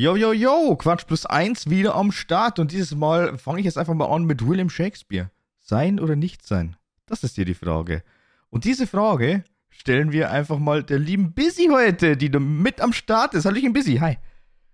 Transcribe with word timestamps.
Yo, 0.00 0.16
yo, 0.16 0.32
yo, 0.32 0.76
Quatsch 0.76 1.06
plus 1.06 1.26
eins 1.26 1.68
wieder 1.68 1.94
am 1.94 2.10
Start 2.10 2.58
und 2.58 2.72
dieses 2.72 2.94
Mal 2.94 3.36
fange 3.36 3.58
ich 3.58 3.66
jetzt 3.66 3.76
einfach 3.76 3.92
mal 3.92 4.06
an 4.06 4.24
mit 4.24 4.48
William 4.48 4.70
Shakespeare. 4.70 5.30
Sein 5.58 6.00
oder 6.00 6.16
nicht 6.16 6.46
sein? 6.46 6.78
Das 7.04 7.22
ist 7.22 7.34
hier 7.34 7.44
die 7.44 7.52
Frage. 7.52 8.02
Und 8.48 8.64
diese 8.64 8.86
Frage 8.86 9.44
stellen 9.68 10.10
wir 10.10 10.30
einfach 10.30 10.58
mal 10.58 10.82
der 10.82 10.98
lieben 10.98 11.34
Busy 11.34 11.68
heute, 11.70 12.16
die 12.16 12.30
mit 12.30 12.80
am 12.80 12.94
Start 12.94 13.34
ist. 13.34 13.44
Hallöchen 13.44 13.74
Busy, 13.74 13.96
hi. 13.96 14.16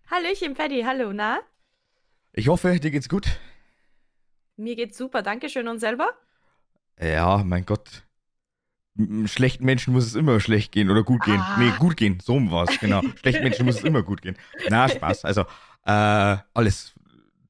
Hallöchen 0.08 0.54
Paddy, 0.54 0.82
hallo, 0.86 1.12
na? 1.12 1.40
Ich 2.32 2.46
hoffe, 2.46 2.78
dir 2.78 2.92
geht's 2.92 3.08
gut. 3.08 3.26
Mir 4.56 4.76
geht's 4.76 4.96
super, 4.96 5.22
danke 5.22 5.48
schön 5.48 5.66
und 5.66 5.80
selber? 5.80 6.12
Ja, 7.00 7.42
mein 7.44 7.66
Gott. 7.66 8.05
Schlechten 9.26 9.64
Menschen 9.64 9.92
muss 9.92 10.06
es 10.06 10.14
immer 10.14 10.40
schlecht 10.40 10.72
gehen 10.72 10.90
oder 10.90 11.02
gut 11.02 11.22
gehen. 11.24 11.40
Ah. 11.40 11.56
Nee, 11.58 11.72
gut 11.78 11.96
gehen, 11.96 12.18
so 12.22 12.34
war 12.50 12.68
es, 12.68 12.78
genau. 12.78 13.02
Schlechten 13.20 13.42
Menschen 13.42 13.66
muss 13.66 13.76
es 13.76 13.84
immer 13.84 14.02
gut 14.02 14.22
gehen. 14.22 14.36
Na, 14.70 14.88
Spaß. 14.88 15.24
Also, 15.24 15.42
äh, 15.84 16.36
alles 16.54 16.94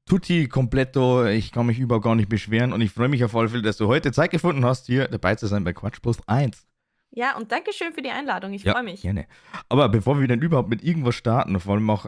tutti 0.05 0.47
completo. 0.47 1.25
Ich 1.25 1.51
kann 1.51 1.65
mich 1.65 1.79
überhaupt 1.79 2.05
gar 2.05 2.15
nicht 2.15 2.29
beschweren 2.29 2.73
und 2.73 2.81
ich 2.81 2.91
freue 2.91 3.09
mich 3.09 3.23
auf 3.23 3.35
alle 3.35 3.49
Fälle, 3.49 3.63
dass 3.63 3.77
du 3.77 3.87
heute 3.87 4.11
Zeit 4.11 4.31
gefunden 4.31 4.65
hast, 4.65 4.87
hier 4.87 5.07
dabei 5.07 5.35
zu 5.35 5.47
sein 5.47 5.63
bei 5.63 5.73
Quatsch 5.73 6.01
plus 6.01 6.17
1. 6.27 6.65
Ja, 7.11 7.35
und 7.37 7.51
danke 7.51 7.73
schön 7.73 7.93
für 7.93 8.01
die 8.01 8.09
Einladung, 8.11 8.53
ich 8.53 8.63
Ja, 8.63 8.73
freue 8.73 8.83
mich. 8.83 9.01
Gerne. 9.01 9.27
Aber 9.69 9.89
bevor 9.89 10.19
wir 10.19 10.27
dann 10.27 10.41
überhaupt 10.41 10.69
mit 10.69 10.83
irgendwas 10.83 11.15
starten, 11.15 11.59
vor 11.59 11.75
allem 11.75 11.89
auch 11.89 12.05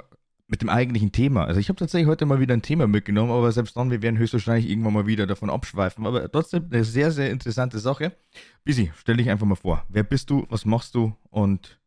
mit 0.49 0.63
dem 0.63 0.70
eigentlichen 0.70 1.12
Thema. 1.12 1.45
Also 1.45 1.59
ich 1.59 1.70
habe 1.70 1.77
tatsächlich 1.77 2.08
heute 2.08 2.26
mal 2.26 2.39
wieder 2.39 2.55
ein 2.55 2.63
Thema 2.63 2.88
mitgenommen, 2.88 3.31
aber 3.31 3.52
selbst 3.52 3.77
dann, 3.77 3.91
wir 3.91 4.02
werden 4.02 4.17
höchstwahrscheinlich 4.17 4.67
irgendwann 4.67 4.94
mal 4.94 5.05
wieder 5.05 5.27
davon 5.27 5.52
abschweifen. 5.52 6.08
Aber 6.08 6.30
trotzdem 6.31 6.67
eine 6.72 6.84
sehr, 6.84 7.12
sehr 7.12 7.30
interessante 7.30 7.77
Sache. 7.77 8.17
Busy, 8.66 8.91
stell 8.98 9.17
dich 9.17 9.30
einfach 9.30 9.45
mal 9.45 9.55
vor. 9.55 9.85
Wer 9.89 10.03
bist 10.03 10.31
du, 10.31 10.48
was 10.49 10.66
machst 10.66 10.95
du 10.95 11.16
und 11.30 11.80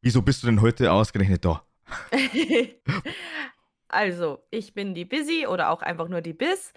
wieso 0.00 0.22
bist 0.22 0.42
du 0.42 0.46
denn 0.46 0.60
heute 0.60 0.92
ausgerechnet 0.92 1.44
da? 1.44 1.64
also, 3.88 4.38
ich 4.52 4.72
bin 4.72 4.94
die 4.94 5.04
Busy 5.04 5.48
oder 5.48 5.70
auch 5.70 5.82
einfach 5.82 6.08
nur 6.08 6.20
die 6.20 6.34
Biz. 6.34 6.72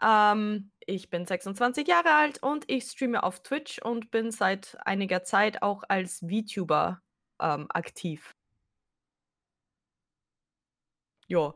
Ähm, 0.00 0.70
ich 0.86 1.10
bin 1.10 1.26
26 1.26 1.88
Jahre 1.88 2.14
alt 2.14 2.40
und 2.40 2.64
ich 2.68 2.84
streame 2.84 3.24
auf 3.24 3.42
Twitch 3.42 3.80
und 3.80 4.12
bin 4.12 4.30
seit 4.30 4.76
einiger 4.84 5.24
Zeit 5.24 5.62
auch 5.62 5.82
als 5.88 6.20
VTuber 6.20 7.00
ähm, 7.40 7.66
aktiv. 7.70 8.33
Ja. 11.28 11.54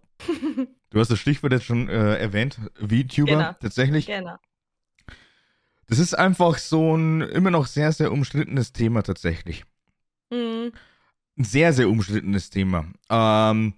Du 0.90 0.98
hast 1.00 1.10
das 1.10 1.18
Stichwort 1.18 1.52
jetzt 1.52 1.64
schon 1.66 1.88
äh, 1.88 2.16
erwähnt, 2.16 2.58
VTuber 2.76 3.32
Genau. 3.32 3.52
tatsächlich. 3.60 4.06
Genau. 4.06 4.36
Das 5.86 5.98
ist 5.98 6.14
einfach 6.14 6.58
so 6.58 6.96
ein 6.96 7.22
immer 7.22 7.50
noch 7.50 7.66
sehr, 7.66 7.92
sehr 7.92 8.12
umstrittenes 8.12 8.72
Thema 8.72 9.02
tatsächlich. 9.02 9.64
Mhm. 10.30 10.72
ein 11.38 11.44
sehr, 11.44 11.72
sehr 11.72 11.88
umstrittenes 11.88 12.50
Thema. 12.50 12.86
Ähm, 13.08 13.74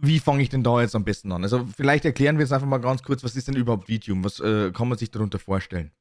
wie 0.00 0.18
fange 0.18 0.42
ich 0.42 0.48
denn 0.50 0.62
da 0.64 0.80
jetzt 0.82 0.94
am 0.94 1.04
besten 1.04 1.32
an? 1.32 1.42
Also 1.44 1.64
vielleicht 1.66 2.04
erklären 2.04 2.36
wir 2.36 2.42
jetzt 2.44 2.52
einfach 2.52 2.66
mal 2.66 2.78
ganz 2.78 3.02
kurz, 3.02 3.22
was 3.24 3.36
ist 3.36 3.48
denn 3.48 3.56
überhaupt 3.56 3.86
VTube? 3.90 4.24
Was 4.24 4.40
äh, 4.40 4.72
kann 4.72 4.88
man 4.88 4.98
sich 4.98 5.10
darunter 5.10 5.38
vorstellen? 5.38 5.92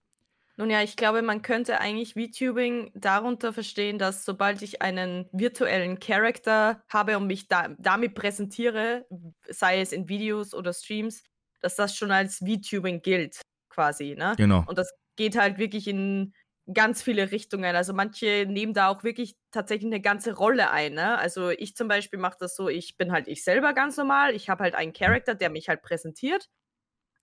Nun 0.55 0.69
ja, 0.69 0.83
ich 0.83 0.95
glaube, 0.95 1.23
man 1.23 1.41
könnte 1.41 1.79
eigentlich 1.79 2.13
VTubing 2.13 2.91
darunter 2.93 3.53
verstehen, 3.53 3.97
dass 3.97 4.23
sobald 4.23 4.61
ich 4.61 4.81
einen 4.81 5.27
virtuellen 5.31 5.99
Charakter 5.99 6.83
habe 6.89 7.17
und 7.17 7.25
mich 7.25 7.47
da, 7.47 7.69
damit 7.79 8.13
präsentiere, 8.13 9.05
sei 9.49 9.81
es 9.81 9.91
in 9.91 10.09
Videos 10.09 10.53
oder 10.53 10.71
Streams, 10.73 11.23
dass 11.61 11.75
das 11.75 11.95
schon 11.95 12.11
als 12.11 12.37
VTubing 12.37 13.01
gilt, 13.01 13.41
quasi. 13.69 14.15
Ne? 14.15 14.35
Genau. 14.37 14.63
Und 14.67 14.77
das 14.77 14.93
geht 15.15 15.35
halt 15.35 15.57
wirklich 15.57 15.87
in 15.87 16.33
ganz 16.71 17.01
viele 17.01 17.31
Richtungen. 17.31 17.75
Also 17.75 17.93
manche 17.93 18.45
nehmen 18.47 18.73
da 18.73 18.89
auch 18.89 19.03
wirklich 19.03 19.35
tatsächlich 19.51 19.91
eine 19.91 20.01
ganze 20.01 20.33
Rolle 20.35 20.69
ein. 20.69 20.93
Ne? 20.93 21.17
Also 21.17 21.49
ich 21.49 21.75
zum 21.75 21.87
Beispiel 21.87 22.19
mache 22.19 22.37
das 22.39 22.55
so, 22.55 22.69
ich 22.69 22.95
bin 22.95 23.11
halt 23.11 23.27
ich 23.27 23.43
selber 23.43 23.73
ganz 23.73 23.97
normal. 23.97 24.35
Ich 24.35 24.49
habe 24.49 24.63
halt 24.63 24.75
einen 24.75 24.93
Charakter, 24.93 25.35
der 25.35 25.49
mich 25.49 25.67
halt 25.67 25.81
präsentiert. 25.81 26.47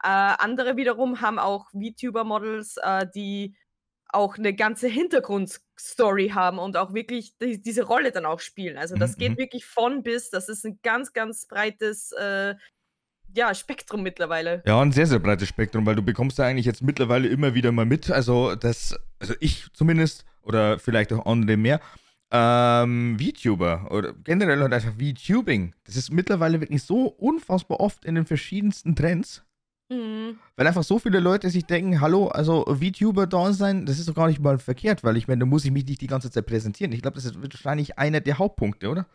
Äh, 0.03 0.09
andere 0.09 0.77
wiederum 0.77 1.21
haben 1.21 1.39
auch 1.39 1.71
VTuber-Models, 1.71 2.79
äh, 2.83 3.07
die 3.15 3.57
auch 4.13 4.39
eine 4.39 4.55
ganze 4.55 4.89
Hintergrundstory 4.89 6.31
haben 6.31 6.59
und 6.59 6.77
auch 6.77 6.95
wirklich 6.95 7.37
die, 7.39 7.61
diese 7.61 7.85
Rolle 7.85 8.11
dann 8.11 8.27
auch 8.27 8.41
spielen. 8.41 8.77
Also 8.77 8.97
das 8.97 9.13
Mhm, 9.13 9.19
geht 9.19 9.33
mhm. 9.33 9.39
wirklich 9.39 9.67
von 9.67 10.03
bis. 10.03 10.31
Das 10.31 10.49
ist 10.49 10.65
ein 10.65 10.81
ganz, 10.83 11.13
ganz 11.13 11.47
breites 11.47 12.13
äh, 12.13 12.55
ja, 13.35 13.55
Spektrum 13.55 14.03
mittlerweile. 14.03 14.63
Ja, 14.67 14.81
ein 14.81 14.93
sehr, 14.93 15.07
sehr 15.07 15.19
breites 15.21 15.49
Spektrum, 15.49 15.87
weil 15.87 15.95
du 15.95 16.03
bekommst 16.03 16.39
ja 16.39 16.47
eigentlich 16.47 16.67
jetzt 16.67 16.83
mittlerweile 16.83 17.29
immer 17.29 17.55
wieder 17.55 17.73
mal 17.73 17.87
mit. 17.87 18.11
Also 18.11 18.55
das, 18.57 18.99
also 19.21 19.35
ich 19.41 19.67
zumindest, 19.73 20.25
oder 20.43 20.79
vielleicht 20.79 21.13
auch 21.13 21.27
andere 21.27 21.57
mehr, 21.57 21.81
ähm, 22.33 23.19
VTuber 23.21 23.89
oder 23.91 24.13
generell 24.13 24.61
halt 24.61 24.73
einfach 24.73 24.95
VTubing. 24.95 25.75
Das 25.85 25.97
ist 25.97 26.13
mittlerweile 26.13 26.61
wirklich 26.61 26.83
so 26.83 27.07
unfassbar 27.07 27.81
oft 27.81 28.05
in 28.05 28.15
den 28.15 28.27
verschiedensten 28.27 28.97
Trends. 28.97 29.45
Mhm. 29.91 30.39
Weil 30.57 30.67
einfach 30.69 30.85
so 30.85 31.01
viele 31.01 31.19
Leute 31.19 31.51
sich 31.51 31.67
denken, 31.67 32.01
hallo, 32.01 32.29
also 32.29 32.65
VTuber 32.65 33.27
da 33.27 33.53
sein, 33.53 33.87
das 33.87 33.99
ist 33.99 34.09
doch 34.09 34.15
gar 34.15 34.29
nicht 34.29 34.41
mal 34.41 34.59
verkehrt, 34.59 35.03
weil 35.03 35.17
ich 35.17 35.27
meine, 35.27 35.41
da 35.41 35.47
muss 35.47 35.65
ich 35.65 35.73
mich 35.73 35.85
nicht 35.85 36.01
die 36.01 36.07
ganze 36.07 36.31
Zeit 36.31 36.47
präsentieren. 36.47 36.93
Ich 36.93 37.03
glaube, 37.03 37.17
das 37.17 37.25
ist 37.25 37.43
wahrscheinlich 37.43 37.99
einer 37.99 38.21
der 38.21 38.39
Hauptpunkte, 38.39 38.89
oder? 38.89 39.07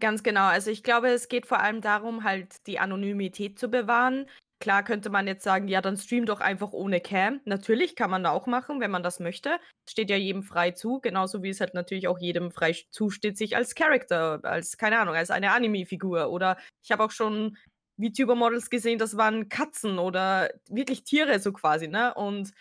Ganz 0.00 0.22
genau. 0.22 0.46
Also 0.46 0.70
ich 0.70 0.82
glaube, 0.82 1.08
es 1.08 1.28
geht 1.28 1.46
vor 1.46 1.60
allem 1.60 1.80
darum, 1.80 2.24
halt 2.24 2.66
die 2.66 2.78
Anonymität 2.78 3.58
zu 3.58 3.68
bewahren. 3.68 4.26
Klar 4.60 4.82
könnte 4.82 5.10
man 5.10 5.26
jetzt 5.26 5.42
sagen, 5.42 5.68
ja, 5.68 5.80
dann 5.80 5.96
stream 5.96 6.26
doch 6.26 6.40
einfach 6.40 6.72
ohne 6.72 7.00
Cam. 7.00 7.40
Natürlich 7.44 7.96
kann 7.96 8.10
man 8.10 8.22
da 8.22 8.30
auch 8.30 8.46
machen, 8.46 8.80
wenn 8.80 8.90
man 8.90 9.02
das 9.02 9.18
möchte. 9.18 9.58
Steht 9.88 10.10
ja 10.10 10.16
jedem 10.16 10.42
frei 10.42 10.70
zu, 10.72 11.00
genauso 11.00 11.42
wie 11.42 11.48
es 11.48 11.60
halt 11.60 11.74
natürlich 11.74 12.08
auch 12.08 12.18
jedem 12.18 12.50
frei 12.50 12.76
zusteht, 12.90 13.38
sich 13.38 13.56
als 13.56 13.74
Charakter, 13.74 14.40
als, 14.42 14.76
keine 14.76 14.98
Ahnung, 15.00 15.14
als 15.14 15.30
eine 15.30 15.52
Anime-Figur. 15.52 16.30
Oder 16.30 16.58
ich 16.82 16.92
habe 16.92 17.02
auch 17.04 17.10
schon 17.10 17.56
VTuber-Models 18.00 18.70
gesehen, 18.70 18.98
das 18.98 19.16
waren 19.16 19.48
Katzen 19.48 19.98
oder 19.98 20.50
wirklich 20.68 21.04
Tiere 21.04 21.38
so 21.40 21.52
quasi, 21.52 21.88
ne? 21.88 22.14
Und 22.14 22.52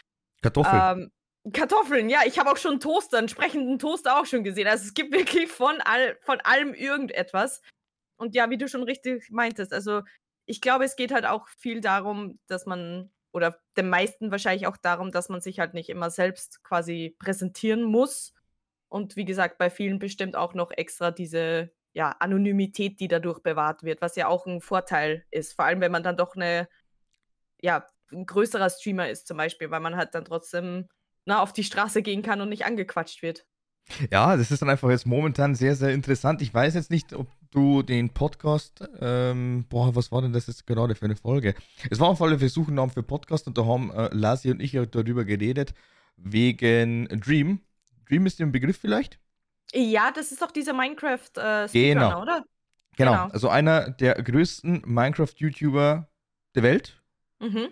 Kartoffeln. 0.42 1.02
ähm, 1.02 1.12
Kartoffeln, 1.54 2.10
ja, 2.10 2.22
ich 2.26 2.38
habe 2.40 2.52
auch 2.52 2.58
schon 2.58 2.80
Toaster, 2.80 3.18
einen 3.18 3.30
sprechenden 3.30 3.80
Toaster 3.80 4.20
auch 4.20 4.26
schon 4.26 4.44
gesehen. 4.44 4.68
Also 4.68 4.86
es 4.86 4.94
gibt 4.94 5.12
wirklich 5.14 5.50
von, 5.50 5.80
all, 5.82 6.18
von 6.22 6.40
allem 6.42 6.74
irgendetwas. 6.74 7.62
Und 8.18 8.36
ja, 8.36 8.50
wie 8.50 8.58
du 8.58 8.68
schon 8.68 8.84
richtig 8.84 9.30
meintest, 9.32 9.74
also 9.74 10.02
ich 10.46 10.62
glaube, 10.62 10.84
es 10.84 10.96
geht 10.96 11.12
halt 11.12 11.26
auch 11.26 11.48
viel 11.48 11.80
darum, 11.80 12.40
dass 12.48 12.66
man, 12.66 13.12
oder 13.32 13.60
den 13.78 13.90
meisten 13.90 14.32
wahrscheinlich 14.32 14.68
auch 14.68 14.78
darum, 14.78 15.12
dass 15.12 15.30
man 15.30 15.42
sich 15.42 15.60
halt 15.60 15.74
nicht 15.74 15.90
immer 15.90 16.10
selbst 16.10 16.64
quasi 16.64 17.16
präsentieren 17.20 17.84
muss. 17.84 18.34
Und 18.90 19.16
wie 19.16 19.26
gesagt, 19.26 19.60
bei 19.60 19.70
vielen 19.70 20.00
bestimmt 20.00 20.36
auch 20.36 20.56
noch 20.56 20.72
extra 20.72 21.12
diese 21.12 21.72
ja, 22.00 22.16
Anonymität, 22.20 23.02
die 23.02 23.10
dadurch 23.10 23.40
bewahrt 23.40 23.84
wird, 23.84 24.02
was 24.02 24.16
ja 24.16 24.28
auch 24.28 24.46
ein 24.46 24.62
Vorteil 24.62 25.26
ist. 25.32 25.54
Vor 25.54 25.66
allem, 25.66 25.82
wenn 25.82 25.92
man 25.92 26.02
dann 26.02 26.16
doch 26.16 26.34
eine, 26.34 26.70
ja, 27.60 27.86
ein 28.14 28.26
größerer 28.26 28.70
Streamer 28.70 29.10
ist 29.10 29.28
zum 29.28 29.36
Beispiel, 29.36 29.70
weil 29.70 29.82
man 29.82 29.98
halt 29.98 30.16
dann 30.16 30.24
trotzdem 30.24 30.88
na, 31.26 31.42
auf 31.42 31.52
die 31.52 31.66
Straße 31.66 32.02
gehen 32.02 32.22
kann 32.22 32.40
und 32.40 32.48
nicht 32.48 32.64
angequatscht 32.64 33.22
wird. 33.22 33.46
Ja, 34.14 34.38
das 34.38 34.50
ist 34.50 34.62
dann 34.62 34.70
einfach 34.70 34.90
jetzt 34.90 35.08
momentan 35.08 35.56
sehr, 35.56 35.76
sehr 35.76 35.90
interessant. 35.90 36.42
Ich 36.42 36.54
weiß 36.54 36.74
jetzt 36.76 36.90
nicht, 36.90 37.12
ob 37.12 37.28
du 37.52 37.84
den 37.84 38.12
Podcast, 38.14 38.82
ähm, 39.02 39.66
boah, 39.68 39.94
was 39.94 40.10
war 40.10 40.22
denn 40.22 40.32
das 40.32 40.48
jetzt 40.48 40.66
gerade 40.66 40.96
für 40.96 41.04
eine 41.04 41.18
Folge? 41.18 41.54
Es 41.90 42.00
war 42.00 42.08
auf 42.08 42.22
alle 42.22 42.40
Fälle 42.40 42.50
Suchennamen 42.50 42.94
für 42.94 43.04
Podcast 43.04 43.46
und 43.46 43.58
da 43.58 43.66
haben 43.66 43.92
äh, 43.92 44.08
Lasi 44.14 44.52
und 44.52 44.62
ich 44.62 44.72
darüber 44.90 45.26
geredet, 45.26 45.74
wegen 46.16 47.10
Dream. 47.20 47.60
Dream 48.08 48.26
ist 48.26 48.40
dir 48.40 48.46
ein 48.46 48.54
Begriff 48.54 48.78
vielleicht? 48.78 49.20
Ja, 49.74 50.12
das 50.12 50.32
ist 50.32 50.42
doch 50.42 50.52
dieser 50.52 50.74
Minecraft-Speedrunner, 50.74 51.70
Genau. 52.10 52.22
oder? 52.22 52.44
Genau, 52.98 53.12
Genau. 53.12 53.28
also 53.34 53.50
einer 53.50 53.92
der 53.92 54.16
größten 54.16 54.82
Minecraft-YouTuber 54.86 56.10
der 56.56 56.64
Welt. 56.64 57.02
Mhm. 57.40 57.68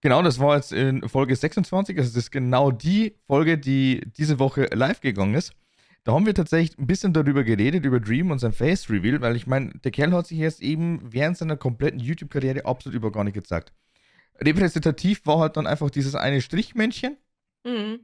Genau, 0.00 0.22
das 0.22 0.38
war 0.40 0.56
jetzt 0.56 0.72
in 0.72 1.06
Folge 1.08 1.36
26. 1.36 1.98
Also, 1.98 2.08
das 2.10 2.16
ist 2.16 2.30
genau 2.30 2.70
die 2.70 3.16
Folge, 3.26 3.58
die 3.58 4.00
diese 4.16 4.38
Woche 4.38 4.64
live 4.72 5.00
gegangen 5.02 5.34
ist. 5.34 5.52
Da 6.04 6.12
haben 6.14 6.24
wir 6.24 6.34
tatsächlich 6.34 6.78
ein 6.78 6.86
bisschen 6.86 7.12
darüber 7.12 7.44
geredet, 7.44 7.84
über 7.84 8.00
Dream 8.00 8.30
und 8.30 8.38
sein 8.38 8.54
Face 8.54 8.88
Reveal, 8.88 9.20
weil 9.20 9.36
ich 9.36 9.46
meine, 9.46 9.72
der 9.84 9.90
Kerl 9.90 10.12
hat 10.12 10.26
sich 10.26 10.38
jetzt 10.38 10.62
eben 10.62 11.00
während 11.12 11.36
seiner 11.36 11.58
kompletten 11.58 12.00
YouTube-Karriere 12.00 12.64
absolut 12.64 12.96
über 12.96 13.12
gar 13.12 13.24
nicht 13.24 13.34
gezeigt. 13.34 13.74
Repräsentativ 14.40 15.26
war 15.26 15.38
halt 15.40 15.58
dann 15.58 15.66
einfach 15.66 15.90
dieses 15.90 16.14
eine 16.14 16.40
Strichmännchen 16.40 17.18
Mhm. 17.66 18.00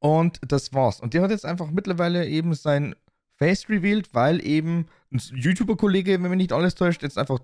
Und 0.00 0.40
das 0.46 0.72
war's. 0.74 1.00
Und 1.00 1.14
der 1.14 1.22
hat 1.22 1.30
jetzt 1.30 1.46
einfach 1.46 1.70
mittlerweile 1.70 2.26
eben 2.26 2.54
sein 2.54 2.94
Face 3.36 3.68
revealed, 3.68 4.12
weil 4.14 4.44
eben 4.44 4.86
ein 5.12 5.18
YouTuber-Kollege, 5.34 6.12
wenn 6.22 6.30
mich 6.30 6.36
nicht 6.38 6.52
alles 6.52 6.74
täuscht, 6.74 7.02
jetzt 7.02 7.18
einfach 7.18 7.40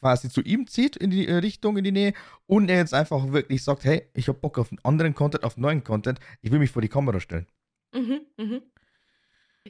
quasi 0.00 0.28
zu 0.30 0.40
ihm 0.42 0.66
zieht 0.66 0.96
in 0.96 1.10
die 1.10 1.26
äh, 1.26 1.34
Richtung, 1.36 1.76
in 1.76 1.84
die 1.84 1.92
Nähe 1.92 2.12
und 2.46 2.68
er 2.70 2.78
jetzt 2.78 2.94
einfach 2.94 3.32
wirklich 3.32 3.64
sagt, 3.64 3.84
hey, 3.84 4.08
ich 4.14 4.28
hab 4.28 4.40
Bock 4.40 4.58
auf 4.58 4.70
einen 4.70 4.78
anderen 4.84 5.14
Content, 5.14 5.44
auf 5.44 5.56
neuen 5.56 5.84
Content, 5.84 6.20
ich 6.42 6.50
will 6.52 6.58
mich 6.58 6.70
vor 6.70 6.82
die 6.82 6.88
Kamera 6.88 7.20
stellen. 7.20 7.46
Mhm. 7.92 8.20
Mhm. 8.36 8.62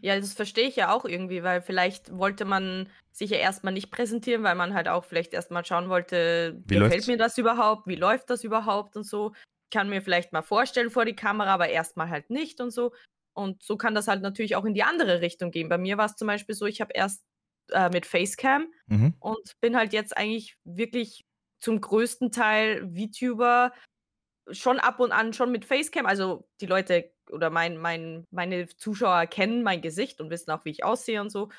Ja, 0.01 0.19
das 0.19 0.33
verstehe 0.33 0.69
ich 0.69 0.77
ja 0.77 0.93
auch 0.93 1.05
irgendwie, 1.05 1.43
weil 1.43 1.61
vielleicht 1.61 2.17
wollte 2.17 2.45
man 2.45 2.89
sich 3.11 3.31
ja 3.31 3.39
erstmal 3.39 3.73
nicht 3.73 3.91
präsentieren, 3.91 4.45
weil 4.45 4.55
man 4.55 4.75
halt 4.75 4.87
auch 4.89 5.05
vielleicht 5.05 5.33
erstmal 5.33 5.65
schauen 5.65 5.89
wollte, 5.89 6.63
Wie 6.67 6.77
gefällt 6.77 6.91
läuft's? 6.93 7.07
mir 7.09 7.17
das 7.17 7.37
überhaupt, 7.39 7.87
wie 7.89 7.97
läuft 7.97 8.31
das 8.31 8.45
überhaupt 8.45 8.97
und 8.97 9.05
so. 9.05 9.33
Ich 9.71 9.77
kann 9.77 9.91
mir 9.91 10.01
vielleicht 10.03 10.33
mal 10.33 10.43
vorstellen 10.43 10.91
vor 10.91 11.05
die 11.05 11.15
Kamera, 11.17 11.53
aber 11.55 11.69
erstmal 11.69 12.09
halt 12.09 12.31
nicht 12.31 12.61
und 12.61 12.71
so. 12.71 12.93
Und 13.35 13.63
so 13.63 13.77
kann 13.77 13.95
das 13.95 14.09
halt 14.09 14.23
natürlich 14.23 14.57
auch 14.57 14.65
in 14.65 14.75
die 14.75 14.83
andere 14.83 15.21
Richtung 15.21 15.51
gehen. 15.51 15.69
Bei 15.69 15.79
mir 15.79 15.99
war 15.99 16.07
es 16.07 16.17
zum 16.17 16.27
Beispiel 16.27 16.55
so, 16.55 16.67
ich 16.67 16.81
habe 16.81 16.93
erst 16.95 17.25
äh, 17.71 17.91
mit 17.91 18.07
Facecam 18.07 18.67
Mhm. 18.89 19.15
und 19.21 19.53
bin 19.61 19.77
halt 19.77 19.93
jetzt 19.93 20.17
eigentlich 20.17 20.57
wirklich 20.65 21.27
zum 21.61 21.81
größten 21.81 22.33
Teil 22.33 22.89
VTuber 22.95 23.73
schon 24.51 24.79
ab 24.79 25.01
und 25.01 25.13
an 25.13 25.33
schon 25.33 25.53
mit 25.53 25.65
Facecam. 25.65 26.07
Also 26.07 26.49
die 26.61 26.67
Leute 26.67 27.13
oder 27.31 27.51
mein, 27.51 27.77
mein, 27.77 28.25
meine 28.31 28.67
Zuschauer 28.69 29.27
kennen 29.27 29.63
mein 29.63 29.83
Gesicht 29.83 30.21
und 30.21 30.31
wissen 30.31 30.51
auch, 30.51 30.65
wie 30.65 30.71
ich 30.71 30.85
aussehe 30.85 31.21
und 31.21 31.31
so. 31.31 31.51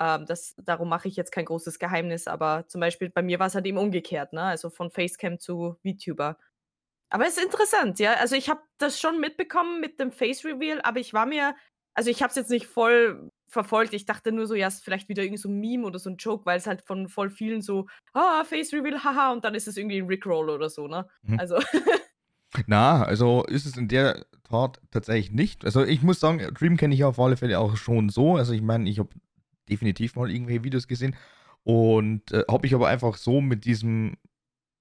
Ähm, 0.00 0.24
das, 0.26 0.54
darum 0.56 0.88
mache 0.88 1.08
ich 1.08 1.16
jetzt 1.16 1.32
kein 1.32 1.44
großes 1.44 1.78
Geheimnis, 1.78 2.26
aber 2.28 2.66
zum 2.68 2.80
Beispiel 2.80 3.10
bei 3.10 3.22
mir 3.22 3.38
war 3.38 3.48
es 3.48 3.54
halt 3.54 3.66
eben 3.66 3.78
umgekehrt, 3.78 4.32
ne? 4.32 4.42
Also 4.42 4.70
von 4.70 4.90
Facecam 4.90 5.38
zu 5.38 5.76
VTuber. 5.84 6.38
Aber 7.10 7.26
es 7.26 7.36
ist 7.36 7.44
interessant, 7.44 7.98
ja. 7.98 8.14
Also 8.14 8.36
ich 8.36 8.48
habe 8.48 8.60
das 8.78 9.00
schon 9.00 9.20
mitbekommen 9.20 9.80
mit 9.80 9.98
dem 9.98 10.12
Face 10.12 10.44
Reveal, 10.44 10.80
aber 10.82 11.00
ich 11.00 11.14
war 11.14 11.26
mir, 11.26 11.54
also 11.94 12.10
ich 12.10 12.22
habe 12.22 12.30
es 12.30 12.36
jetzt 12.36 12.50
nicht 12.50 12.66
voll 12.66 13.30
verfolgt. 13.48 13.94
Ich 13.94 14.04
dachte 14.04 14.30
nur 14.30 14.46
so, 14.46 14.54
ja, 14.54 14.68
es 14.68 14.76
ist 14.76 14.84
vielleicht 14.84 15.08
wieder 15.08 15.22
irgendwie 15.22 15.40
so 15.40 15.48
ein 15.48 15.58
Meme 15.58 15.86
oder 15.86 15.98
so 15.98 16.10
ein 16.10 16.16
Joke, 16.16 16.44
weil 16.44 16.58
es 16.58 16.66
halt 16.66 16.82
von 16.82 17.08
voll 17.08 17.30
vielen 17.30 17.62
so, 17.62 17.86
ah, 18.12 18.44
Face 18.44 18.72
Reveal, 18.72 19.02
haha, 19.02 19.32
und 19.32 19.44
dann 19.44 19.54
ist 19.54 19.68
es 19.68 19.76
irgendwie 19.76 19.98
ein 19.98 20.06
Rickroll 20.06 20.50
oder 20.50 20.68
so, 20.68 20.86
ne? 20.86 21.08
Mhm. 21.22 21.40
Also, 21.40 21.58
Na, 22.66 23.02
also 23.02 23.44
ist 23.44 23.66
es 23.66 23.76
in 23.76 23.88
der 23.88 24.26
Tat 24.44 24.80
tatsächlich 24.90 25.30
nicht. 25.30 25.64
Also 25.64 25.84
ich 25.84 26.02
muss 26.02 26.20
sagen, 26.20 26.38
Dream 26.54 26.76
kenne 26.76 26.94
ich 26.94 27.04
auf 27.04 27.18
alle 27.18 27.36
Fälle 27.36 27.58
auch 27.58 27.76
schon 27.76 28.08
so. 28.08 28.36
Also 28.36 28.52
ich 28.52 28.62
meine, 28.62 28.88
ich 28.88 28.98
habe 28.98 29.10
definitiv 29.68 30.16
mal 30.16 30.30
irgendwelche 30.30 30.64
Videos 30.64 30.88
gesehen 30.88 31.14
und 31.62 32.32
äh, 32.32 32.44
habe 32.50 32.66
ich 32.66 32.74
aber 32.74 32.88
einfach 32.88 33.16
so 33.16 33.40
mit 33.40 33.64
diesem 33.64 34.16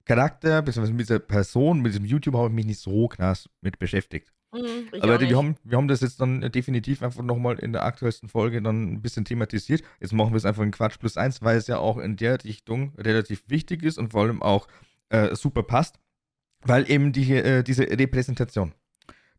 Charakter, 0.07 0.61
beziehungsweise 0.61 0.93
mit 0.93 1.01
dieser 1.07 1.19
Person, 1.19 1.81
mit 1.81 1.91
diesem 1.93 2.05
YouTube 2.05 2.35
habe 2.35 2.47
ich 2.49 2.53
mich 2.53 2.65
nicht 2.65 2.79
so 2.79 3.07
krass 3.07 3.49
mit 3.61 3.77
beschäftigt. 3.79 4.31
mhm, 4.53 4.87
Aber 5.01 5.19
wir 5.19 5.35
haben, 5.37 5.55
wir 5.63 5.77
haben 5.77 5.87
das 5.87 6.01
jetzt 6.01 6.21
dann 6.21 6.41
definitiv 6.51 7.03
einfach 7.03 7.23
nochmal 7.23 7.59
in 7.59 7.73
der 7.73 7.83
aktuellsten 7.83 8.29
Folge 8.29 8.61
dann 8.61 8.93
ein 8.93 9.01
bisschen 9.01 9.25
thematisiert. 9.25 9.83
Jetzt 9.99 10.13
machen 10.13 10.31
wir 10.31 10.37
es 10.37 10.45
einfach 10.45 10.63
in 10.63 10.71
Quatsch 10.71 10.97
plus 10.99 11.17
eins, 11.17 11.41
weil 11.41 11.57
es 11.57 11.67
ja 11.67 11.77
auch 11.77 11.97
in 11.97 12.15
der 12.15 12.43
Richtung 12.43 12.93
relativ 12.97 13.43
wichtig 13.47 13.83
ist 13.83 13.97
und 13.97 14.11
vor 14.11 14.23
allem 14.23 14.41
auch 14.41 14.67
äh, 15.09 15.35
super 15.35 15.63
passt, 15.63 15.99
weil 16.61 16.89
eben 16.89 17.11
die, 17.11 17.33
äh, 17.33 17.63
diese 17.63 17.83
Repräsentation. 17.83 18.73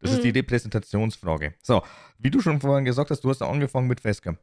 Das 0.01 0.13
ist 0.13 0.23
die 0.23 0.29
Mhm. 0.29 0.37
Repräsentationsfrage. 0.37 1.55
So, 1.63 1.83
wie 2.19 2.31
du 2.31 2.41
schon 2.41 2.61
vorhin 2.61 2.85
gesagt 2.85 3.11
hast, 3.11 3.23
du 3.25 3.31
hast 3.31 3.43
angefangen 3.43 3.89
mit 3.89 4.01
Facecam. 4.01 4.39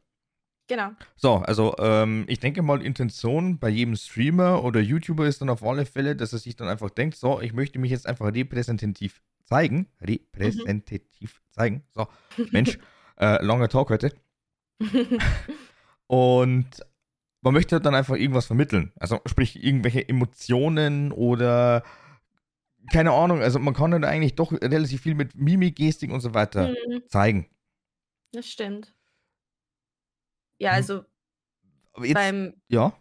Genau. 0.68 0.90
So, 1.16 1.36
also 1.36 1.76
ähm, 1.78 2.24
ich 2.28 2.40
denke 2.40 2.62
mal, 2.62 2.82
Intention 2.82 3.58
bei 3.58 3.68
jedem 3.68 3.94
Streamer 3.96 4.64
oder 4.64 4.80
YouTuber 4.80 5.26
ist 5.26 5.40
dann 5.40 5.48
auf 5.48 5.62
alle 5.62 5.86
Fälle, 5.86 6.16
dass 6.16 6.32
er 6.32 6.40
sich 6.40 6.56
dann 6.56 6.68
einfach 6.68 6.90
denkt, 6.90 7.16
so, 7.16 7.40
ich 7.40 7.52
möchte 7.52 7.78
mich 7.78 7.90
jetzt 7.92 8.06
einfach 8.08 8.26
repräsentativ 8.34 9.22
zeigen. 9.44 9.86
Repräsentativ 10.00 11.40
zeigen. 11.50 11.84
So, 11.94 12.08
Mensch, 12.50 12.78
äh, 13.18 13.42
langer 13.44 13.68
Talk 13.68 13.90
heute. 13.90 14.12
Und 16.08 16.66
man 17.42 17.54
möchte 17.54 17.80
dann 17.80 17.94
einfach 17.94 18.16
irgendwas 18.16 18.46
vermitteln. 18.46 18.92
Also 18.96 19.20
sprich 19.26 19.62
irgendwelche 19.62 20.08
Emotionen 20.08 21.12
oder 21.12 21.84
keine 22.92 23.12
Ahnung. 23.12 23.40
Also 23.40 23.58
man 23.58 23.74
kann 23.74 23.90
dann 23.92 24.04
eigentlich 24.04 24.34
doch 24.34 24.52
relativ 24.52 25.02
viel 25.02 25.14
mit 25.14 25.34
Mimik, 25.36 25.76
Gestik 25.76 26.10
und 26.12 26.20
so 26.20 26.34
weiter 26.34 26.68
Mhm, 26.68 27.02
zeigen. 27.08 27.46
das 28.32 28.46
stimmt. 28.48 28.92
Ja, 30.58 30.70
Hm. 30.70 30.76
also 30.76 31.04
jetzt, 32.02 32.14
beim, 32.14 32.54
ja. 32.68 32.92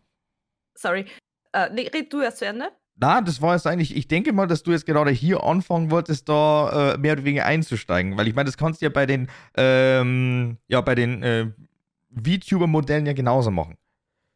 sorry, 0.75 1.05
äh, 1.53 1.69
nee, 1.73 1.87
red 1.87 2.11
du 2.11 2.21
erst 2.21 2.39
zu 2.39 2.45
Ende? 2.45 2.69
Na, 2.97 3.19
das 3.21 3.41
war 3.41 3.55
jetzt 3.55 3.67
eigentlich, 3.67 3.95
ich 3.95 4.07
denke 4.07 4.31
mal, 4.31 4.47
dass 4.47 4.63
du 4.63 4.71
jetzt 4.71 4.85
gerade 4.85 5.11
hier 5.11 5.43
anfangen 5.43 5.91
wolltest, 5.91 6.29
da 6.29 6.93
äh, 6.93 6.97
mehr 6.97 7.13
oder 7.13 7.25
weniger 7.25 7.45
einzusteigen. 7.45 8.17
Weil 8.17 8.27
ich 8.27 8.35
meine, 8.35 8.45
das 8.45 8.57
kannst 8.57 8.81
du 8.81 8.85
ja 8.85 8.89
bei 8.89 9.05
den, 9.05 9.29
ähm, 9.57 10.57
ja, 10.67 10.79
bei 10.79 10.95
den 10.95 11.21
äh, 11.21 11.51
VTuber-Modellen 12.11 13.05
ja 13.05 13.11
genauso 13.11 13.51
machen. 13.51 13.77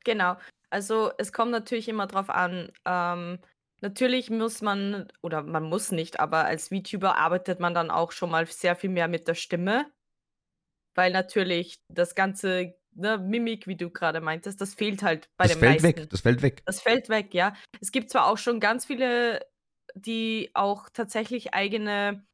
Genau. 0.03 0.35
Also 0.69 1.11
es 1.17 1.31
kommt 1.31 1.51
natürlich 1.51 1.87
immer 1.87 2.07
drauf 2.07 2.29
an. 2.29 2.69
Ähm, 2.85 3.39
natürlich 3.81 4.29
muss 4.29 4.61
man, 4.61 5.07
oder 5.21 5.41
man 5.43 5.63
muss 5.63 5.91
nicht, 5.91 6.19
aber 6.19 6.43
als 6.45 6.67
VTuber 6.67 7.15
arbeitet 7.15 7.61
man 7.61 7.73
dann 7.73 7.89
auch 7.89 8.11
schon 8.11 8.29
mal 8.29 8.45
sehr 8.45 8.75
viel 8.75 8.89
mehr 8.89 9.07
mit 9.07 9.27
der 9.29 9.35
Stimme, 9.35 9.85
weil 10.95 11.13
natürlich 11.13 11.79
das 11.87 12.13
ganze 12.13 12.75
ne, 12.99 13.17
Mimik, 13.17 13.67
wie 13.67 13.75
du 13.75 13.89
gerade 13.89 14.21
meintest, 14.21 14.61
das 14.61 14.73
fehlt 14.75 15.03
halt 15.03 15.29
bei 15.37 15.47
Das 15.47 15.53
den 15.53 15.59
fällt 15.59 15.81
meisten. 15.81 15.83
weg, 15.83 16.09
das 16.09 16.21
fällt 16.21 16.41
weg. 16.41 16.63
Das 16.65 16.81
fällt 16.81 17.09
weg, 17.09 17.33
ja. 17.33 17.55
Es 17.81 17.91
gibt 17.91 18.11
zwar 18.11 18.27
auch 18.27 18.37
schon 18.37 18.59
ganz 18.59 18.85
viele, 18.85 19.45
die 19.95 20.51
auch 20.53 20.89
tatsächlich 20.89 21.53
eigene, 21.53 22.25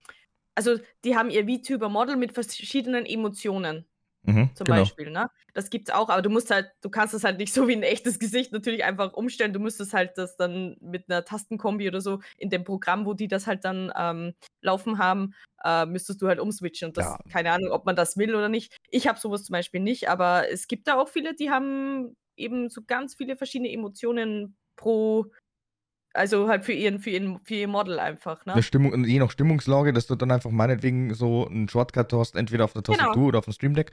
also 0.55 0.79
die 1.05 1.17
haben 1.17 1.29
ihr 1.31 1.45
VTuber-Model 1.47 2.17
mit 2.17 2.33
verschiedenen 2.33 3.05
Emotionen 3.05 3.85
Mhm, 4.23 4.49
zum 4.53 4.67
genau. 4.67 4.69
Beispiel, 4.69 5.11
ne? 5.11 5.29
Das 5.53 5.69
gibt's 5.69 5.91
auch, 5.91 6.09
aber 6.09 6.21
du 6.21 6.29
musst 6.29 6.49
halt, 6.49 6.71
du 6.81 6.89
kannst 6.89 7.13
es 7.13 7.25
halt 7.25 7.39
nicht 7.39 7.53
so 7.53 7.67
wie 7.67 7.73
ein 7.75 7.83
echtes 7.83 8.19
Gesicht 8.19 8.53
natürlich 8.53 8.85
einfach 8.85 9.13
umstellen. 9.13 9.51
Du 9.53 9.59
müsstest 9.59 9.93
halt 9.93 10.17
das 10.17 10.37
dann 10.37 10.77
mit 10.81 11.09
einer 11.09 11.25
Tastenkombi 11.25 11.87
oder 11.89 11.99
so 12.01 12.21
in 12.37 12.49
dem 12.49 12.63
Programm, 12.63 13.05
wo 13.05 13.13
die 13.13 13.27
das 13.27 13.47
halt 13.47 13.65
dann 13.65 13.91
ähm, 13.97 14.33
laufen 14.61 14.97
haben, 14.97 15.33
äh, 15.63 15.85
müsstest 15.85 16.21
du 16.21 16.27
halt 16.27 16.39
umswitchen. 16.39 16.89
Und 16.89 16.97
das, 16.97 17.17
Ja. 17.17 17.19
keine 17.29 17.51
Ahnung, 17.51 17.71
ob 17.71 17.85
man 17.85 17.97
das 17.97 18.15
will 18.17 18.33
oder 18.33 18.47
nicht. 18.49 18.77
Ich 18.95 19.07
habe 19.09 19.19
sowas 19.19 19.43
zum 19.43 19.51
Beispiel 19.51 19.81
nicht, 19.81 20.07
aber 20.07 20.49
es 20.49 20.69
gibt 20.69 20.87
da 20.87 20.95
auch 20.95 21.09
viele, 21.09 21.35
die 21.35 21.49
haben 21.49 22.15
eben 22.37 22.69
so 22.69 22.81
ganz 22.81 23.15
viele 23.15 23.35
verschiedene 23.35 23.69
Emotionen 23.69 24.55
pro, 24.77 25.25
also 26.13 26.47
halt 26.47 26.63
für 26.63 26.71
ihren, 26.71 26.99
für 26.99 27.09
ihren, 27.09 27.41
für 27.43 27.55
ihr 27.55 27.67
Model 27.67 27.99
einfach, 27.99 28.45
Eine 28.45 28.55
ne? 28.55 28.63
Stimmung, 28.63 28.93
und 28.93 29.03
je 29.03 29.19
nach 29.19 29.31
Stimmungslage, 29.31 29.91
dass 29.91 30.07
du 30.07 30.15
dann 30.15 30.31
einfach 30.31 30.49
meinetwegen 30.49 31.13
so 31.13 31.45
einen 31.45 31.67
Shortcut 31.67 32.13
hast, 32.13 32.37
entweder 32.37 32.63
auf 32.63 32.71
der 32.71 32.83
Genau. 32.83 32.97
Tastatur 32.97 33.27
oder 33.27 33.39
auf 33.39 33.45
dem 33.45 33.53
Stream 33.53 33.73
Deck. 33.73 33.91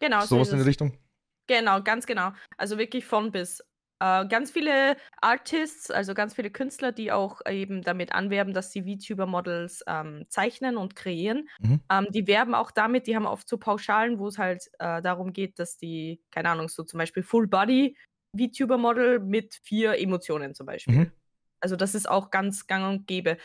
Genau, 0.00 0.22
so 0.22 0.26
Sowas 0.26 0.48
ist 0.48 0.54
in 0.54 0.58
die. 0.58 0.64
Richtung. 0.64 0.98
Genau, 1.46 1.80
ganz 1.82 2.04
genau. 2.04 2.32
Also 2.56 2.76
wirklich 2.76 3.04
von 3.04 3.30
bis. 3.30 3.62
Äh, 4.00 4.26
ganz 4.26 4.50
viele 4.50 4.96
Artists, 5.20 5.90
also 5.90 6.14
ganz 6.14 6.34
viele 6.34 6.50
Künstler, 6.50 6.92
die 6.92 7.12
auch 7.12 7.40
eben 7.48 7.82
damit 7.82 8.12
anwerben, 8.12 8.52
dass 8.52 8.72
sie 8.72 8.82
VTuber-Models 8.82 9.84
ähm, 9.86 10.24
zeichnen 10.28 10.76
und 10.76 10.96
kreieren. 10.96 11.48
Mhm. 11.60 11.80
Ähm, 11.90 12.06
die 12.10 12.26
werben 12.26 12.54
auch 12.54 12.70
damit, 12.70 13.06
die 13.06 13.16
haben 13.16 13.26
oft 13.26 13.48
so 13.48 13.56
Pauschalen, 13.56 14.18
wo 14.18 14.28
es 14.28 14.38
halt 14.38 14.68
äh, 14.78 15.00
darum 15.00 15.32
geht, 15.32 15.58
dass 15.58 15.76
die, 15.76 16.20
keine 16.30 16.50
Ahnung, 16.50 16.68
so 16.68 16.82
zum 16.82 16.98
Beispiel 16.98 17.22
Full 17.22 17.46
Body 17.46 17.96
VTuber-Model 18.36 19.20
mit 19.20 19.54
vier 19.62 19.98
Emotionen 19.98 20.54
zum 20.54 20.66
Beispiel. 20.66 20.94
Mhm. 20.94 21.12
Also 21.60 21.76
das 21.76 21.94
ist 21.94 22.08
auch 22.08 22.30
ganz 22.30 22.66
gang 22.66 22.86
und 22.86 23.06
gäbe. 23.06 23.38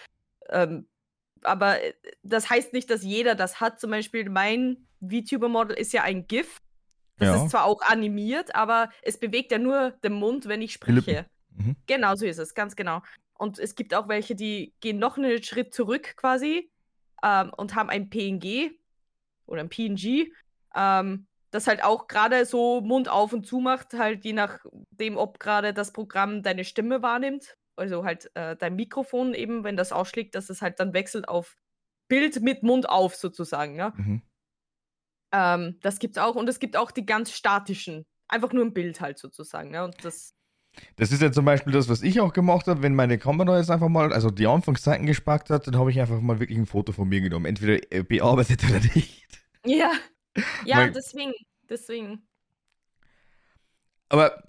Ähm, 0.49 0.87
aber 1.41 1.81
äh, 1.81 1.93
das 2.23 2.49
heißt 2.49 2.73
nicht, 2.73 2.89
dass 2.89 3.03
jeder 3.03 3.35
das 3.35 3.61
hat. 3.61 3.79
Zum 3.79 3.91
Beispiel 3.91 4.29
mein 4.29 4.87
VTuber-Model 5.01 5.77
ist 5.77 5.93
ja 5.93 6.03
ein 6.03 6.27
GIF. 6.27 6.57
Das 7.19 7.27
Ja. 7.35 7.43
ist 7.43 7.51
zwar 7.51 7.65
auch 7.65 7.81
animiert, 7.81 8.55
aber 8.55 8.89
es 9.01 9.19
bewegt 9.19 9.51
ja 9.51 9.57
nur 9.59 9.91
den 10.03 10.13
Mund, 10.13 10.47
wenn 10.47 10.61
ich 10.61 10.73
spreche. 10.73 11.25
Mhm. 11.55 11.75
Genau, 11.87 12.15
so 12.15 12.25
ist 12.25 12.39
es, 12.39 12.53
ganz 12.53 12.75
genau. 12.75 13.01
Und 13.37 13.59
es 13.59 13.75
gibt 13.75 13.93
auch 13.93 14.07
welche, 14.07 14.35
die 14.35 14.73
gehen 14.79 14.99
noch 14.99 15.17
einen 15.17 15.41
Schritt 15.43 15.73
zurück 15.73 16.15
quasi 16.17 16.71
ähm, 17.23 17.51
und 17.55 17.75
haben 17.75 17.89
ein 17.89 18.09
PNG 18.09 18.71
oder 19.45 19.61
ein 19.61 19.69
PNG, 19.69 20.31
ähm, 20.75 21.27
das 21.51 21.67
halt 21.67 21.83
auch 21.83 22.07
gerade 22.07 22.45
so 22.45 22.81
Mund 22.81 23.09
auf 23.09 23.33
und 23.33 23.45
zu 23.47 23.59
macht, 23.59 23.93
halt 23.93 24.23
je 24.23 24.33
nachdem, 24.33 25.17
ob 25.17 25.39
gerade 25.39 25.73
das 25.73 25.91
Programm 25.93 26.43
deine 26.43 26.63
Stimme 26.63 27.01
wahrnimmt. 27.01 27.55
Also 27.75 28.03
halt 28.03 28.29
äh, 28.35 28.55
dein 28.57 28.75
Mikrofon 28.75 29.33
eben, 29.33 29.63
wenn 29.63 29.77
das 29.77 29.91
ausschlägt, 29.91 30.35
dass 30.35 30.49
es 30.49 30.61
halt 30.61 30.79
dann 30.79 30.93
wechselt 30.93 31.27
auf 31.27 31.55
Bild 32.09 32.41
mit 32.41 32.61
Mund 32.61 32.89
auf 32.89 33.15
sozusagen. 33.15 33.75
Ja? 33.75 33.93
Mhm. 33.95 34.21
Ähm, 35.31 35.77
das 35.81 35.99
gibt's 35.99 36.17
auch. 36.17 36.35
Und 36.35 36.47
es 36.49 36.59
gibt 36.59 36.75
auch 36.77 36.91
die 36.91 37.05
ganz 37.05 37.31
statischen. 37.31 38.05
Einfach 38.27 38.51
nur 38.53 38.63
ein 38.65 38.73
Bild 38.73 39.01
halt 39.01 39.17
sozusagen. 39.17 39.73
Ja? 39.73 39.85
Und 39.85 40.03
das, 40.03 40.33
Das 40.95 41.11
ist 41.11 41.21
ja 41.21 41.31
zum 41.31 41.45
Beispiel 41.45 41.73
das, 41.73 41.89
was 41.89 42.01
ich 42.03 42.19
auch 42.19 42.33
gemacht 42.33 42.67
habe, 42.67 42.81
wenn 42.83 42.95
meine 42.95 43.17
Kamera 43.17 43.57
jetzt 43.57 43.71
einfach 43.71 43.89
mal, 43.89 44.13
also 44.13 44.29
die 44.29 44.47
Anfangszeiten 44.47 45.05
gespackt 45.05 45.49
hat, 45.49 45.67
dann 45.67 45.77
habe 45.77 45.91
ich 45.91 45.99
einfach 45.99 46.19
mal 46.21 46.39
wirklich 46.39 46.57
ein 46.57 46.65
Foto 46.67 46.91
von 46.91 47.07
mir 47.09 47.21
genommen. 47.21 47.45
Entweder 47.45 47.79
äh, 47.91 48.03
bearbeitet 48.03 48.63
oder 48.63 48.79
nicht. 48.95 49.27
ja. 49.65 49.91
Ja, 50.65 50.77
Weil- 50.77 50.91
deswegen. 50.91 51.33
Deswegen. 51.67 52.21
Aber 54.09 54.43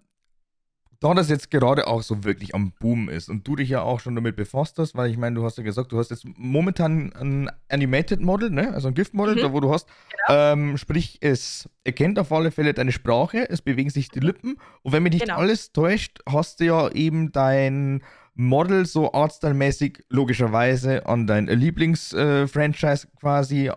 da 1.00 1.14
das 1.14 1.30
jetzt 1.30 1.50
gerade 1.50 1.86
auch 1.86 2.02
so 2.02 2.24
wirklich 2.24 2.54
am 2.54 2.72
Boom 2.78 3.08
ist 3.08 3.30
und 3.30 3.48
du 3.48 3.56
dich 3.56 3.70
ja 3.70 3.80
auch 3.80 4.00
schon 4.00 4.14
damit 4.14 4.36
befasst 4.36 4.78
hast, 4.78 4.94
weil 4.94 5.10
ich 5.10 5.16
meine, 5.16 5.34
du 5.36 5.44
hast 5.44 5.56
ja 5.56 5.64
gesagt, 5.64 5.92
du 5.92 5.98
hast 5.98 6.10
jetzt 6.10 6.26
momentan 6.36 7.12
ein 7.14 7.50
Animated 7.70 8.20
Model, 8.20 8.50
ne? 8.50 8.72
also 8.74 8.88
ein 8.88 8.94
GIF-Model, 8.94 9.36
Mhm. 9.36 9.40
da 9.40 9.52
wo 9.54 9.60
du 9.60 9.72
hast, 9.72 9.88
ähm, 10.28 10.76
sprich, 10.76 11.16
es 11.22 11.68
erkennt 11.84 12.18
auf 12.18 12.30
alle 12.32 12.50
Fälle 12.50 12.74
deine 12.74 12.92
Sprache, 12.92 13.48
es 13.48 13.62
bewegen 13.62 13.88
sich 13.88 14.10
die 14.10 14.20
Lippen 14.20 14.58
und 14.82 14.92
wenn 14.92 15.02
mich 15.02 15.14
nicht 15.14 15.24
Genau. 15.24 15.38
alles 15.38 15.72
täuscht, 15.72 16.20
hast 16.28 16.60
du 16.60 16.64
ja 16.66 16.90
eben 16.90 17.32
dein 17.32 18.02
Model 18.34 18.84
so 18.84 19.12
artstyle-mäßig 19.12 20.04
logischerweise 20.10 21.06
an 21.06 21.26
dein 21.26 21.46
Lieblings-Franchise 21.46 23.08
quasi 23.18 23.70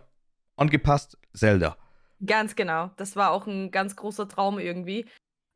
angepasst, 0.58 1.18
Zelda. 1.34 1.78
Ganz 2.26 2.56
genau. 2.56 2.92
Das 2.98 3.16
war 3.16 3.32
auch 3.32 3.48
ein 3.48 3.72
ganz 3.72 3.96
großer 3.96 4.28
Traum 4.28 4.60
irgendwie. 4.60 5.06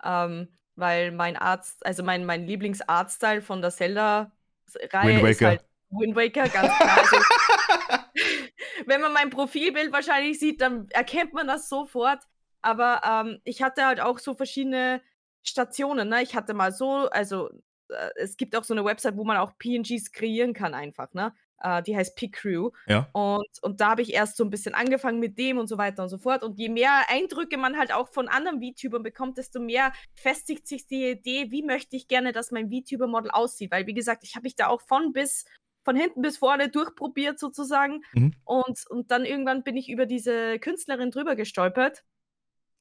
Ähm, 0.03 0.47
weil 0.77 1.11
mein 1.11 1.35
Arzt, 1.35 1.85
also 1.85 2.03
mein, 2.03 2.25
mein 2.25 2.45
Lieblingsartstyle 2.45 3.41
von 3.41 3.61
der 3.61 3.71
Zelda-Reihe 3.71 5.29
ist 5.29 5.41
halt 5.41 5.65
Wind 5.89 6.15
Waker, 6.15 6.47
ganz 6.49 6.73
klar. 6.77 6.97
Also, 6.97 7.17
wenn 8.85 9.01
man 9.01 9.13
mein 9.13 9.29
Profilbild 9.29 9.91
wahrscheinlich 9.91 10.39
sieht, 10.39 10.61
dann 10.61 10.87
erkennt 10.89 11.33
man 11.33 11.47
das 11.47 11.69
sofort. 11.69 12.19
Aber 12.61 13.01
ähm, 13.03 13.39
ich 13.43 13.61
hatte 13.61 13.85
halt 13.85 13.99
auch 14.01 14.19
so 14.19 14.33
verschiedene 14.33 15.01
Stationen, 15.43 16.09
ne? 16.09 16.21
Ich 16.23 16.35
hatte 16.35 16.53
mal 16.53 16.71
so 16.71 17.09
also, 17.09 17.49
äh, 17.89 18.09
es 18.15 18.35
gibt 18.37 18.55
auch 18.55 18.63
so 18.63 18.73
'ne 18.73 18.83
Website, 18.83 19.15
wo 19.15 19.23
man 19.23 19.37
auch 19.37 19.57
PNGs 19.57 20.11
kreieren 20.11 20.53
kann 20.53 20.73
einfach, 20.73 21.13
ne? 21.13 21.33
Äh, 21.61 21.83
die 21.83 21.95
heißt 21.97 22.15
PicCrew. 22.15 22.71
Ja. 22.87 23.13
Und 23.13 23.47
und 23.63 23.81
da 23.81 23.89
habe 23.91 24.01
ich 24.03 24.13
erst 24.13 24.37
so 24.37 24.43
'n 24.43 24.49
bisschen 24.51 24.75
angefangen 24.75 25.19
mit 25.19 25.37
dem 25.39 25.57
und 25.57 25.67
so 25.67 25.77
weiter 25.77 26.03
und 26.03 26.09
so 26.09 26.17
fort. 26.19 26.43
Und 26.43 26.59
je 26.59 26.69
mehr 26.69 27.09
Eindrücke 27.09 27.57
man 27.57 27.77
halt 27.77 27.91
auch 27.93 28.09
von 28.09 28.27
anderen 28.27 28.61
VTubern 28.61 29.03
bekommt, 29.03 29.37
desto 29.37 29.59
mehr 29.59 29.91
festigt 30.13 30.67
sich 30.67 30.85
die 30.87 31.09
Idee: 31.11 31.51
„Wie 31.51 31.63
möchte 31.63 31.95
ich 31.95 32.07
gerne, 32.07 32.31
dass 32.33 32.51
mein 32.51 32.69
VTuber-Model 32.71 33.31
aussieht?“ 33.31 33.71
Weil 33.71 33.87
wie 33.87 33.93
gesagt, 33.95 34.23
ich 34.23 34.35
habe 34.35 34.43
mich 34.43 34.55
da 34.55 34.67
auch 34.67 34.81
von 34.81 35.13
bis 35.13 35.45
von 35.83 35.95
hinten 35.95 36.21
bis 36.21 36.37
vorne 36.37 36.69
durchprobiert 36.69 37.39
sozusagen. 37.39 38.03
Mhm. 38.13 38.37
Und 38.45 38.85
und 38.89 39.11
dann 39.11 39.25
irgendwann 39.25 39.63
bin 39.63 39.77
ich 39.77 39.89
über 39.89 40.05
diese 40.05 40.59
Künstlerin 40.59 41.11
drüber 41.11 41.35
gestolpert, 41.35 42.03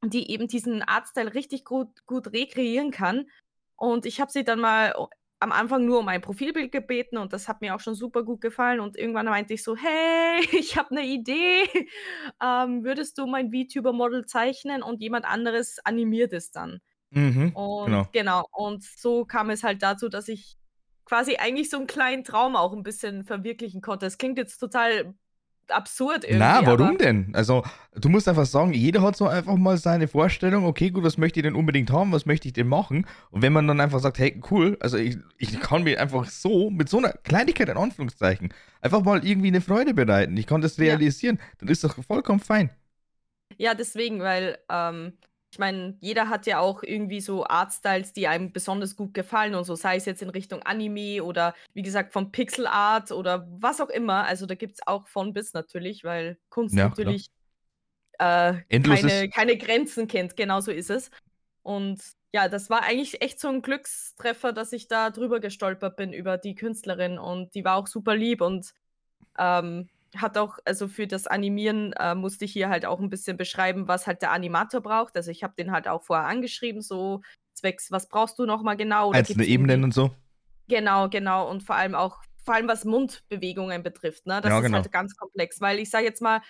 die 0.05 0.31
eben 0.33 0.49
diesen 0.49 0.83
Artstyle 0.83 1.35
richtig 1.35 1.65
gut 1.65 2.07
gut 2.07 2.33
rekreieren 2.33 2.91
kann. 2.93 3.29
Und 3.77 4.07
ich 4.07 4.21
habe 4.21 4.33
sie 4.33 4.45
dann 4.45 4.61
mal 4.61 4.95
am 5.41 5.53
Anfang 5.53 5.85
nur 5.87 6.01
um 6.01 6.09
ein 6.09 6.21
Profilbild 6.23 6.73
gebeten 6.73 7.19
und 7.19 7.33
das 7.33 7.49
hat 7.49 7.61
mir 7.61 7.75
auch 7.75 7.81
schon 7.81 7.95
super 7.95 8.25
gut 8.25 8.41
gefallen. 8.41 8.81
Und 8.81 8.97
irgendwann 8.99 9.27
meinte 9.27 9.55
ich 9.55 9.63
so: 9.65 9.77
„Hey, 9.77 10.41
ich 10.53 10.77
habe 10.79 10.95
'ne 10.95 11.05
Idee. 11.07 11.65
Ähm, 12.43 12.85
würdest 12.85 13.19
du 13.19 13.27
mein 13.27 13.51
VTuber-Model 13.53 14.27
zeichnen 14.27 14.83
und 14.83 15.01
jemand 15.03 15.25
anderes 15.27 15.79
animiert 15.85 16.33
es 16.33 16.51
dann?“ 16.53 16.81
Mhm, 17.11 17.53
Und 17.53 17.73
genau. 17.83 18.07
genau, 18.13 18.47
und 18.53 18.85
so 18.85 19.25
kam 19.25 19.51
es 19.51 19.63
halt 19.65 19.83
dazu, 19.83 20.09
dass 20.09 20.29
ich 20.29 20.57
quasi 21.07 21.37
eigentlich 21.37 21.71
so 21.71 21.79
'n 21.79 21.87
kleinen 21.87 22.25
Traum 22.25 22.57
auch 22.57 22.73
'n 22.75 22.83
bisschen 22.83 23.25
verwirklichen 23.25 23.81
konnte. 23.81 24.07
Das 24.07 24.19
klingt 24.19 24.39
jetzt 24.39 24.59
total 24.59 25.15
absurd 25.73 26.25
Na, 26.31 26.57
irgendwie, 26.57 26.67
aber 26.67 26.77
warum 26.79 26.99
denn? 26.99 27.31
Also, 27.37 27.63
du 27.95 28.09
musst 28.09 28.27
einfach 28.29 28.47
sagen, 28.47 28.73
jeder 28.73 29.01
hat 29.01 29.17
so 29.17 29.29
einfach 29.29 29.55
mal 29.57 29.79
seine 29.79 30.09
Vorstellung: 30.09 30.65
„Okay, 30.65 30.91
gut, 30.91 31.05
was 31.05 31.19
möchte 31.19 31.39
ich 31.39 31.45
denn 31.45 31.55
unbedingt 31.55 31.91
haben? 31.93 32.11
Was 32.11 32.27
möchte 32.27 32.49
ich 32.49 32.53
denn 32.55 32.67
machen?“ 32.67 33.07
Und 33.31 33.43
wenn 33.43 33.53
man 33.53 33.69
dann 33.69 33.81
einfach 33.81 34.01
sagt: 34.01 34.19
„Hey, 34.19 34.41
cool, 34.51 34.77
also 34.81 34.97
ich 34.97 35.19
ich 35.39 35.61
kann 35.61 35.85
mir 35.85 36.01
einfach 36.01 36.25
so 36.29 36.69
mit 36.71 36.89
so 36.89 36.99
'ner 37.01 37.13
Kleinigkeit 37.23 37.69
in 37.69 37.77
Anführungszeichen 37.77 38.53
einfach 38.81 39.05
mal 39.05 39.25
irgendwie 39.25 39.53
'ne 39.53 39.61
Freude 39.61 39.95
bereiten. 39.95 40.37
Ich 40.37 40.47
kann 40.49 40.61
das 40.63 40.79
Ja. 40.79 41.01
realisieren“, 41.01 41.39
dann 41.59 41.69
ist 41.69 41.85
doch 41.85 41.95
vollkommen 42.05 42.41
fein. 42.41 42.71
Ja, 43.61 43.75
deswegen, 43.75 44.21
weil, 44.21 44.59
ähm, 44.69 45.17
ich 45.53 45.59
meine, 45.59 45.97
jeder 46.01 46.29
hat 46.29 46.47
ja 46.47 46.59
auch 46.61 46.83
irgendwie 46.83 47.21
so 47.21 47.47
Artstyles, 47.47 48.13
die 48.13 48.29
einem 48.29 48.53
besonders 48.53 48.97
gut 48.97 49.15
gefallen 49.15 49.55
und 49.55 49.65
so, 49.65 49.75
sei 49.77 49.97
es 49.97 50.05
jetzt 50.07 50.23
in 50.23 50.31
Richtung 50.31 50.63
Anime 50.65 51.23
oder 51.25 51.55
wie 51.75 51.83
gesagt 51.83 52.13
von 52.13 52.33
Pixel 52.33 52.67
Art 52.67 53.13
oder 53.13 53.47
was 53.51 53.81
auch 53.81 53.89
immer. 53.91 54.25
Also, 54.27 54.47
da 54.47 54.55
gibt's 54.57 54.81
auch 54.87 55.07
von 55.09 55.33
bis 55.33 55.55
natürlich, 55.55 56.05
weil 56.05 56.39
Kunst 56.51 56.75
Ja, 56.77 56.85
natürlich, 56.85 57.29
äh, 58.19 58.55
keine 58.83 59.29
keine 59.31 59.57
Grenzen 59.59 60.09
kennt. 60.09 60.37
Genau 60.37 60.61
so 60.61 60.73
ist 60.73 60.91
es. 60.91 61.11
Und 61.63 62.03
ja, 62.35 62.49
das 62.49 62.71
war 62.71 62.83
eigentlich 62.85 63.23
echt 63.23 63.41
so 63.41 63.49
'n 63.49 63.63
Glückstreffer, 63.63 64.53
dass 64.53 64.73
ich 64.73 64.89
da 64.89 65.11
drüber 65.11 65.41
gestolpert 65.41 65.97
bin 65.97 66.13
über 66.13 66.39
die 66.39 66.55
Künstlerin 66.57 67.19
und 67.19 67.55
die 67.55 67.65
war 67.65 67.77
auch 67.77 67.87
super 67.89 68.17
lieb 68.17 68.41
und, 68.43 68.73
ähm, 69.39 69.89
hat 70.21 70.39
auch 70.39 70.59
also, 70.65 70.89
für 70.89 71.07
das 71.07 71.27
Animieren, 71.27 71.93
äh, 71.95 72.15
musste 72.15 72.45
ich 72.45 72.57
ihr 72.57 72.69
halt 72.69 72.87
auch 72.87 73.01
'n 73.01 73.11
bisschen 73.11 73.37
beschreiben, 73.37 73.89
was 73.89 74.07
halt 74.07 74.23
der 74.23 74.33
Animator 74.33 74.81
braucht. 74.83 75.17
Also, 75.17 75.31
ich 75.31 75.43
habe 75.45 75.55
den 75.59 75.73
halt 75.73 75.89
auch 75.89 76.05
vorher 76.05 76.27
angeschrieben, 76.27 76.83
so 76.83 77.23
zwecks: 77.55 77.91
„Was 77.91 78.09
brauchst 78.09 78.39
du 78.39 78.47
noch 78.47 78.63
mal 78.63 78.77
genau?“ 78.77 79.11
Oder 79.11 79.23
Einzelne 79.23 79.47
Ebenen 79.47 79.83
und 79.85 79.93
so? 79.95 80.15
genau, 80.69 81.09
genau. 81.09 81.49
Und 81.51 81.63
vor 81.63 81.77
allem 81.77 81.95
auch 81.95 82.23
vor 82.45 82.55
allem 82.55 82.69
was 82.69 82.85
Mundbewegungen 82.85 83.83
betrifft, 83.83 84.27
ne? 84.27 84.41
Das 84.41 84.53
Ja, 84.53 84.61
ist 84.61 84.71
genau. 84.71 84.83
halt 84.83 84.93
ganz 84.93 85.17
komplex, 85.17 85.61
weil 85.61 85.79
ich 85.81 85.91
sage 85.91 86.05
jetzt 86.07 86.23
mal, 86.23 86.43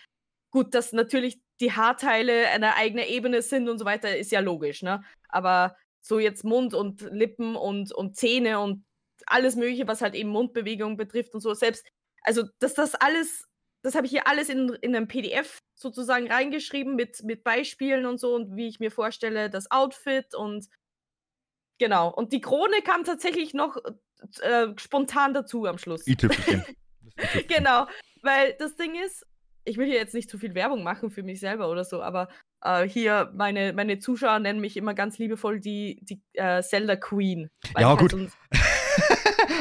gut, 0.52 0.74
dass 0.74 0.92
natürlich 0.92 1.40
die 1.60 1.72
Haarteile 1.72 2.48
eine 2.50 2.76
eigene 2.76 3.08
Ebene 3.08 3.42
sind 3.42 3.68
und 3.68 3.78
so 3.78 3.84
weiter, 3.86 4.16
ist 4.16 4.32
ja 4.32 4.40
logisch, 4.40 4.82
ne? 4.82 5.02
Aber 5.28 5.76
so 6.02 6.18
jetzt 6.20 6.44
Mund 6.44 6.74
und 6.74 7.02
Lippen 7.02 7.56
und 7.56 7.92
und 7.94 8.16
Zähne 8.16 8.60
und 8.60 8.84
alles 9.26 9.56
Mögliche, 9.56 9.88
was 9.88 10.02
halt 10.02 10.14
eben 10.14 10.30
Mundbewegungen 10.30 10.96
betrifft 10.98 11.34
und 11.34 11.40
so, 11.40 11.54
selbst 11.54 11.86
also, 12.22 12.44
dass 12.60 12.74
das 12.74 12.94
alles 12.96 13.46
das 13.86 13.94
habe 13.94 14.06
ich 14.06 14.12
ihr 14.14 14.26
alles 14.26 14.48
in 14.48 14.70
in 14.82 14.90
'nem 14.92 15.08
PDF 15.08 15.60
sozusagen 15.74 16.30
reingeschrieben 16.30 16.96
mit 16.96 17.22
mit 17.24 17.44
Beispielen 17.44 18.06
und 18.06 18.18
so 18.18 18.34
und 18.34 18.56
wie 18.56 18.66
ich 18.68 18.80
mir 18.80 18.90
vorstelle, 18.90 19.48
das 19.50 19.70
Outfit 19.70 20.34
und 20.34 20.66
genau. 21.78 22.08
Und 22.12 22.32
die 22.32 22.40
Krone 22.40 22.82
kam 22.84 23.04
tatsächlich 23.04 23.54
noch, 23.54 23.76
äh, 24.40 24.68
spontan 24.76 25.34
dazu 25.34 25.66
am 25.66 25.78
Schluss. 25.78 26.06
i-Tüpfelchen. 26.08 26.64
Genau, 27.48 27.86
weil 28.22 28.54
das 28.58 28.76
Ding 28.76 28.94
ist, 28.94 29.26
ich 29.64 29.78
will 29.78 29.86
hier 29.86 29.96
jetzt 29.96 30.14
nicht 30.14 30.28
zu 30.30 30.38
viel 30.38 30.54
Werbung 30.54 30.82
machen 30.82 31.10
für 31.10 31.22
mich 31.22 31.40
selber 31.40 31.70
oder 31.70 31.84
so, 31.84 32.02
aber, 32.02 32.28
äh, 32.62 32.86
hier 32.88 33.32
meine 33.34 33.72
meine 33.72 33.98
Zuschauer 33.98 34.38
nennen 34.38 34.60
mich 34.60 34.76
immer 34.76 34.94
ganz 34.94 35.18
liebevoll 35.18 35.60
die 35.60 35.98
die, 36.02 36.22
äh, 36.34 36.62
Zelda 36.62 36.96
Queen, 36.96 37.50
Ja, 37.78 37.96
halt 37.96 37.96
gut. 37.96 38.12
'n 38.12 38.30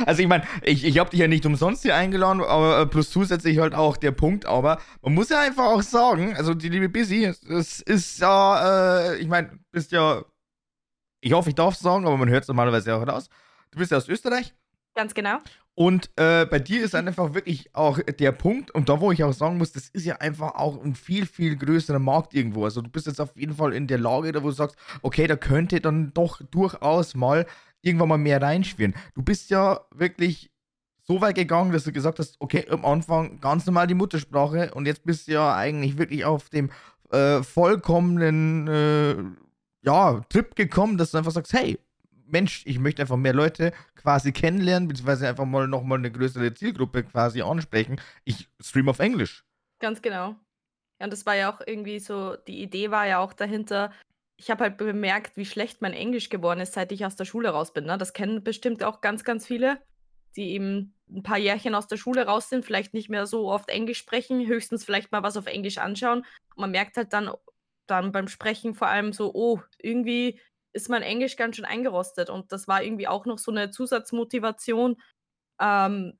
Also, 0.05 0.21
ich 0.21 0.27
meine, 0.27 0.43
ich 0.63 0.83
ich 0.85 0.99
habe 0.99 1.09
dich 1.09 1.19
ja 1.19 1.27
nicht 1.27 1.45
umsonst 1.45 1.83
hier 1.83 1.95
eingeladen, 1.95 2.41
aber, 2.41 2.79
äh, 2.81 2.85
plus 2.85 3.09
zusätzlich 3.09 3.59
halt 3.59 3.73
auch 3.75 3.97
der 3.97 4.11
Punkt 4.11 4.45
aber, 4.45 4.79
man 5.01 5.13
muss 5.13 5.29
ja 5.29 5.39
einfach 5.41 5.65
auch 5.65 5.81
sagen, 5.81 6.35
also, 6.35 6.53
die 6.53 6.69
liebe 6.69 6.89
Busy, 6.89 7.31
das 7.47 7.81
ist 7.81 8.19
ja, 8.19 9.11
äh 9.13 9.17
ich 9.17 9.27
meine, 9.27 9.59
bist 9.71 9.91
ja 9.91 10.23
ich 11.21 11.33
hoffe, 11.33 11.49
ich 11.49 11.55
darf's 11.55 11.79
sagen, 11.79 12.05
aber 12.07 12.17
man 12.17 12.29
hört's 12.29 12.47
normalerweise 12.49 12.95
auch 12.95 13.07
raus. 13.07 13.29
Du 13.71 13.79
bist 13.79 13.91
ja 13.91 13.97
aus 13.97 14.09
Österreich 14.09 14.53
Ganz 14.95 15.13
genau. 15.13 15.39
und, 15.77 16.09
äh, 16.15 16.45
bei 16.45 16.59
dir 16.59 16.83
ist 16.85 16.93
dann 16.93 17.07
einfach 17.07 17.33
wirklich 17.33 17.69
auch 17.75 17.99
der 17.99 18.31
Punkt 18.31 18.71
und 18.71 18.87
da, 18.87 19.01
wo 19.01 19.11
ich 19.11 19.23
auch 19.25 19.33
sagen 19.33 19.57
muss, 19.57 19.73
das 19.73 19.89
ist 19.89 20.05
ja 20.05 20.15
einfach 20.17 20.55
auch 20.55 20.81
'n 20.83 20.95
viel, 20.95 21.25
viel 21.25 21.57
größerer 21.57 21.99
Markt 21.99 22.33
irgendwo. 22.33 22.63
Also, 22.63 22.81
du 22.81 22.89
bist 22.89 23.07
jetzt 23.07 23.19
auf 23.19 23.35
jeden 23.35 23.53
Fall 23.55 23.73
in 23.73 23.87
der 23.87 23.97
Lage, 23.99 24.31
da 24.31 24.41
wo 24.41 24.47
du 24.47 24.53
sagst: 24.53 24.77
„Okay, 25.01 25.27
da 25.27 25.35
könnte 25.35 25.81
dann 25.81 26.13
doch 26.13 26.41
durchaus 26.49 27.13
mal 27.15 27.45
irgendwann 27.86 28.10
mal 28.10 28.18
mehr 28.18 28.42
reinschwirren.“ 28.42 28.96
Du 29.15 29.22
bist 29.24 29.50
ja 29.50 29.82
wirklich 29.92 30.50
so 31.04 31.22
weit 31.22 31.36
gegangen, 31.36 31.72
dass 31.72 31.84
du 31.86 31.92
gesagt 31.92 32.20
hast: 32.20 32.36
„Okay, 32.39 32.65
am 32.70 32.86
Anfang 32.86 33.39
ganz 33.39 33.65
normal 33.65 33.88
die 33.88 33.94
Muttersprache“ 33.96 34.74
und 34.74 34.86
jetzt 34.88 35.06
bist 35.06 35.27
du 35.27 35.34
ja 35.34 35.56
eigentlich 35.56 35.98
wirklich 35.98 36.25
auf 36.25 36.50
dem, 36.50 36.72
äh, 37.12 37.44
vollkommenen, 37.44 38.68
äh, 38.68 39.15
ja, 39.84 40.22
Trip 40.30 40.56
gekommen, 40.56 40.98
dass 40.98 41.12
du 41.12 41.18
einfach 41.20 41.32
sagst: 41.32 41.54
„Hey, 41.54 41.80
Mensch, 42.27 42.63
ich 42.65 42.80
möchte 42.80 43.04
einfach 43.04 43.18
mehr 43.18 43.34
Leute 43.34 43.72
quasi 43.96 44.32
kennenlernen, 44.32 44.88
beziehungsweise 44.88 45.27
einfach 45.30 45.46
mal 45.46 45.68
noch 45.68 45.84
mal 45.84 46.00
'ne 46.00 46.12
größere 46.12 46.54
Zielgruppe 46.56 47.04
quasi 47.04 47.42
ansprechen. 47.44 48.01
Ich 48.24 48.50
streame 48.60 48.89
auf 48.92 49.00
Englisch.“ 49.00 49.46
Ganz 49.80 50.01
genau. 50.01 50.36
Ja, 51.00 51.06
und 51.06 51.13
das 51.13 51.25
war 51.27 51.36
ja 51.36 51.54
auch 51.54 51.62
irgendwie 51.65 52.00
so 52.00 52.36
die 52.48 52.63
Idee 52.63 52.89
war 52.92 53.06
ja 53.06 53.20
auch 53.20 53.34
dahinter 53.34 53.92
ich 54.38 54.51
habe 54.51 54.63
halt 54.65 54.77
bemerkt, 54.77 55.38
wie 55.38 55.46
schlecht 55.46 55.82
mein 55.82 55.94
Englisch 55.94 56.30
geworden 56.30 56.60
ist, 56.60 56.74
seit 56.74 56.92
ich 56.92 57.06
aus 57.06 57.15
der 57.15 57.25
Schule 57.25 57.50
raus 57.50 57.74
bin, 57.74 57.86
ne? 57.86 57.98
Das 57.98 58.13
kennen 58.13 58.44
bestimmt 58.44 58.84
auch 58.84 59.01
ganz, 59.01 59.24
ganz 59.24 59.46
viele, 59.48 59.82
die 60.36 60.51
eben 60.54 60.96
'n 61.10 61.24
paar 61.24 61.38
Jährchen 61.38 61.75
aus 61.75 61.88
der 61.88 61.98
Schule 61.98 62.25
raus 62.25 62.50
sind, 62.50 62.65
vielleicht 62.65 62.94
nicht 62.94 63.10
mehr 63.10 63.27
so 63.27 63.50
oft 63.51 63.70
Englisch 63.70 64.00
sprechen, 64.00 64.46
höchstens 64.48 64.84
vielleicht 64.86 65.12
mal 65.12 65.24
was 65.24 65.38
auf 65.38 65.46
Englisch 65.48 65.77
anschauen. 65.77 66.20
Und 66.56 66.58
man 66.58 66.72
merkt 66.72 66.98
halt 66.98 67.13
dann 67.13 67.32
dann 67.88 68.12
beim 68.12 68.27
Sprechen 68.27 68.75
vor 68.75 68.88
allem 68.88 69.13
so: 69.13 69.32
„Oh, 69.34 69.60
irgendwie 69.80 70.39
ist 70.74 70.89
mein 70.89 71.04
Englisch 71.04 71.38
ganz 71.38 71.56
schön 71.56 71.65
eingerostet.“ 71.65 72.30
Und 72.30 72.51
das 72.51 72.68
war 72.68 72.84
irgendwie 72.84 73.08
auch 73.08 73.25
noch 73.25 73.38
so 73.39 73.51
'ne 73.51 73.72
Zusatzmotivation, 73.72 74.98
ähm, 75.62 76.20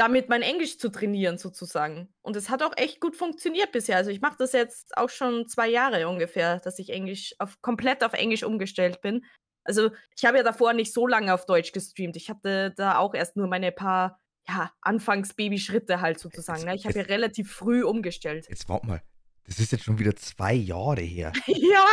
damit 0.00 0.30
mein 0.30 0.40
Englisch 0.40 0.78
zu 0.78 0.88
trainieren 0.88 1.36
sozusagen. 1.36 2.08
Und 2.22 2.34
es 2.34 2.48
hat 2.48 2.62
auch 2.62 2.72
echt 2.78 3.00
gut 3.00 3.16
funktioniert 3.16 3.70
bisher. 3.70 3.98
Also, 3.98 4.10
ich 4.10 4.22
mache 4.22 4.36
das 4.38 4.52
jetzt 4.52 4.96
auch 4.96 5.10
schon 5.10 5.46
2 5.46 5.68
Jahre 5.68 6.08
ungefähr, 6.08 6.58
dass 6.60 6.78
ich 6.78 6.88
Englisch 6.88 7.34
auf 7.38 7.60
komplett 7.60 8.02
auf 8.02 8.14
Englisch 8.14 8.42
umgestellt 8.42 9.02
bin. 9.02 9.26
Also, 9.62 9.90
ich 10.16 10.24
habe 10.24 10.38
ja 10.38 10.42
davor 10.42 10.72
nicht 10.72 10.94
so 10.94 11.06
lange 11.06 11.34
auf 11.34 11.44
Deutsch 11.44 11.72
gestreamt. 11.72 12.16
Ich 12.16 12.30
hatte 12.30 12.72
da 12.78 12.96
auch 12.96 13.12
erst 13.12 13.36
nur 13.36 13.46
meine 13.46 13.72
paar, 13.72 14.18
ja, 14.48 14.72
Anfangs-Babyschritte 14.80 16.00
halt 16.00 16.18
sozusagen, 16.18 16.60
Jetzt 16.60 16.66
ne? 16.66 16.74
Ich 16.76 16.86
habe 16.86 16.98
ja 16.98 17.04
relativ 17.04 17.52
früh 17.52 17.84
umgestellt. 17.84 18.46
Jetzt 18.48 18.70
warte 18.70 18.86
mal. 18.86 19.02
Das 19.44 19.58
ist 19.58 19.70
jetzt 19.70 19.84
schon 19.84 19.98
wieder 19.98 20.16
2 20.16 20.54
Jahre 20.54 21.02
her. 21.02 21.32
Ja, 21.46 21.84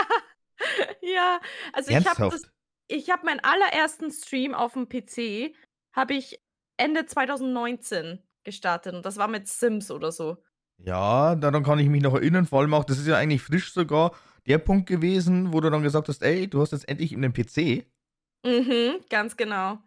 ja. 1.01 1.41
Also, 1.73 1.89
ich 1.89 1.95
habe 1.97 2.05
das 2.05 2.19
Ernsthaft? 2.19 2.51
ich 2.87 3.09
habe 3.09 3.25
meinen 3.25 3.41
allerersten 3.41 4.11
Stream 4.11 4.55
auf'm 4.55 4.87
PC 4.87 5.53
habe 5.93 6.13
ich 6.13 6.39
Ende 6.77 7.05
2019 7.05 8.23
gestartet 8.43 8.93
und 8.95 9.05
das 9.05 9.17
war 9.17 9.27
mit 9.27 9.47
Sims 9.47 9.91
oder 9.91 10.11
so. 10.11 10.37
Ja, 10.79 11.35
daran 11.35 11.63
kann 11.63 11.79
ich 11.79 11.89
mich 11.89 12.03
noch 12.03 12.13
erinnern, 12.13 12.45
vor 12.45 12.59
allem 12.61 12.73
auch 12.75 12.83
das 12.85 12.99
ist 12.99 13.07
ja 13.07 13.15
eigentlich 13.17 13.41
frisch 13.41 13.73
sogar 13.73 14.11
der 14.45 14.59
Punkt 14.59 14.87
gewesen, 14.87 15.51
wo 15.51 15.59
du 15.59 15.69
dann 15.71 15.81
gesagt 15.81 16.07
hast: 16.07 16.21
„Ey, 16.21 16.47
du 16.47 16.61
hast 16.61 16.71
jetzt 16.71 16.87
endlich 16.87 17.11
'nen 17.13 17.33
PC.“ 17.33 17.87
Mhm, 18.45 19.03
ganz 19.09 19.35
genau. 19.37 19.79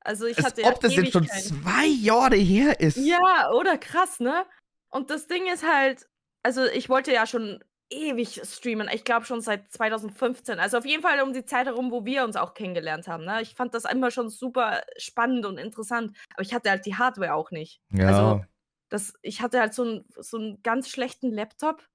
Also, 0.00 0.26
ich 0.26 0.42
Als 0.42 0.44
hatte 0.44 0.62
ja 0.62 0.72
ob 0.72 0.80
das 0.80 0.96
jetzt 0.96 1.12
schon 1.12 1.28
2 1.28 1.86
Jahre 1.86 2.36
her 2.36 2.80
ist. 2.80 2.96
Ja, 2.96 3.50
oder? 3.52 3.76
Krass, 3.76 4.20
ne? 4.20 4.46
Und 4.88 5.10
das 5.10 5.26
Ding 5.26 5.46
ist 5.52 5.64
halt 5.66 6.08
also, 6.44 6.64
ich 6.66 6.88
wollte 6.90 7.10
ja 7.12 7.26
schon 7.26 7.64
ewig 7.90 8.40
streamen. 8.44 8.88
Ich 8.92 9.04
glaube 9.04 9.26
schon 9.26 9.40
seit 9.40 9.70
2015. 9.72 10.58
Also, 10.60 10.78
auf 10.78 10.86
jeden 10.86 11.02
Fall 11.02 11.20
um 11.22 11.32
die 11.32 11.44
Zeit 11.44 11.66
herum, 11.66 11.90
wo 11.92 12.04
wir 12.04 12.24
uns 12.24 12.36
auch 12.36 12.54
kennengelernt 12.54 13.08
haben, 13.08 13.24
ne? 13.24 13.42
Ich 13.42 13.54
fand 13.54 13.74
das 13.74 13.84
immer 13.84 14.10
schon 14.10 14.28
super 14.30 14.82
spannend 14.98 15.46
und 15.46 15.58
interessant, 15.58 16.16
aber 16.34 16.42
ich 16.42 16.54
hatte 16.54 16.70
halt 16.70 16.86
die 16.86 16.96
Hardware 16.96 17.34
auch 17.34 17.50
nicht. 17.50 17.80
Also, 18.02 18.36
Ja. 18.36 18.48
das 18.90 19.14
ich 19.22 19.40
hatte 19.42 19.60
halt 19.60 19.74
so 19.74 19.84
'n 19.84 20.04
so 20.18 20.38
'n 20.38 20.60
ganz 20.62 20.88
schlechten 20.88 21.30
Laptop 21.32 21.86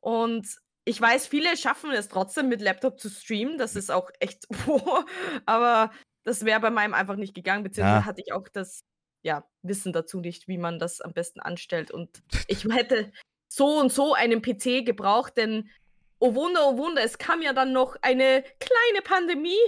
und 0.00 0.56
ich 0.86 1.00
weiß, 1.00 1.26
viele 1.28 1.56
schaffen 1.56 1.92
es 1.92 2.08
trotzdem 2.08 2.48
mit 2.48 2.60
Laptop 2.62 3.00
zu 3.00 3.10
streamen. 3.10 3.58
Das 3.58 3.76
ist 3.76 3.90
auch 3.90 4.10
echt, 4.20 4.46
aber 5.46 5.92
das 6.24 6.44
wäre 6.44 6.60
bei 6.60 6.70
meinem 6.70 6.94
einfach 6.94 7.16
nicht 7.16 7.34
gegangen, 7.34 7.64
beziehungsweise 7.64 8.04
Ja. 8.04 8.06
hatte 8.06 8.22
ich 8.24 8.32
auch 8.32 8.48
das 8.48 8.84
ja, 9.24 9.48
Wissen 9.62 9.92
dazu 9.92 10.20
nicht, 10.20 10.48
wie 10.48 10.58
man 10.58 10.78
das 10.78 11.00
am 11.00 11.12
besten 11.14 11.40
anstellt. 11.40 11.90
Und 11.92 12.22
ich 12.48 12.64
hätte 12.66 13.12
so 13.54 13.78
und 13.78 13.92
so 13.92 14.14
einen 14.14 14.42
PC 14.42 14.84
gebraucht, 14.84 15.36
denn 15.36 15.70
oh 16.18 16.34
Wunder, 16.34 16.68
oh 16.68 16.78
Wunder, 16.78 17.02
es 17.02 17.18
kam 17.18 17.42
ja 17.42 17.52
dann 17.52 17.72
noch 17.72 17.96
eine 18.02 18.42
kleine 18.58 19.02
Pandemie, 19.04 19.58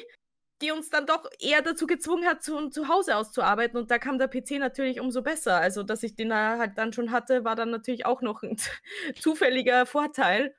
die 0.62 0.72
uns 0.72 0.88
dann 0.90 1.06
doch 1.06 1.28
eher 1.38 1.62
dazu 1.62 1.86
gezwungen 1.86 2.26
hat, 2.26 2.42
zu, 2.42 2.70
zu 2.70 2.88
Hause 2.88 3.16
auszuarbeiten. 3.16 3.78
Und 3.78 3.90
da 3.90 3.98
kam 3.98 4.18
der 4.18 4.28
PC 4.28 4.52
natürlich 4.52 5.00
umso 5.00 5.22
besser. 5.22 5.60
Also, 5.60 5.82
dass 5.82 6.02
ich 6.02 6.14
den 6.14 6.30
da 6.30 6.58
halt 6.58 6.78
dann 6.78 6.92
schon 6.92 7.12
hatte, 7.12 7.44
war 7.44 7.56
dann 7.56 7.70
natürlich 7.70 8.06
auch 8.06 8.22
noch 8.22 8.42
ein 8.42 8.56
zufälliger 9.20 9.86
Vorteil. 9.86 10.54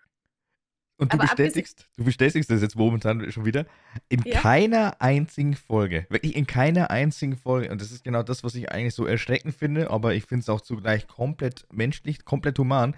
Und 0.99 1.13
du 1.13 1.17
Aber 1.17 1.27
bestätigst, 1.27 1.87
du 1.95 2.05
bestätigst 2.05 2.49
das 2.49 2.61
jetzt 2.61 2.75
momentan 2.75 3.31
schon 3.31 3.45
wieder, 3.45 3.65
in 4.09 4.21
Ja. 4.25 4.39
keiner 4.39 4.99
einzigen 4.99 5.55
Folge, 5.55 6.07
wirklich 6.09 6.35
in 6.35 6.47
keiner 6.47 6.89
einzigen 6.89 7.37
Folge, 7.37 7.69
und 7.71 7.81
das 7.81 7.91
ist 7.91 8.03
genau 8.03 8.23
das, 8.23 8.43
was 8.43 8.55
ich 8.55 8.71
eigentlich 8.71 8.95
so 8.95 9.05
erschreckend 9.05 9.53
finde, 9.53 9.91
aber 9.91 10.15
ich 10.15 10.25
finde 10.25 10.41
es 10.41 10.49
auch 10.49 10.61
zugleich 10.61 11.07
komplett 11.07 11.67
menschlich, 11.71 12.25
komplett 12.25 12.57
human, 12.57 12.95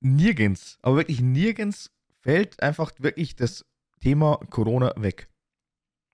nirgends, 0.00 0.78
aber 0.82 0.96
wirklich 0.96 1.20
nirgends 1.20 1.90
fällt 2.20 2.62
einfach 2.62 2.92
wirklich 2.98 3.36
das 3.36 3.64
Thema 4.00 4.38
Corona 4.50 4.92
weg. 4.96 5.28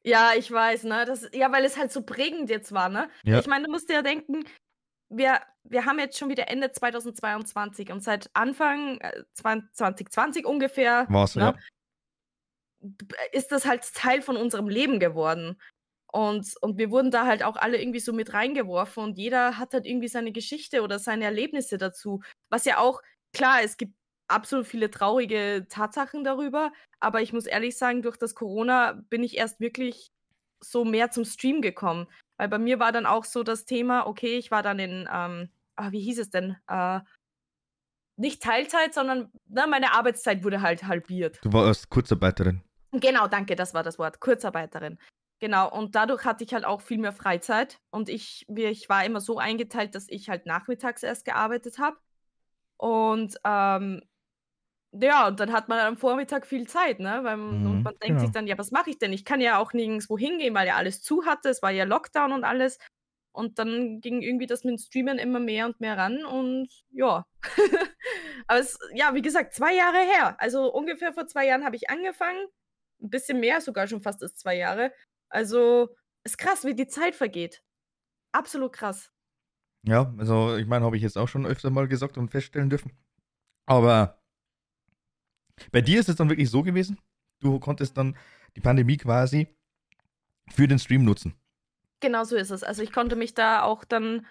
Ja, 0.06 0.32
ich 0.36 0.50
weiß, 0.50 0.84
ne? 0.84 1.04
Das, 1.06 1.28
ja, 1.32 1.50
weil 1.50 1.64
es 1.64 1.78
halt 1.78 1.90
so 1.90 2.02
prägend 2.02 2.50
jetzt 2.50 2.72
war, 2.72 2.88
ne? 2.88 3.08
Ja. 3.24 3.38
Ich 3.38 3.46
meine, 3.46 3.64
du 3.64 3.70
musst 3.70 3.88
dir 3.88 3.94
ja 3.94 4.02
denken, 4.02 4.44
wir, 5.08 5.40
wir 5.64 5.86
haben 5.86 5.98
jetzt 5.98 6.18
schon 6.18 6.28
wieder 6.28 6.48
Ende 6.48 6.72
2022 6.72 7.90
und 7.90 8.02
seit 8.02 8.28
Anfang 8.34 8.98
äh, 9.00 9.22
2020 9.34 10.44
ungefähr 10.44 11.06
War's, 11.08 11.36
ne, 11.36 11.54
ja. 12.80 12.88
ist 13.32 13.52
das 13.52 13.64
halt 13.64 13.82
Teil 13.94 14.20
von 14.20 14.36
unserem 14.36 14.68
Leben 14.68 14.98
geworden. 14.98 15.58
Und, 16.12 16.54
und 16.60 16.78
wir 16.78 16.90
wurden 16.90 17.10
da 17.10 17.26
halt 17.26 17.42
auch 17.42 17.56
alle 17.56 17.80
irgendwie 17.80 17.98
so 17.98 18.12
mit 18.12 18.34
reingeworfen 18.34 19.02
und 19.02 19.18
jeder 19.18 19.58
hat 19.58 19.74
halt 19.74 19.84
irgendwie 19.84 20.06
seine 20.06 20.30
Geschichte 20.30 20.82
oder 20.82 21.00
seine 21.00 21.24
Erlebnisse 21.24 21.76
dazu. 21.76 22.22
Was 22.50 22.64
ja 22.66 22.78
auch, 22.78 23.02
klar, 23.34 23.62
es 23.62 23.76
gibt 23.76 23.94
absolut 24.28 24.66
viele 24.66 24.90
traurige 24.90 25.66
Tatsachen 25.68 26.24
darüber, 26.24 26.72
aber 27.00 27.22
ich 27.22 27.32
muss 27.32 27.46
ehrlich 27.46 27.76
sagen, 27.76 28.02
durch 28.02 28.16
das 28.16 28.34
Corona 28.34 28.92
bin 29.10 29.22
ich 29.22 29.36
erst 29.36 29.60
wirklich 29.60 30.10
so 30.60 30.84
mehr 30.84 31.10
zum 31.10 31.24
Stream 31.24 31.60
gekommen. 31.60 32.06
Weil 32.36 32.48
bei 32.48 32.58
mir 32.58 32.78
war 32.80 32.90
dann 32.90 33.06
auch 33.06 33.24
so 33.24 33.42
das 33.42 33.64
Thema, 33.64 34.06
okay, 34.06 34.38
ich 34.38 34.50
war 34.50 34.62
dann 34.62 34.78
in, 34.78 35.08
ähm, 35.12 35.50
ah, 35.76 35.92
wie 35.92 36.00
hieß 36.00 36.18
es 36.18 36.30
denn? 36.30 36.56
Äh, 36.66 37.00
nicht 38.16 38.42
Teilzeit, 38.42 38.94
sondern 38.94 39.30
na, 39.46 39.66
meine 39.66 39.92
Arbeitszeit 39.92 40.44
wurde 40.44 40.62
halt 40.62 40.84
halbiert. 40.84 41.38
Du 41.42 41.52
warst 41.52 41.90
Kurzarbeiterin. 41.90 42.62
Genau, 42.92 43.26
danke, 43.26 43.56
das 43.56 43.74
war 43.74 43.82
das 43.82 43.98
Wort. 43.98 44.20
Kurzarbeiterin. 44.20 44.98
Genau, 45.40 45.70
und 45.70 45.94
dadurch 45.94 46.24
hatte 46.24 46.44
ich 46.44 46.54
halt 46.54 46.64
auch 46.64 46.80
viel 46.80 46.98
mehr 46.98 47.12
Freizeit. 47.12 47.78
Und 47.90 48.08
ich, 48.08 48.46
ich 48.48 48.88
war 48.88 49.04
immer 49.04 49.20
so 49.20 49.38
eingeteilt, 49.38 49.94
dass 49.94 50.08
ich 50.08 50.28
halt 50.28 50.46
nachmittags 50.46 51.02
erst 51.02 51.24
gearbeitet 51.24 51.78
habe. 51.78 51.96
Und 52.84 53.36
ähm, 53.44 54.02
ja, 54.92 55.26
und 55.28 55.40
dann 55.40 55.52
hat 55.52 55.68
man 55.68 55.78
am 55.80 55.96
Vormittag 55.96 56.46
viel 56.46 56.68
Zeit, 56.68 57.00
ne? 57.00 57.20
Weil, 57.24 57.36
man- 57.38 57.60
Mhm, 57.62 57.70
und 57.70 57.82
man 57.82 57.94
denkt 58.02 58.20
sich 58.20 58.28
genau. 58.28 58.32
dann, 58.32 58.46
ja, 58.46 58.58
was 58.58 58.70
mache 58.72 58.90
ich 58.90 58.98
denn? 58.98 59.12
Ich 59.12 59.24
kann 59.24 59.40
ja 59.40 59.58
auch 59.58 59.72
nirgendwo 59.72 60.18
hingehen, 60.18 60.54
weil 60.54 60.66
ja 60.66 60.76
alles 60.76 61.02
zu 61.02 61.24
hatte. 61.24 61.48
Es 61.48 61.62
war 61.62 61.70
ja 61.70 61.84
Lockdown 61.84 62.32
und 62.32 62.44
alles. 62.44 62.78
Und 63.32 63.58
dann 63.58 64.00
ging 64.00 64.20
irgendwie 64.22 64.46
das 64.46 64.64
mit 64.64 64.72
dem 64.72 64.78
Streamen 64.78 65.18
immer 65.18 65.40
mehr 65.40 65.66
und 65.66 65.80
mehr 65.80 65.96
ran 65.96 66.24
und 66.26 66.68
ja. 66.90 67.24
Aber 68.46 68.60
es, 68.60 68.78
ja, 68.94 69.14
wie 69.14 69.22
gesagt, 69.22 69.54
zwei 69.54 69.74
Jahre 69.74 69.98
her. 69.98 70.36
Also 70.38 70.72
ungefähr 70.72 71.12
vor 71.14 71.26
zwei 71.26 71.46
Jahren 71.46 71.64
habe 71.64 71.76
ich 71.76 71.88
angefangen. 71.90 72.46
Ein 73.02 73.10
bisschen 73.10 73.40
mehr, 73.40 73.60
sogar 73.62 73.86
schon 73.88 74.02
fast 74.02 74.22
als 74.22 74.36
zwei 74.36 74.56
Jahre. 74.56 74.92
Also 75.30 75.88
ist 76.24 76.38
krass, 76.38 76.64
wie 76.64 76.74
die 76.74 76.86
Zeit 76.86 77.14
vergeht. 77.16 77.62
Absolut 78.32 78.72
krass. 78.74 79.10
Ja, 79.86 80.12
also 80.18 80.56
ich 80.56 80.66
meine, 80.66 80.84
habe 80.84 80.96
ich 80.96 81.02
jetzt 81.02 81.18
auch 81.18 81.28
schon 81.28 81.46
öfter 81.46 81.70
mal 81.70 81.88
gesagt 81.88 82.16
und 82.16 82.30
feststellen 82.30 82.70
dürfen. 82.70 82.92
Aber 83.66 84.18
bei 85.72 85.80
dir 85.80 86.00
ist 86.00 86.08
es 86.08 86.16
dann 86.16 86.30
wirklich 86.30 86.50
so 86.50 86.62
gewesen, 86.62 86.98
du 87.40 87.58
konntest 87.60 87.96
dann 87.96 88.16
die 88.56 88.60
Pandemie 88.60 88.96
quasi 88.96 89.48
für 90.50 90.66
den 90.68 90.78
Stream 90.78 91.04
nutzen. 91.04 91.34
Genau 92.00 92.24
so 92.24 92.36
ist 92.36 92.50
es. 92.50 92.62
Also 92.62 92.82
ich 92.82 92.92
konnte 92.92 93.16
mich 93.16 93.34
da 93.34 93.62
auch 93.62 93.84
dann 93.84 94.26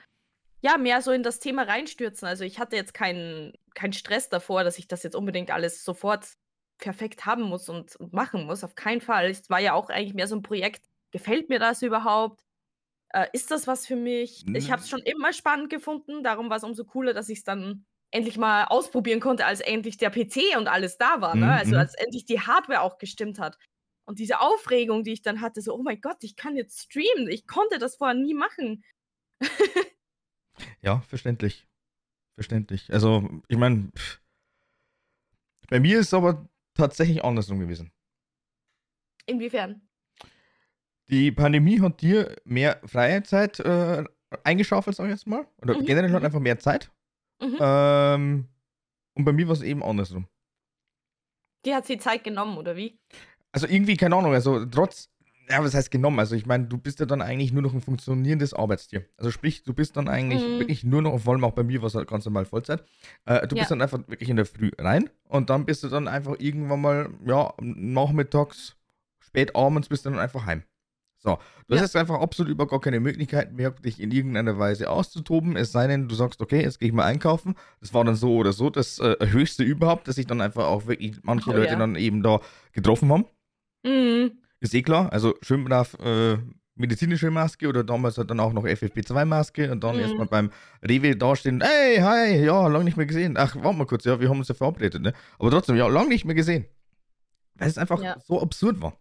ja 0.61 0.77
mehr 0.77 1.01
so 1.01 1.11
in 1.11 1.23
das 1.23 1.39
Thema 1.39 1.63
reinstürzen. 1.63 2.27
Also 2.27 2.43
ich 2.43 2.59
hatte 2.59 2.75
jetzt 2.75 2.93
keinen 2.93 3.53
keinen 3.73 3.93
Stress 3.93 4.29
davor, 4.29 4.63
dass 4.63 4.77
ich 4.77 4.87
das 4.87 5.03
jetzt 5.03 5.15
unbedingt 5.15 5.51
alles 5.51 5.83
sofort 5.83 6.37
perfekt 6.77 7.25
haben 7.25 7.43
muss 7.43 7.69
und, 7.69 7.95
und 7.95 8.13
machen 8.13 8.45
muss. 8.45 8.63
Auf 8.63 8.75
keinen 8.75 9.01
Fall. 9.01 9.29
Es 9.29 9.49
war 9.49 9.59
ja 9.59 9.73
auch 9.73 9.89
eigentlich 9.89 10.13
mehr 10.13 10.27
so 10.27 10.35
ein 10.35 10.41
Projekt. 10.41 10.85
Gefällt 11.11 11.49
mir 11.49 11.59
das 11.59 11.81
überhaupt? 11.81 12.43
Äh, 13.13 13.27
ist 13.33 13.51
das 13.51 13.67
was 13.67 13.85
für 13.85 13.95
mich? 13.95 14.45
Ich 14.53 14.71
habe 14.71 14.81
es 14.81 14.89
schon 14.89 15.01
immer 15.01 15.33
spannend 15.33 15.69
gefunden. 15.69 16.23
Darum 16.23 16.49
war 16.49 16.57
es 16.57 16.63
umso 16.63 16.83
cooler, 16.83 17.13
dass 17.13 17.29
ich 17.29 17.39
es 17.39 17.43
dann 17.43 17.85
endlich 18.11 18.37
mal 18.37 18.65
ausprobieren 18.65 19.19
konnte, 19.19 19.45
als 19.45 19.59
endlich 19.59 19.97
der 19.97 20.09
PC 20.09 20.57
und 20.57 20.67
alles 20.67 20.97
da 20.97 21.21
war. 21.21 21.35
Ne? 21.35 21.45
Mhm, 21.45 21.51
Also 21.51 21.71
mhm. 21.71 21.77
als 21.77 21.95
endlich 21.95 22.25
die 22.25 22.41
Hardware 22.41 22.81
auch 22.81 22.97
gestimmt 22.97 23.39
hat. 23.39 23.57
Und 24.05 24.19
diese 24.19 24.39
Aufregung, 24.41 25.03
die 25.03 25.13
ich 25.13 25.21
dann 25.21 25.41
hatte, 25.41 25.61
so, 25.61 25.73
oh 25.73 25.81
mein 25.81 26.01
Gott, 26.01 26.17
ich 26.21 26.35
kann 26.35 26.55
jetzt 26.55 26.81
streamen. 26.81 27.29
Ich 27.29 27.47
konnte 27.47 27.79
das 27.79 27.95
vorher 27.95 28.15
nie 28.15 28.33
machen. 28.33 28.83
Ja, 30.81 31.01
verständlich. 31.01 31.67
Verständlich. 32.35 32.91
Also, 32.93 33.27
ich 33.47 33.57
meine, 33.57 33.89
bei 35.69 35.79
mir 35.79 35.99
ist 35.99 36.07
es 36.07 36.13
aber 36.13 36.47
tatsächlich 36.75 37.23
andersrum 37.23 37.59
gewesen. 37.59 37.91
Inwiefern? 39.25 39.87
Die 41.09 41.31
Pandemie 41.31 41.81
hat 41.81 42.01
dir 42.01 42.35
mehr 42.45 42.79
Freizeit 42.85 43.59
äh, 43.59 44.03
eingeschaufelt, 44.43 44.95
sag 44.95 45.05
ich 45.05 45.11
jetzt 45.11 45.27
mal. 45.27 45.45
Oder 45.61 45.75
Mhm, 45.79 45.85
generell 45.85 46.11
hat 46.11 46.21
mhm. 46.21 46.25
einfach 46.25 46.39
mehr 46.39 46.59
Zeit. 46.59 46.91
Mhm. 47.41 47.57
Ähm, 47.59 48.47
und 49.15 49.25
bei 49.25 49.33
mir 49.33 49.47
war 49.47 49.53
es 49.53 49.61
eben 49.61 49.83
andersrum. 49.83 50.27
Die 51.65 51.73
hat 51.73 51.85
sie 51.85 51.97
Zeit 51.97 52.23
genommen, 52.23 52.57
oder 52.57 52.75
wie? 52.75 52.99
Also 53.51 53.67
irgendwie, 53.67 53.95
keine 53.95 54.15
Ahnung, 54.15 54.33
also 54.33 54.65
trotz, 54.65 55.09
ja, 55.49 55.63
was 55.63 55.73
heißt 55.75 55.91
genommen? 55.91 56.19
Also 56.19 56.35
ich 56.35 56.45
meine, 56.45 56.65
du 56.67 56.77
bist 56.77 56.99
ja 56.99 57.05
dann 57.05 57.21
eigentlich 57.21 57.53
nur 57.53 57.61
noch 57.61 57.73
ein 57.73 57.81
funktionierendes 57.81 58.53
Arbeitstier. 58.53 59.05
Also 59.17 59.29
sprich, 59.31 59.63
du 59.63 59.73
bist 59.73 59.95
dann 59.95 60.07
eigentlich 60.07 60.45
Mhm. 60.45 60.59
wirklich 60.59 60.83
nur 60.83 61.01
noch, 61.01 61.17
vor 61.19 61.33
allem 61.33 61.43
auch 61.43 61.51
bei 61.53 61.63
mir 61.63 61.81
war 61.81 61.87
es 61.87 61.95
halt 61.95 62.09
ganz 62.09 62.25
normal 62.25 62.45
Vollzeit, 62.45 62.83
äh, 63.25 63.47
du 63.47 63.55
Ja. 63.55 63.61
bist 63.61 63.71
dann 63.71 63.81
einfach 63.81 63.99
wirklich 64.07 64.29
in 64.29 64.35
der 64.37 64.45
Früh 64.45 64.71
rein 64.77 65.09
und 65.29 65.49
dann 65.49 65.65
bist 65.65 65.83
du 65.83 65.89
dann 65.89 66.07
einfach 66.07 66.35
irgendwann 66.39 66.81
mal, 66.81 67.09
ja, 67.25 67.53
nachmittags, 67.61 68.75
spät 69.19 69.55
abends 69.55 69.87
bist 69.89 70.05
du 70.05 70.09
dann 70.09 70.19
einfach 70.19 70.45
heim. 70.45 70.63
So, 71.25 71.37
du 71.67 71.75
hast 71.75 71.79
Ja. 71.79 71.85
jetzt 71.85 71.95
einfach 71.95 72.19
absolut 72.19 72.51
über 72.51 72.67
gar 72.67 72.81
keine 72.81 72.99
Möglichkeit 72.99 73.53
mehr, 73.53 73.71
dich 73.71 74.01
in 74.01 74.11
irgendeiner 74.11 74.59
Weise 74.59 74.89
auszutoben, 74.89 75.55
es 75.55 75.71
sei 75.71 75.87
denn, 75.87 76.09
du 76.09 76.15
sagst, 76.15 76.41
okay, 76.41 76.61
jetzt 76.61 76.79
gehe 76.79 76.89
ich 76.89 76.93
mal 76.93 77.05
einkaufen. 77.05 77.55
Das 77.79 77.93
war 77.93 78.03
dann 78.03 78.15
so 78.15 78.35
oder 78.35 78.51
so 78.51 78.69
das 78.69 78.99
äh, 78.99 79.15
Höchste 79.21 79.63
überhaupt, 79.63 80.07
dass 80.07 80.15
sich 80.15 80.27
dann 80.27 80.41
einfach 80.41 80.65
auch 80.65 80.85
wirklich 80.85 81.17
manche 81.23 81.49
Oh, 81.51 81.53
Leute 81.53 81.73
ja. 81.73 81.79
dann 81.79 81.95
eben 81.95 82.23
da 82.23 82.41
getroffen 82.73 83.09
haben. 83.11 83.25
Mhm. 83.85 84.31
Ist 84.59 84.73
eh 84.73 84.81
klar. 84.81 85.11
Also 85.13 85.35
schön 85.41 85.63
brav 85.63 85.93
äh, 86.03 86.37
medizinische 86.75 87.31
Maske 87.31 87.69
oder 87.69 87.83
damals 87.85 88.15
dann 88.15 88.39
auch 88.41 88.51
noch 88.51 88.65
FFP2-Maske 88.65 89.71
und 89.71 89.81
dann 89.83 89.95
Mhm. 89.95 90.01
erstmal 90.01 90.27
beim 90.27 90.51
Rewe 90.81 91.15
dastehen. 91.15 91.61
Hey, 91.61 91.99
hi, 92.01 92.43
ja, 92.43 92.67
lange 92.67 92.83
nicht 92.83 92.97
mehr 92.97 93.05
gesehen. 93.05 93.35
Ach, 93.37 93.55
warte 93.61 93.77
mal 93.77 93.85
kurz, 93.85 94.03
ja, 94.03 94.19
wir 94.19 94.27
haben 94.27 94.39
uns 94.39 94.49
ja 94.49 94.55
verabredet, 94.55 95.01
ne? 95.01 95.13
Aber 95.39 95.51
trotzdem, 95.51 95.77
ja, 95.77 95.87
lange 95.87 96.09
nicht 96.09 96.25
mehr 96.25 96.35
gesehen. 96.35 96.65
Weil 97.55 97.69
es 97.69 97.77
einfach 97.77 98.01
Ja. 98.03 98.17
so 98.25 98.41
absurd 98.41 98.81
war. 98.81 98.97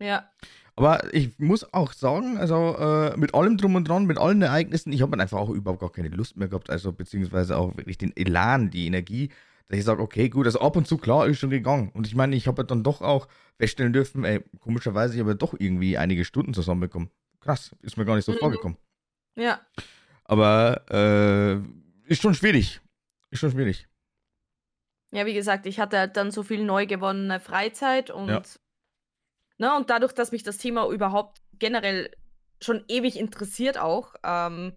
Ja. 0.00 0.30
Aber 0.76 1.12
ich 1.14 1.38
muss 1.38 1.72
auch 1.74 1.92
sagen, 1.92 2.38
also 2.38 2.76
äh, 2.78 3.16
mit 3.16 3.34
allem 3.34 3.56
drum 3.56 3.74
und 3.74 3.88
dran, 3.88 4.06
mit 4.06 4.18
allen 4.18 4.40
Ereignissen, 4.42 4.92
ich 4.92 5.02
habe 5.02 5.10
dann 5.10 5.20
einfach 5.20 5.38
auch 5.38 5.50
überhaupt 5.50 5.80
gar 5.80 5.92
keine 5.92 6.08
Lust 6.08 6.36
mehr 6.36 6.48
gehabt, 6.48 6.70
also 6.70 6.92
beziehungsweise 6.92 7.56
auch 7.56 7.76
wirklich 7.76 7.98
den 7.98 8.16
Elan, 8.16 8.70
die 8.70 8.86
Energie, 8.86 9.30
dass 9.68 9.78
ich 9.78 9.84
sage, 9.84 10.02
okay, 10.02 10.28
gut, 10.28 10.46
also 10.46 10.60
ab 10.60 10.76
und 10.76 10.86
zu 10.86 10.96
klar 10.98 11.26
ist 11.26 11.38
schon 11.38 11.50
gegangen. 11.50 11.90
Und 11.92 12.06
ich 12.06 12.14
meine, 12.14 12.34
ich 12.34 12.46
habe 12.46 12.64
dann 12.64 12.82
doch 12.82 13.02
auch 13.02 13.28
feststellen 13.56 13.92
dürfen, 13.92 14.24
ey, 14.24 14.42
komischerweise, 14.60 15.14
ich 15.14 15.20
habe 15.20 15.36
doch 15.36 15.54
irgendwie 15.58 15.98
einige 15.98 16.24
Stunden 16.24 16.54
zusammenbekommen. 16.54 17.10
Krass, 17.40 17.74
ist 17.82 17.96
mir 17.96 18.04
gar 18.04 18.16
nicht 18.16 18.24
so 18.24 18.32
Mhm. 18.32 18.38
vorgekommen. 18.38 18.78
Ja. 19.36 19.60
Aber 20.24 20.82
äh, 20.90 21.56
ist 22.10 22.22
schon 22.22 22.34
schwierig. 22.34 22.80
Ist 23.30 23.40
schon 23.40 23.50
schwierig. 23.50 23.86
Ja, 25.12 25.26
wie 25.26 25.34
gesagt, 25.34 25.66
ich 25.66 25.80
hatte 25.80 25.98
halt 25.98 26.16
dann 26.16 26.30
so 26.30 26.42
viel 26.42 26.64
neu 26.64 26.86
gewonnene 26.86 27.40
Freizeit 27.40 28.10
und, 28.10 28.28
Ja. 28.28 28.42
Ne, 29.60 29.74
und 29.76 29.90
dadurch, 29.90 30.12
dass 30.12 30.32
mich 30.32 30.42
das 30.42 30.58
Thema 30.58 30.88
überhaupt 30.90 31.40
generell 31.58 32.10
schon 32.62 32.84
ewig 32.88 33.18
interessiert 33.18 33.78
auch, 33.78 34.14
ähm, 34.24 34.76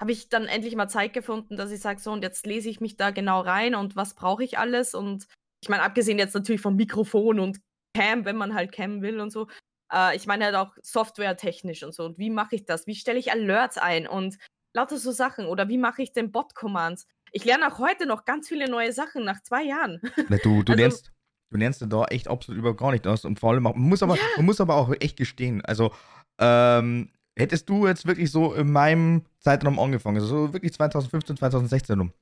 habe 0.00 0.10
ich 0.12 0.28
dann 0.28 0.46
endlich 0.46 0.74
mal 0.74 0.88
Zeit 0.88 1.12
gefunden, 1.12 1.56
dass 1.56 1.70
ich 1.70 1.80
sage, 1.80 2.00
so, 2.00 2.10
und 2.10 2.22
jetzt 2.24 2.46
lese 2.46 2.68
ich 2.68 2.80
mich 2.80 2.96
da 2.96 3.10
genau 3.10 3.40
rein 3.40 3.74
und 3.74 3.94
was 3.94 4.14
brauche 4.14 4.42
ich 4.42 4.58
alles 4.58 4.94
und 4.94 5.26
ich 5.62 5.68
meine, 5.68 5.82
abgesehen 5.84 6.18
jetzt 6.18 6.34
natürlich 6.34 6.60
vom 6.60 6.76
Mikrofon 6.76 7.38
und 7.38 7.60
Cam, 7.96 8.24
wenn 8.24 8.36
man 8.36 8.54
halt 8.54 8.72
Cam 8.72 9.00
will 9.02 9.20
und 9.20 9.30
so, 9.30 9.46
äh, 9.92 10.16
ich 10.16 10.26
meine 10.26 10.44
halt 10.46 10.56
auch 10.56 10.74
softwaretechnisch 10.82 11.84
und 11.84 11.94
so 11.94 12.04
und 12.06 12.18
wie 12.18 12.30
mache 12.30 12.56
ich 12.56 12.64
das? 12.64 12.86
Wie 12.86 12.94
stelle 12.96 13.18
ich 13.18 13.30
Alerts 13.30 13.78
ein 13.78 14.06
und 14.08 14.36
lauter 14.74 14.98
so 14.98 15.12
Sachen 15.12 15.46
oder 15.46 15.68
wie 15.68 15.78
mache 15.78 16.02
ich 16.02 16.12
den 16.12 16.32
Bot-Commands? 16.32 17.06
Ich 17.32 17.44
lerne 17.44 17.66
auch 17.72 17.78
heute 17.78 18.06
noch 18.06 18.24
ganz 18.24 18.48
viele 18.48 18.68
neue 18.68 18.92
Sachen 18.92 19.24
nach 19.24 19.42
zwei 19.42 19.62
Jahren. 19.62 20.00
Na, 20.28 20.36
Du, 20.38 20.62
du, 20.62 20.72
Also- 20.72 20.80
lernst, 20.80 21.12
du 21.54 21.58
lernst 21.58 21.80
du 21.80 21.86
da 21.86 22.04
echt 22.06 22.26
absolut 22.28 22.58
überhaupt 22.58 22.80
gar 22.80 22.90
nicht 22.92 23.06
aus. 23.06 23.24
Und 23.24 23.38
vor 23.38 23.52
allem, 23.52 23.66
auch, 23.66 23.74
man, 23.76 23.88
muss 23.88 24.02
aber, 24.02 24.16
Ja. 24.16 24.22
man 24.36 24.46
muss 24.46 24.60
aber 24.60 24.74
auch 24.74 24.92
echt 25.00 25.16
gestehen, 25.16 25.64
also, 25.64 25.92
ähm, 26.38 27.10
hättest 27.36 27.68
du 27.68 27.86
jetzt 27.86 28.06
wirklich 28.06 28.30
so 28.30 28.54
in 28.54 28.70
meinem 28.72 29.22
Zeitraum 29.38 29.78
angefangen, 29.78 30.16
also 30.16 30.26
so 30.26 30.52
wirklich 30.52 30.72
2015, 30.72 31.36
2016 31.36 31.98
rum, 31.98 32.12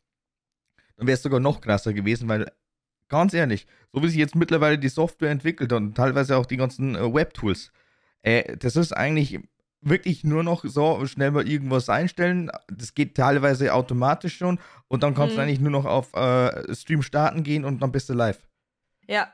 dann 0.97 1.07
wäre 1.07 1.15
es 1.15 1.23
sogar 1.23 1.41
noch 1.41 1.61
krasser 1.61 1.93
gewesen, 1.95 2.29
weil, 2.29 2.51
ganz 3.09 3.33
ehrlich, 3.35 3.67
so 3.93 4.03
wie 4.03 4.09
sich 4.09 4.19
jetzt 4.19 4.35
mittlerweile 4.35 4.79
die 4.79 4.89
Software 4.89 5.31
entwickelt 5.31 5.73
und 5.73 5.95
teilweise 5.95 6.37
auch 6.37 6.47
die 6.47 6.57
ganzen 6.59 6.95
äh, 6.95 7.13
Web-Tools, 7.15 7.73
äh, 8.23 8.57
das 8.59 8.77
ist 8.77 8.93
eigentlich 8.93 9.41
wirklich 9.81 10.23
nur 10.25 10.45
noch 10.45 10.65
so 10.65 11.05
schnell 11.07 11.33
mal 11.33 11.49
irgendwas 11.49 11.89
einstellen. 11.89 12.51
Das 12.69 12.95
geht 12.95 13.17
teilweise 13.17 13.75
automatisch 13.75 14.37
schon 14.37 14.61
und 14.89 15.03
dann 15.03 15.15
kannst 15.15 15.37
du 15.37 15.41
Mhm. 15.41 15.47
eigentlich 15.49 15.61
nur 15.61 15.73
noch 15.73 15.87
auf 15.87 16.13
äh, 16.15 16.73
Stream 16.75 17.03
starten 17.03 17.43
gehen 17.43 17.65
und 17.65 17.81
dann 17.83 17.91
bist 17.91 18.09
du 18.09 18.13
live. 18.15 18.39
Ja. 19.09 19.33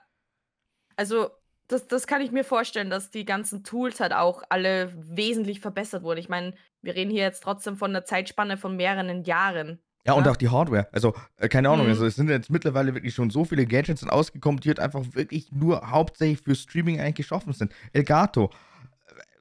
Also, 0.96 1.30
das, 1.68 1.86
das 1.86 2.06
kann 2.06 2.22
ich 2.22 2.32
mir 2.32 2.44
vorstellen, 2.44 2.90
dass 2.90 3.10
die 3.10 3.24
ganzen 3.24 3.62
Tools 3.62 4.00
halt 4.00 4.12
auch 4.12 4.42
alle 4.48 4.92
wesentlich 4.96 5.60
verbessert 5.60 6.02
wurden. 6.02 6.18
Ich 6.18 6.28
meine, 6.28 6.54
wir 6.82 6.94
reden 6.94 7.10
hier 7.10 7.22
jetzt 7.22 7.42
trotzdem 7.42 7.76
von 7.76 7.90
einer 7.90 8.04
Zeitspanne 8.04 8.56
von 8.56 8.76
mehreren 8.76 9.24
Jahren. 9.24 9.78
Ja, 10.06 10.14
und 10.14 10.24
Ja. 10.24 10.32
auch 10.32 10.36
die 10.36 10.48
Hardware. 10.48 10.88
Also, 10.92 11.14
äh, 11.36 11.48
keine 11.48 11.68
Ahnung, 11.68 11.84
Mhm. 11.86 11.92
also 11.92 12.06
es 12.06 12.16
sind 12.16 12.30
jetzt 12.30 12.50
mittlerweile 12.50 12.94
wirklich 12.94 13.14
schon 13.14 13.28
so 13.30 13.44
viele 13.44 13.66
Gadgets 13.66 14.02
ausgekommen, 14.08 14.60
die 14.60 14.68
halt 14.68 14.80
einfach 14.80 15.04
wirklich 15.12 15.52
nur 15.52 15.90
hauptsächlich 15.90 16.40
für 16.40 16.54
Streaming 16.54 16.98
eigentlich 17.00 17.16
geschaffen 17.16 17.52
sind. 17.52 17.72
Elgato, 17.92 18.50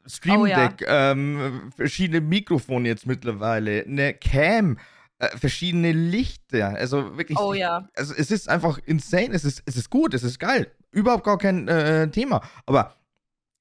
äh, 0.06 0.10
Stream 0.10 0.42
Oh 0.42 0.46
ja. 0.46 0.68
Deck, 0.68 0.86
ähm, 0.88 1.72
verschiedene 1.78 2.20
Mikrofone 2.20 2.90
jetzt 2.90 3.06
mittlerweile, 3.06 3.84
eine 3.86 4.14
Cam, 4.16 4.78
äh, 5.20 5.36
verschiedene 5.38 5.92
Lichter. 5.92 6.70
Also 6.76 7.18
wirklich, 7.18 7.38
Oh 7.40 7.54
ja. 7.54 7.88
also 7.96 8.14
es 8.14 8.32
ist 8.32 8.50
einfach 8.50 8.80
insane, 8.86 9.34
es 9.34 9.44
ist, 9.46 9.64
es 9.66 9.76
ist 9.78 9.90
gut, 9.90 10.14
es 10.14 10.24
ist 10.24 10.40
geil. 10.40 10.72
Überhaupt 10.92 11.24
gar 11.24 11.38
kein 11.38 11.68
äh, 11.68 12.10
Thema. 12.10 12.42
Aber 12.66 12.96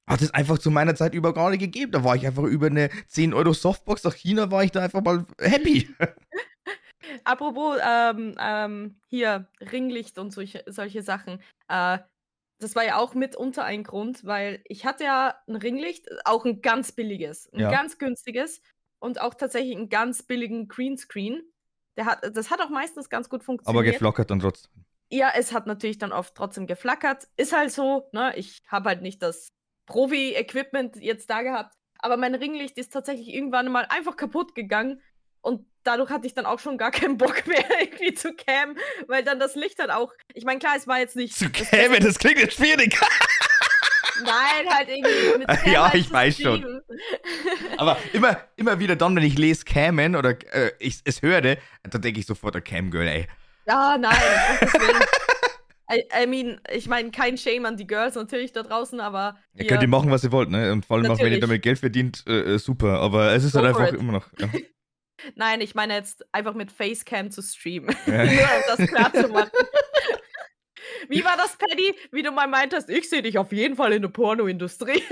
hat 0.09 0.23
es 0.23 0.33
einfach 0.33 0.59
zu 0.59 0.71
meiner 0.71 0.95
Zeit 0.95 1.15
über 1.15 1.35
gar 1.35 1.51
nicht 1.51 1.61
gegeben. 1.61 1.91
Da 1.93 2.05
war 2.05 2.15
ich 2.15 2.27
einfach 2.27 2.45
über 2.45 2.67
eine 2.67 2.91
10 3.09 3.35
Euro 3.35 3.53
Softbox 3.53 4.05
nach 4.05 4.15
China, 4.15 4.51
war 4.51 4.63
ich 4.65 4.71
da 4.71 4.81
einfach 4.83 5.03
mal 5.03 5.27
happy. 5.41 5.89
Apropos 7.25 7.79
ähm, 7.85 8.35
ähm, 8.39 8.97
hier 9.09 9.49
Ringlicht 9.73 10.19
und 10.19 10.33
solche, 10.33 10.63
solche 10.67 11.03
Sachen. 11.03 11.41
Äh, 11.69 11.99
das 12.59 12.75
war 12.75 12.85
ja 12.85 12.97
auch 12.97 13.15
mitunter 13.15 13.65
ein 13.65 13.85
Grund, 13.85 14.25
weil 14.25 14.63
ich 14.65 14.87
hatte 14.87 15.05
ja 15.05 15.35
ein 15.47 15.57
Ringlicht, 15.57 16.09
auch 16.25 16.45
ein 16.45 16.63
ganz 16.63 16.93
billiges, 16.93 17.53
ein 17.53 17.61
Ja. 17.61 17.71
ganz 17.71 17.99
günstiges 17.99 18.61
und 18.99 19.21
auch 19.21 19.35
tatsächlich 19.35 19.77
einen 19.77 19.89
ganz 19.89 20.23
billigen 20.23 20.69
Greenscreen. 20.69 21.43
Der 21.97 22.07
hat, 22.07 22.37
das 22.37 22.51
hat 22.51 22.61
auch 22.61 22.69
meistens 22.71 23.09
ganz 23.09 23.29
gut 23.29 23.41
Aber 23.41 23.45
funktioniert. 23.47 23.87
geflockert 23.95 24.31
dann 24.31 24.41
trotzdem. 24.41 24.71
Ja, 25.11 25.31
es 25.37 25.53
hat 25.53 25.67
natürlich 25.67 25.99
dann 25.99 26.13
oft 26.13 26.35
trotzdem 26.35 26.67
geflackert. 26.67 27.29
Ist 27.37 27.53
halt 27.55 27.71
so, 27.71 28.09
ne? 28.13 28.33
Ich 28.37 28.63
habe 28.69 28.89
halt 28.89 29.03
nicht 29.03 29.23
das 29.23 29.49
Profi-Equipment 29.87 30.97
jetzt 30.97 31.31
da 31.31 31.43
gehabt. 31.43 31.75
Aber 31.99 32.17
mein 32.17 32.35
Ringlicht 32.35 32.77
ist 32.77 32.93
tatsächlich 32.93 33.29
irgendwann 33.33 33.71
mal 33.71 33.87
einfach 33.89 34.17
kaputt 34.17 34.55
gegangen. 34.55 35.01
Und 35.41 35.65
dadurch 35.85 36.11
hatte 36.11 36.27
ich 36.27 36.35
dann 36.35 36.45
auch 36.45 36.59
schon 36.59 36.77
gar 36.77 36.91
keinen 36.91 37.17
Bock 37.19 37.47
mehr 37.47 37.65
irgendwie 37.81 38.15
zu 38.15 38.35
cam, 38.35 38.77
weil 39.07 39.23
dann 39.25 39.39
das 39.39 39.55
Licht 39.55 39.79
halt 39.79 39.91
auch. 39.91 40.13
Ich 40.35 40.45
meine, 40.45 40.59
klar, 40.59 40.75
es 40.77 40.87
war 40.87 40.99
jetzt 40.99 41.17
nicht. 41.17 41.35
Zu 41.37 41.49
Beste- 41.51 42.01
das 42.01 42.19
klingt 42.19 42.39
jetzt 42.39 42.57
schwierig. 42.57 42.99
Nein, 44.25 44.69
halt 44.75 44.89
irgendwie 44.89 45.39
mit 45.39 45.47
Cam 45.49 45.73
Ja, 45.73 45.85
halt 45.93 45.95
ich 46.01 46.11
weiß 46.11 46.41
schon. 46.41 46.76
Aber 47.77 47.97
immer, 48.13 48.39
immer 48.57 48.79
wieder 48.79 48.97
dann, 48.97 49.17
wenn 49.17 49.23
ich 49.23 49.39
lese 49.39 49.65
Camen 49.65 50.17
oder 50.17 50.31
äh, 50.53 50.73
ich 50.79 51.01
es 51.05 51.23
höre, 51.23 51.41
dann 51.41 52.03
denke 52.03 52.21
ich 52.21 52.27
sofort 52.27 52.57
an 52.57 52.65
Camgirl, 52.65 53.07
ey. 53.07 53.27
Ja, 53.67 53.97
nein. 53.99 54.17
I, 55.89 56.03
I 56.23 56.27
mean, 56.27 56.61
ich 56.73 56.89
meine, 56.89 57.11
kein 57.13 57.39
Shame 57.39 57.65
an 57.65 57.77
die 57.77 57.87
Girls 57.87 58.17
natürlich 58.17 58.53
da 58.53 58.63
draußen, 58.65 58.99
aber. 59.01 59.37
Ihr 59.55 59.61
hier- 59.61 59.67
könnt 59.69 59.83
ihr 59.83 59.89
machen, 59.89 60.11
was 60.11 60.25
ihr 60.25 60.33
wollt, 60.33 60.51
ne? 60.51 60.73
Und 60.73 60.85
vor 60.85 60.97
allem 60.97 61.11
auch, 61.11 61.19
wenn 61.19 61.33
ihr 61.33 61.41
damit 61.41 61.63
Geld 61.63 61.79
verdient, 61.79 62.25
äh, 62.27 62.55
äh, 62.55 62.59
super. 62.59 63.01
Aber 63.01 63.33
es 63.33 63.45
ist 63.45 63.53
Go 63.53 63.59
halt 63.61 63.69
einfach 63.69 63.93
it. 63.93 64.01
immer 64.01 64.13
noch. 64.13 64.27
Ja. 64.39 64.49
Nein, 65.35 65.61
ich 65.61 65.75
meine 65.75 65.95
jetzt 65.95 66.25
einfach 66.33 66.55
mit 66.55 66.71
Facecam 66.73 67.31
zu 67.31 67.41
streamen. 67.41 67.95
Ja. 68.07 68.25
Nur 68.25 68.33
um 68.43 68.77
das 68.77 68.89
klar 68.89 69.13
zu 69.13 69.29
machen. 69.29 69.51
Wie 71.09 71.25
war 71.25 71.37
das, 71.37 71.57
Paddy? 71.57 71.95
Wie 72.11 72.23
du 72.23 72.33
mal 72.33 72.49
meintest, 72.49 72.91
ich 72.91 73.09
sehe 73.09 73.23
dich 73.23 73.39
auf 73.39 73.53
jeden 73.53 73.77
Fall 73.77 73.93
in 73.93 74.03
der 74.03 74.09
Pornoindustrie. 74.09 75.03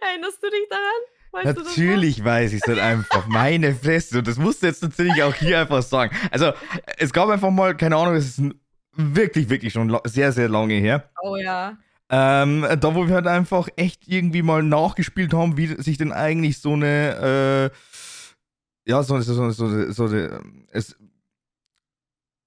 Erinnerst 0.10 0.42
du 0.42 0.50
dich 0.50 0.68
daran? 0.68 0.84
Weißt 1.32 1.58
das? 1.58 1.64
Natürlich 1.66 2.24
weiß 2.24 2.52
ich 2.52 2.62
es 2.62 2.68
halt 2.68 2.78
einfach. 2.78 3.26
Meine 3.28 3.74
Fresse. 3.74 4.18
Und 4.18 4.26
das 4.26 4.36
musst 4.36 4.62
du 4.62 4.66
jetzt 4.66 4.82
natürlich 4.82 5.22
auch 5.22 5.34
hier 5.34 5.60
einfach 5.60 5.82
sagen. 5.82 6.16
Also, 6.30 6.52
es 6.98 7.12
gab 7.12 7.28
einfach 7.28 7.50
mal, 7.50 7.76
keine 7.76 7.96
Ahnung, 7.96 8.14
es 8.14 8.38
ist 8.38 8.54
wirklich, 8.94 9.48
wirklich 9.48 9.72
schon 9.72 9.96
sehr, 10.04 10.32
sehr 10.32 10.48
lange 10.48 10.74
her. 10.74 11.10
Oh 11.22 11.36
ja. 11.36 11.78
Ähm, 12.12 12.66
da, 12.80 12.94
wo 12.94 13.06
wir 13.06 13.14
halt 13.14 13.28
einfach 13.28 13.68
echt 13.76 14.08
irgendwie 14.08 14.42
mal 14.42 14.64
nachgespielt 14.64 15.32
haben, 15.32 15.56
wie 15.56 15.68
sich 15.80 15.96
denn 15.96 16.10
eigentlich 16.10 16.60
so 16.60 16.72
eine, 16.72 17.70
äh, 17.70 18.90
ja, 18.90 19.04
so, 19.04 19.20
so, 19.20 19.34
so, 19.34 19.50
so, 19.52 19.92
so 19.92 20.04
eine, 20.06 20.42
es, 20.72 20.96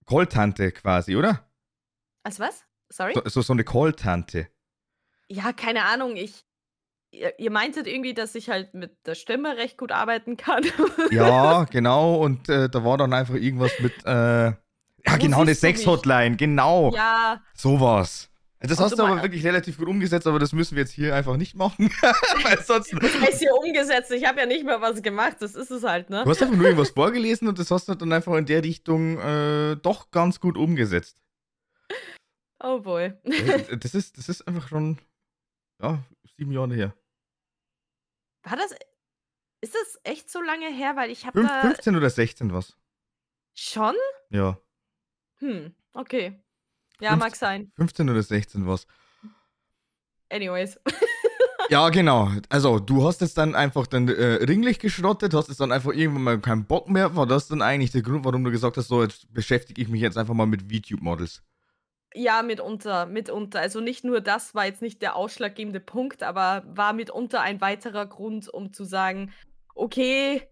Call-Tante 0.05 0.73
quasi, 0.73 1.15
oder? 1.15 1.47
Als 2.23 2.39
was? 2.39 2.65
Sorry? 2.89 3.13
So, 3.13 3.21
so, 3.25 3.41
so 3.41 3.53
eine 3.53 3.63
Call-Tante. 3.63 4.49
Ja, 5.29 5.53
keine 5.53 5.85
Ahnung. 5.85 6.15
Ich. 6.15 6.45
Ihr, 7.13 7.39
ihr 7.39 7.51
meintet 7.51 7.85
irgendwie, 7.85 8.15
dass 8.15 8.33
ich 8.33 8.49
halt 8.49 8.73
mit 8.73 9.05
der 9.05 9.13
Stimme 9.13 9.55
recht 9.55 9.77
gut 9.77 9.91
arbeiten 9.91 10.35
kann. 10.35 10.63
Ja, 11.11 11.65
genau. 11.65 12.15
Und 12.15 12.49
äh, 12.49 12.69
da 12.69 12.83
war 12.83 12.97
dann 12.97 13.13
einfach 13.13 13.35
irgendwas 13.35 13.71
mit, 13.79 13.93
äh, 14.05 14.45
ja, 14.45 14.55
Wo 15.05 15.17
genau, 15.19 15.41
eine? 15.41 15.53
Sex-Hotline, 15.53 16.37
genau. 16.37 16.91
ja, 16.93 17.41
Sowas. 17.53 18.29
Das 18.59 18.79
Und 18.79 18.85
hast 18.85 18.97
du 18.97 19.03
aber 19.03 19.15
mein- 19.15 19.23
wirklich 19.23 19.45
relativ 19.45 19.77
gut 19.77 19.89
umgesetzt, 19.89 20.25
aber 20.25 20.39
das 20.39 20.53
müssen 20.53 20.75
wir 20.75 20.83
jetzt 20.83 20.93
hier 20.93 21.13
einfach 21.13 21.35
nicht 21.35 21.53
machen. 21.55 21.91
Weil 22.43 22.61
sonst. 22.63 22.93
das 22.99 23.13
ist 23.29 23.39
hier 23.39 23.53
umgesetzt. 23.53 24.09
Ich 24.11 24.25
habe 24.25 24.39
ja 24.39 24.45
nicht 24.45 24.63
mal 24.65 24.79
was 24.81 25.01
gemacht. 25.01 25.37
Das 25.41 25.53
ist 25.53 25.69
es 25.69 25.83
halt, 25.83 26.09
ne? 26.09 26.23
Du 26.23 26.29
hast 26.29 26.41
einfach 26.41 26.55
nur 26.55 26.65
irgendwas 26.65 26.91
vorgelesen 26.91 27.47
und 27.49 27.59
das 27.59 27.69
hast 27.71 27.89
du 27.89 27.93
dann 27.95 28.13
einfach 28.13 28.33
in 28.35 28.45
der 28.45 28.63
Richtung 28.63 29.19
äh, 29.19 29.75
doch 29.75 30.11
ganz 30.11 30.39
gut 30.39 30.57
umgesetzt. 30.57 31.17
Oh 32.63 32.79
boy. 32.79 33.11
Äh, 33.23 33.77
das, 33.77 33.93
ist, 33.93 34.17
das 34.17 34.29
ist 34.29 34.47
einfach 34.47 34.69
schon 34.69 34.97
ja, 35.81 36.01
sieben 36.37 36.53
Jahre 36.53 36.73
her. 36.73 36.93
War 38.43 38.57
das. 38.57 38.71
Ist 39.61 39.75
das 39.75 39.99
echt 40.03 40.29
so 40.29 40.41
lange 40.41 40.67
her? 40.69 40.95
Weil 40.95 41.09
ich 41.09 41.25
habe 41.25 41.39
Fünf, 41.39 41.49
da 41.49 41.61
15 41.61 41.95
oder 41.95 42.09
16 42.09 42.53
was. 42.53 42.75
schon. 43.53 43.95
Ja. 44.29 44.57
Hm, 45.39 45.73
okay. 45.93 46.41
Ja, 46.99 47.11
Fünf- 47.11 47.23
mag 47.23 47.35
sein. 47.35 47.71
15 47.75 48.09
oder 48.09 48.21
16 48.23 48.67
was. 48.67 48.87
Anyways. 50.29 50.79
Ja, 51.69 51.87
genau. 51.89 52.29
Also, 52.49 52.77
du 52.77 53.07
hast 53.07 53.21
jetzt 53.21 53.37
dann 53.37 53.55
einfach 53.55 53.87
dann 53.87 54.09
äh, 54.09 54.33
Ringlicht 54.43 54.81
geschrottet, 54.81 55.33
hast 55.33 55.47
jetzt 55.47 55.61
dann 55.61 55.71
einfach 55.71 55.93
irgendwann 55.93 56.23
mal 56.23 56.39
keinen 56.41 56.65
Bock 56.65 56.89
mehr. 56.89 57.15
War 57.15 57.25
das 57.25 57.47
dann 57.47 57.61
eigentlich 57.61 57.89
der 57.91 58.01
Grund, 58.01 58.25
warum 58.25 58.43
du 58.43 58.51
gesagt 58.51 58.75
hast, 58.75 58.89
so, 58.89 59.01
jetzt 59.01 59.33
beschäftige 59.33 59.81
ich 59.81 59.87
mich 59.87 60.01
jetzt 60.01 60.17
einfach 60.17 60.33
mal 60.33 60.45
mit 60.45 60.63
VTube-Models? 60.63 61.41
Ja, 62.15 62.43
mitunter, 62.43 63.05
mitunter. 63.07 63.59
Also 63.59 63.79
nicht 63.79 64.03
nur 64.03 64.21
das 64.21 64.53
war 64.53 64.65
jetzt 64.65 64.81
nicht 64.81 65.01
der 65.01 65.15
ausschlaggebende 65.15 65.79
Punkt, 65.79 66.21
aber 66.21 66.63
war 66.67 66.93
mitunter 66.93 67.41
ein 67.41 67.59
weiterer 67.61 68.05
Grund, 68.05 68.49
um 68.49 68.71
zu 68.71 68.83
sagen, 68.83 69.33
okay, 69.73 70.47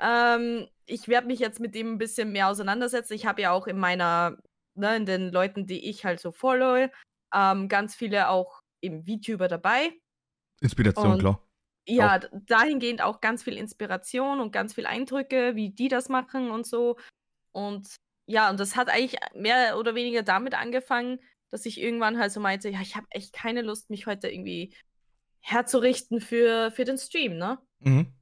ähm, 0.00 0.66
ich 0.86 1.08
werde 1.08 1.26
mich 1.26 1.40
jetzt 1.40 1.60
mit 1.60 1.74
dem 1.74 1.94
ein 1.94 1.98
bisschen 1.98 2.32
mehr 2.32 2.48
auseinandersetzen. 2.48 3.12
Ich 3.14 3.26
habe 3.26 3.42
ja 3.42 3.52
auch 3.52 3.66
in 3.66 3.78
meiner, 3.78 4.38
ne, 4.74 4.96
in 4.96 5.04
den 5.06 5.30
Leuten, 5.30 5.66
die 5.66 5.88
ich 5.90 6.04
halt 6.04 6.20
so 6.20 6.32
follow, 6.32 6.88
ähm, 7.34 7.68
ganz 7.68 7.94
viele 7.94 8.30
auch 8.30 8.60
im 8.80 9.04
VTuber 9.04 9.48
dabei. 9.48 9.92
Inspiration, 10.60 11.12
Und- 11.12 11.18
klar. 11.20 11.42
Ja, 11.90 12.18
d- 12.18 12.28
dahingehend 12.46 13.00
auch 13.00 13.22
ganz 13.22 13.42
viel 13.42 13.56
Inspiration 13.56 14.40
und 14.40 14.52
ganz 14.52 14.74
viel 14.74 14.84
Eindrücke, 14.84 15.56
wie 15.56 15.70
die 15.70 15.88
das 15.88 16.10
machen 16.10 16.50
und 16.50 16.66
so. 16.66 16.98
Und 17.52 17.88
ja, 18.28 18.50
und 18.50 18.60
das 18.60 18.76
hat 18.76 18.90
eigentlich 18.90 19.18
mehr 19.34 19.78
oder 19.78 19.94
weniger 19.94 20.22
damit 20.22 20.54
angefangen, 20.54 21.18
dass 21.50 21.64
ich 21.64 21.80
irgendwann 21.80 22.18
halt 22.18 22.30
so 22.30 22.40
meinte, 22.40 22.68
ja, 22.68 22.80
ich 22.82 22.94
habe 22.94 23.06
echt 23.10 23.32
keine 23.32 23.62
Lust, 23.62 23.88
mich 23.88 24.06
heute 24.06 24.28
irgendwie 24.28 24.74
herzurichten 25.40 26.20
für, 26.20 26.70
für 26.70 26.84
den 26.84 26.98
Stream, 26.98 27.38
ne? 27.38 27.58
Mhm. 27.80 28.12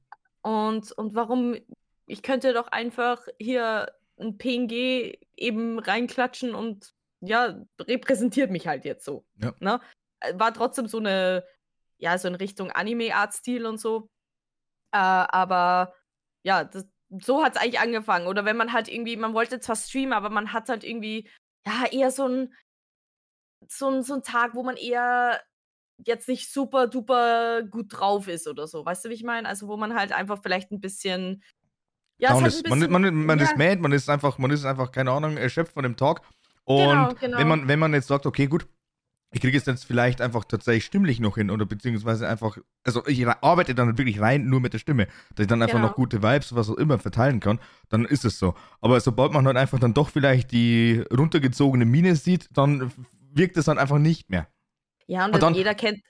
Und, 0.41 0.93
und 0.93 1.13
warum, 1.13 1.57
ich 2.05 2.21
könnte 2.23 2.53
doch 2.53 2.69
einfach 2.69 3.27
hier 3.37 3.91
ein 4.17 4.37
PNG 4.37 5.17
eben 5.35 5.77
reinklatschen 5.77 6.55
und 6.55 6.93
ja, 7.19 7.61
repräsentiert 7.81 8.49
mich 8.49 8.65
halt 8.65 8.85
jetzt 8.85 9.03
so. 9.03 9.25
Ja. 9.43 9.53
Ne? 9.59 9.81
Äh, 10.21 10.39
War 10.39 10.53
trotzdem 10.53 10.87
so 10.87 10.99
eine, 10.99 11.43
ja, 11.97 12.17
so 12.17 12.29
in 12.29 12.35
Richtung 12.35 12.71
Anime-Art-Stil 12.71 13.65
und 13.65 13.77
so. 13.77 14.09
Äh, 14.93 14.99
aber 14.99 15.93
ja, 16.43 16.63
das, 16.63 16.87
so 17.09 17.43
hat 17.43 17.55
es 17.55 17.61
eigentlich 17.61 17.79
angefangen. 17.79 18.27
Oder 18.27 18.45
wenn 18.45 18.57
man 18.57 18.73
halt 18.73 18.87
irgendwie, 18.87 19.17
man 19.17 19.33
wollte 19.33 19.59
zwar 19.59 19.75
streamen, 19.75 20.13
aber 20.13 20.29
man 20.29 20.53
hat 20.53 20.69
halt 20.69 20.83
irgendwie, 20.83 21.29
ja, 21.65 21.85
eher 21.91 22.11
so 22.11 22.27
ein, 22.27 22.53
so 23.67 23.89
ein, 23.89 24.03
so 24.03 24.15
ein 24.15 24.23
Tag, 24.23 24.55
wo 24.55 24.63
man 24.63 24.77
eher 24.77 25.41
jetzt 26.05 26.27
nicht 26.27 26.51
super 26.51 26.87
duper 26.87 27.63
gut 27.63 27.87
drauf 27.89 28.27
ist 28.27 28.47
oder 28.47 28.67
so. 28.67 28.85
Weißt 28.85 29.05
du, 29.05 29.09
wie 29.09 29.15
ich 29.15 29.23
meine? 29.23 29.47
Also, 29.47 29.67
wo 29.67 29.77
man 29.77 29.95
halt 29.95 30.11
einfach 30.11 30.41
vielleicht 30.41 30.71
ein 30.71 30.79
bisschen. 30.79 31.43
Ja, 32.19 32.39
es 32.39 32.55
ist, 32.55 32.65
ein 32.65 32.69
man, 32.69 32.79
bisschen, 32.79 32.91
man, 32.91 33.25
man 33.25 33.39
ja, 33.39 33.45
ist 33.45 33.57
mad, 33.57 33.77
man 33.77 33.91
ist 33.91 34.09
einfach, 34.09 34.37
man 34.37 34.51
ist 34.51 34.65
einfach, 34.65 34.91
keine 34.91 35.11
Ahnung, 35.11 35.37
erschöpft 35.37 35.73
von 35.73 35.83
dem 35.83 35.97
Tag. 35.97 36.21
Und 36.63 36.77
genau, 36.77 37.13
genau. 37.13 37.37
Wenn, 37.37 37.47
man, 37.47 37.67
wenn 37.67 37.79
man 37.79 37.93
jetzt 37.93 38.07
sagt, 38.07 38.25
okay, 38.25 38.47
gut, 38.47 38.67
ich 39.37 39.41
kriege 39.41 39.57
es 39.57 39.65
jetzt 39.65 39.85
vielleicht 39.85 40.19
einfach 40.19 40.45
tatsächlich 40.45 40.85
stimmlich 40.85 41.19
noch 41.19 41.35
hin 41.35 41.51
oder 41.51 41.65
beziehungsweise 41.65 42.27
einfach, 42.27 42.57
also 42.83 43.05
ich 43.05 43.27
arbeite 43.27 43.75
dann 43.75 43.97
wirklich 43.97 44.19
rein 44.19 44.45
nur 44.45 44.59
mit 44.59 44.73
der 44.73 44.79
Stimme, 44.79 45.07
dass 45.35 45.43
ich 45.43 45.47
dann 45.47 45.61
einfach 45.61 45.75
genau. 45.75 45.89
noch 45.89 45.95
gute 45.95 46.23
Vibes, 46.23 46.55
was 46.55 46.69
auch 46.69 46.77
immer 46.77 46.97
verteilen 46.97 47.39
kann, 47.39 47.59
dann 47.89 48.05
ist 48.05 48.25
es 48.25 48.39
so. 48.39 48.55
Aber 48.81 48.99
sobald 48.99 49.31
man 49.31 49.45
halt 49.45 49.57
einfach 49.57 49.79
dann 49.79 49.93
doch 49.93 50.09
vielleicht 50.09 50.51
die 50.51 51.03
runtergezogene 51.15 51.85
Mine 51.85 52.15
sieht, 52.15 52.49
dann 52.51 52.91
wirkt 53.31 53.57
es 53.57 53.65
dann 53.65 53.77
einfach 53.77 53.99
nicht 53.99 54.29
mehr. 54.29 54.47
Ja, 55.05 55.25
und, 55.25 55.35
und 55.35 55.43
dann, 55.43 55.53
jeder 55.53 55.75
kennt, 55.75 56.01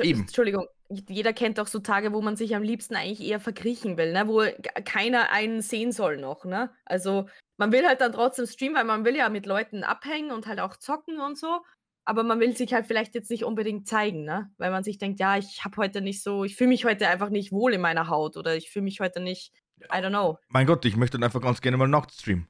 Eben. 0.00 0.20
Entschuldigung, 0.20 0.66
jeder 0.88 1.32
kennt 1.32 1.60
auch 1.60 1.66
so 1.66 1.78
Tage, 1.78 2.12
wo 2.12 2.22
man 2.22 2.36
sich 2.36 2.56
am 2.56 2.62
liebsten 2.62 2.96
eigentlich 2.96 3.20
eher 3.20 3.40
verkriechen 3.40 3.96
will, 3.96 4.12
ne? 4.12 4.26
wo 4.26 4.42
keiner 4.84 5.30
einen 5.30 5.60
sehen 5.60 5.92
soll 5.92 6.16
noch. 6.16 6.44
Ne? 6.44 6.70
Also 6.84 7.28
man 7.58 7.72
will 7.72 7.86
halt 7.86 8.00
dann 8.00 8.12
trotzdem 8.12 8.46
streamen, 8.46 8.76
weil 8.76 8.84
man 8.84 9.04
will 9.04 9.16
ja 9.16 9.28
mit 9.28 9.46
Leuten 9.46 9.84
abhängen 9.84 10.30
und 10.30 10.46
halt 10.46 10.60
auch 10.60 10.76
zocken 10.76 11.20
und 11.20 11.36
so. 11.38 11.60
Aber 12.04 12.24
man 12.24 12.40
will 12.40 12.56
sich 12.56 12.74
halt 12.74 12.86
vielleicht 12.86 13.14
jetzt 13.14 13.30
nicht 13.30 13.44
unbedingt 13.44 13.86
zeigen, 13.86 14.24
ne? 14.24 14.50
Weil 14.58 14.70
man 14.70 14.82
sich 14.82 14.98
denkt, 14.98 15.20
ja, 15.20 15.36
ich 15.36 15.64
habe 15.64 15.76
heute 15.76 16.00
nicht 16.00 16.22
so, 16.22 16.44
ich 16.44 16.56
fühle 16.56 16.68
mich 16.68 16.84
heute 16.84 17.08
einfach 17.08 17.30
nicht 17.30 17.52
wohl 17.52 17.74
in 17.74 17.80
meiner 17.80 18.08
Haut 18.08 18.36
oder 18.36 18.56
ich 18.56 18.70
fühle 18.70 18.84
mich 18.84 19.00
heute 19.00 19.20
nicht, 19.20 19.52
I 19.84 19.96
don't 19.96 20.08
know. 20.08 20.38
Mein 20.48 20.66
Gott, 20.66 20.84
ich 20.84 20.96
möchte 20.96 21.16
dann 21.16 21.24
einfach 21.24 21.40
ganz 21.40 21.60
gerne 21.60 21.76
mal 21.76 21.86
nackt 21.88 22.12
streamen. 22.12 22.48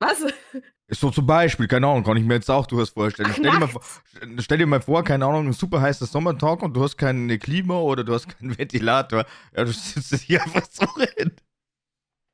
Was? 0.00 0.24
So 0.90 1.10
zum 1.10 1.26
Beispiel, 1.26 1.68
keine 1.68 1.86
Ahnung, 1.86 2.02
kann 2.02 2.16
ich 2.16 2.24
mir 2.24 2.34
jetzt 2.34 2.50
auch 2.50 2.66
durchaus 2.66 2.90
vorstellen. 2.90 3.28
Ach, 3.30 3.36
stell, 3.36 3.50
dir 3.50 3.58
mal, 3.58 3.70
stell, 4.38 4.58
dir 4.58 4.66
mal, 4.66 4.80
vor, 4.80 5.04
keine 5.04 5.26
Ahnung, 5.26 5.48
ein 5.48 5.52
super 5.52 5.80
heißer 5.82 6.06
Sommertag 6.06 6.62
und 6.62 6.74
du 6.74 6.82
hast 6.82 6.96
kein 6.96 7.28
Klima 7.40 7.78
oder 7.78 8.04
du 8.04 8.14
hast 8.14 8.28
keinen 8.28 8.56
Ventilator. 8.56 9.26
Ja, 9.54 9.64
du 9.64 9.72
sitzt 9.72 10.14
hier 10.22 10.42
einfach 10.42 10.66
so 10.70 10.86
hin. 11.16 11.32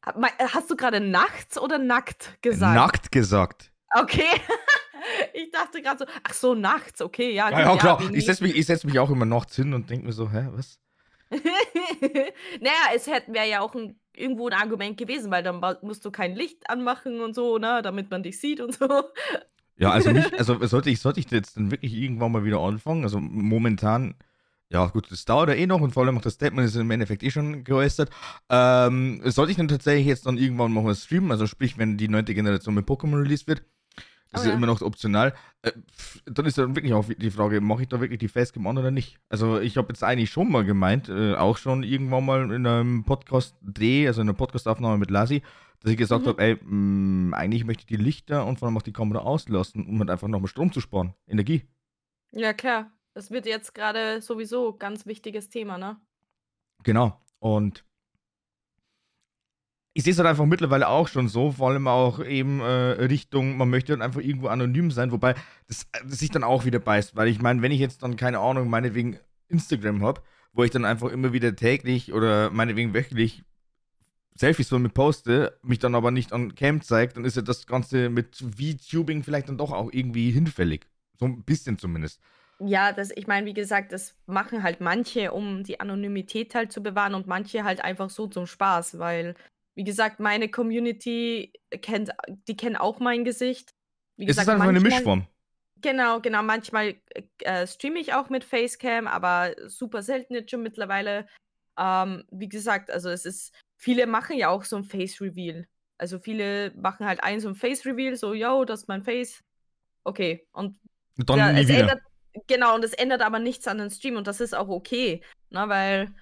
Hast 0.05 0.71
du 0.71 0.77
gerade 0.77 1.01
nachts 1.01 1.59
oder 1.59 1.79
nackt 1.79 2.39
gesagt? 2.43 2.75
Nackt 2.75 3.11
gesagt. 3.11 3.73
Okay. 3.95 4.41
ich 5.35 5.51
dachte 5.51 5.83
gerade 5.83 6.05
so, 6.05 6.13
ach 6.23 6.35
so, 6.35 6.55
nachts, 6.55 7.01
okay, 7.01 7.33
ja. 7.33 7.51
Ja, 7.51 7.61
ja 7.61 7.77
klar. 7.77 8.03
ich 8.13 8.25
setze 8.25 8.43
mich, 8.43 8.67
setz 8.67 8.85
mich 8.85 8.99
auch 8.99 9.11
immer 9.11 9.25
nachts 9.25 9.57
hin 9.57 9.75
und 9.75 9.89
denke 9.91 10.07
mir 10.07 10.13
so, 10.13 10.31
hä, 10.31 10.49
was? 10.53 10.79
naja, 12.61 12.95
es 12.95 13.07
hätten 13.07 13.35
wir 13.35 13.45
ja 13.45 13.61
auch 13.61 13.75
ein, 13.75 13.99
irgendwo 14.15 14.49
ein 14.49 14.55
Argument 14.55 14.97
gewesen, 14.97 15.31
weil 15.31 15.43
dann 15.43 15.61
musst 15.83 16.05
du 16.05 16.11
kein 16.11 16.35
Licht 16.35 16.69
anmachen 16.69 17.21
und 17.21 17.35
so, 17.35 17.59
ne, 17.59 17.83
damit 17.83 18.11
man 18.11 18.23
dich 18.23 18.39
sieht 18.39 18.61
und 18.61 18.75
so. 18.75 18.89
Ja, 19.77 19.91
also 19.91 20.13
nicht, 20.13 20.33
also 20.39 20.65
sollte 20.69 20.89
ich, 20.89 21.01
sollte 21.01 21.19
ich 21.19 21.29
jetzt 21.33 21.57
dann 21.57 21.73
wirklich 21.73 21.95
irgendwann 21.95 22.31
mal 22.31 22.45
wieder 22.45 22.61
anfangen? 22.61 23.03
Also 23.03 23.19
momentan, 23.19 24.15
ja 24.69 24.87
gut, 24.87 25.11
das 25.11 25.25
dauert 25.25 25.49
ja 25.49 25.57
eh 25.57 25.67
noch 25.67 25.81
und 25.81 25.91
vor 25.91 26.05
allem 26.05 26.17
auch 26.17 26.23
das 26.23 26.35
Statement 26.35 26.69
ist 26.69 26.77
im 26.77 26.93
Endeffekt 26.93 27.25
eh 27.25 27.31
schon 27.33 27.65
geäußert. 27.65 28.09
Ähm, 28.49 29.21
sollte 29.25 29.51
ich 29.51 29.57
dann 29.57 29.67
tatsächlich 29.67 30.07
jetzt 30.07 30.27
dann 30.27 30.39
irgendwann 30.39 30.73
mal 30.73 30.95
streamen, 30.95 31.33
also 31.33 31.49
sprich, 31.49 31.77
wenn 31.77 31.97
die 31.97 32.07
neunte 32.07 32.35
Generation 32.35 32.73
mit 32.73 32.87
Pokémon 32.87 33.21
released 33.21 33.49
wird, 33.49 33.65
das 34.35 34.43
oh, 34.43 34.45
ist 34.45 34.51
ja 34.51 34.57
immer 34.57 34.67
noch 34.67 34.83
optional. 34.83 35.33
Äh, 35.63 35.73
dann 36.27 36.45
ist 36.47 36.59
dann 36.59 36.75
wirklich 36.75 36.93
auch 36.93 37.07
die 37.07 37.31
Frage, 37.31 37.61
mache 37.61 37.83
ich 37.83 37.89
da 37.89 38.01
wirklich 38.01 38.19
die 38.19 38.29
Facecam 38.29 38.67
an 38.67 38.79
oder 38.79 38.91
nicht? 38.91 39.19
Also 39.29 39.61
ich 39.61 39.77
habe 39.77 39.89
jetzt 39.89 40.03
eigentlich 40.03 40.31
schon 40.31 40.51
mal 40.51 40.65
gemeint, 40.65 41.09
äh, 41.09 41.35
auch 41.35 41.57
schon 41.57 41.85
irgendwann 41.85 42.27
mal 42.27 42.51
in 42.51 42.67
einem 42.67 43.05
Podcast-Dreh, 43.05 44.09
also 44.09 44.21
in 44.21 44.29
einer 44.29 44.37
Podcast-Aufnahme 44.37 44.99
mit 44.99 45.11
Lassi, 45.11 45.43
dass 45.81 45.93
ich 45.93 45.99
gesagt 45.99 46.25
mhm. 46.25 46.29
habe, 46.31 46.43
ey, 46.43 46.59
mh, 46.61 47.29
mm, 47.29 47.35
eigentlich 47.35 47.65
möchte 47.65 47.83
ich 47.83 47.87
die 47.87 48.03
Lichter 48.03 48.45
und 48.45 48.59
vor 48.59 48.67
allem 48.67 48.77
auch 48.77 48.83
die 48.83 48.93
Kamera 48.93 49.21
auslassen, 49.21 49.87
um 49.87 50.01
halt 50.01 50.11
einfach 50.11 50.29
nochmal 50.29 50.49
Strom 50.49 50.73
zu 50.73 50.81
sparen, 50.81 51.15
Energie. 51.29 51.63
Ja, 52.33 52.53
klar. 52.53 52.91
Das 53.13 53.31
wird 53.31 53.47
jetzt 53.47 53.75
gerade 53.75 54.21
sowieso 54.21 54.73
ganz 54.73 55.07
wichtiges 55.07 55.49
Thema, 55.49 55.79
ne? 55.79 55.97
Genau. 56.83 57.21
Und 57.39 57.85
ich 59.95 60.03
sehe 60.03 60.13
es 60.13 60.19
halt 60.19 60.29
einfach 60.29 60.45
mittlerweile 60.45 60.89
auch 60.89 61.07
schon 61.07 61.29
so, 61.29 61.53
vor 61.53 61.71
allem 61.71 61.87
auch 61.87 62.23
eben 62.23 62.61
äh, 62.61 62.65
Richtung, 62.65 63.57
man 63.57 63.71
möchte 63.71 63.93
dann 63.93 64.03
einfach 64.03 64.21
irgendwo 64.21 64.49
anonym 64.49 64.91
sein, 64.91 65.13
wobei 65.13 65.35
das, 65.69 65.87
das 66.05 66.19
sich 66.19 66.31
dann 66.31 66.43
auch 66.43 66.65
wieder 66.65 66.81
beißt, 66.81 67.15
weil 67.15 67.29
ich 67.29 67.41
meine, 67.41 67.63
wenn 67.63 67.73
ich 67.73 67.79
jetzt 67.79 68.03
dann 68.03 68.17
keine 68.17 68.41
Ahnung, 68.41 68.69
meinetwegen 68.69 69.19
Instagram 69.49 70.03
habe, 70.03 70.21
wo 70.53 70.65
ich 70.65 70.73
dann 70.73 70.85
einfach 70.85 71.11
immer 71.11 71.33
wieder 71.33 71.55
täglich 71.55 72.13
oder 72.13 72.51
meinetwegen 72.51 72.93
wöchentlich 72.93 73.45
Selfies 74.37 74.69
von 74.69 74.83
mir 74.83 74.89
poste, 74.89 75.57
mich 75.63 75.79
dann 75.79 75.95
aber 75.95 76.11
nicht 76.11 76.33
an 76.33 76.57
Cam 76.57 76.81
zeigt, 76.81 77.17
dann 77.17 77.25
ist 77.25 77.37
ja 77.37 77.43
das 77.43 77.67
Ganze 77.69 78.11
mit 78.11 78.37
VTubing 78.37 79.23
vielleicht 79.23 79.49
dann 79.49 79.59
doch 79.59 79.71
auch 79.71 79.93
irgendwie 79.93 80.33
hinfällig. 80.33 80.89
So 81.21 81.27
ein 81.27 81.45
bisschen 81.45 81.79
zumindest. 81.79 82.21
Ja, 82.59 82.93
das, 82.93 83.11
ich 83.15 83.29
meine, 83.29 83.47
wie 83.47 83.55
gesagt, 83.55 83.93
das 83.93 84.17
machen 84.27 84.65
halt 84.65 84.81
manche, 84.81 85.31
um 85.33 85.63
die 85.63 85.79
Anonymität 85.79 86.55
halt 86.57 86.73
zu 86.73 86.83
bewahren 86.83 87.15
und 87.15 87.29
manche 87.29 87.63
halt 87.63 87.85
einfach 87.85 88.11
so 88.11 88.27
zum 88.27 88.47
Spaß, 88.47 88.99
weil 88.99 89.37
wie 89.75 89.85
gesagt, 89.85 90.21
meine 90.21 90.49
Community 90.49 91.53
kennt, 91.83 92.11
die 92.49 92.57
kennen 92.57 92.77
auch 92.77 93.01
mein 93.01 93.25
Gesicht. 93.25 93.75
Wie 94.17 94.25
es 94.25 94.29
gesagt, 94.29 94.47
ist 94.47 94.53
einfach 94.53 94.67
manchmal, 94.67 94.83
eine 94.83 94.95
Mischform. 94.95 95.27
Genau, 95.83 96.21
genau. 96.21 96.43
Manchmal 96.43 96.95
äh, 97.41 97.67
streame 97.67 97.99
ich 97.99 98.15
auch 98.15 98.31
mit 98.31 98.45
Facecam, 98.45 99.07
aber 99.07 99.55
super 99.67 100.03
selten 100.03 100.35
jetzt 100.35 100.51
schon 100.51 100.63
mittlerweile. 100.63 101.27
Ähm, 101.77 102.25
wie 102.31 102.49
gesagt, 102.49 102.91
also 102.91 103.11
es 103.11 103.27
ist, 103.27 103.53
viele 103.77 104.07
machen 104.07 104.39
ja 104.39 104.49
auch 104.49 104.65
so 104.65 104.77
ein 104.77 104.85
Face 104.85 105.21
Reveal. 105.21 105.67
Also 105.99 106.19
viele 106.19 106.73
machen 106.77 107.07
halt 107.07 107.23
ein 107.23 107.41
so 107.41 107.49
ein 107.49 107.55
Face 107.55 107.85
Reveal, 107.85 108.17
so, 108.17 108.35
yo, 108.35 108.65
das 108.65 108.83
ist 108.83 108.89
mein 108.89 109.03
Face. 109.03 109.41
Okay. 110.05 110.47
Und 110.53 110.79
dann 111.17 111.39
ja, 111.39 111.57
wieder. 111.57 111.81
Ändert, 111.81 112.01
genau, 112.47 112.75
und 112.75 112.85
es 112.85 112.95
ändert 112.95 113.23
aber 113.23 113.39
nichts 113.39 113.67
an 113.69 113.79
den 113.79 113.91
Stream 113.91 114.17
und 114.17 114.27
das 114.27 114.41
ist 114.41 114.55
auch 114.55 114.69
okay. 114.69 115.23
Ne, 115.51 115.69
weil 115.69 116.15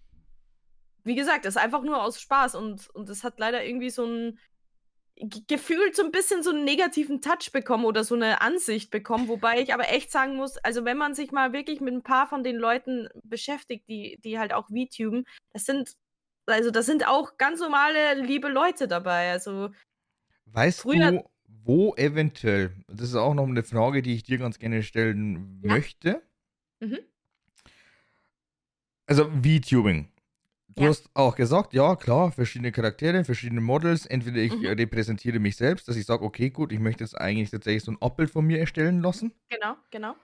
wie 1.05 1.15
gesagt, 1.15 1.45
das 1.45 1.57
ist 1.57 1.63
einfach 1.63 1.83
nur 1.83 2.03
aus 2.03 2.21
Spaß 2.21 2.55
und, 2.55 2.89
und 2.91 3.09
es 3.09 3.25
hat 3.25 3.39
leider 3.39 3.65
irgendwie 3.65 3.91
so 3.91 4.05
ein 4.05 4.39
gefühlt 5.49 5.95
so 5.95 6.03
ein 6.03 6.11
bisschen 6.11 6.43
so 6.43 6.51
einen 6.51 6.65
negativen 6.65 7.21
Touch 7.21 7.53
bekommen 7.53 7.85
oder 7.85 8.03
so 8.03 8.15
eine 8.15 8.41
Ansicht 8.41 8.91
bekommen, 8.91 9.29
wobei 9.29 9.61
ich 9.61 9.73
aber 9.73 9.91
echt 9.91 10.11
sagen 10.11 10.37
muss, 10.37 10.57
also 10.59 10.85
wenn 10.85 10.97
man 10.97 11.15
sich 11.15 11.33
mal 11.33 11.53
wirklich 11.53 11.81
mit 11.81 11.95
ein 11.95 12.03
paar 12.03 12.27
von 12.27 12.43
den 12.43 12.57
Leuten 12.57 13.09
beschäftigt, 13.23 13.89
die, 13.89 14.19
die 14.25 14.39
halt 14.39 14.53
auch 14.53 14.69
VTuben, 14.69 15.25
das 15.53 15.65
sind, 15.65 15.93
also 16.47 16.71
das 16.71 16.87
sind 16.87 17.07
auch 17.07 17.37
ganz 17.37 17.61
normale, 17.61 18.15
liebe 18.15 18.49
Leute 18.49 18.89
dabei. 18.89 19.31
Also 19.31 19.71
weißt 20.47 20.85
du, 20.85 21.25
wo 21.47 21.95
eventuell, 21.95 22.73
das 22.89 23.11
ist 23.11 23.15
auch 23.15 23.35
noch 23.35 23.47
eine 23.47 23.63
Frage, 23.63 24.03
die 24.03 24.15
ich 24.15 24.23
dir 24.25 24.39
ganz 24.39 24.59
gerne 24.59 24.83
stellen 24.83 25.61
ja. 25.63 25.75
möchte. 25.75 26.23
Mhm. 26.81 26.99
Also 29.07 29.31
VTubing. 29.31 30.12
Du 30.75 30.85
ja. 30.85 30.89
hast 30.89 31.11
auch 31.15 31.37
gesagt, 31.37 31.75
ja, 31.75 31.97
klar, 31.97 32.33
verschiedene 32.33 32.73
Charaktere, 32.73 33.25
verschiedene 33.25 33.61
Models. 33.61 34.07
Entweder 34.07 34.39
ich 34.39 34.57
mhm. 34.57 34.67
repräsentiere 34.67 35.39
mich 35.39 35.57
selbst, 35.57 35.89
dass 35.89 35.97
ich 35.97 36.07
sage, 36.07 36.25
okay, 36.25 36.51
gut, 36.51 36.73
ich 36.73 36.79
möchte 36.79 37.05
jetzt 37.05 37.19
eigentlich 37.21 37.51
tatsächlich 37.51 37.85
so 37.85 37.93
ein 37.93 38.01
Abbild 38.01 38.31
von 38.31 38.47
mir 38.47 38.59
erstellen 38.59 39.03
lassen. 39.03 39.33
Genau, 39.51 39.75
genau. 39.91 40.15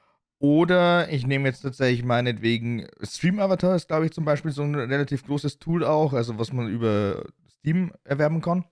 Oder 0.40 1.10
ich 1.10 1.26
nehme 1.26 1.48
jetzt 1.48 1.62
tatsächlich 1.62 2.04
meinetwegen 2.04 2.86
Stream 3.02 3.40
Avatar 3.40 3.74
ist, 3.74 3.88
glaube 3.88 4.06
ich, 4.06 4.12
zum 4.12 4.24
Beispiel 4.24 4.52
so 4.52 4.62
ein 4.62 4.74
relativ 4.74 5.26
großes 5.26 5.58
Tool 5.58 5.84
auch, 5.84 6.12
also 6.12 6.38
was 6.38 6.52
man 6.52 6.68
über 6.68 7.24
Steam 7.58 7.92
erwerben 8.04 8.40
kann. 8.40 8.64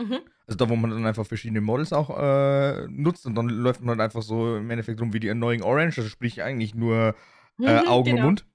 Mhm. 0.00 0.20
Also 0.46 0.56
da, 0.56 0.68
wo 0.70 0.76
man 0.76 0.90
dann 0.90 1.06
einfach 1.06 1.26
verschiedene 1.26 1.60
Models 1.60 1.92
auch 1.92 2.18
äh, 2.18 2.86
nutzt 2.88 3.26
und 3.26 3.34
dann 3.34 3.48
läuft 3.48 3.80
man 3.80 3.90
halt 3.90 4.00
einfach 4.00 4.22
so 4.22 4.56
im 4.56 4.70
Endeffekt 4.70 5.00
rum 5.00 5.12
wie 5.12 5.20
die 5.20 5.30
Annoying 5.30 5.62
Orange, 5.62 5.98
also 5.98 6.08
sprich 6.08 6.42
eigentlich 6.42 6.74
nur 6.74 7.14
äh, 7.60 7.82
mhm, 7.82 7.88
Augen 7.88 8.16
genau. 8.16 8.18
und 8.20 8.24
Mund. 8.24 8.46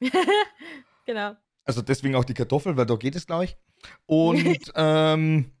genau. 1.06 1.36
Also 1.64 1.82
deswegen 1.82 2.14
auch 2.14 2.24
die 2.24 2.34
Kartoffel, 2.34 2.76
weil 2.76 2.86
da 2.86 2.96
geht 2.96 3.16
es, 3.16 3.26
glaube 3.26 3.44
ich. 3.44 3.56
Und 4.06 4.72
ähm, 4.74 5.52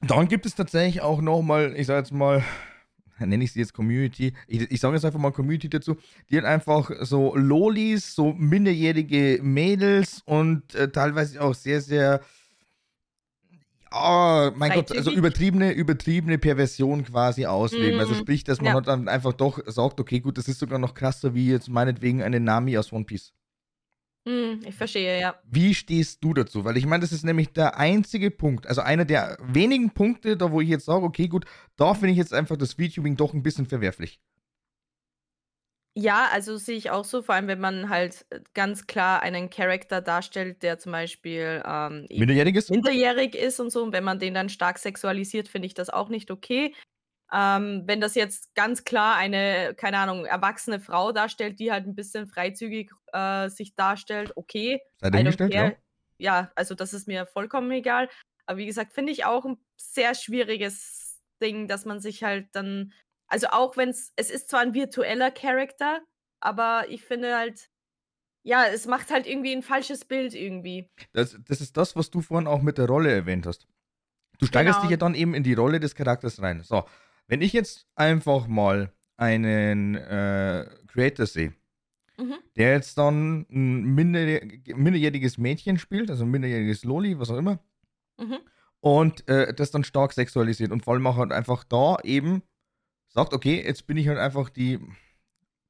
dann 0.00 0.28
gibt 0.28 0.46
es 0.46 0.54
tatsächlich 0.54 1.02
auch 1.02 1.20
nochmal, 1.20 1.74
ich 1.76 1.86
sage 1.86 2.00
jetzt 2.00 2.12
mal, 2.12 2.44
nenne 3.18 3.44
ich 3.44 3.52
sie 3.52 3.60
jetzt 3.60 3.74
Community, 3.74 4.34
ich, 4.46 4.70
ich 4.70 4.80
sage 4.80 4.94
jetzt 4.94 5.04
einfach 5.04 5.20
mal 5.20 5.32
Community 5.32 5.68
dazu, 5.68 5.96
die 6.30 6.38
hat 6.38 6.44
einfach 6.44 6.90
so 7.00 7.34
Lolis, 7.36 8.14
so 8.14 8.32
minderjährige 8.32 9.40
Mädels 9.42 10.22
und 10.24 10.74
äh, 10.74 10.90
teilweise 10.90 11.40
auch 11.40 11.54
sehr, 11.54 11.80
sehr, 11.80 12.20
oh, 13.92 14.50
mein 14.56 14.72
Gott, 14.72 14.92
also 14.92 15.10
übertriebene, 15.10 15.72
übertriebene 15.72 16.38
Perversion 16.38 17.04
quasi 17.04 17.46
ausleben. 17.46 17.96
Mm, 17.96 18.00
also 18.00 18.14
mhm. 18.14 18.18
sprich, 18.18 18.44
dass 18.44 18.58
man 18.58 18.68
ja. 18.68 18.74
halt 18.74 18.88
dann 18.88 19.08
einfach 19.08 19.32
doch 19.32 19.60
sagt, 19.66 20.00
okay, 20.00 20.20
gut, 20.20 20.36
das 20.38 20.48
ist 20.48 20.58
sogar 20.58 20.78
noch 20.78 20.94
krasser 20.94 21.34
wie 21.34 21.50
jetzt 21.50 21.68
meinetwegen 21.68 22.22
eine 22.22 22.40
Nami 22.40 22.76
aus 22.76 22.92
One 22.92 23.04
Piece. 23.04 23.32
Hm, 24.26 24.60
ich 24.66 24.74
verstehe, 24.74 25.20
ja. 25.20 25.34
Wie 25.44 25.74
stehst 25.74 26.24
du 26.24 26.32
dazu? 26.32 26.64
Weil 26.64 26.78
ich 26.78 26.86
meine, 26.86 27.02
das 27.02 27.12
ist 27.12 27.24
nämlich 27.24 27.52
der 27.52 27.76
einzige 27.78 28.30
Punkt, 28.30 28.66
also 28.66 28.80
einer 28.80 29.04
der 29.04 29.36
wenigen 29.42 29.90
Punkte, 29.90 30.36
da 30.36 30.50
wo 30.50 30.62
ich 30.62 30.68
jetzt 30.68 30.86
sage, 30.86 31.04
okay, 31.04 31.28
gut, 31.28 31.44
da 31.76 31.92
finde 31.92 32.12
ich 32.12 32.16
jetzt 32.16 32.32
einfach 32.32 32.56
das 32.56 32.74
VTubing 32.74 33.16
doch 33.16 33.34
ein 33.34 33.42
bisschen 33.42 33.66
verwerflich. 33.66 34.20
Ja, 35.96 36.28
also 36.32 36.56
sehe 36.56 36.76
ich 36.76 36.90
auch 36.90 37.04
so, 37.04 37.22
vor 37.22 37.36
allem 37.36 37.46
wenn 37.46 37.60
man 37.60 37.88
halt 37.88 38.26
äh, 38.30 38.40
ganz 38.52 38.88
klar 38.88 39.22
einen 39.22 39.48
Charakter 39.48 40.00
darstellt, 40.00 40.64
der 40.64 40.78
zum 40.80 40.90
Beispiel 40.90 41.62
ähm, 41.64 42.06
minderjährig 42.10 42.56
ist? 42.56 42.70
minderjährig 42.70 43.36
ist 43.36 43.60
und 43.60 43.70
so, 43.70 43.84
und 43.84 43.92
wenn 43.92 44.02
man 44.02 44.18
den 44.18 44.34
dann 44.34 44.48
stark 44.48 44.78
sexualisiert, 44.78 45.46
finde 45.46 45.66
ich 45.66 45.74
das 45.74 45.90
auch 45.90 46.08
nicht 46.08 46.32
okay. 46.32 46.74
Ähm, 47.32 47.82
wenn 47.86 48.00
das 48.00 48.14
jetzt 48.14 48.54
ganz 48.54 48.84
klar 48.84 49.16
eine, 49.16 49.74
keine 49.74 49.98
Ahnung, 49.98 50.24
erwachsene 50.24 50.78
Frau 50.78 51.12
darstellt, 51.12 51.58
die 51.58 51.72
halt 51.72 51.86
ein 51.86 51.94
bisschen 51.94 52.26
freizügig 52.26 52.90
äh, 53.12 53.48
sich 53.48 53.74
darstellt, 53.74 54.36
okay. 54.36 54.80
Sei 55.00 55.10
dahingestellt, 55.10 55.54
ja. 55.54 55.72
Ja, 56.18 56.52
also 56.54 56.74
das 56.74 56.92
ist 56.92 57.08
mir 57.08 57.26
vollkommen 57.26 57.70
egal. 57.72 58.08
Aber 58.46 58.58
wie 58.58 58.66
gesagt, 58.66 58.92
finde 58.92 59.10
ich 59.12 59.24
auch 59.24 59.44
ein 59.44 59.56
sehr 59.76 60.14
schwieriges 60.14 61.20
Ding, 61.42 61.66
dass 61.66 61.84
man 61.86 62.00
sich 62.00 62.22
halt 62.22 62.48
dann, 62.52 62.92
also 63.26 63.48
auch 63.48 63.76
wenn 63.76 63.88
es, 63.88 64.12
es 64.16 64.30
ist 64.30 64.48
zwar 64.48 64.60
ein 64.60 64.74
virtueller 64.74 65.30
Charakter, 65.30 66.00
aber 66.40 66.84
ich 66.88 67.02
finde 67.04 67.36
halt, 67.36 67.68
ja, 68.46 68.66
es 68.66 68.86
macht 68.86 69.10
halt 69.10 69.26
irgendwie 69.26 69.52
ein 69.52 69.62
falsches 69.62 70.04
Bild 70.04 70.34
irgendwie. 70.34 70.90
Das, 71.12 71.36
das 71.48 71.60
ist 71.60 71.76
das, 71.76 71.96
was 71.96 72.10
du 72.10 72.20
vorhin 72.20 72.46
auch 72.46 72.60
mit 72.60 72.78
der 72.78 72.86
Rolle 72.86 73.10
erwähnt 73.10 73.46
hast. 73.46 73.66
Du 74.38 74.46
steigerst 74.46 74.78
Genau. 74.78 74.82
dich 74.82 74.90
ja 74.90 74.96
dann 74.98 75.14
eben 75.14 75.34
in 75.34 75.42
die 75.42 75.54
Rolle 75.54 75.80
des 75.80 75.94
Charakters 75.94 76.42
rein. 76.42 76.62
So, 76.62 76.84
wenn 77.26 77.42
ich 77.42 77.52
jetzt 77.52 77.86
einfach 77.94 78.46
mal 78.46 78.92
einen 79.16 79.94
äh, 79.96 80.66
Creator 80.88 81.26
sehe, 81.26 81.54
Mhm. 82.18 82.34
der 82.56 82.72
jetzt 82.72 82.96
dann 82.96 83.46
ein 83.50 83.82
minder, 83.94 84.40
minderjähriges 84.74 85.38
Mädchen 85.38 85.78
spielt, 85.78 86.10
also 86.10 86.24
ein 86.24 86.30
minderjähriges 86.30 86.84
Loli, 86.84 87.18
was 87.18 87.30
auch 87.30 87.36
immer, 87.38 87.58
Mhm. 88.18 88.38
und 88.80 89.28
äh, 89.28 89.52
das 89.52 89.70
dann 89.72 89.82
stark 89.84 90.12
sexualisiert 90.12 90.70
und 90.70 90.84
vor 90.84 90.94
allem 90.94 91.06
auch 91.06 91.16
halt 91.16 91.32
einfach 91.32 91.64
da 91.64 91.96
eben 92.04 92.42
sagt, 93.08 93.32
okay, 93.32 93.62
jetzt 93.64 93.86
bin 93.86 93.96
ich 93.96 94.08
halt 94.08 94.18
einfach 94.18 94.48
die, 94.50 94.78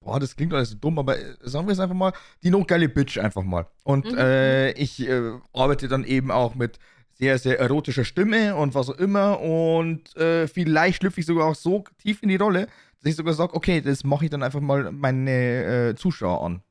boah, 0.00 0.20
das 0.20 0.36
klingt 0.36 0.52
alles 0.52 0.70
so 0.70 0.76
dumm, 0.76 0.98
aber 0.98 1.18
äh, 1.18 1.34
sagen 1.40 1.66
wir 1.66 1.72
es 1.72 1.80
einfach 1.80 1.94
mal, 1.94 2.12
die 2.42 2.50
noch 2.50 2.66
geile 2.66 2.88
Bitch 2.88 3.18
einfach 3.18 3.42
mal. 3.42 3.66
Und 3.84 4.10
Mhm, 4.10 4.18
äh, 4.18 4.72
ich 4.72 5.00
äh, 5.08 5.32
arbeite 5.52 5.88
dann 5.88 6.04
eben 6.04 6.30
auch 6.30 6.54
mit 6.54 6.78
sehr, 7.14 7.38
sehr 7.38 7.58
erotischer 7.60 8.04
Stimme 8.04 8.56
und 8.56 8.74
was 8.74 8.90
auch 8.90 8.98
immer 8.98 9.40
und 9.40 10.16
äh, 10.16 10.48
vielleicht 10.48 10.98
schlüpfe 10.98 11.20
ich 11.20 11.26
sogar 11.26 11.46
auch 11.46 11.54
so 11.54 11.84
tief 11.98 12.22
in 12.22 12.28
die 12.28 12.36
Rolle, 12.36 12.66
dass 13.00 13.10
ich 13.10 13.16
sogar 13.16 13.34
sage, 13.34 13.54
okay, 13.54 13.80
das 13.80 14.04
mache 14.04 14.24
ich 14.24 14.30
dann 14.30 14.42
einfach 14.42 14.60
mal 14.60 14.90
meine 14.90 15.90
äh, 15.90 15.94
Zuschauer 15.94 16.44
an. 16.44 16.62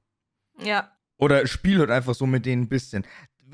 Ja, 0.59 0.91
Oder 1.17 1.47
spiele 1.47 1.79
halt 1.79 1.91
einfach 1.91 2.13
so 2.15 2.25
mit 2.25 2.45
denen 2.45 2.63
ein 2.63 2.69
bisschen. 2.69 3.05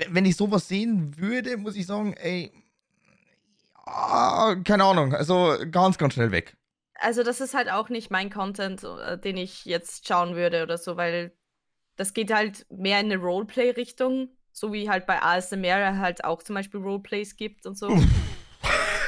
Wenn 0.08 0.24
ich 0.24 0.36
sowas 0.36 0.68
sehen 0.68 1.16
würde, 1.18 1.56
muss 1.56 1.76
ich 1.76 1.86
sagen, 1.86 2.14
ey, 2.14 2.52
ah, 3.86 4.56
keine 4.64 4.84
Ahnung, 4.84 5.14
also 5.14 5.56
ganz, 5.70 5.98
ganz 5.98 6.14
schnell 6.14 6.32
weg. 6.32 6.56
also 7.00 7.22
das 7.22 7.40
ist 7.40 7.54
halt 7.54 7.70
auch 7.70 7.88
nicht 7.88 8.10
mein 8.10 8.30
Content, 8.30 8.82
äh, 8.84 9.18
den 9.18 9.36
ich 9.36 9.64
jetzt 9.64 10.06
schauen 10.06 10.34
würde 10.36 10.62
oder 10.62 10.78
so, 10.78 10.96
weil 10.96 11.32
das 11.96 12.14
geht 12.14 12.32
halt 12.32 12.66
mehr 12.70 13.00
in 13.00 13.12
eine 13.12 13.16
Roleplay-Richtung, 13.18 14.30
so 14.52 14.72
wie 14.72 14.88
halt 14.88 15.06
bei 15.06 15.22
ASMR 15.22 15.98
halt 15.98 16.24
auch 16.24 16.42
zum 16.42 16.54
Beispiel 16.54 16.80
Roleplays 16.80 17.36
gibt 17.36 17.66
und 17.66 17.76
so. 17.76 17.88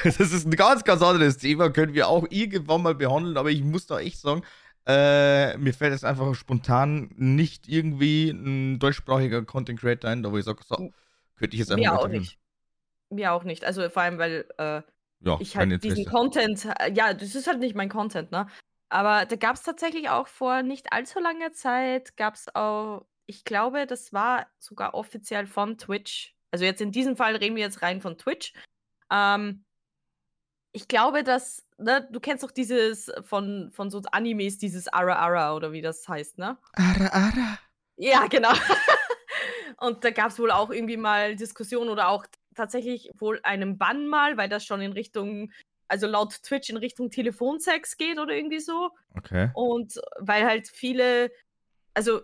Das 0.05 0.18
ist 0.18 0.44
ein 0.46 0.57
ganz, 0.57 0.83
ganz 0.83 1.00
anderes 1.00 1.37
Thema, 1.38 1.70
können 1.70 1.94
wir 1.94 2.09
auch 2.09 2.26
irgendwann 2.28 2.83
mal 2.83 2.94
behandeln, 2.96 3.37
aber 3.37 3.50
ich 3.50 3.62
muss 3.62 3.87
da 3.87 4.00
echt 4.00 4.18
sagen, 4.18 4.42
äh, 4.85 5.57
mir 5.59 5.72
fällt 5.72 5.92
jetzt 5.92 6.05
einfach 6.05 6.35
spontan 6.35 7.11
nicht 7.16 7.68
irgendwie 7.68 8.31
ein 8.31 8.81
deutschsprachiger 8.81 9.44
Content 9.44 9.78
Creator 9.78 10.11
ein, 10.11 10.24
da 10.24 10.33
wo 10.33 10.38
ich 10.38 10.44
sage, 10.44 10.61
so, 10.64 10.90
könnte 11.37 11.55
ich 11.55 11.61
jetzt 11.61 11.70
einfach 11.70 11.92
Mir 11.92 12.00
auch 12.00 12.09
nicht. 12.09 12.38
Mir 13.11 13.33
auch 13.33 13.44
nicht. 13.44 13.64
Also 13.64 13.88
vor 13.90 14.02
allem, 14.02 14.18
weil 14.18 14.44
äh, 14.59 14.83
Ja, 15.20 15.37
ich 15.38 15.57
halt 15.57 15.85
diesen. 15.85 16.05
Content, 16.07 16.66
äh, 16.81 16.92
ja, 16.92 17.14
das 17.14 17.35
ist 17.35 17.46
halt 17.46 17.61
nicht 17.61 17.76
mein 17.76 17.88
Content, 17.88 18.33
ne? 18.33 18.48
Aber 18.88 19.24
da 19.24 19.37
gab 19.37 19.55
es 19.57 19.62
tatsächlich 19.62 20.11
auch 20.11 20.26
vor 20.26 20.62
nicht 20.62 20.92
allzu 20.92 21.20
langer 21.20 21.52
Zeit, 21.52 22.16
gab 22.16 22.35
es 22.35 22.55
auch, 22.55 23.07
ich 23.33 23.45
glaube, 23.45 23.87
das 23.87 24.12
war 24.12 24.47
sogar 24.59 24.92
offiziell 24.92 25.47
von 25.47 25.79
Twitch. 25.79 26.37
Also 26.51 26.66
jetzt 26.66 26.83
in 26.83 26.92
diesem 26.92 27.16
Fall 27.16 27.35
reden 27.35 27.57
wir 27.57 27.62
jetzt 27.62 27.81
rein 27.81 28.03
von 28.03 28.18
Twitch. 28.18 28.53
Ähm, 29.11 29.64
ich 30.73 30.87
glaube, 30.87 31.25
dass, 31.25 31.66
ne, 31.79 32.07
du 32.12 32.21
kennst 32.21 32.45
doch 32.45 32.51
dieses 32.51 33.11
von, 33.23 33.71
von 33.73 33.90
so 33.90 34.03
Animes, 34.12 34.59
dieses 34.59 34.87
Ara 34.87 35.16
Ara 35.16 35.57
oder 35.57 35.73
wie 35.73 35.81
das 35.81 36.07
heißt, 36.07 36.37
ne? 36.37 36.59
Ara, 36.75 37.07
ara. 37.07 37.59
Ja, 37.97 38.27
genau. 38.27 38.53
Und 39.79 40.05
da 40.05 40.11
gab 40.11 40.29
es 40.29 40.38
wohl 40.38 40.51
auch 40.51 40.68
irgendwie 40.68 40.99
mal 40.99 41.35
Diskussionen 41.35 41.88
oder 41.88 42.09
auch 42.09 42.27
tatsächlich 42.55 43.11
wohl 43.18 43.40
einen 43.45 43.79
Bann 43.79 44.09
mal, 44.09 44.37
weil 44.37 44.51
das 44.51 44.66
schon 44.66 44.83
in 44.83 44.92
Richtung, 44.92 45.51
also 45.88 46.07
laut 46.07 46.42
Twitch 46.42 46.68
in 46.68 46.77
Richtung 46.77 47.11
Telefonsex 47.11 47.97
geht 47.97 48.18
oder 48.18 48.35
irgendwie 48.35 48.61
so. 48.61 48.90
Okay. 49.16 49.51
Und 49.55 49.99
weil 50.18 50.45
halt 50.45 50.68
viele, 50.68 51.33
also, 51.95 52.21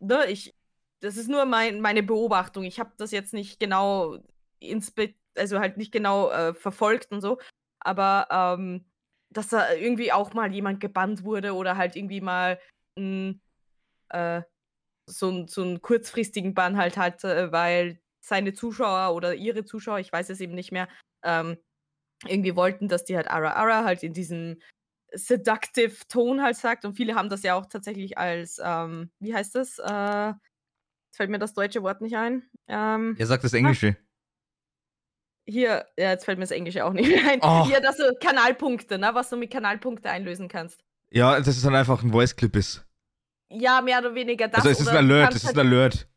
ne, 0.00 0.26
ich, 0.26 0.54
das 1.00 1.16
ist 1.16 1.28
nur 1.28 1.44
mein, 1.44 1.80
meine 1.80 2.02
Beobachtung. 2.02 2.64
Ich 2.64 2.80
habe 2.80 2.92
das 2.96 3.10
jetzt 3.10 3.32
nicht 3.32 3.60
genau 3.60 4.18
inspe 4.58 5.14
also 5.36 5.58
halt 5.58 5.76
nicht 5.76 5.92
genau 5.92 6.30
äh, 6.30 6.54
verfolgt 6.54 7.12
und 7.12 7.20
so. 7.20 7.38
Aber 7.80 8.26
ähm, 8.30 8.86
dass 9.30 9.48
da 9.48 9.72
irgendwie 9.72 10.12
auch 10.12 10.32
mal 10.32 10.52
jemand 10.52 10.80
gebannt 10.80 11.24
wurde 11.24 11.54
oder 11.54 11.76
halt 11.76 11.94
irgendwie 11.96 12.20
mal 12.20 12.58
ein, 12.96 13.40
äh, 14.10 14.42
so, 15.08 15.46
so 15.46 15.62
einen 15.62 15.82
kurzfristigen 15.82 16.54
Bann 16.54 16.76
halt 16.76 16.96
hatte, 16.96 17.52
weil 17.52 18.00
seine 18.20 18.54
Zuschauer 18.54 19.14
oder 19.14 19.34
ihre 19.34 19.64
Zuschauer, 19.64 20.00
ich 20.00 20.12
weiß 20.12 20.30
es 20.30 20.40
eben 20.40 20.54
nicht 20.54 20.72
mehr, 20.72 20.88
ähm, 21.22 21.58
irgendwie 22.26 22.56
wollten, 22.56 22.88
dass 22.88 23.04
die 23.04 23.16
halt 23.16 23.28
Ara 23.28 23.52
Ara 23.52 23.84
halt 23.84 24.02
in 24.02 24.14
diesem 24.14 24.60
seductive 25.12 25.96
Ton 26.08 26.42
halt 26.42 26.56
sagt. 26.56 26.84
Und 26.84 26.94
viele 26.94 27.14
haben 27.14 27.28
das 27.28 27.42
ja 27.42 27.54
auch 27.54 27.66
tatsächlich 27.66 28.18
als, 28.18 28.60
ähm, 28.62 29.10
wie 29.20 29.34
heißt 29.34 29.54
das? 29.54 29.78
Äh, 29.78 30.28
jetzt 30.28 31.16
fällt 31.16 31.30
mir 31.30 31.38
das 31.38 31.54
deutsche 31.54 31.82
Wort 31.82 32.00
nicht 32.00 32.16
ein. 32.16 32.42
Ähm, 32.68 33.14
Er 33.18 33.26
sagt 33.26 33.44
das 33.44 33.52
Englische. 33.52 33.96
hier, 35.48 35.86
ja, 35.96 36.10
jetzt 36.10 36.24
fällt 36.24 36.38
mir 36.38 36.44
das 36.44 36.50
Englische 36.50 36.84
auch 36.84 36.92
nicht 36.92 37.10
ein. 37.28 37.38
Ach. 37.42 37.66
Hier, 37.66 37.80
das 37.80 37.96
so 37.96 38.04
Kanalpunkte, 38.20 38.98
ne? 38.98 39.10
Was 39.12 39.30
du 39.30 39.36
mit 39.36 39.50
Kanalpunkte 39.52 40.10
einlösen 40.10 40.48
kannst. 40.48 40.82
Ja, 41.10 41.38
das 41.38 41.48
ist 41.56 41.64
dann 41.64 41.74
einfach 41.74 42.02
ein 42.02 42.10
Voice-Clip 42.10 42.54
ist. 42.56 42.84
Ja, 43.48 43.80
mehr 43.80 44.00
oder 44.00 44.14
weniger 44.16 44.48
das. 44.48 44.56
Also 44.58 44.70
es 44.70 44.80
ist 44.80 44.88
ein 44.88 44.94
du 45.08 45.14
Alert, 45.14 45.30
es 45.34 45.42
ist 45.44 45.46
halt 45.46 45.58
ein 45.58 45.66
Alert. 45.68 46.08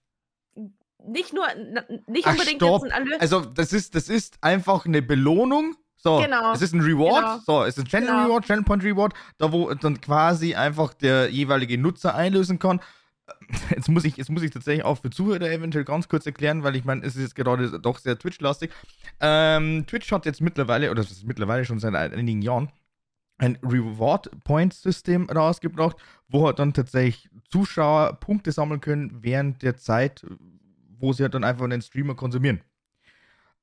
nicht 1.06 1.32
nur, 1.32 1.46
nicht 2.08 2.26
Ach, 2.26 2.32
unbedingt 2.34 2.60
stopp. 2.62 2.84
jetzt 2.84 2.92
ein 2.94 3.04
Alert. 3.08 3.22
Also 3.22 3.42
das 3.46 3.72
ist, 3.72 3.94
das 3.94 4.10
ist 4.10 4.40
einfach 4.42 4.86
eine 4.88 5.04
Belohnung. 5.04 5.76
So, 6.02 6.20
Genau, 6.22 6.54
es 6.54 6.62
ist 6.62 6.74
ein 6.74 6.80
Reward, 6.80 7.24
genau. 7.24 7.38
so, 7.46 7.64
es 7.64 7.78
ist 7.78 7.84
ein 7.84 7.88
Channel 7.88 8.08
Genau. 8.08 8.26
Reward, 8.26 8.46
Channel 8.46 8.64
Point 8.64 8.84
Reward, 8.86 9.14
da 9.38 9.52
wo 9.52 9.74
dann 9.74 10.00
quasi 10.00 10.56
einfach 10.56 10.94
der 10.94 11.30
jeweilige 11.30 11.78
Nutzer 11.78 12.16
einlösen 12.16 12.58
kann. 12.58 12.80
Jetzt 13.70 13.90
muss 13.90 14.06
ich, 14.06 14.18
jetzt 14.18 14.32
muss 14.32 14.42
ich 14.42 14.50
tatsächlich 14.50 14.84
auch 14.84 14.96
für 14.96 15.12
Zuhörer 15.12 15.52
eventuell 15.52 15.84
ganz 15.86 16.08
kurz 16.08 16.26
erklären, 16.26 16.64
weil 16.64 16.76
ich 16.76 16.84
meine, 16.84 17.06
es 17.06 17.16
ist 17.16 17.22
jetzt 17.22 17.36
gerade 17.36 17.80
doch 17.80 18.00
sehr 18.00 18.18
Twitch-lastig. 18.18 18.72
Ähm, 19.20 19.86
Twitch 19.86 20.12
hat 20.12 20.26
jetzt 20.26 20.42
mittlerweile, 20.42 20.90
oder 20.90 21.04
das 21.04 21.12
ist 21.12 21.26
mittlerweile 21.26 21.64
schon 21.64 21.78
seit 21.80 21.94
einigen 21.94 22.42
Jahren, 22.42 22.72
ein 23.38 23.58
Reward-Point-System 23.62 25.30
rausgebracht, 25.30 25.98
wo 26.28 26.48
halt 26.48 26.60
dann 26.60 26.74
tatsächlich 26.74 27.30
Zuschauer 27.50 28.14
Punkte 28.20 28.52
sammeln 28.52 28.82
können 28.82 29.20
während 29.22 29.62
der 29.62 29.78
Zeit, 29.78 30.26
wo 31.00 31.14
sie 31.14 31.24
halt 31.24 31.34
dann 31.34 31.44
einfach 31.44 31.68
den 31.70 31.82
Streamer 31.82 32.16
konsumieren. 32.16 32.62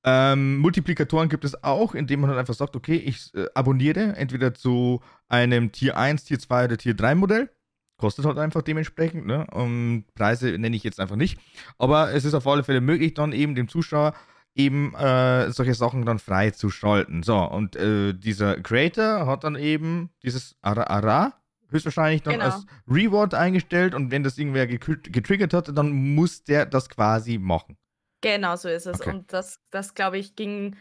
Ähm, 0.08 0.58
Multiplikatoren 0.58 1.28
gibt 1.28 1.44
es 1.44 1.62
auch, 1.64 1.94
indem 1.94 2.20
man 2.20 2.30
halt 2.30 2.38
einfach 2.38 2.54
sagt, 2.54 2.76
okay, 2.76 2.94
ich 2.94 3.34
äh, 3.34 3.46
abonniere 3.54 4.14
entweder 4.16 4.54
zu 4.54 5.00
einem 5.28 5.72
Tier 5.72 5.96
1, 5.96 6.24
Tier 6.24 6.38
2 6.38 6.64
oder 6.66 6.76
Tier 6.78 6.94
3 6.94 7.16
Modell. 7.16 7.50
Kostet 7.98 8.24
halt 8.24 8.38
einfach 8.38 8.62
dementsprechend, 8.62 9.26
ne? 9.26 9.46
Und 9.52 10.04
Preise 10.14 10.56
nenne 10.58 10.76
ich 10.76 10.84
jetzt 10.84 11.00
einfach 11.00 11.16
nicht. 11.16 11.40
Aber 11.78 12.12
es 12.12 12.24
ist 12.24 12.34
auf 12.34 12.46
alle 12.46 12.62
Fälle 12.62 12.80
möglich, 12.80 13.14
dann 13.14 13.32
eben 13.32 13.54
dem 13.54 13.68
Zuschauer 13.68 14.14
eben 14.54 14.94
äh, 14.94 15.50
solche 15.50 15.74
Sachen 15.74 16.04
dann 16.06 16.18
frei 16.18 16.50
zu 16.50 16.70
schalten. 16.70 17.22
So, 17.22 17.38
und 17.38 17.74
äh, 17.74 18.12
dieser 18.12 18.60
Creator 18.60 19.26
hat 19.26 19.44
dann 19.44 19.56
eben 19.56 20.10
dieses 20.22 20.56
Ara 20.62 20.84
Ara 20.84 21.32
höchstwahrscheinlich 21.70 22.22
dann 22.22 22.34
Genau. 22.34 22.44
als 22.44 22.66
Reward 22.88 23.34
eingestellt 23.34 23.94
und 23.94 24.10
wenn 24.10 24.22
das 24.22 24.38
irgendwer 24.38 24.66
getriggert 24.68 25.52
hat, 25.52 25.76
dann 25.76 25.90
muss 26.14 26.44
der 26.44 26.64
das 26.66 26.88
quasi 26.88 27.38
machen. 27.38 27.76
Genau, 28.20 28.56
so 28.56 28.68
ist 28.68 28.86
es. 28.86 29.00
Okay. 29.00 29.10
Und 29.10 29.32
das, 29.32 29.60
das 29.70 29.94
glaube 29.94 30.18
ich, 30.18 30.36
ging. 30.36 30.76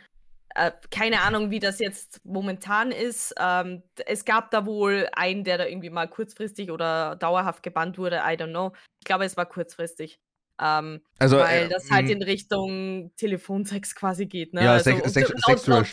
Äh, 0.55 0.71
keine 0.89 1.21
Ahnung, 1.21 1.51
wie 1.51 1.59
das 1.59 1.79
jetzt 1.79 2.23
momentan 2.23 2.91
ist. 2.91 3.35
Ähm, 3.37 3.83
es 4.05 4.23
gab 4.23 4.51
da 4.51 4.65
wohl 4.65 5.09
einen, 5.11 5.43
der 5.43 5.57
da 5.57 5.65
irgendwie 5.65 5.89
mal 5.89 6.07
kurzfristig 6.07 6.71
oder 6.71 7.17
dauerhaft 7.17 7.61
gebannt 7.61 7.97
wurde. 7.97 8.17
I 8.17 8.37
don't 8.37 8.51
know. 8.51 8.71
Ich 9.01 9.05
glaube, 9.05 9.25
es 9.25 9.35
war 9.35 9.45
kurzfristig. 9.45 10.19
Ähm, 10.61 11.01
Also, 11.19 11.37
weil 11.39 11.65
äh, 11.65 11.69
das 11.69 11.91
halt 11.91 12.05
mh, 12.05 12.11
in 12.13 12.23
Richtung 12.23 13.11
Telefonsex 13.17 13.93
quasi 13.95 14.25
geht. 14.27 14.53
Ne? 14.53 14.63
ja, 14.63 14.71
also, 14.73 14.91
sex 14.91 15.13
sex 15.13 15.33
sexual, 15.45 15.85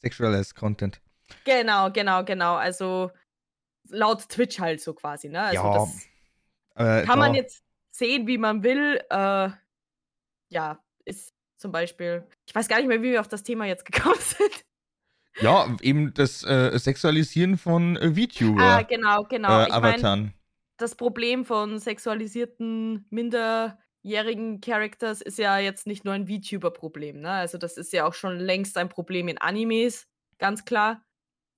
sexuales 0.00 0.54
Content. 0.54 1.00
Genau, 1.44 1.90
genau, 1.90 2.22
genau. 2.24 2.54
Also 2.54 3.10
laut 3.88 4.28
Twitch 4.28 4.60
halt 4.60 4.80
so 4.80 4.94
quasi. 4.94 5.28
Ne? 5.28 5.40
Also 5.42 5.62
Ja, 5.64 5.72
das 5.74 6.06
Äh, 6.76 7.04
kann 7.06 7.18
man 7.18 7.32
da- 7.32 7.38
jetzt 7.38 7.64
sehen, 7.90 8.28
wie 8.28 8.38
man 8.38 8.62
will. 8.62 9.00
Äh, 9.10 9.48
ja, 10.50 10.78
ist 11.04 11.34
zum 11.56 11.72
Beispiel. 11.72 12.26
Ich 12.46 12.54
weiß 12.54 12.68
gar 12.68 12.78
nicht 12.78 12.88
mehr, 12.88 13.02
wie 13.02 13.12
wir 13.12 13.20
auf 13.20 13.28
das 13.28 13.42
Thema 13.42 13.66
jetzt 13.66 13.84
gekommen 13.84 14.14
sind. 14.20 14.64
Ja, 15.40 15.76
eben 15.80 16.14
das 16.14 16.44
äh, 16.44 16.78
Sexualisieren 16.78 17.58
von 17.58 17.96
äh, 17.96 18.14
VTuber. 18.14 18.62
Ah, 18.62 18.82
genau, 18.82 19.24
genau. 19.24 19.62
äh, 19.62 19.96
ich 19.96 20.04
das 20.76 20.96
Problem 20.96 21.44
von 21.44 21.78
sexualisierten, 21.78 23.06
minderjährigen 23.10 24.60
Characters 24.60 25.20
ist 25.20 25.38
ja 25.38 25.58
jetzt 25.58 25.86
nicht 25.86 26.04
nur 26.04 26.14
ein 26.14 26.26
VTuber-Problem. 26.26 27.20
Ne? 27.20 27.30
Also, 27.30 27.58
das 27.58 27.76
ist 27.76 27.92
ja 27.92 28.06
auch 28.06 28.14
schon 28.14 28.38
längst 28.38 28.76
ein 28.76 28.88
Problem 28.88 29.28
in 29.28 29.38
Animes, 29.38 30.08
ganz 30.38 30.64
klar. 30.64 31.04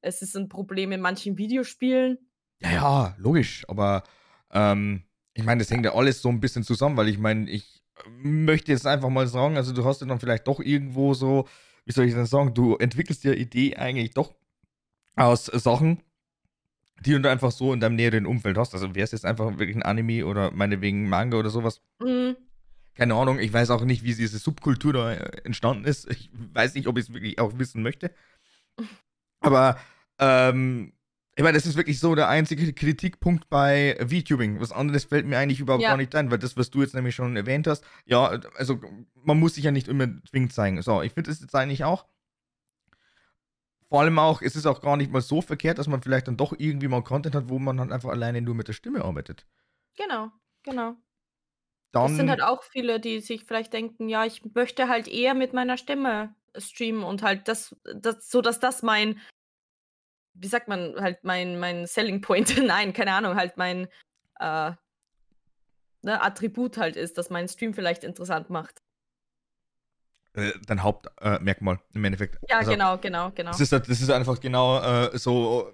Es 0.02 0.22
ist 0.22 0.36
ein 0.36 0.48
Problem 0.48 0.92
in 0.92 1.00
manchen 1.00 1.38
Videospielen. 1.38 2.18
Ja, 2.60 2.70
ja, 2.72 3.14
logisch. 3.18 3.64
Aber 3.68 4.04
ähm, 4.52 5.02
ich 5.34 5.44
meine, 5.44 5.60
das 5.60 5.70
hängt 5.70 5.84
ja 5.84 5.94
alles 5.94 6.22
so 6.22 6.28
ein 6.28 6.40
bisschen 6.40 6.62
zusammen, 6.62 6.96
weil 6.96 7.08
ich 7.08 7.18
meine, 7.18 7.50
ich 7.50 7.82
möchte 8.22 8.72
jetzt 8.72 8.86
einfach 8.86 9.08
mal 9.08 9.26
sagen, 9.26 9.56
also 9.56 9.72
du 9.72 9.84
hast 9.84 10.00
ja 10.00 10.06
dann 10.06 10.20
vielleicht 10.20 10.46
doch 10.46 10.60
irgendwo 10.60 11.14
so, 11.14 11.48
wie 11.84 11.92
soll 11.92 12.06
ich 12.06 12.14
denn 12.14 12.26
sagen, 12.26 12.54
du 12.54 12.76
entwickelst 12.76 13.24
ja 13.24 13.32
Idee 13.32 13.76
eigentlich 13.76 14.12
doch 14.12 14.34
aus 15.14 15.46
Sachen, 15.46 16.02
die 17.04 17.20
du 17.20 17.30
einfach 17.30 17.50
so 17.50 17.72
in 17.72 17.80
deinem 17.80 17.96
näheren 17.96 18.26
Umfeld 18.26 18.58
hast. 18.58 18.74
Also 18.74 18.94
wäre 18.94 19.04
es 19.04 19.12
jetzt 19.12 19.24
einfach 19.24 19.58
wirklich 19.58 19.76
ein 19.76 19.82
Anime 19.82 20.26
oder 20.26 20.50
meinetwegen 20.50 21.08
Manga 21.08 21.38
oder 21.38 21.50
sowas. 21.50 21.80
Mhm. 22.00 22.36
Keine 22.94 23.14
Ahnung, 23.14 23.38
ich 23.38 23.52
weiß 23.52 23.70
auch 23.70 23.84
nicht, 23.84 24.04
wie 24.04 24.14
diese 24.14 24.38
Subkultur 24.38 24.92
da 24.94 25.12
äh, 25.12 25.42
entstanden 25.44 25.84
ist. 25.84 26.10
Ich 26.10 26.30
weiß 26.32 26.74
nicht, 26.74 26.86
ob 26.86 26.96
ich 26.96 27.04
es 27.04 27.12
wirklich 27.12 27.38
auch 27.38 27.58
wissen 27.58 27.82
möchte. 27.82 28.10
Aber 29.40 29.78
ähm, 30.18 30.92
ich 31.38 31.42
meine, 31.42 31.58
das 31.58 31.66
ist 31.66 31.76
wirklich 31.76 32.00
so 32.00 32.14
der 32.14 32.28
einzige 32.28 32.72
Kritikpunkt 32.72 33.50
bei 33.50 33.94
VTubing. 34.00 34.58
Was 34.58 34.72
anderes 34.72 35.04
fällt 35.04 35.26
mir 35.26 35.36
eigentlich 35.36 35.60
überhaupt 35.60 35.82
ja. 35.82 35.90
gar 35.90 35.98
nicht 35.98 36.14
ein, 36.14 36.30
weil 36.30 36.38
das, 36.38 36.56
was 36.56 36.70
du 36.70 36.80
jetzt 36.80 36.94
nämlich 36.94 37.14
schon 37.14 37.36
erwähnt 37.36 37.66
hast, 37.66 37.84
ja, 38.06 38.40
also 38.56 38.80
man 39.22 39.38
muss 39.38 39.56
sich 39.56 39.64
ja 39.64 39.70
nicht 39.70 39.86
immer 39.86 40.08
zwingend 40.30 40.54
zeigen. 40.54 40.80
So, 40.80 41.02
ich 41.02 41.12
finde 41.12 41.30
es 41.30 41.42
jetzt 41.42 41.54
eigentlich 41.54 41.84
auch. 41.84 42.06
Vor 43.90 44.00
allem 44.00 44.18
auch, 44.18 44.40
es 44.40 44.56
ist 44.56 44.64
auch 44.64 44.80
gar 44.80 44.96
nicht 44.96 45.12
mal 45.12 45.20
so 45.20 45.42
verkehrt, 45.42 45.76
dass 45.76 45.88
man 45.88 46.00
vielleicht 46.00 46.26
dann 46.26 46.38
doch 46.38 46.54
irgendwie 46.56 46.88
mal 46.88 47.04
Content 47.04 47.34
hat, 47.34 47.50
wo 47.50 47.58
man 47.58 47.78
halt 47.80 47.92
einfach 47.92 48.10
alleine 48.10 48.40
nur 48.40 48.54
mit 48.54 48.68
der 48.68 48.72
Stimme 48.72 49.04
arbeitet. 49.04 49.46
Genau, 49.94 50.32
genau. 50.62 50.96
Dann, 51.92 52.08
das 52.08 52.16
sind 52.16 52.30
halt 52.30 52.42
auch 52.42 52.62
viele, 52.62 52.98
die 52.98 53.20
sich 53.20 53.44
vielleicht 53.44 53.74
denken, 53.74 54.08
ja, 54.08 54.24
ich 54.24 54.42
möchte 54.54 54.88
halt 54.88 55.06
eher 55.06 55.34
mit 55.34 55.52
meiner 55.52 55.76
Stimme 55.76 56.34
streamen 56.56 57.04
und 57.04 57.22
halt 57.22 57.46
das, 57.46 57.76
das 57.94 58.30
so 58.30 58.40
dass 58.40 58.58
das 58.58 58.82
mein 58.82 59.20
wie 60.38 60.48
sagt 60.48 60.68
man, 60.68 60.94
halt 61.00 61.24
mein, 61.24 61.58
mein 61.58 61.86
Selling 61.86 62.20
Point, 62.20 62.56
nein, 62.64 62.92
keine 62.92 63.12
Ahnung, 63.12 63.36
halt 63.36 63.56
mein 63.56 63.88
äh, 64.38 64.72
ne, 66.02 66.22
Attribut 66.22 66.76
halt 66.76 66.96
ist, 66.96 67.18
dass 67.18 67.30
mein 67.30 67.48
Stream 67.48 67.74
vielleicht 67.74 68.04
interessant 68.04 68.50
macht. 68.50 68.82
Äh, 70.34 70.52
dein 70.66 70.82
Hauptmerkmal 70.82 71.76
äh, 71.76 71.94
im 71.94 72.04
Endeffekt. 72.04 72.38
Ja, 72.48 72.58
also, 72.58 72.70
genau, 72.70 72.98
genau, 72.98 73.30
genau. 73.30 73.50
Das 73.50 73.60
ist, 73.60 73.72
das 73.72 73.88
ist 73.88 74.10
einfach 74.10 74.38
genau 74.40 74.80
äh, 74.80 75.16
so 75.18 75.72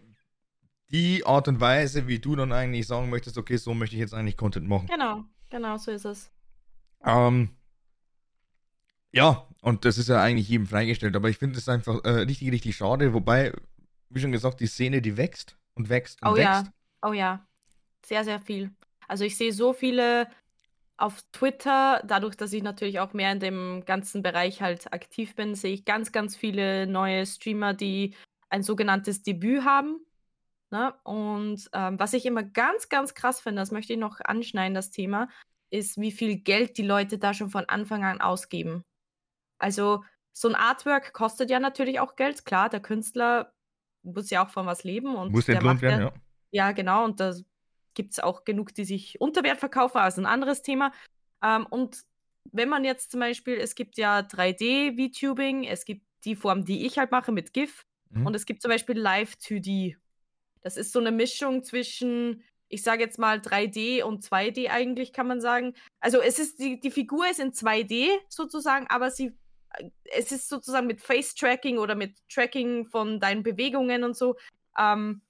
die 0.90 1.24
Art 1.24 1.48
und 1.48 1.60
Weise, 1.60 2.06
wie 2.06 2.18
du 2.18 2.36
dann 2.36 2.52
eigentlich 2.52 2.86
sagen 2.86 3.10
möchtest, 3.10 3.38
okay, 3.38 3.56
so 3.56 3.74
möchte 3.74 3.96
ich 3.96 4.00
jetzt 4.00 4.14
eigentlich 4.14 4.36
Content 4.36 4.68
machen. 4.68 4.86
Genau, 4.86 5.24
genau, 5.50 5.78
so 5.78 5.90
ist 5.90 6.04
es. 6.04 6.30
Ähm, 7.04 7.56
ja, 9.10 9.48
und 9.62 9.84
das 9.84 9.98
ist 9.98 10.08
ja 10.08 10.22
eigentlich 10.22 10.48
jedem 10.48 10.66
freigestellt, 10.66 11.16
aber 11.16 11.28
ich 11.28 11.38
finde 11.38 11.58
es 11.58 11.68
einfach 11.68 12.04
äh, 12.04 12.10
richtig, 12.10 12.52
richtig 12.52 12.76
schade, 12.76 13.14
wobei 13.14 13.52
wie 14.12 14.20
schon 14.20 14.32
gesagt, 14.32 14.60
die 14.60 14.66
Szene, 14.66 15.00
die 15.02 15.16
wächst 15.16 15.56
und 15.74 15.88
wächst 15.88 16.22
und 16.22 16.28
oh 16.28 16.36
wächst. 16.36 16.66
ja, 16.66 16.72
oh 17.02 17.12
ja, 17.12 17.46
sehr, 18.04 18.24
sehr 18.24 18.40
viel. 18.40 18.70
Also 19.08 19.24
ich 19.24 19.36
sehe 19.36 19.52
so 19.52 19.72
viele 19.72 20.28
auf 20.96 21.22
Twitter, 21.32 22.02
dadurch, 22.04 22.36
dass 22.36 22.52
ich 22.52 22.62
natürlich 22.62 23.00
auch 23.00 23.12
mehr 23.12 23.32
in 23.32 23.40
dem 23.40 23.84
ganzen 23.84 24.22
Bereich 24.22 24.62
halt 24.62 24.92
aktiv 24.92 25.34
bin, 25.34 25.54
sehe 25.54 25.74
ich 25.74 25.84
ganz, 25.84 26.12
ganz 26.12 26.36
viele 26.36 26.86
neue 26.86 27.26
Streamer, 27.26 27.74
die 27.74 28.14
ein 28.50 28.62
sogenanntes 28.62 29.22
Debüt 29.22 29.64
haben. 29.64 29.98
Ne? 30.70 30.94
Und 31.02 31.68
ähm, 31.72 31.98
was 31.98 32.12
ich 32.12 32.24
immer 32.24 32.42
ganz, 32.42 32.88
ganz 32.88 33.14
krass 33.14 33.40
finde, 33.40 33.60
das 33.60 33.72
möchte 33.72 33.94
ich 33.94 33.98
noch 33.98 34.20
anschneiden, 34.20 34.74
das 34.74 34.90
Thema, 34.90 35.28
ist, 35.70 35.98
wie 36.00 36.12
viel 36.12 36.36
Geld 36.36 36.78
die 36.78 36.86
Leute 36.86 37.18
da 37.18 37.34
schon 37.34 37.50
von 37.50 37.64
Anfang 37.64 38.04
an 38.04 38.20
ausgeben. 38.20 38.84
Also 39.58 40.04
so 40.32 40.48
ein 40.48 40.54
Artwork 40.54 41.12
kostet 41.12 41.50
ja 41.50 41.60
natürlich 41.60 41.98
auch 42.00 42.16
Geld, 42.16 42.44
klar, 42.44 42.68
der 42.68 42.80
Künstler 42.80 43.52
muss 44.02 44.30
ja 44.30 44.44
auch 44.44 44.50
von 44.50 44.66
was 44.66 44.84
leben 44.84 45.14
und 45.14 45.32
muss 45.32 45.48
entlohnt 45.48 45.82
werden, 45.82 46.06
ja. 46.06 46.12
Ja, 46.50 46.72
genau. 46.72 47.04
Und 47.04 47.18
da 47.18 47.34
gibt 47.94 48.12
es 48.12 48.20
auch 48.20 48.44
genug, 48.44 48.74
die 48.74 48.84
sich 48.84 49.20
unter 49.20 49.42
Wert 49.42 49.58
verkaufen, 49.58 49.98
also 49.98 50.20
ein 50.20 50.26
anderes 50.26 50.62
Thema. 50.62 50.92
Ähm, 51.42 51.66
und 51.66 52.02
wenn 52.50 52.68
man 52.68 52.84
jetzt 52.84 53.10
zum 53.10 53.20
Beispiel, 53.20 53.54
es 53.54 53.74
gibt 53.74 53.96
ja 53.96 54.20
3D-VTubing, 54.20 55.64
es 55.64 55.84
gibt 55.84 56.06
die 56.24 56.36
Form, 56.36 56.64
die 56.64 56.86
ich 56.86 56.98
halt 56.98 57.10
mache 57.10 57.32
mit 57.32 57.52
GIF 57.52 57.84
mhm. 58.10 58.26
und 58.26 58.34
es 58.34 58.46
gibt 58.46 58.62
zum 58.62 58.70
Beispiel 58.70 58.98
Live 58.98 59.34
2D. 59.34 59.96
Das 60.60 60.76
ist 60.76 60.92
so 60.92 61.00
eine 61.00 61.10
Mischung 61.10 61.64
zwischen, 61.64 62.44
ich 62.68 62.82
sage 62.82 63.02
jetzt 63.02 63.18
mal 63.18 63.38
3D 63.38 64.02
und 64.02 64.24
2D 64.24 64.68
eigentlich, 64.68 65.12
kann 65.12 65.26
man 65.26 65.40
sagen. 65.40 65.74
Also 66.00 66.20
es 66.20 66.38
ist, 66.38 66.60
die, 66.60 66.78
die 66.80 66.90
Figur 66.90 67.28
ist 67.28 67.40
in 67.40 67.52
2D 67.52 68.08
sozusagen, 68.28 68.86
aber 68.88 69.10
sie 69.10 69.36
es 70.16 70.32
ist 70.32 70.48
sozusagen 70.48 70.86
mit 70.86 71.00
Face-Tracking 71.00 71.78
oder 71.78 71.94
mit 71.94 72.16
Tracking 72.28 72.86
von 72.86 73.20
deinen 73.20 73.42
Bewegungen 73.42 74.04
und 74.04 74.16
so. 74.16 74.36
Ähm, 74.78 75.22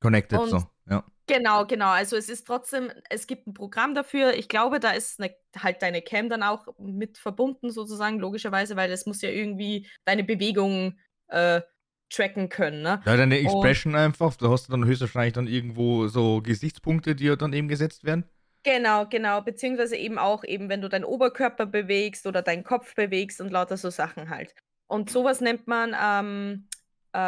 Connected, 0.00 0.38
und 0.38 0.48
so, 0.48 0.62
ja. 0.88 1.04
Genau, 1.26 1.66
genau. 1.66 1.90
Also 1.90 2.16
es 2.16 2.28
ist 2.28 2.46
trotzdem, 2.46 2.90
es 3.10 3.26
gibt 3.26 3.46
ein 3.46 3.54
Programm 3.54 3.94
dafür. 3.94 4.34
Ich 4.34 4.48
glaube, 4.48 4.80
da 4.80 4.92
ist 4.92 5.20
eine, 5.20 5.34
halt 5.56 5.82
deine 5.82 6.00
Cam 6.00 6.28
dann 6.28 6.42
auch 6.42 6.66
mit 6.78 7.18
verbunden, 7.18 7.70
sozusagen, 7.70 8.18
logischerweise, 8.18 8.76
weil 8.76 8.90
es 8.90 9.04
muss 9.04 9.20
ja 9.20 9.28
irgendwie 9.28 9.86
deine 10.04 10.24
Bewegungen 10.24 10.98
äh, 11.28 11.60
tracken 12.08 12.48
können. 12.48 12.82
Ne? 12.82 13.02
Ja, 13.04 13.16
deine 13.16 13.38
Expression 13.38 13.94
und, 13.94 14.00
einfach, 14.00 14.34
da 14.36 14.48
hast 14.48 14.68
du 14.68 14.72
dann 14.72 14.86
höchstwahrscheinlich 14.86 15.34
dann 15.34 15.46
irgendwo 15.46 16.08
so 16.08 16.40
Gesichtspunkte, 16.40 17.14
die 17.14 17.36
dann 17.36 17.52
eben 17.52 17.68
gesetzt 17.68 18.04
werden. 18.04 18.24
Genau, 18.62 19.06
genau. 19.06 19.40
Beziehungsweise 19.40 19.96
eben 19.96 20.18
auch 20.18 20.44
eben, 20.44 20.68
wenn 20.68 20.82
du 20.82 20.88
deinen 20.88 21.04
Oberkörper 21.04 21.66
bewegst 21.66 22.26
oder 22.26 22.42
deinen 22.42 22.64
Kopf 22.64 22.94
bewegst 22.94 23.40
und 23.40 23.50
lauter 23.50 23.76
so 23.76 23.90
Sachen 23.90 24.30
halt. 24.30 24.54
Und 24.86 25.10
sowas 25.10 25.40
nennt 25.40 25.66
man 25.66 25.94
ähm, 26.00 26.68
äh, 27.12 27.18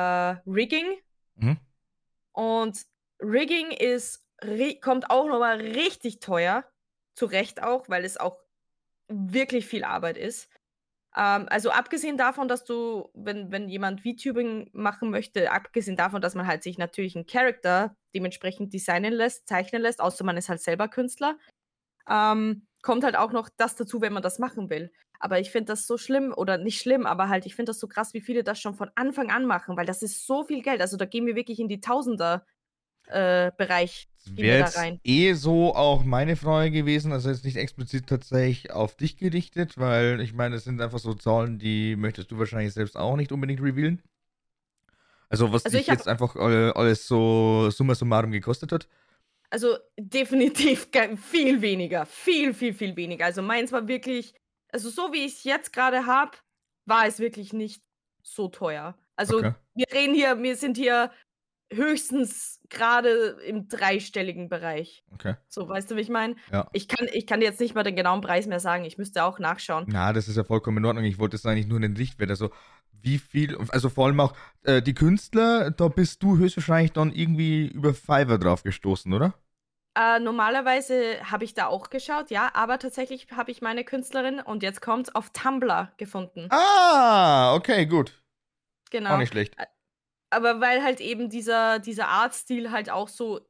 Rigging. 0.51 0.99
Mhm. 1.37 1.59
Und 2.33 2.81
Rigging 3.21 3.71
ist, 3.71 4.27
kommt 4.83 5.11
auch 5.11 5.27
nochmal 5.27 5.61
richtig 5.61 6.21
teuer. 6.21 6.65
Zu 7.15 7.27
Recht 7.27 7.63
auch, 7.63 7.89
weil 7.89 8.05
es 8.05 8.17
auch 8.17 8.39
wirklich 9.09 9.67
viel 9.67 9.85
Arbeit 9.85 10.17
ist. 10.17 10.49
Ähm, 11.17 11.47
also 11.51 11.71
abgesehen 11.71 12.17
davon, 12.17 12.49
dass 12.49 12.65
du, 12.65 13.11
wenn, 13.15 13.51
wenn 13.51 13.69
jemand 13.69 14.03
VTubing 14.03 14.71
machen 14.73 15.11
möchte, 15.11 15.51
abgesehen 15.51 15.97
davon, 15.97 16.23
dass 16.23 16.35
man 16.35 16.47
halt 16.47 16.63
sich 16.63 16.79
natürlich 16.79 17.17
einen 17.17 17.27
Charakter 17.27 17.97
dementsprechend 18.15 18.73
designen 18.73 19.13
lässt, 19.13 19.49
zeichnen 19.49 19.83
lässt, 19.83 20.01
außer 20.01 20.25
man 20.25 20.37
ist 20.37 20.49
halt 20.49 20.61
selber 20.61 20.89
Künstler, 20.89 21.37
ähm, 22.09 22.67
kommt 22.83 23.05
halt 23.05 23.17
auch 23.17 23.33
noch 23.33 23.49
das 23.57 23.77
dazu, 23.77 24.01
wenn 24.01 24.13
man 24.13 24.23
das 24.23 24.39
machen 24.39 24.71
will. 24.71 24.93
Aber 25.19 25.39
ich 25.39 25.51
finde 25.51 25.67
das 25.73 25.87
so 25.87 25.99
schlimm, 25.99 26.33
oder 26.35 26.57
nicht 26.57 26.81
schlimm, 26.81 27.07
aber 27.07 27.29
halt, 27.29 27.45
ich 27.45 27.55
finde 27.55 27.71
das 27.71 27.81
so 27.81 27.89
krass, 27.89 28.15
wie 28.15 28.23
viele 28.23 28.43
das 28.43 28.61
schon 28.61 28.75
von 28.75 28.91
Anfang 28.95 29.31
an 29.31 29.45
machen, 29.45 29.77
weil 29.77 29.87
das 29.87 30.03
ist 30.03 30.27
so 30.27 30.45
viel 30.45 30.63
Geld. 30.63 30.81
Also 30.81 30.97
da 30.97 31.05
gehen 31.05 31.27
wir 31.27 31.37
wirklich 31.37 31.61
in 31.61 31.69
die 31.69 31.81
Tausender 31.81 32.47
äh, 33.11 33.53
Bereich. 33.57 34.09
Wäre 34.27 34.59
jetzt 34.59 34.79
eh 35.03 35.33
so 35.33 35.75
auch 35.75 36.05
meine 36.05 36.37
Frage 36.37 36.71
gewesen, 36.71 37.11
also 37.11 37.31
jetzt 37.31 37.45
nicht 37.45 37.57
explizit 37.57 38.07
tatsächlich 38.07 38.71
auf 38.71 38.95
dich 38.95 39.17
gerichtet, 39.17 39.79
weil 39.79 40.21
ich 40.21 40.35
meine, 40.35 40.57
es 40.57 40.65
sind 40.65 40.81
einfach 40.81 40.99
so 40.99 41.15
Zahlen, 41.15 41.59
die 41.59 41.97
möchtest 41.97 42.31
du 42.31 42.39
wahrscheinlich 42.39 42.75
selbst 42.75 42.97
auch 42.97 43.17
nicht 43.17 43.33
unbedingt 43.33 43.63
revealen. 43.63 44.03
Also 45.31 45.53
was 45.53 45.65
also 45.65 45.79
dich 45.79 45.87
jetzt 45.87 46.07
einfach 46.07 46.37
alles 46.37 47.07
so 47.07 47.71
summa 47.71 47.95
summarum 47.95 48.31
gekostet 48.31 48.73
hat? 48.73 48.89
Also 49.49 49.79
definitiv 49.99 50.89
viel 51.31 51.63
weniger, 51.63 52.05
viel, 52.05 52.53
viel, 52.53 52.75
viel 52.75 52.97
weniger. 52.97 53.25
Also 53.25 53.41
meins 53.41 53.73
war 53.73 53.89
wirklich, 53.89 54.35
also 54.71 54.91
so 54.91 55.13
wie 55.13 55.25
ich 55.25 55.39
es 55.39 55.45
jetzt 55.45 55.73
gerade 55.73 56.07
habe, 56.07 56.37
war 56.85 57.07
es 57.07 57.21
wirklich 57.21 57.53
nicht 57.53 57.83
so 58.23 58.49
teuer. 58.49 58.97
Also 59.17 59.39
okay. 59.39 59.55
wir 59.75 59.87
reden 59.93 60.15
hier, 60.15 60.41
wir 60.43 60.57
sind 60.57 60.77
hier 60.77 61.11
höchstens 61.73 62.61
gerade 62.69 63.39
im 63.47 63.69
dreistelligen 63.69 64.49
Bereich. 64.49 65.05
Okay. 65.13 65.35
So, 65.49 65.69
weißt 65.69 65.91
du, 65.91 65.97
wie 65.97 66.01
ich 66.01 66.09
meine? 66.09 66.37
Ja. 66.53 66.69
Ich 66.73 66.89
kann, 66.89 67.09
ich 67.13 67.27
kann 67.27 67.43
jetzt 67.43 67.61
nicht 67.61 67.75
mal 67.75 67.83
den 67.83 67.97
genauen 67.97 68.21
Preis 68.21 68.47
mehr 68.47 68.61
sagen. 68.61 68.85
Ich 68.85 68.99
müsste 68.99 69.25
auch 69.25 69.39
nachschauen. 69.39 69.87
Na, 69.89 70.13
das 70.13 70.29
ist 70.29 70.37
ja 70.37 70.45
vollkommen 70.45 70.79
in 70.79 70.85
Ordnung. 70.85 71.05
Ich 71.05 71.19
wollte 71.19 71.37
es 71.37 71.47
eigentlich 71.47 71.67
nur 71.67 71.77
in 71.77 71.83
den 71.83 71.97
Richtwert. 71.97 72.31
Also, 72.31 72.51
wie 73.03 73.19
viel, 73.19 73.57
also 73.69 73.89
vor 73.89 74.07
allem 74.07 74.21
auch 74.21 74.35
äh, 74.63 74.83
die 74.83 74.95
Künstler, 74.95 75.71
da 75.71 75.89
bist 75.89 76.23
du 76.23 76.37
höchstwahrscheinlich 76.37 76.93
dann 76.93 77.13
irgendwie 77.13 77.67
über 77.69 77.95
Fiverr 77.95 78.39
drauf 78.39 78.63
gestoßen, 78.63 79.13
oder? 79.13 79.35
Äh, 79.97 80.21
normalerweise 80.21 81.19
habe 81.31 81.45
ich 81.45 81.55
da 81.55 81.67
auch 81.67 81.91
geschaut, 81.91 82.31
ja, 82.31 82.51
aber 82.55 82.79
tatsächlich 82.79 83.27
habe 83.33 83.51
ich 83.51 83.61
meine 83.61 83.85
Künstlerin 83.85 84.39
und 84.41 84.63
jetzt 84.63 84.81
kommt 84.81 85.17
auf 85.17 85.31
Tumblr 85.31 85.93
gefunden. 85.97 86.47
Ah, 86.51 87.55
okay, 87.55 87.87
gut. 87.87 88.23
Genau. 88.91 89.15
Auch 89.15 89.19
nicht 89.19 89.33
schlecht. 89.33 89.57
Aber 90.31 90.61
weil 90.61 90.83
halt 90.83 91.01
eben 91.01 91.29
dieser, 91.29 91.79
dieser 91.81 92.09
Artstil 92.09 92.71
halt 92.71 92.91
auch 92.91 93.09
so 93.09 93.41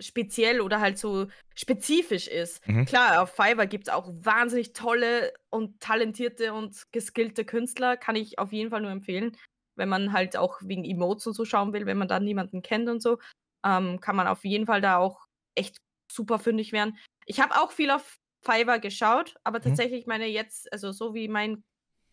speziell 0.00 0.60
oder 0.60 0.80
halt 0.80 0.98
so 0.98 1.28
spezifisch 1.54 2.26
ist. 2.26 2.66
Mhm. 2.66 2.84
Klar, 2.84 3.22
auf 3.22 3.30
Fiverr 3.30 3.66
gibt 3.66 3.88
es 3.88 3.94
auch 3.94 4.10
wahnsinnig 4.12 4.72
tolle 4.72 5.32
und 5.50 5.80
talentierte 5.80 6.52
und 6.52 6.90
geskillte 6.92 7.44
Künstler, 7.44 7.96
kann 7.96 8.16
ich 8.16 8.38
auf 8.38 8.52
jeden 8.52 8.70
Fall 8.70 8.80
nur 8.80 8.90
empfehlen. 8.90 9.36
Wenn 9.76 9.88
man 9.88 10.12
halt 10.12 10.36
auch 10.36 10.58
wegen 10.62 10.84
Emotes 10.84 11.26
und 11.26 11.34
so 11.34 11.44
schauen 11.44 11.72
will, 11.72 11.86
wenn 11.86 11.98
man 11.98 12.08
da 12.08 12.20
niemanden 12.20 12.62
kennt 12.62 12.88
und 12.88 13.02
so, 13.02 13.18
ähm, 13.64 14.00
kann 14.00 14.16
man 14.16 14.26
auf 14.26 14.44
jeden 14.44 14.66
Fall 14.66 14.80
da 14.80 14.98
auch 14.98 15.26
echt 15.54 15.78
super 16.10 16.38
fündig 16.38 16.72
werden. 16.72 16.98
Ich 17.26 17.40
habe 17.40 17.56
auch 17.56 17.72
viel 17.72 17.90
auf 17.90 18.18
Fiverr 18.42 18.78
geschaut, 18.78 19.34
aber 19.44 19.58
mhm. 19.58 19.64
tatsächlich 19.64 20.06
meine 20.06 20.26
jetzt, 20.26 20.72
also 20.72 20.92
so 20.92 21.14
wie 21.14 21.28
mein 21.28 21.64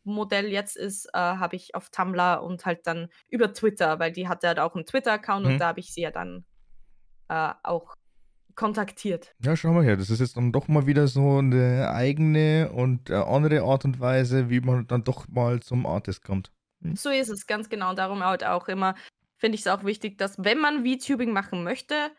Modell 0.03 0.47
jetzt 0.47 0.77
ist, 0.77 1.05
äh, 1.13 1.17
habe 1.17 1.55
ich 1.55 1.75
auf 1.75 1.89
Tumblr 1.89 2.41
und 2.41 2.65
halt 2.65 2.87
dann 2.87 3.09
über 3.29 3.53
Twitter, 3.53 3.99
weil 3.99 4.11
die 4.11 4.27
hatte 4.27 4.47
halt 4.47 4.59
auch 4.59 4.75
einen 4.75 4.85
Twitter-Account 4.85 5.45
mhm. 5.45 5.51
und 5.53 5.59
da 5.59 5.67
habe 5.67 5.79
ich 5.79 5.93
sie 5.93 6.01
ja 6.01 6.11
dann 6.11 6.45
äh, 7.29 7.53
auch 7.63 7.95
kontaktiert. 8.55 9.33
Ja, 9.43 9.55
schau 9.55 9.73
mal 9.73 9.83
her, 9.83 9.97
das 9.97 10.09
ist 10.09 10.19
jetzt 10.19 10.37
dann 10.37 10.51
doch 10.51 10.67
mal 10.67 10.85
wieder 10.85 11.07
so 11.07 11.37
eine 11.37 11.91
eigene 11.91 12.71
und 12.73 13.09
äh, 13.09 13.15
andere 13.15 13.61
Art 13.61 13.85
und 13.85 13.99
Weise, 13.99 14.49
wie 14.49 14.61
man 14.61 14.87
dann 14.87 15.03
doch 15.03 15.27
mal 15.27 15.61
zum 15.61 15.85
Artist 15.85 16.23
kommt. 16.23 16.51
Hm? 16.81 16.95
So 16.95 17.09
ist 17.09 17.29
es, 17.29 17.47
ganz 17.47 17.69
genau. 17.69 17.93
Darum 17.93 18.23
halt 18.23 18.43
auch 18.43 18.67
immer 18.67 18.95
finde 19.37 19.55
ich 19.55 19.61
es 19.61 19.67
auch 19.67 19.83
wichtig, 19.83 20.19
dass 20.19 20.35
wenn 20.37 20.59
man 20.59 20.85
VTubing 20.85 21.33
machen 21.33 21.63
möchte, 21.63 22.11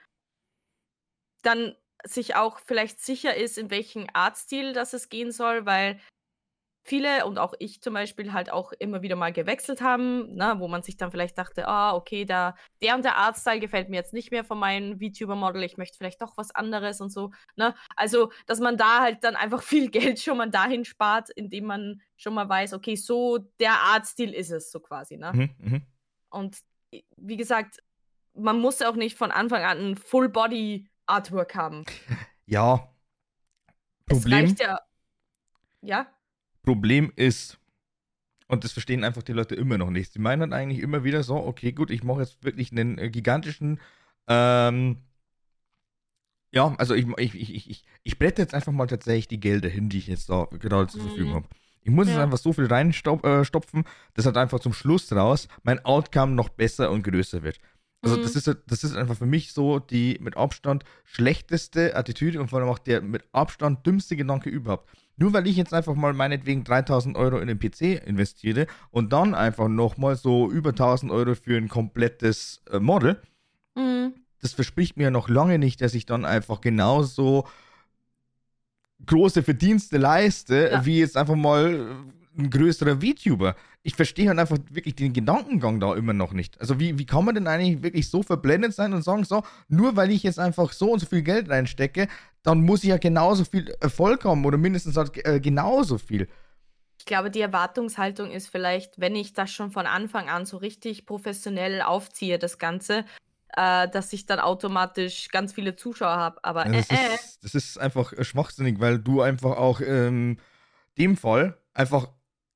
dann 1.43 1.77
sich 2.05 2.35
auch 2.35 2.59
vielleicht 2.59 3.01
sicher 3.01 3.37
ist, 3.37 3.59
in 3.59 3.71
welchen 3.71 4.09
Artstil 4.13 4.73
das 4.73 4.93
es 4.93 5.09
gehen 5.09 5.31
soll, 5.31 5.65
weil 5.65 6.01
viele 6.83 7.25
und 7.27 7.39
auch 7.39 7.55
ich 7.59 7.81
zum 7.81 7.95
Beispiel 7.95 8.33
halt 8.33 8.51
auch 8.51 8.73
immer 8.73 9.03
wieder 9.03 9.17
mal 9.17 9.33
gewechselt 9.33 9.81
haben, 9.81 10.35
ne, 10.35 10.57
wo 10.59 10.69
man 10.69 10.83
sich 10.83 10.97
dann 10.97 11.11
vielleicht 11.11 11.39
dachte, 11.39 11.69
ah, 11.69 11.95
okay, 11.95 12.25
da, 12.25 12.57
der 12.83 12.97
und 12.97 13.05
der 13.05 13.17
Artstyle 13.17 13.61
gefällt 13.61 13.89
mir 13.89 13.97
jetzt 13.97 14.13
nicht 14.13 14.31
mehr 14.33 14.45
von 14.45 14.59
meinem 14.59 14.99
VTuber-Model, 14.99 15.63
ich 15.63 15.77
möchte 15.77 15.97
vielleicht 15.97 16.21
doch 16.21 16.37
was 16.37 16.53
anderes 16.55 17.01
und 17.01 17.11
so. 17.11 17.31
Ne? 17.57 17.75
Also, 17.97 18.33
dass 18.47 18.59
man 18.59 18.77
da 18.77 19.01
halt 19.01 19.23
dann 19.23 19.37
einfach 19.37 19.63
viel 19.63 19.91
Geld 19.91 20.21
schon 20.21 20.39
mal 20.39 20.51
dahin 20.51 20.85
spart, 20.85 21.31
indem 21.31 21.67
man 21.67 22.03
schon 22.17 22.35
mal 22.35 22.49
weiß, 22.49 22.75
okay, 22.75 22.97
so 22.97 23.39
der 23.61 23.75
Artstil 23.75 24.35
ist 24.35 24.51
es 24.51 24.71
so 24.71 24.81
quasi. 24.81 25.17
Ne? 25.17 25.33
Mhm, 25.33 25.51
mh. 25.59 25.81
Und 26.31 26.59
wie 27.17 27.37
gesagt, 27.37 27.79
man 28.35 28.59
muss 28.59 28.83
auch 28.83 28.97
nicht 28.97 29.17
von 29.17 29.31
Anfang 29.31 29.63
an 29.63 29.79
ein 29.79 29.97
Full-Body-Artwork 29.97 31.55
haben. 31.55 31.85
Ja. 32.45 32.93
Problem. 34.05 34.45
Es 34.45 34.51
reicht 34.51 34.61
ja. 34.61 34.81
Ja. 35.81 36.07
Problem 36.63 37.13
ist, 37.17 37.59
und 38.49 38.65
das 38.65 38.73
verstehen 38.73 39.05
einfach 39.05 39.23
die 39.23 39.33
Leute 39.33 39.55
immer 39.55 39.79
noch 39.79 39.91
nicht. 39.91 40.13
Sie 40.13 40.19
meinen 40.19 40.41
dann 40.41 40.53
eigentlich 40.53 40.81
immer 40.81 41.05
wieder 41.05 41.23
so, 41.23 41.37
okay, 41.37 41.73
gut, 41.73 41.91
ich 41.91 42.05
mache 42.05 42.21
jetzt 42.21 42.45
wirklich 42.45 42.73
einen 42.73 42.99
äh, 42.99 43.11
gigantischen, 43.11 43.81
ähm, 44.29 44.99
ja, 46.53 46.75
also 46.77 46.95
ich, 46.95 47.07
ich, 47.17 47.35
ich, 47.35 47.71
ich, 47.71 47.85
ich 48.03 48.19
brette 48.19 48.43
jetzt 48.43 48.55
einfach 48.55 48.73
mal 48.73 48.87
tatsächlich 48.87 49.27
die 49.27 49.41
Gelder 49.41 49.71
hin, 49.71 49.89
die 49.89 49.99
ich 49.99 50.07
jetzt 50.07 50.29
da 50.29 50.47
gerade 50.51 50.87
zur 50.87 51.01
Verfügung 51.01 51.31
mhm. 51.31 51.37
habe. 51.37 51.49
Ich 51.83 51.91
muss 51.91 52.07
ja. 52.07 52.15
jetzt 52.15 52.23
einfach 52.23 52.39
so 52.39 52.53
viel 52.53 52.67
reinstopfen, 52.67 53.81
äh, 53.81 53.85
dass 54.15 54.27
halt 54.27 54.37
einfach 54.37 54.61
zum 54.61 54.73
Schluss 54.73 55.11
raus 55.13 55.49
mein 55.63 55.85
Outcome 55.85 56.33
noch 56.33 56.51
besser 56.51 56.91
und 56.91 57.03
größer 57.03 57.43
wird. 57.43 57.59
Also 58.03 58.17
mhm. 58.17 58.23
das, 58.23 58.35
ist, 58.35 58.57
das 58.67 58.85
ist 58.85 58.97
einfach 58.97 59.17
für 59.17 59.27
mich 59.27 59.53
so 59.53 59.79
die 59.79 60.19
mit 60.21 60.37
Abstand 60.37 60.85
schlechteste 61.05 61.95
Attitüde 61.95 62.41
und 62.41 62.49
vor 62.49 62.59
allem 62.59 62.69
auch 62.69 62.81
der 62.81 63.01
mit 63.01 63.23
Abstand 63.33 63.87
dümmste 63.87 64.17
Gedanke 64.17 64.51
überhaupt. 64.51 64.91
Nur 65.17 65.33
weil 65.33 65.47
ich 65.47 65.57
jetzt 65.57 65.73
einfach 65.73 65.95
mal 65.95 66.13
meinetwegen 66.13 66.65
3000 66.65 67.17
Euro 67.17 67.39
in 67.39 67.47
den 67.47 67.61
PC 67.61 68.05
investiere 68.05 68.67
und 68.91 69.13
dann 69.13 69.35
einfach 69.35 69.69
nochmal 69.69 70.17
so 70.17 70.51
über 70.51 70.71
1000 70.71 71.13
Euro 71.13 71.37
für 71.37 71.57
ein 71.57 71.69
komplettes 71.69 72.61
äh, 72.71 72.81
Model, 72.81 73.23
mhm. 73.77 74.15
das 74.41 74.53
verspricht 74.53 74.97
mir 74.97 75.13
noch 75.13 75.29
lange 75.29 75.59
nicht, 75.59 75.81
dass 75.81 75.95
ich 75.95 76.05
dann 76.05 76.25
einfach 76.25 76.61
genauso 76.61 77.47
große 79.07 79.45
Verdienste 79.45 79.99
leiste, 79.99 80.71
ja. 80.73 80.85
wie 80.85 80.99
jetzt 80.99 81.17
einfach 81.17 81.37
mal 81.37 82.05
ein 82.37 82.51
größerer 82.51 83.01
VTuber. 83.01 83.55
Ich 83.83 83.97
verstehe 83.97 84.29
halt 84.29 84.39
einfach 84.39 84.59
wirklich 84.71 84.95
den 84.95 85.13
Gedankengang 85.13 85.81
da 85.81 85.95
immer 85.97 86.13
noch 86.13 86.33
nicht. 86.33 86.61
Also 86.61 86.79
wie, 86.79 86.99
wie 86.99 87.07
kann 87.07 87.25
man 87.25 87.35
denn 87.35 87.49
eigentlich 87.49 87.83
wirklich 87.83 88.09
so 88.09 88.23
verblendet 88.23 88.75
sein 88.75 88.93
und 88.93 89.03
sagen, 89.03 89.25
so, 89.25 89.43
nur 89.69 89.97
weil 89.97 90.11
ich 90.13 90.23
jetzt 90.23 90.39
einfach 90.39 90.73
so 90.73 90.93
und 90.93 91.01
so 91.01 91.07
viel 91.07 91.23
Geld 91.23 91.51
reinstecke, 91.51 92.07
dann 92.43 92.63
muss 92.63 92.85
ich 92.85 92.91
ja 92.91 92.99
genauso 92.99 93.45
viel 93.45 93.75
Erfolg 93.81 94.25
haben 94.25 94.45
oder 94.45 94.59
mindestens 94.59 94.97
halt, 94.97 95.25
äh, 95.27 95.41
genauso 95.41 95.99
viel. 95.99 96.29
Ich 96.99 97.07
glaube, 97.07 97.33
die 97.33 97.41
Erwartungshaltung 97.41 98.31
ist 98.31 98.49
vielleicht, 98.49 99.01
wenn 99.01 99.17
ich 99.17 99.33
das 99.33 99.51
schon 99.51 99.73
von 99.73 99.87
Anfang 99.87 100.29
an 100.29 100.47
so 100.47 100.59
richtig 100.59 101.05
professionell 101.05 101.83
aufziehe, 101.83 102.39
das 102.39 102.59
Ganze, 102.59 103.05
äh, 103.57 103.89
dass 103.89 104.13
ich 104.13 104.27
dann 104.27 104.39
automatisch 104.39 105.29
ganz 105.29 105.53
viele 105.53 105.75
Zuschauer 105.75 106.17
habe. 106.17 106.45
Aber 106.45 106.67
ja, 106.67 106.73
das, 106.73 106.91
äh, 106.91 106.95
äh. 106.95 107.15
Ist, 107.15 107.45
das 107.45 107.55
ist 107.57 107.79
einfach 107.79 108.13
schwachsinnig, 108.21 108.79
weil 108.79 109.01
du 109.01 109.21
einfach 109.21 109.57
auch 109.57 109.81
in 109.81 110.41
dem 110.97 111.17
Fall 111.17 111.59
einfach 111.75 112.09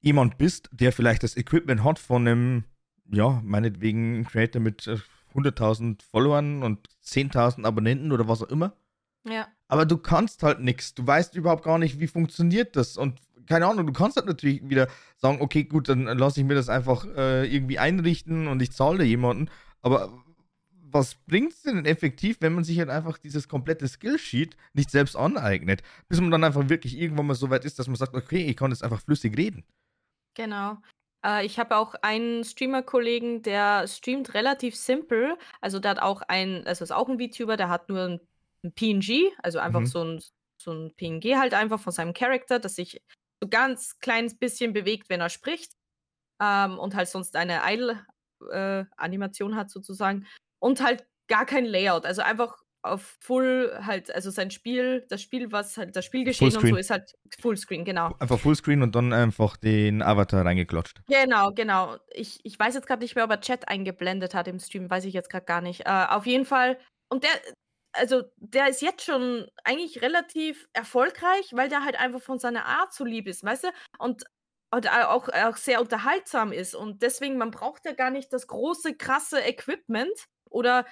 jemand 0.07 0.39
bist, 0.39 0.71
der 0.73 0.93
vielleicht 0.93 1.25
das 1.25 1.37
Equipment 1.37 1.83
hat 1.83 1.99
von 1.99 2.27
einem, 2.27 2.65
ja, 3.11 3.43
meinetwegen 3.45 4.25
Creator 4.25 4.63
mit 4.63 4.83
100.000 5.35 5.99
äh, 5.99 6.03
Followern 6.13 6.63
und 6.63 6.89
10.000 7.05 7.65
Abonnenten 7.65 8.13
oder 8.13 8.29
was 8.29 8.41
auch 8.41 8.49
immer. 8.49 8.77
Ja. 9.29 9.49
Aber 9.67 9.85
du 9.85 9.99
kannst 9.99 10.45
halt 10.45 10.61
nichts. 10.61 10.95
Du 10.95 11.05
weißt 11.05 11.35
überhaupt 11.35 11.65
gar 11.65 11.79
nicht, 11.79 11.99
wie 11.99 12.07
funktioniert 12.07 12.77
das. 12.77 12.97
Und 12.97 13.19
keine 13.47 13.67
Ahnung, 13.67 13.85
du 13.85 13.93
kannst 13.93 14.17
halt 14.17 14.29
natürlich 14.29 14.69
wieder 14.69 14.87
sagen, 15.17 15.41
okay, 15.41 15.65
gut, 15.65 15.89
dann 15.89 16.05
lasse 16.05 16.41
ich 16.41 16.47
mir 16.47 16.55
das 16.55 16.69
einfach 16.69 17.05
äh, 17.17 17.53
irgendwie 17.53 17.81
einrichten 17.81 18.47
und 18.47 18.63
ich 18.63 18.71
zahle 18.71 19.03
jemanden. 19.03 19.51
Aber 19.83 20.13
was 20.71 21.17
bringt 21.17 21.53
es 21.53 21.63
denn 21.63 21.85
effektiv, 21.85 22.37
wenn 22.41 22.55
man 22.55 22.63
sich 22.63 22.79
halt 22.79 22.91
einfach 22.91 23.19
dieses 23.19 23.49
komplette 23.49 23.89
Skillsheet 23.89 24.57
nicht 24.73 24.93
selbst 24.93 25.17
aneignet? 25.17 25.83
Bis 26.09 26.21
man 26.21 26.31
dann 26.31 26.45
einfach 26.45 26.69
wirklich 26.69 26.97
irgendwann 26.97 27.27
mal 27.27 27.35
so 27.35 27.51
weit 27.51 27.65
ist, 27.65 27.81
dass 27.81 27.89
man 27.89 27.97
sagt, 27.97 28.15
okay, 28.15 28.47
ich 28.47 28.57
kann 28.57 28.71
jetzt 28.71 28.85
einfach 28.85 29.01
flüssig 29.01 29.37
reden. 29.37 29.65
Genau. 30.37 30.77
Äh, 31.25 31.45
ich 31.45 31.59
habe 31.59 31.77
auch 31.77 31.95
einen 32.03 32.45
Streamer-Kollegen, 32.45 33.43
der 33.43 33.89
streamt 33.89 34.35
relativ 34.35 34.77
simpel. 34.77 35.37
Also 35.61 35.81
der 35.81 35.93
hat 35.93 35.99
auch 36.03 36.23
ein, 36.23 36.65
also 36.67 36.85
ist 36.85 36.93
auch 36.93 37.09
ein 37.09 37.19
VTuber, 37.19 37.57
der 37.57 37.69
hat 37.69 37.89
nur 37.89 38.03
ein, 38.03 38.21
ein 38.63 38.73
PNG, 38.73 39.33
also 39.43 39.59
einfach 39.59 39.81
Mhm. 39.81 39.87
so 39.87 40.05
ein, 40.05 40.23
so 40.63 40.73
ein 40.73 40.95
PNG 40.97 41.37
halt 41.37 41.55
einfach 41.55 41.81
von 41.81 41.93
seinem 41.93 42.15
Charakter, 42.15 42.59
das 42.59 42.77
sich 42.77 43.03
so 43.43 43.49
ganz 43.49 43.99
kleines 43.99 44.39
bisschen 44.39 44.73
bewegt, 44.73 45.09
wenn 45.09 45.21
er 45.21 45.31
spricht. 45.31 45.73
Ähm, 46.41 46.79
und 46.79 46.95
halt 46.95 47.09
sonst 47.09 47.35
eine 47.35 47.63
Idle-Animation 47.65 49.53
äh, 49.53 49.57
hat 49.57 49.71
sozusagen. 49.71 50.27
Und 50.59 50.83
halt 50.83 51.07
gar 51.29 51.47
kein 51.47 51.65
Layout. 51.65 52.05
Also 52.07 52.23
einfach 52.23 52.57
auf 52.83 53.17
Full 53.21 53.79
halt, 53.83 54.15
also 54.15 54.31
sein 54.31 54.51
Spiel, 54.51 55.05
das 55.09 55.23
Spiel, 55.23 55.51
was 55.53 55.77
halt 55.77 55.97
das 55.97 56.05
Spielgeschehen 56.05 56.57
und 56.57 56.69
so 56.69 56.77
ist 56.77 56.91
halt 56.91 57.15
Fullscreen, 57.41 57.85
genau. 57.85 58.15
Einfach 58.19 58.39
Fullscreen 58.39 58.83
und 58.83 58.95
dann 58.95 59.13
einfach 59.13 59.57
den 59.57 60.03
Avatar 60.03 60.45
reingeklatscht. 60.45 61.01
Genau, 61.07 61.53
genau. 61.53 61.97
Ich, 62.11 62.39
ich 62.45 62.59
weiß 62.59 62.75
jetzt 62.75 62.87
gerade 62.87 63.03
nicht 63.03 63.17
mehr, 63.17 63.25
ob 63.25 63.31
er 63.31 63.41
Chat 63.41 63.69
eingeblendet 63.69 64.35
hat 64.35 64.49
im 64.49 64.61
Stream, 64.61 64.89
weiß 64.89 65.05
ich 65.05 65.15
jetzt 65.15 65.31
gerade 65.31 65.47
gar 65.47 65.61
nicht. 65.61 65.87
Äh, 65.87 66.07
auf 66.09 66.27
jeden 66.27 66.45
Fall. 66.45 66.79
Und 67.09 67.25
der, 67.25 67.31
also 67.93 68.23
der 68.37 68.69
ist 68.69 68.83
jetzt 68.83 69.05
schon 69.05 69.47
eigentlich 69.65 70.03
relativ 70.03 70.69
erfolgreich, 70.73 71.51
weil 71.53 71.69
der 71.69 71.85
halt 71.85 71.99
einfach 71.99 72.21
von 72.21 72.39
seiner 72.39 72.67
Art 72.67 72.93
so 72.93 73.05
lieb 73.05 73.27
ist, 73.27 73.45
weißt 73.45 73.65
du? 73.65 73.69
Und 73.99 74.25
und 74.73 74.91
auch, 74.91 75.29
auch 75.29 75.57
sehr 75.57 75.81
unterhaltsam 75.81 76.53
ist. 76.53 76.75
Und 76.75 77.01
deswegen, 77.01 77.39
man 77.39 77.53
braucht 77.53 77.85
ja 77.85 77.93
gar 77.93 78.11
nicht 78.11 78.33
das 78.33 78.47
große, 78.49 78.97
krasse 78.97 79.41
Equipment 79.41 80.27
oder 80.51 80.85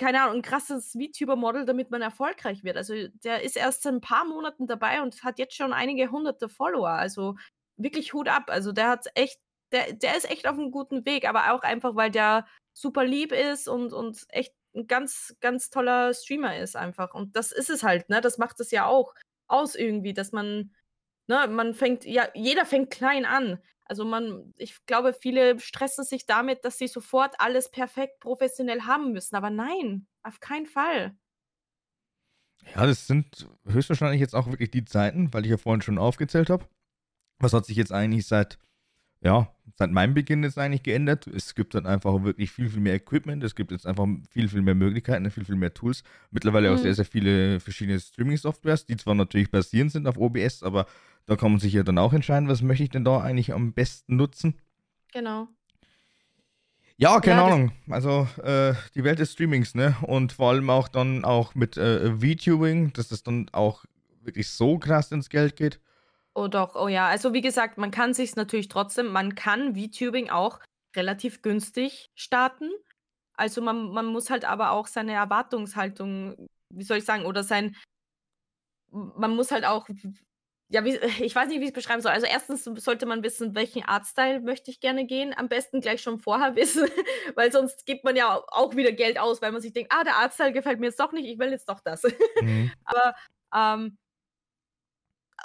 keine 0.00 0.22
Ahnung, 0.22 0.36
ein 0.36 0.42
krasses 0.42 0.92
VTuber-Model, 0.92 1.66
damit 1.66 1.90
man 1.90 2.00
erfolgreich 2.00 2.64
wird. 2.64 2.78
Also 2.78 2.94
der 3.22 3.42
ist 3.42 3.54
erst 3.54 3.82
seit 3.82 3.92
ein 3.92 4.00
paar 4.00 4.24
Monaten 4.24 4.66
dabei 4.66 5.02
und 5.02 5.22
hat 5.22 5.38
jetzt 5.38 5.54
schon 5.54 5.74
einige 5.74 6.10
hunderte 6.10 6.48
Follower. 6.48 6.88
Also 6.88 7.36
wirklich 7.76 8.14
Hut 8.14 8.26
ab. 8.26 8.44
Also 8.46 8.72
der 8.72 8.88
hat 8.88 9.08
echt, 9.14 9.38
der, 9.72 9.92
der 9.92 10.16
ist 10.16 10.30
echt 10.30 10.48
auf 10.48 10.58
einem 10.58 10.70
guten 10.70 11.04
Weg, 11.04 11.28
aber 11.28 11.52
auch 11.52 11.62
einfach, 11.62 11.96
weil 11.96 12.10
der 12.10 12.46
super 12.72 13.04
lieb 13.04 13.30
ist 13.30 13.68
und, 13.68 13.92
und 13.92 14.24
echt 14.30 14.54
ein 14.74 14.86
ganz, 14.86 15.36
ganz 15.40 15.68
toller 15.68 16.14
Streamer 16.14 16.56
ist 16.56 16.76
einfach. 16.76 17.12
Und 17.12 17.36
das 17.36 17.52
ist 17.52 17.68
es 17.68 17.82
halt, 17.82 18.08
ne? 18.08 18.22
Das 18.22 18.38
macht 18.38 18.58
es 18.60 18.70
ja 18.70 18.86
auch 18.86 19.14
aus 19.48 19.74
irgendwie, 19.74 20.14
dass 20.14 20.32
man, 20.32 20.74
ne, 21.26 21.46
man 21.46 21.74
fängt, 21.74 22.06
ja, 22.06 22.26
jeder 22.32 22.64
fängt 22.64 22.90
klein 22.90 23.26
an. 23.26 23.62
Also 23.90 24.04
man, 24.04 24.54
ich 24.56 24.86
glaube, 24.86 25.12
viele 25.12 25.58
stressen 25.58 26.04
sich 26.04 26.24
damit, 26.24 26.64
dass 26.64 26.78
sie 26.78 26.86
sofort 26.86 27.34
alles 27.40 27.72
perfekt 27.72 28.20
professionell 28.20 28.82
haben 28.82 29.10
müssen. 29.12 29.34
Aber 29.34 29.50
nein, 29.50 30.06
auf 30.22 30.38
keinen 30.38 30.66
Fall. 30.66 31.16
Ja, 32.72 32.86
das 32.86 33.08
sind 33.08 33.48
höchstwahrscheinlich 33.66 34.20
jetzt 34.20 34.36
auch 34.36 34.46
wirklich 34.46 34.70
die 34.70 34.84
Zeiten, 34.84 35.34
weil 35.34 35.44
ich 35.44 35.50
ja 35.50 35.56
vorhin 35.56 35.82
schon 35.82 35.98
aufgezählt 35.98 36.50
habe. 36.50 36.68
Was 37.40 37.52
hat 37.52 37.66
sich 37.66 37.76
jetzt 37.76 37.90
eigentlich 37.90 38.28
seit, 38.28 38.60
ja, 39.22 39.52
seit 39.74 39.90
meinem 39.90 40.14
Beginn 40.14 40.44
jetzt 40.44 40.56
eigentlich 40.56 40.84
geändert? 40.84 41.26
Es 41.26 41.56
gibt 41.56 41.74
dann 41.74 41.86
einfach 41.86 42.22
wirklich 42.22 42.52
viel, 42.52 42.70
viel 42.70 42.80
mehr 42.80 42.94
Equipment. 42.94 43.42
Es 43.42 43.56
gibt 43.56 43.72
jetzt 43.72 43.88
einfach 43.88 44.06
viel, 44.30 44.48
viel 44.48 44.62
mehr 44.62 44.76
Möglichkeiten, 44.76 45.28
viel, 45.32 45.44
viel 45.44 45.56
mehr 45.56 45.74
Tools. 45.74 46.04
Mittlerweile 46.30 46.70
mhm. 46.70 46.76
auch 46.76 46.80
sehr, 46.80 46.94
sehr 46.94 47.06
viele 47.06 47.58
verschiedene 47.58 47.98
Streaming-Softwares, 47.98 48.86
die 48.86 48.96
zwar 48.98 49.16
natürlich 49.16 49.50
basierend 49.50 49.90
sind 49.90 50.06
auf 50.06 50.16
OBS, 50.16 50.62
aber 50.62 50.86
da 51.26 51.36
kann 51.36 51.52
man 51.52 51.60
sich 51.60 51.72
ja 51.72 51.82
dann 51.82 51.98
auch 51.98 52.12
entscheiden, 52.12 52.48
was 52.48 52.62
möchte 52.62 52.84
ich 52.84 52.90
denn 52.90 53.04
da 53.04 53.20
eigentlich 53.20 53.52
am 53.52 53.72
besten 53.72 54.16
nutzen. 54.16 54.58
Genau. 55.12 55.48
Ja, 56.96 57.18
keine 57.20 57.40
ja, 57.40 57.46
Ahnung. 57.46 57.72
Also 57.88 58.28
äh, 58.42 58.74
die 58.94 59.04
Welt 59.04 59.18
des 59.18 59.32
Streamings, 59.32 59.74
ne? 59.74 59.96
Und 60.02 60.32
vor 60.32 60.50
allem 60.50 60.68
auch 60.68 60.86
dann 60.86 61.24
auch 61.24 61.54
mit 61.54 61.78
äh, 61.78 62.12
VTubing, 62.18 62.92
dass 62.92 63.08
das 63.08 63.22
dann 63.22 63.48
auch 63.52 63.84
wirklich 64.20 64.50
so 64.50 64.78
krass 64.78 65.10
ins 65.10 65.30
Geld 65.30 65.56
geht. 65.56 65.80
Oh 66.34 66.46
doch, 66.46 66.74
oh 66.74 66.88
ja. 66.88 67.06
Also 67.06 67.32
wie 67.32 67.40
gesagt, 67.40 67.78
man 67.78 67.90
kann 67.90 68.12
sich 68.12 68.36
natürlich 68.36 68.68
trotzdem, 68.68 69.06
man 69.12 69.34
kann 69.34 69.74
VTubing 69.74 70.28
auch 70.28 70.60
relativ 70.94 71.40
günstig 71.40 72.10
starten. 72.14 72.70
Also 73.32 73.62
man, 73.62 73.92
man 73.92 74.04
muss 74.04 74.28
halt 74.28 74.44
aber 74.44 74.72
auch 74.72 74.86
seine 74.86 75.12
Erwartungshaltung, 75.12 76.48
wie 76.68 76.84
soll 76.84 76.98
ich 76.98 77.04
sagen, 77.06 77.24
oder 77.24 77.42
sein, 77.42 77.76
man 78.90 79.34
muss 79.34 79.50
halt 79.50 79.64
auch 79.64 79.88
ja, 80.70 80.84
wie, 80.84 80.96
ich 81.24 81.34
weiß 81.34 81.48
nicht, 81.48 81.60
wie 81.60 81.64
ich 81.64 81.70
es 81.70 81.74
beschreiben 81.74 82.00
soll. 82.00 82.12
Also 82.12 82.26
erstens 82.26 82.64
sollte 82.64 83.04
man 83.06 83.22
wissen, 83.22 83.54
welchen 83.54 83.84
Artstyle 83.84 84.40
möchte 84.40 84.70
ich 84.70 84.80
gerne 84.80 85.06
gehen. 85.06 85.34
Am 85.36 85.48
besten 85.48 85.80
gleich 85.80 86.00
schon 86.00 86.18
vorher 86.18 86.56
wissen, 86.56 86.88
weil 87.34 87.52
sonst 87.52 87.84
gibt 87.86 88.04
man 88.04 88.16
ja 88.16 88.42
auch 88.48 88.76
wieder 88.76 88.92
Geld 88.92 89.18
aus, 89.18 89.42
weil 89.42 89.52
man 89.52 89.60
sich 89.60 89.72
denkt, 89.72 89.92
ah, 89.92 90.04
der 90.04 90.16
Artstyle 90.16 90.52
gefällt 90.52 90.80
mir 90.80 90.86
jetzt 90.86 91.00
doch 91.00 91.12
nicht, 91.12 91.26
ich 91.26 91.38
will 91.38 91.50
jetzt 91.50 91.68
doch 91.68 91.80
das. 91.80 92.02
Mhm. 92.40 92.70
Aber 92.84 93.14
ähm, 93.54 93.98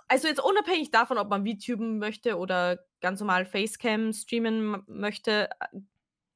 also 0.08 0.28
jetzt 0.28 0.40
unabhängig 0.40 0.92
davon, 0.92 1.18
ob 1.18 1.30
man 1.30 1.46
VTuben 1.46 1.98
möchte 1.98 2.38
oder 2.38 2.80
ganz 3.02 3.20
normal 3.20 3.46
Facecam 3.46 4.14
streamen 4.14 4.84
möchte, 4.88 5.50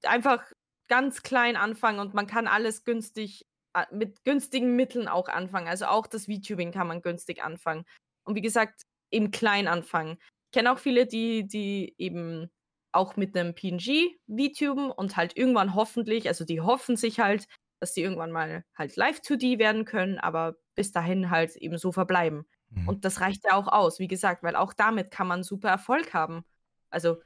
einfach 0.04 0.44
ganz 0.88 1.22
klein 1.22 1.56
anfangen 1.56 2.00
und 2.00 2.14
man 2.14 2.28
kann 2.28 2.48
alles 2.48 2.84
günstig 2.84 3.48
äh, 3.74 3.86
mit 3.92 4.24
günstigen 4.26 4.76
Mitteln 4.76 5.08
auch 5.08 5.30
anfangen. 5.30 5.68
Also 5.68 5.86
auch 5.86 6.08
das 6.08 6.26
VTubing 6.26 6.72
kann 6.72 6.88
man 6.88 7.02
günstig 7.02 7.44
anfangen. 7.44 7.86
Und 8.30 8.36
wie 8.36 8.41
gesagt, 8.41 8.84
im 9.09 9.32
Klein 9.32 9.67
anfangen. 9.67 10.19
Ich 10.45 10.51
kenne 10.51 10.71
auch 10.71 10.77
viele, 10.77 11.07
die, 11.07 11.47
die 11.47 11.95
eben 11.97 12.51
auch 12.91 13.15
mit 13.15 13.36
einem 13.36 13.55
PNG 13.55 14.19
VTuben 14.27 14.91
und 14.91 15.17
halt 15.17 15.36
irgendwann 15.36 15.73
hoffentlich, 15.73 16.27
also 16.27 16.45
die 16.45 16.61
hoffen 16.61 16.95
sich 16.95 17.19
halt, 17.19 17.47
dass 17.80 17.95
sie 17.95 18.03
irgendwann 18.03 18.32
mal 18.32 18.63
halt 18.75 18.95
live 18.95 19.21
2D 19.21 19.57
werden 19.57 19.86
können, 19.86 20.19
aber 20.19 20.57
bis 20.75 20.91
dahin 20.91 21.32
halt 21.32 21.55
eben 21.55 21.80
so 21.80 21.91
verbleiben. 21.91 22.45
Mhm. 22.69 22.88
Und 22.88 23.03
das 23.03 23.19
reicht 23.19 23.45
ja 23.45 23.55
auch 23.55 23.67
aus, 23.67 23.97
wie 23.97 24.07
gesagt, 24.07 24.43
weil 24.43 24.55
auch 24.55 24.73
damit 24.73 25.09
kann 25.09 25.25
man 25.25 25.41
super 25.41 25.69
Erfolg 25.69 26.13
haben. 26.13 26.45
Also, 26.91 27.19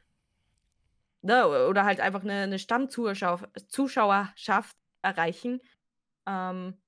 ne, 1.22 1.68
oder 1.68 1.84
halt 1.84 2.00
einfach 2.00 2.22
eine, 2.22 2.44
eine 2.44 2.60
Stammzuschauerschaft 2.60 4.78
erreichen, 5.02 5.60
ähm, 6.28 6.82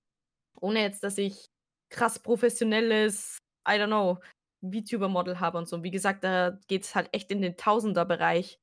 ohne 0.61 0.82
jetzt, 0.82 1.03
dass 1.03 1.18
ich 1.18 1.47
krass 1.89 2.20
professionelles, 2.20 3.39
I 3.68 3.74
don't 3.80 3.88
know, 3.88 4.20
VTuber-Model 4.61 5.39
habe 5.39 5.57
und 5.57 5.68
so. 5.68 5.84
Wie 5.84 5.91
gesagt, 5.91 6.24
da 6.24 6.57
geht 6.68 6.84
es 6.84 6.95
halt 6.95 7.09
echt 7.11 7.32
in 7.32 7.41
den 7.41 7.57
Tausender-Bereich. 7.57 8.59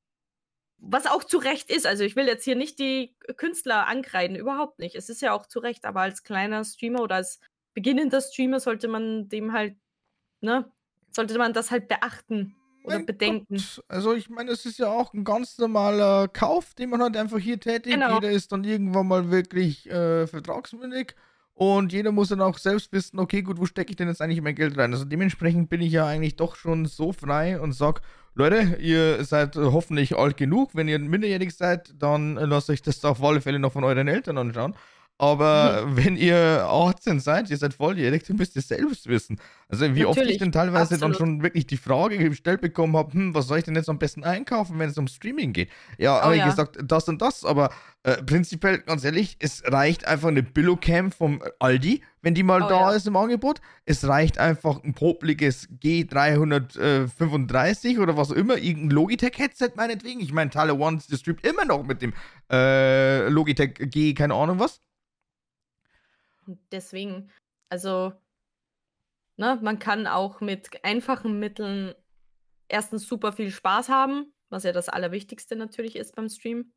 Was 0.77 1.07
auch 1.07 1.23
zu 1.23 1.37
Recht 1.37 1.69
ist. 1.71 1.87
Also 1.87 2.03
ich 2.03 2.15
will 2.15 2.27
jetzt 2.27 2.43
hier 2.43 2.55
nicht 2.55 2.77
die 2.77 3.15
Künstler 3.37 3.87
ankreiden, 3.87 4.35
überhaupt 4.35 4.79
nicht. 4.79 4.95
Es 4.95 5.09
ist 5.09 5.21
ja 5.21 5.31
auch 5.31 5.45
zu 5.45 5.59
Recht, 5.59 5.85
aber 5.85 6.01
als 6.01 6.23
kleiner 6.23 6.65
Streamer 6.65 7.01
oder 7.01 7.15
als 7.15 7.39
beginnender 7.73 8.21
Streamer 8.21 8.59
sollte 8.59 8.87
man 8.87 9.29
dem 9.29 9.53
halt, 9.53 9.77
ne, 10.41 10.69
sollte 11.11 11.37
man 11.37 11.53
das 11.53 11.71
halt 11.71 11.87
beachten 11.87 12.55
oder 12.83 12.97
mein 12.97 13.05
bedenken. 13.05 13.55
Gott. 13.55 13.83
Also 13.87 14.13
ich 14.13 14.29
meine, 14.29 14.51
es 14.51 14.65
ist 14.65 14.77
ja 14.77 14.89
auch 14.89 15.13
ein 15.13 15.23
ganz 15.23 15.57
normaler 15.57 16.27
Kauf, 16.27 16.73
den 16.73 16.89
man 16.89 17.01
halt 17.01 17.15
einfach 17.15 17.39
hier 17.39 17.59
tätigt. 17.59 17.95
Genau. 17.95 18.15
Jeder 18.15 18.31
ist 18.31 18.51
dann 18.51 18.65
irgendwann 18.65 19.07
mal 19.07 19.31
wirklich 19.31 19.89
äh, 19.89 20.27
vertragsmündig. 20.27 21.15
Und 21.55 21.93
jeder 21.93 22.11
muss 22.11 22.29
dann 22.29 22.41
auch 22.41 22.57
selbst 22.57 22.91
wissen, 22.91 23.19
okay, 23.19 23.43
gut, 23.43 23.59
wo 23.59 23.65
stecke 23.65 23.91
ich 23.91 23.95
denn 23.95 24.07
jetzt 24.07 24.21
eigentlich 24.21 24.41
mein 24.41 24.55
Geld 24.55 24.77
rein? 24.77 24.91
Also 24.91 25.05
dementsprechend 25.05 25.69
bin 25.69 25.81
ich 25.81 25.91
ja 25.91 26.07
eigentlich 26.07 26.35
doch 26.35 26.55
schon 26.55 26.85
so 26.85 27.13
frei 27.13 27.59
und 27.59 27.73
sag, 27.73 28.01
Leute, 28.33 28.77
ihr 28.79 29.23
seid 29.23 29.55
hoffentlich 29.55 30.17
alt 30.17 30.37
genug. 30.37 30.71
Wenn 30.73 30.87
ihr 30.87 30.97
minderjährig 30.97 31.55
seid, 31.55 31.93
dann 32.01 32.35
lasst 32.35 32.71
euch 32.71 32.81
das 32.81 33.05
auf 33.05 33.23
alle 33.23 33.41
Fälle 33.41 33.59
noch 33.59 33.73
von 33.73 33.83
euren 33.83 34.07
Eltern 34.07 34.39
anschauen. 34.39 34.73
Aber 35.19 35.85
mhm. 35.85 35.97
wenn 35.97 36.17
ihr 36.17 36.65
18 36.67 37.19
seid, 37.19 37.49
ihr 37.49 37.57
seid 37.57 37.75
volljährig, 37.75 38.23
dann 38.23 38.37
müsst 38.37 38.55
ihr 38.55 38.61
selbst 38.61 39.07
wissen. 39.07 39.39
Also 39.69 39.85
wie 39.85 40.01
Natürlich, 40.01 40.07
oft 40.07 40.21
ich 40.21 40.37
denn 40.39 40.51
teilweise 40.51 40.95
absolut. 40.95 41.01
dann 41.01 41.13
schon 41.13 41.43
wirklich 41.43 41.67
die 41.67 41.77
Frage 41.77 42.17
gestellt 42.17 42.61
bekommen 42.61 42.97
habe, 42.97 43.13
hm, 43.13 43.35
was 43.35 43.47
soll 43.47 43.59
ich 43.59 43.63
denn 43.63 43.75
jetzt 43.75 43.89
am 43.89 43.99
besten 43.99 44.23
einkaufen, 44.23 44.79
wenn 44.79 44.89
es 44.89 44.97
um 44.97 45.07
Streaming 45.07 45.53
geht? 45.53 45.69
Ja, 45.97 46.17
oh, 46.17 46.21
habe 46.23 46.37
ja. 46.37 46.45
ich 46.45 46.49
gesagt, 46.49 46.79
das 46.83 47.07
und 47.07 47.21
das, 47.21 47.45
aber 47.45 47.69
äh, 48.03 48.23
prinzipiell, 48.23 48.79
ganz 48.79 49.05
ehrlich, 49.05 49.37
es 49.39 49.63
reicht 49.65 50.05
einfach 50.05 50.29
eine 50.29 50.43
Billocam 50.43 51.11
vom 51.11 51.41
Aldi, 51.59 52.01
wenn 52.21 52.33
die 52.33 52.43
mal 52.43 52.63
oh, 52.63 52.67
da 52.67 52.91
ja. 52.91 52.97
ist 52.97 53.07
im 53.07 53.15
Angebot. 53.15 53.61
Es 53.85 54.05
reicht 54.07 54.39
einfach 54.39 54.83
ein 54.83 54.93
popliges 54.93 55.69
G335 55.81 57.99
oder 57.99 58.17
was 58.17 58.31
auch 58.31 58.35
immer, 58.35 58.57
irgendein 58.57 58.89
Logitech-Headset 58.89 59.73
meinetwegen. 59.75 60.19
Ich 60.21 60.33
meine, 60.33 60.49
Tale 60.49 60.73
One 60.73 60.99
streamt 60.99 61.45
immer 61.45 61.65
noch 61.65 61.83
mit 61.83 62.01
dem 62.01 62.13
äh, 62.51 63.29
Logitech 63.29 63.75
G, 63.91 64.13
keine 64.13 64.33
Ahnung 64.33 64.59
was. 64.59 64.81
Deswegen, 66.71 67.31
also, 67.69 68.13
ne, 69.37 69.59
man 69.61 69.79
kann 69.79 70.07
auch 70.07 70.41
mit 70.41 70.83
einfachen 70.83 71.39
Mitteln 71.39 71.93
erstens 72.67 73.07
super 73.07 73.33
viel 73.33 73.51
Spaß 73.51 73.89
haben, 73.89 74.33
was 74.49 74.63
ja 74.63 74.71
das 74.71 74.89
Allerwichtigste 74.89 75.55
natürlich 75.55 75.95
ist 75.95 76.15
beim 76.15 76.29
Stream. 76.29 76.73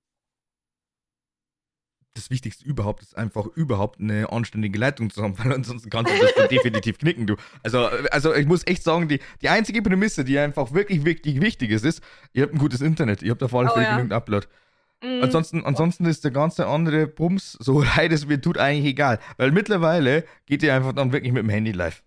Das 2.14 2.30
Wichtigste 2.30 2.64
überhaupt 2.64 3.02
ist 3.02 3.16
einfach 3.16 3.44
überhaupt 3.44 4.00
eine 4.00 4.32
anständige 4.32 4.78
Leitung 4.78 5.10
zu 5.10 5.22
haben, 5.22 5.38
weil 5.38 5.52
ansonsten 5.52 5.90
kannst 5.90 6.12
du 6.14 6.18
das 6.18 6.32
definitiv 6.48 6.98
knicken, 6.98 7.26
du. 7.26 7.36
Also, 7.62 7.84
also 8.10 8.34
ich 8.34 8.46
muss 8.46 8.66
echt 8.66 8.82
sagen, 8.82 9.06
die, 9.08 9.20
die 9.42 9.50
einzige 9.50 9.82
Prämisse, 9.82 10.24
die 10.24 10.38
einfach 10.38 10.72
wirklich, 10.72 11.04
wirklich 11.04 11.42
wichtig 11.42 11.70
ist, 11.70 11.84
ist, 11.84 12.02
ihr 12.32 12.44
habt 12.44 12.54
ein 12.54 12.58
gutes 12.58 12.80
Internet, 12.80 13.22
ihr 13.22 13.32
habt 13.32 13.42
auf 13.42 13.54
alle 13.54 13.68
oh, 13.68 13.74
Fälle 13.74 13.84
ja. 13.84 13.90
genügend 13.90 14.14
Upload. 14.14 14.46
Mhm. 15.02 15.22
Ansonsten, 15.22 15.64
ansonsten 15.64 16.06
ist 16.06 16.24
der 16.24 16.30
ganze 16.30 16.66
andere 16.66 17.06
Bums, 17.06 17.52
so 17.52 17.82
leid 17.96 18.12
es 18.12 18.26
mir 18.26 18.40
tut, 18.40 18.58
eigentlich 18.58 18.86
egal. 18.86 19.18
Weil 19.36 19.52
mittlerweile 19.52 20.24
geht 20.46 20.62
ihr 20.62 20.74
einfach 20.74 20.92
dann 20.92 21.12
wirklich 21.12 21.32
mit 21.32 21.42
dem 21.42 21.50
Handy 21.50 21.72
live. 21.72 22.02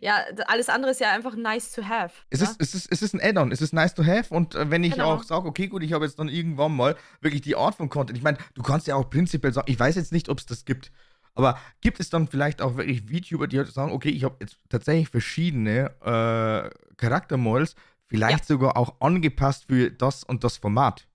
Ja, 0.00 0.24
alles 0.46 0.68
andere 0.68 0.90
ist 0.90 1.00
ja 1.00 1.12
einfach 1.12 1.36
nice 1.36 1.72
to 1.72 1.82
have. 1.82 2.14
Es, 2.30 2.40
ja? 2.40 2.48
ist, 2.48 2.60
es, 2.60 2.74
ist, 2.74 2.92
es 2.92 3.02
ist 3.02 3.14
ein 3.14 3.20
Add-on, 3.20 3.50
es 3.50 3.62
ist 3.62 3.72
nice 3.72 3.94
to 3.94 4.04
have 4.04 4.34
und 4.34 4.54
äh, 4.54 4.70
wenn 4.70 4.84
ich 4.84 4.92
genau. 4.92 5.14
auch 5.14 5.22
sage, 5.22 5.48
okay, 5.48 5.68
gut, 5.68 5.82
ich 5.82 5.92
habe 5.92 6.04
jetzt 6.04 6.18
dann 6.18 6.28
irgendwann 6.28 6.76
mal 6.76 6.96
wirklich 7.20 7.42
die 7.42 7.56
Art 7.56 7.76
von 7.76 7.88
Content. 7.88 8.18
Ich 8.18 8.24
meine, 8.24 8.38
du 8.54 8.62
kannst 8.62 8.86
ja 8.86 8.94
auch 8.94 9.08
prinzipiell 9.08 9.52
sagen, 9.52 9.70
ich 9.70 9.78
weiß 9.78 9.94
jetzt 9.96 10.12
nicht, 10.12 10.28
ob 10.28 10.38
es 10.38 10.46
das 10.46 10.64
gibt, 10.64 10.92
aber 11.34 11.58
gibt 11.80 12.00
es 12.00 12.10
dann 12.10 12.28
vielleicht 12.28 12.62
auch 12.62 12.76
wirklich 12.76 13.02
VTuber, 13.02 13.46
die 13.46 13.58
halt 13.58 13.72
sagen, 13.72 13.92
okay, 13.92 14.10
ich 14.10 14.24
habe 14.24 14.36
jetzt 14.40 14.58
tatsächlich 14.68 15.08
verschiedene 15.08 15.90
äh, 16.02 16.94
Charaktermodels, 16.96 17.74
vielleicht 18.06 18.40
ja. 18.40 18.44
sogar 18.44 18.76
auch 18.76 19.00
angepasst 19.00 19.66
für 19.66 19.90
das 19.90 20.24
und 20.24 20.44
das 20.44 20.56
Format? 20.56 21.06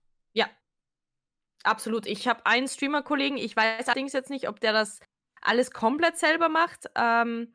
Absolut. 1.64 2.06
Ich 2.06 2.26
habe 2.26 2.44
einen 2.46 2.68
Streamer-Kollegen, 2.68 3.36
ich 3.36 3.56
weiß 3.56 3.88
allerdings 3.88 4.12
jetzt 4.12 4.30
nicht, 4.30 4.48
ob 4.48 4.60
der 4.60 4.72
das 4.72 5.00
alles 5.40 5.70
komplett 5.70 6.18
selber 6.18 6.48
macht. 6.48 6.90
Ähm, 6.96 7.54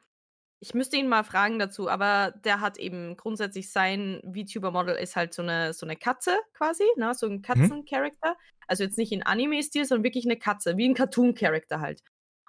ich 0.60 0.74
müsste 0.74 0.98
ihn 0.98 1.08
mal 1.08 1.24
fragen 1.24 1.60
dazu, 1.60 1.90
aber 1.90 2.34
der 2.44 2.62
hat 2.62 2.78
eben 2.78 3.16
grundsätzlich 3.16 3.72
sein 3.72 4.22
VTuber-Model 4.24 4.96
ist 4.96 5.16
halt 5.16 5.34
so 5.34 5.44
eine, 5.44 5.74
so 5.74 5.86
eine 5.86 5.96
Katze 5.96 6.38
quasi, 6.54 6.84
ne? 6.96 7.14
so 7.14 7.28
ein. 7.28 7.42
Katzen-Charakter. 7.42 8.32
Mhm. 8.32 8.64
Also 8.68 8.84
jetzt 8.84 8.98
nicht 8.98 9.12
in 9.12 9.24
Anime-Stil, 9.24 9.86
sondern 9.86 10.04
wirklich 10.04 10.26
eine 10.26 10.38
Katze, 10.38 10.78
wie 10.78 10.88
ein 10.88 10.96
Cartoon-Charakter 10.96 11.80
halt. 11.80 12.02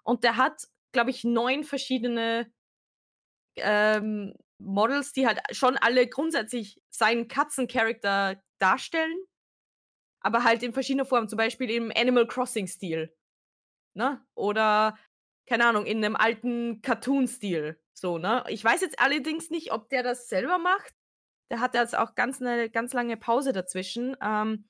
Und 0.04 0.24
der 0.24 0.36
hat, 0.36 0.68
glaube 0.92 1.10
ich, 1.10 1.22
neun 1.24 1.64
verschiedene 1.64 2.50
ähm, 3.56 4.34
Models, 4.58 5.12
die 5.12 5.26
halt 5.26 5.40
schon 5.52 5.76
alle 5.76 6.06
grundsätzlich 6.06 6.80
seinen 6.90 7.28
Katzen-Charakter 7.28 8.42
darstellen 8.58 9.18
aber 10.20 10.44
halt 10.44 10.62
in 10.62 10.72
verschiedener 10.72 11.04
Form, 11.04 11.28
zum 11.28 11.36
Beispiel 11.36 11.70
im 11.70 11.92
Animal 11.94 12.26
Crossing-Stil. 12.26 13.14
Ne? 13.94 14.24
Oder, 14.34 14.98
keine 15.46 15.66
Ahnung, 15.66 15.86
in 15.86 16.04
einem 16.04 16.16
alten 16.16 16.82
Cartoon-Stil. 16.82 17.80
So, 17.94 18.18
ne? 18.18 18.44
Ich 18.48 18.62
weiß 18.62 18.80
jetzt 18.80 19.00
allerdings 19.00 19.50
nicht, 19.50 19.72
ob 19.72 19.88
der 19.88 20.02
das 20.02 20.28
selber 20.28 20.58
macht. 20.58 20.94
Der 21.50 21.60
hat 21.60 21.74
jetzt 21.74 21.96
auch 21.96 22.14
ganz 22.14 22.40
eine 22.40 22.70
ganz 22.70 22.92
lange 22.92 23.16
Pause 23.16 23.52
dazwischen. 23.52 24.16
Ähm, 24.22 24.68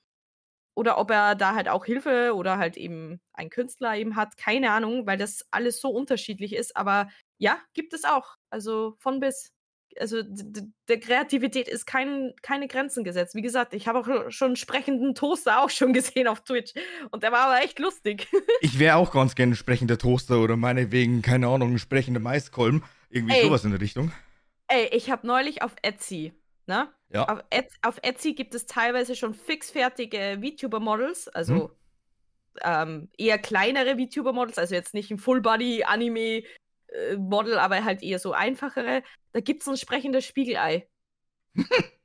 oder 0.75 0.97
ob 0.97 1.11
er 1.11 1.35
da 1.35 1.55
halt 1.55 1.67
auch 1.67 1.85
Hilfe 1.85 2.33
oder 2.35 2.57
halt 2.57 2.77
eben 2.77 3.19
ein 3.33 3.49
Künstler 3.49 3.97
eben 3.97 4.15
hat. 4.15 4.37
Keine 4.37 4.71
Ahnung, 4.71 5.05
weil 5.05 5.17
das 5.17 5.45
alles 5.51 5.81
so 5.81 5.89
unterschiedlich 5.89 6.55
ist. 6.55 6.77
Aber 6.77 7.09
ja, 7.37 7.59
gibt 7.73 7.93
es 7.93 8.05
auch. 8.05 8.35
Also 8.49 8.95
von 8.99 9.19
bis 9.19 9.51
also 9.99 10.21
der 10.23 10.99
Kreativität 10.99 11.67
ist 11.67 11.85
kein, 11.85 12.33
keine 12.41 12.67
Grenzen 12.67 13.03
gesetzt. 13.03 13.35
Wie 13.35 13.41
gesagt, 13.41 13.73
ich 13.73 13.87
habe 13.87 13.99
auch 13.99 14.31
schon 14.31 14.47
einen 14.47 14.55
sprechenden 14.55 15.13
Toaster 15.15 15.61
auch 15.61 15.69
schon 15.69 15.93
gesehen 15.93 16.27
auf 16.27 16.41
Twitch 16.41 16.73
und 17.11 17.23
der 17.23 17.31
war 17.31 17.47
aber 17.47 17.63
echt 17.63 17.79
lustig. 17.79 18.27
ich 18.61 18.79
wäre 18.79 18.95
auch 18.95 19.11
ganz 19.11 19.35
gerne 19.35 19.53
ein 19.53 19.55
sprechender 19.55 19.97
Toaster 19.97 20.39
oder 20.39 20.55
meinetwegen, 20.55 21.21
keine 21.21 21.47
Ahnung, 21.47 21.73
ein 21.73 21.79
sprechender 21.79 22.19
Maiskolben. 22.19 22.83
Irgendwie 23.09 23.35
ey, 23.35 23.43
sowas 23.43 23.63
in 23.63 23.71
der 23.71 23.81
Richtung. 23.81 24.11
Ey, 24.67 24.89
ich 24.91 25.09
habe 25.09 25.25
neulich 25.25 25.63
auf 25.63 25.75
Etsy, 25.81 26.33
ne? 26.67 26.89
Ja. 27.11 27.27
Auf, 27.27 27.43
Etsy, 27.49 27.77
auf 27.81 27.99
Etsy 28.03 28.33
gibt 28.33 28.53
es 28.53 28.67
teilweise 28.67 29.15
schon 29.15 29.33
fixfertige 29.33 30.39
VTuber-Models, 30.41 31.27
also 31.29 31.53
hm. 31.55 31.69
ähm, 32.61 33.09
eher 33.17 33.39
kleinere 33.39 33.97
VTuber-Models, 33.97 34.59
also 34.59 34.75
jetzt 34.75 34.93
nicht 34.93 35.09
ein 35.09 35.17
Full-Body-Anime 35.17 36.43
äh, 36.91 37.17
Model, 37.17 37.57
aber 37.59 37.83
halt 37.83 38.01
eher 38.03 38.19
so 38.19 38.33
einfachere. 38.33 39.03
Da 39.31 39.39
gibt 39.39 39.61
es 39.61 39.67
ein 39.67 39.77
sprechendes 39.77 40.25
Spiegelei. 40.25 40.87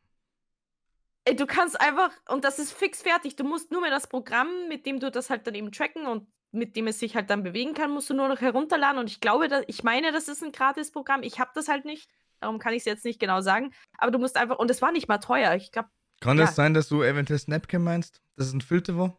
Ey, 1.26 1.36
du 1.36 1.46
kannst 1.46 1.80
einfach, 1.80 2.10
und 2.28 2.44
das 2.44 2.58
ist 2.58 2.72
fix 2.72 3.00
fertig, 3.02 3.36
du 3.36 3.44
musst 3.44 3.70
nur 3.70 3.80
mehr 3.80 3.90
das 3.90 4.06
Programm, 4.06 4.68
mit 4.68 4.84
dem 4.84 5.00
du 5.00 5.10
das 5.10 5.30
halt 5.30 5.46
dann 5.46 5.54
eben 5.54 5.72
tracken 5.72 6.06
und 6.06 6.26
mit 6.52 6.76
dem 6.76 6.86
es 6.86 6.98
sich 6.98 7.16
halt 7.16 7.30
dann 7.30 7.42
bewegen 7.42 7.74
kann, 7.74 7.90
musst 7.90 8.10
du 8.10 8.14
nur 8.14 8.28
noch 8.28 8.40
herunterladen. 8.40 8.98
Und 8.98 9.10
ich 9.10 9.20
glaube, 9.20 9.48
dass, 9.48 9.64
ich 9.66 9.82
meine, 9.82 10.12
das 10.12 10.28
ist 10.28 10.42
ein 10.42 10.52
Gratis-Programm. 10.52 11.22
Ich 11.22 11.40
habe 11.40 11.50
das 11.54 11.68
halt 11.68 11.84
nicht. 11.84 12.08
Darum 12.40 12.58
kann 12.58 12.74
ich 12.74 12.80
es 12.80 12.84
jetzt 12.84 13.04
nicht 13.04 13.18
genau 13.18 13.40
sagen. 13.40 13.72
Aber 13.98 14.10
du 14.10 14.18
musst 14.18 14.36
einfach, 14.36 14.58
und 14.58 14.70
es 14.70 14.80
war 14.80 14.92
nicht 14.92 15.08
mal 15.08 15.18
teuer. 15.18 15.54
Ich 15.54 15.72
glaube. 15.72 15.88
Kann 16.20 16.38
ja. 16.38 16.44
das 16.44 16.54
sein, 16.54 16.74
dass 16.74 16.88
du 16.88 17.02
eventuell 17.02 17.38
Snapcam 17.38 17.82
meinst? 17.82 18.22
Das 18.36 18.46
ist 18.46 18.52
ein 18.52 18.60
Filter 18.60 18.96
war? 18.96 19.18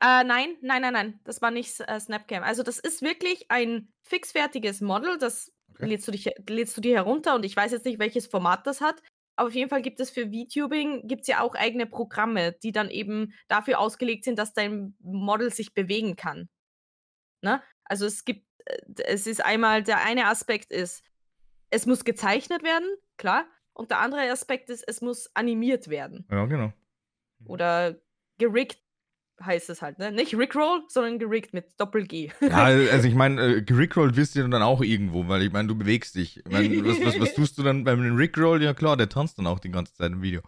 Äh, 0.00 0.24
nein, 0.24 0.56
nein, 0.62 0.82
nein, 0.82 0.92
nein. 0.92 1.20
Das 1.24 1.42
war 1.42 1.50
nicht 1.50 1.80
äh, 1.80 2.00
Snapcam. 2.00 2.42
Also, 2.42 2.62
das 2.62 2.78
ist 2.78 3.02
wirklich 3.02 3.50
ein 3.50 3.92
fixfertiges 4.02 4.80
Model. 4.80 5.18
Das 5.18 5.52
okay. 5.70 5.86
lädst, 5.86 6.08
du 6.08 6.12
dich, 6.12 6.30
lädst 6.48 6.76
du 6.76 6.80
dir 6.80 6.96
herunter 6.96 7.34
und 7.34 7.44
ich 7.44 7.56
weiß 7.56 7.72
jetzt 7.72 7.84
nicht, 7.84 7.98
welches 7.98 8.26
Format 8.26 8.66
das 8.66 8.80
hat. 8.80 9.02
Aber 9.36 9.48
auf 9.48 9.54
jeden 9.54 9.70
Fall 9.70 9.82
gibt 9.82 10.00
es 10.00 10.10
für 10.10 10.28
VTubing 10.28 11.08
gibt's 11.08 11.26
ja 11.26 11.40
auch 11.40 11.54
eigene 11.54 11.86
Programme, 11.86 12.52
die 12.62 12.72
dann 12.72 12.90
eben 12.90 13.32
dafür 13.48 13.78
ausgelegt 13.78 14.24
sind, 14.24 14.38
dass 14.38 14.52
dein 14.52 14.94
Model 15.00 15.50
sich 15.50 15.72
bewegen 15.72 16.14
kann. 16.14 16.48
Ne? 17.42 17.62
Also 17.84 18.04
es 18.06 18.24
gibt, 18.24 18.46
äh, 18.66 18.76
es 19.06 19.26
ist 19.26 19.42
einmal, 19.42 19.82
der 19.82 20.04
eine 20.04 20.26
Aspekt 20.26 20.72
ist, 20.72 21.02
es 21.70 21.86
muss 21.86 22.04
gezeichnet 22.04 22.62
werden, 22.62 22.88
klar. 23.16 23.46
Und 23.72 23.90
der 23.90 24.00
andere 24.00 24.30
Aspekt 24.30 24.68
ist, 24.68 24.86
es 24.86 25.00
muss 25.00 25.34
animiert 25.34 25.88
werden. 25.88 26.26
Ja, 26.30 26.44
genau. 26.44 26.72
Oder 27.46 27.98
gerickt 28.36 28.82
heißt 29.44 29.70
es 29.70 29.82
halt, 29.82 29.98
ne? 29.98 30.12
Nicht 30.12 30.36
Rickroll, 30.36 30.82
sondern 30.88 31.18
gerickt 31.18 31.54
mit 31.54 31.66
Doppel-G. 31.78 32.30
Ja, 32.40 32.64
also 32.64 33.08
ich 33.08 33.14
meine, 33.14 33.56
äh, 33.56 33.62
gerickrollt 33.62 34.16
wirst 34.16 34.36
du 34.36 34.48
dann 34.48 34.62
auch 34.62 34.82
irgendwo, 34.82 35.28
weil 35.28 35.42
ich 35.42 35.52
meine, 35.52 35.68
du 35.68 35.74
bewegst 35.74 36.14
dich. 36.14 36.38
Ich 36.38 36.52
mein, 36.52 36.84
was, 36.84 37.04
was, 37.04 37.20
was 37.20 37.34
tust 37.34 37.58
du 37.58 37.62
dann 37.62 37.84
beim 37.84 38.16
Rickroll? 38.16 38.62
Ja 38.62 38.74
klar, 38.74 38.96
der 38.96 39.08
tanzt 39.08 39.38
dann 39.38 39.46
auch 39.46 39.58
die 39.58 39.70
ganze 39.70 39.94
Zeit 39.94 40.12
im 40.12 40.22
Video. 40.22 40.42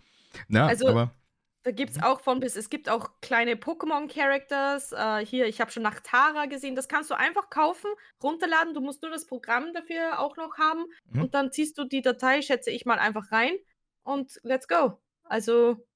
Ja, 0.48 0.66
Also, 0.66 0.88
aber 0.88 1.14
Da 1.62 1.70
gibt 1.70 1.90
es 1.92 2.02
auch 2.02 2.20
von 2.20 2.40
bis, 2.40 2.56
es 2.56 2.70
gibt 2.70 2.88
auch 2.88 3.20
kleine 3.20 3.54
Pokémon-Characters. 3.54 4.92
Äh, 4.92 5.24
hier, 5.26 5.46
ich 5.46 5.60
habe 5.60 5.70
schon 5.70 5.82
nach 5.82 6.00
Tara 6.00 6.46
gesehen. 6.46 6.74
Das 6.74 6.88
kannst 6.88 7.10
du 7.10 7.14
einfach 7.16 7.50
kaufen, 7.50 7.90
runterladen. 8.22 8.74
Du 8.74 8.80
musst 8.80 9.02
nur 9.02 9.10
das 9.10 9.26
Programm 9.26 9.72
dafür 9.72 10.18
auch 10.18 10.36
noch 10.36 10.58
haben. 10.58 10.84
Mhm. 11.10 11.22
Und 11.22 11.34
dann 11.34 11.52
ziehst 11.52 11.78
du 11.78 11.84
die 11.84 12.02
Datei, 12.02 12.42
schätze 12.42 12.70
ich 12.70 12.84
mal, 12.84 12.98
einfach 12.98 13.30
rein. 13.32 13.52
Und 14.02 14.40
let's 14.42 14.66
go. 14.68 14.98
Also, 15.24 15.86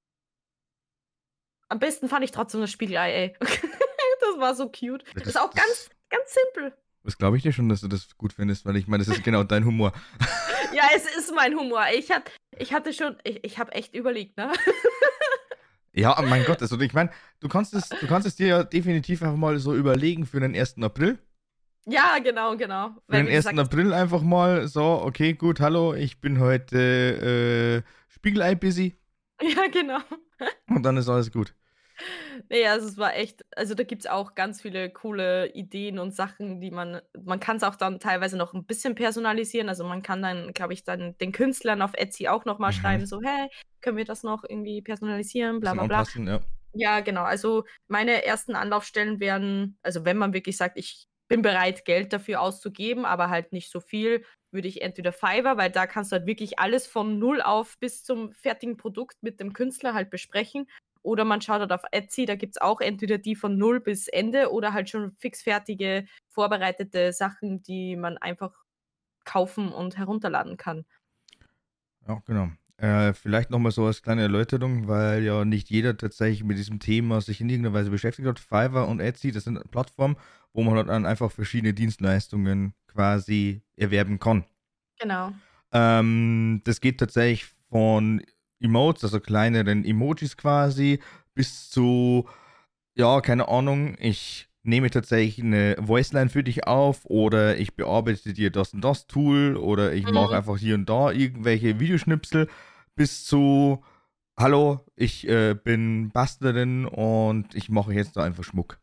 am 1.68 1.78
besten 1.78 2.08
fand 2.08 2.24
ich 2.24 2.30
trotzdem 2.30 2.60
das 2.60 2.70
Spiegelei, 2.70 3.12
ey. 3.12 3.36
das 3.40 4.38
war 4.38 4.54
so 4.54 4.68
cute. 4.68 5.04
Das, 5.14 5.22
das, 5.22 5.26
ist 5.28 5.40
auch 5.40 5.50
das, 5.50 5.62
ganz, 5.62 5.90
ganz 6.10 6.34
simpel. 6.34 6.72
das 7.04 7.18
glaube 7.18 7.36
ich 7.36 7.42
dir 7.42 7.52
schon, 7.52 7.68
dass 7.68 7.80
du 7.80 7.88
das 7.88 8.16
gut 8.16 8.32
findest, 8.32 8.64
weil 8.66 8.76
ich 8.76 8.86
meine, 8.86 9.04
das 9.04 9.14
ist 9.14 9.24
genau 9.24 9.42
dein 9.42 9.64
Humor. 9.64 9.92
Ja, 10.74 10.82
es 10.94 11.06
ist 11.16 11.32
mein 11.34 11.56
Humor. 11.56 11.84
Ich, 11.94 12.10
hat, 12.10 12.30
ich 12.58 12.74
hatte 12.74 12.92
schon, 12.92 13.16
ich, 13.24 13.42
ich 13.44 13.58
habe 13.58 13.72
echt 13.72 13.94
überlegt, 13.94 14.36
ne? 14.36 14.52
Ja, 15.92 16.20
mein 16.28 16.44
Gott, 16.44 16.60
also 16.60 16.78
ich 16.78 16.92
meine, 16.92 17.10
du 17.40 17.48
kannst 17.48 17.72
es, 17.72 17.88
du 17.88 18.06
kannst 18.06 18.28
es 18.28 18.36
dir 18.36 18.46
ja 18.46 18.64
definitiv 18.64 19.22
einfach 19.22 19.36
mal 19.36 19.58
so 19.58 19.74
überlegen 19.74 20.26
für 20.26 20.40
den 20.40 20.54
1. 20.54 20.82
April. 20.82 21.18
Ja, 21.86 22.18
genau, 22.18 22.56
genau. 22.58 22.90
Für 23.08 23.16
den 23.16 23.28
wie 23.28 23.36
1. 23.36 23.46
gesagt, 23.46 23.58
April 23.58 23.94
einfach 23.94 24.20
mal 24.20 24.68
so, 24.68 25.00
okay, 25.02 25.32
gut, 25.32 25.60
hallo, 25.60 25.94
ich 25.94 26.20
bin 26.20 26.40
heute 26.40 27.82
äh, 27.86 27.90
Spiegelei-busy 28.12 28.98
ja, 29.42 29.66
genau. 29.68 30.00
Und 30.68 30.82
dann 30.82 30.96
ist 30.96 31.08
alles 31.08 31.30
gut. 31.32 31.54
Nee, 32.50 32.66
also 32.66 32.86
es 32.88 32.98
war 32.98 33.14
echt, 33.16 33.44
also 33.56 33.74
da 33.74 33.82
gibt 33.84 34.02
es 34.02 34.06
auch 34.10 34.34
ganz 34.34 34.60
viele 34.62 34.90
coole 34.90 35.52
Ideen 35.52 35.98
und 35.98 36.14
Sachen, 36.14 36.60
die 36.60 36.70
man, 36.70 37.00
man 37.24 37.40
kann 37.40 37.56
es 37.56 37.62
auch 37.62 37.76
dann 37.76 38.00
teilweise 38.00 38.36
noch 38.36 38.54
ein 38.54 38.66
bisschen 38.66 38.94
personalisieren. 38.94 39.68
Also 39.68 39.84
man 39.84 40.02
kann 40.02 40.22
dann, 40.22 40.52
glaube 40.52 40.72
ich, 40.74 40.84
dann 40.84 41.16
den 41.18 41.32
Künstlern 41.32 41.82
auf 41.82 41.92
Etsy 41.94 42.28
auch 42.28 42.44
nochmal 42.44 42.72
Mhm. 42.72 42.76
schreiben, 42.76 43.06
so, 43.06 43.20
hey, 43.22 43.48
können 43.80 43.96
wir 43.96 44.04
das 44.04 44.22
noch 44.22 44.44
irgendwie 44.44 44.82
personalisieren, 44.82 45.60
bla 45.60 45.74
bla 45.74 45.84
bla. 45.84 46.04
ja. 46.14 46.40
Ja, 46.74 47.00
genau. 47.00 47.22
Also 47.24 47.64
meine 47.88 48.24
ersten 48.24 48.54
Anlaufstellen 48.54 49.20
wären, 49.20 49.78
also 49.82 50.04
wenn 50.04 50.18
man 50.18 50.34
wirklich 50.34 50.56
sagt, 50.56 50.78
ich 50.78 51.08
bin 51.28 51.42
bereit, 51.42 51.84
Geld 51.84 52.12
dafür 52.12 52.40
auszugeben, 52.40 53.04
aber 53.06 53.30
halt 53.30 53.52
nicht 53.52 53.70
so 53.70 53.80
viel, 53.80 54.24
würde 54.56 54.66
ich 54.66 54.82
entweder 54.82 55.12
Fiverr, 55.12 55.56
weil 55.56 55.70
da 55.70 55.86
kannst 55.86 56.10
du 56.10 56.16
halt 56.16 56.26
wirklich 56.26 56.58
alles 56.58 56.88
von 56.88 57.20
null 57.20 57.40
auf 57.40 57.78
bis 57.78 58.02
zum 58.02 58.32
fertigen 58.32 58.76
Produkt 58.76 59.22
mit 59.22 59.38
dem 59.38 59.52
Künstler 59.52 59.94
halt 59.94 60.10
besprechen. 60.10 60.66
Oder 61.02 61.24
man 61.24 61.40
schaut 61.40 61.60
halt 61.60 61.70
auf 61.70 61.84
Etsy, 61.92 62.26
da 62.26 62.34
gibt 62.34 62.56
es 62.56 62.60
auch 62.60 62.80
entweder 62.80 63.18
die 63.18 63.36
von 63.36 63.56
null 63.56 63.78
bis 63.78 64.08
Ende 64.08 64.50
oder 64.50 64.72
halt 64.72 64.90
schon 64.90 65.12
fixfertige, 65.12 66.06
vorbereitete 66.26 67.12
Sachen, 67.12 67.62
die 67.62 67.94
man 67.94 68.18
einfach 68.18 68.52
kaufen 69.24 69.70
und 69.70 69.96
herunterladen 69.96 70.56
kann. 70.56 70.84
Ja, 72.08 72.20
genau. 72.26 72.48
Äh, 72.78 73.14
vielleicht 73.14 73.50
nochmal 73.50 73.72
so 73.72 73.86
als 73.86 74.02
kleine 74.02 74.22
Erläuterung, 74.22 74.86
weil 74.86 75.22
ja 75.22 75.44
nicht 75.44 75.70
jeder 75.70 75.96
tatsächlich 75.96 76.44
mit 76.44 76.58
diesem 76.58 76.78
Thema 76.78 77.20
sich 77.20 77.40
in 77.40 77.48
irgendeiner 77.48 77.74
Weise 77.74 77.90
beschäftigt 77.90 78.28
hat. 78.28 78.38
Fiverr 78.38 78.88
und 78.88 79.00
Etsy, 79.00 79.32
das 79.32 79.44
sind 79.44 79.70
Plattformen, 79.70 80.16
wo 80.52 80.62
man 80.62 80.74
halt 80.74 80.88
dann 80.88 81.06
einfach 81.06 81.30
verschiedene 81.30 81.72
Dienstleistungen 81.72 82.74
quasi 82.96 83.62
erwerben 83.76 84.18
kann. 84.18 84.44
Genau. 84.98 85.32
Ähm, 85.72 86.62
das 86.64 86.80
geht 86.80 86.98
tatsächlich 86.98 87.44
von 87.70 88.22
Emotes, 88.60 89.04
also 89.04 89.20
kleineren 89.20 89.84
Emojis 89.84 90.36
quasi, 90.36 91.00
bis 91.34 91.68
zu, 91.70 92.28
ja, 92.94 93.20
keine 93.20 93.48
Ahnung, 93.48 93.96
ich 93.98 94.48
nehme 94.62 94.90
tatsächlich 94.90 95.44
eine 95.44 95.76
Voiceline 95.78 96.30
für 96.30 96.42
dich 96.42 96.66
auf 96.66 97.04
oder 97.04 97.56
ich 97.58 97.76
bearbeite 97.76 98.32
dir 98.32 98.50
das 98.50 98.74
und 98.74 98.80
das 98.82 99.06
Tool 99.06 99.56
oder 99.56 99.92
ich 99.92 100.10
mache 100.10 100.30
Mhm. 100.30 100.36
einfach 100.38 100.56
hier 100.56 100.74
und 100.74 100.88
da 100.88 101.12
irgendwelche 101.12 101.78
Videoschnipsel 101.78 102.48
bis 102.96 103.24
zu, 103.24 103.84
hallo, 104.38 104.80
ich 104.96 105.28
äh, 105.28 105.54
bin 105.54 106.10
Bastlerin 106.10 106.86
und 106.86 107.54
ich 107.54 107.68
mache 107.68 107.92
jetzt 107.92 108.16
da 108.16 108.24
einfach 108.24 108.42
Schmuck. 108.42 108.80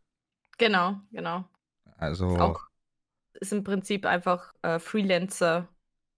Genau, 0.58 1.02
genau. 1.12 1.46
Also, 1.98 2.38
auch, 2.38 2.68
ist 3.44 3.52
im 3.54 3.64
Prinzip 3.64 4.06
einfach 4.06 4.54
äh, 4.64 4.80
Freelancer, 4.80 5.68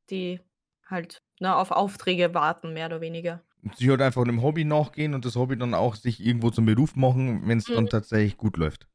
die 0.09 0.39
halt 0.87 1.17
ne, 1.41 1.55
auf 1.55 1.71
Aufträge 1.71 2.33
warten, 2.33 2.73
mehr 2.73 2.85
oder 2.85 3.01
weniger. 3.01 3.41
sie 3.75 3.89
halt 3.89 4.01
einfach 4.01 4.21
einem 4.21 4.41
Hobby 4.43 4.63
nachgehen 4.63 5.13
und 5.13 5.25
das 5.25 5.35
Hobby 5.35 5.57
dann 5.57 5.73
auch 5.73 5.95
sich 5.95 6.19
irgendwo 6.23 6.51
zum 6.51 6.65
Beruf 6.65 6.95
machen, 6.95 7.47
wenn 7.47 7.57
es 7.57 7.65
dann 7.65 7.85
Mhm. 7.85 7.89
tatsächlich 7.89 8.37
gut 8.37 8.57
läuft. 8.57 8.87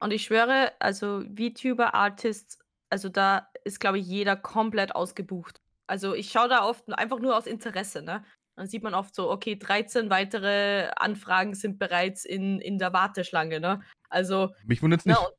Und 0.00 0.12
ich 0.12 0.24
schwöre, 0.24 0.72
also 0.78 1.22
VTuber, 1.22 1.94
Artists, 1.94 2.58
also 2.90 3.08
da 3.08 3.48
ist, 3.64 3.80
glaube 3.80 3.98
ich, 3.98 4.06
jeder 4.06 4.36
komplett 4.36 4.94
ausgebucht. 4.94 5.60
Also 5.86 6.14
ich 6.14 6.30
schaue 6.30 6.48
da 6.48 6.64
oft 6.64 6.92
einfach 6.92 7.18
nur 7.18 7.36
aus 7.36 7.46
Interesse, 7.46 8.02
ne? 8.02 8.24
Dann 8.56 8.66
sieht 8.66 8.82
man 8.82 8.94
oft 8.94 9.14
so, 9.14 9.30
okay, 9.30 9.56
13 9.56 10.08
weitere 10.08 10.88
Anfragen 10.96 11.54
sind 11.54 11.78
bereits 11.78 12.24
in, 12.24 12.58
in 12.60 12.78
der 12.78 12.92
Warteschlange, 12.92 13.60
ne? 13.60 13.82
Also, 14.08 14.50
Mich 14.64 14.82
wundert 14.82 15.00
es 15.00 15.06
ne, 15.06 15.12
nicht. 15.12 15.20
und, 15.20 15.34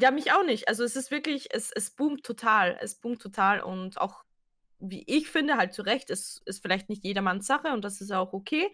ja, 0.00 0.10
mich 0.10 0.32
auch 0.32 0.44
nicht. 0.44 0.68
Also 0.68 0.84
es 0.84 0.96
ist 0.96 1.10
wirklich, 1.10 1.48
es, 1.54 1.72
es 1.72 1.90
boomt 1.90 2.24
total. 2.24 2.78
Es 2.80 2.96
boomt 2.96 3.20
total 3.20 3.60
und 3.60 4.00
auch, 4.00 4.24
wie 4.78 5.04
ich 5.06 5.28
finde, 5.30 5.56
halt 5.56 5.72
zu 5.72 5.82
Recht, 5.82 6.10
es 6.10 6.42
ist 6.44 6.62
vielleicht 6.62 6.88
nicht 6.88 7.04
jedermanns 7.04 7.46
Sache 7.46 7.68
und 7.72 7.84
das 7.84 8.00
ist 8.00 8.12
auch 8.12 8.32
okay. 8.32 8.70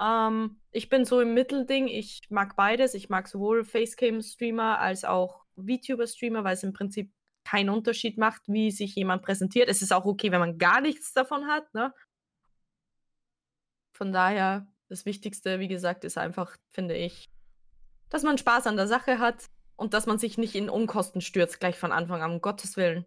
Ähm, 0.00 0.60
ich 0.72 0.88
bin 0.88 1.04
so 1.04 1.20
im 1.20 1.34
Mittelding. 1.34 1.88
Ich 1.88 2.22
mag 2.30 2.56
beides. 2.56 2.94
Ich 2.94 3.08
mag 3.08 3.28
sowohl 3.28 3.64
Facecam-Streamer 3.64 4.78
als 4.78 5.04
auch 5.04 5.44
VTuber-Streamer, 5.56 6.42
weil 6.42 6.54
es 6.54 6.62
im 6.62 6.72
Prinzip 6.72 7.12
keinen 7.44 7.70
Unterschied 7.70 8.18
macht, 8.18 8.42
wie 8.46 8.70
sich 8.70 8.94
jemand 8.96 9.22
präsentiert. 9.22 9.68
Es 9.68 9.82
ist 9.82 9.92
auch 9.92 10.04
okay, 10.04 10.32
wenn 10.32 10.40
man 10.40 10.58
gar 10.58 10.80
nichts 10.80 11.12
davon 11.12 11.46
hat. 11.46 11.72
Ne? 11.74 11.92
Von 13.92 14.12
daher, 14.12 14.66
das 14.88 15.04
Wichtigste, 15.06 15.60
wie 15.60 15.68
gesagt, 15.68 16.04
ist 16.04 16.18
einfach, 16.18 16.56
finde 16.70 16.96
ich, 16.96 17.28
dass 18.08 18.22
man 18.22 18.38
Spaß 18.38 18.66
an 18.66 18.76
der 18.76 18.88
Sache 18.88 19.18
hat 19.18 19.46
und 19.80 19.94
dass 19.94 20.04
man 20.04 20.18
sich 20.18 20.36
nicht 20.36 20.54
in 20.54 20.68
Unkosten 20.68 21.22
stürzt, 21.22 21.58
gleich 21.58 21.78
von 21.78 21.90
Anfang 21.90 22.20
an, 22.20 22.32
um 22.32 22.40
Gottes 22.42 22.76
Willen. 22.76 23.06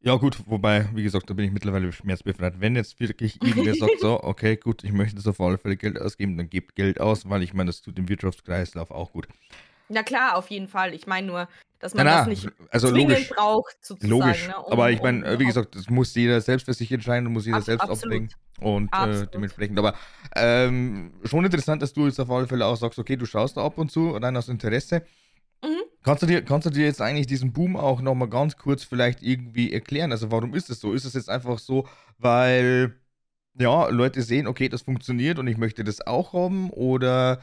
Ja, 0.00 0.14
gut, 0.14 0.38
wobei, 0.46 0.88
wie 0.94 1.02
gesagt, 1.02 1.28
da 1.28 1.34
bin 1.34 1.44
ich 1.44 1.50
mittlerweile 1.50 1.90
schmerzbefreit. 1.92 2.60
Wenn 2.60 2.76
jetzt 2.76 3.00
wirklich 3.00 3.42
irgendwer 3.42 3.74
sagt, 3.74 3.98
so, 4.00 4.20
okay, 4.22 4.56
gut, 4.56 4.84
ich 4.84 4.92
möchte 4.92 5.20
so 5.20 5.30
auf 5.30 5.40
alle 5.40 5.58
Fälle 5.58 5.76
Geld 5.76 6.00
ausgeben, 6.00 6.36
dann 6.36 6.48
gebt 6.48 6.76
Geld 6.76 7.00
aus, 7.00 7.28
weil 7.28 7.42
ich 7.42 7.52
meine, 7.52 7.68
das 7.68 7.82
tut 7.82 7.98
dem 7.98 8.08
Wirtschaftskreislauf 8.08 8.92
auch 8.92 9.12
gut. 9.12 9.26
Ja 9.92 10.02
klar, 10.02 10.36
auf 10.36 10.48
jeden 10.50 10.68
Fall. 10.68 10.94
Ich 10.94 11.06
meine 11.06 11.26
nur, 11.26 11.48
dass 11.78 11.94
Na, 11.94 12.04
man 12.04 12.12
das 12.12 12.22
na, 12.22 12.28
nicht 12.30 12.48
also 12.70 12.88
zwingend 12.88 13.10
logisch, 13.10 13.28
braucht, 13.28 13.76
sozusagen. 13.84 14.10
logisch. 14.20 14.48
Ne? 14.48 14.56
Aber 14.56 14.84
um- 14.84 14.90
ich 14.90 15.02
meine, 15.02 15.32
um 15.34 15.38
wie 15.38 15.44
gesagt, 15.44 15.74
das 15.74 15.90
muss 15.90 16.14
jeder 16.14 16.40
selbst 16.40 16.64
für 16.64 16.74
sich 16.74 16.90
entscheiden, 16.90 17.30
muss 17.32 17.44
jeder 17.44 17.58
Abs- 17.58 17.66
selbst 17.66 17.82
absolut. 17.90 18.04
abwägen 18.14 18.28
und 18.60 18.90
äh, 18.94 19.26
dementsprechend. 19.32 19.78
Aber 19.78 19.94
ähm, 20.36 21.12
schon 21.24 21.44
interessant, 21.44 21.82
dass 21.82 21.92
du 21.92 22.06
jetzt 22.06 22.20
auf 22.20 22.30
alle 22.30 22.46
Fälle 22.46 22.64
auch 22.66 22.76
sagst, 22.76 22.98
okay, 22.98 23.16
du 23.16 23.26
schaust 23.26 23.56
da 23.56 23.64
ab 23.64 23.76
und 23.78 23.90
zu, 23.90 24.10
rein 24.10 24.36
aus 24.36 24.48
Interesse. 24.48 25.02
Mhm. 25.62 25.82
Kannst 26.04 26.22
du, 26.22 26.26
dir, 26.26 26.42
kannst 26.42 26.66
du 26.66 26.70
dir 26.70 26.84
jetzt 26.84 27.00
eigentlich 27.00 27.26
diesen 27.26 27.52
Boom 27.52 27.76
auch 27.76 28.00
nochmal 28.00 28.28
ganz 28.28 28.56
kurz 28.56 28.82
vielleicht 28.84 29.22
irgendwie 29.22 29.72
erklären? 29.72 30.10
Also 30.12 30.30
warum 30.30 30.54
ist 30.54 30.70
es 30.70 30.80
so? 30.80 30.92
Ist 30.94 31.04
es 31.04 31.14
jetzt 31.14 31.28
einfach 31.28 31.58
so, 31.58 31.86
weil 32.18 32.96
ja, 33.58 33.88
Leute 33.88 34.22
sehen, 34.22 34.46
okay, 34.46 34.68
das 34.68 34.82
funktioniert 34.82 35.38
und 35.38 35.46
ich 35.46 35.58
möchte 35.58 35.84
das 35.84 36.00
auch 36.06 36.32
haben? 36.32 36.70
Oder 36.70 37.40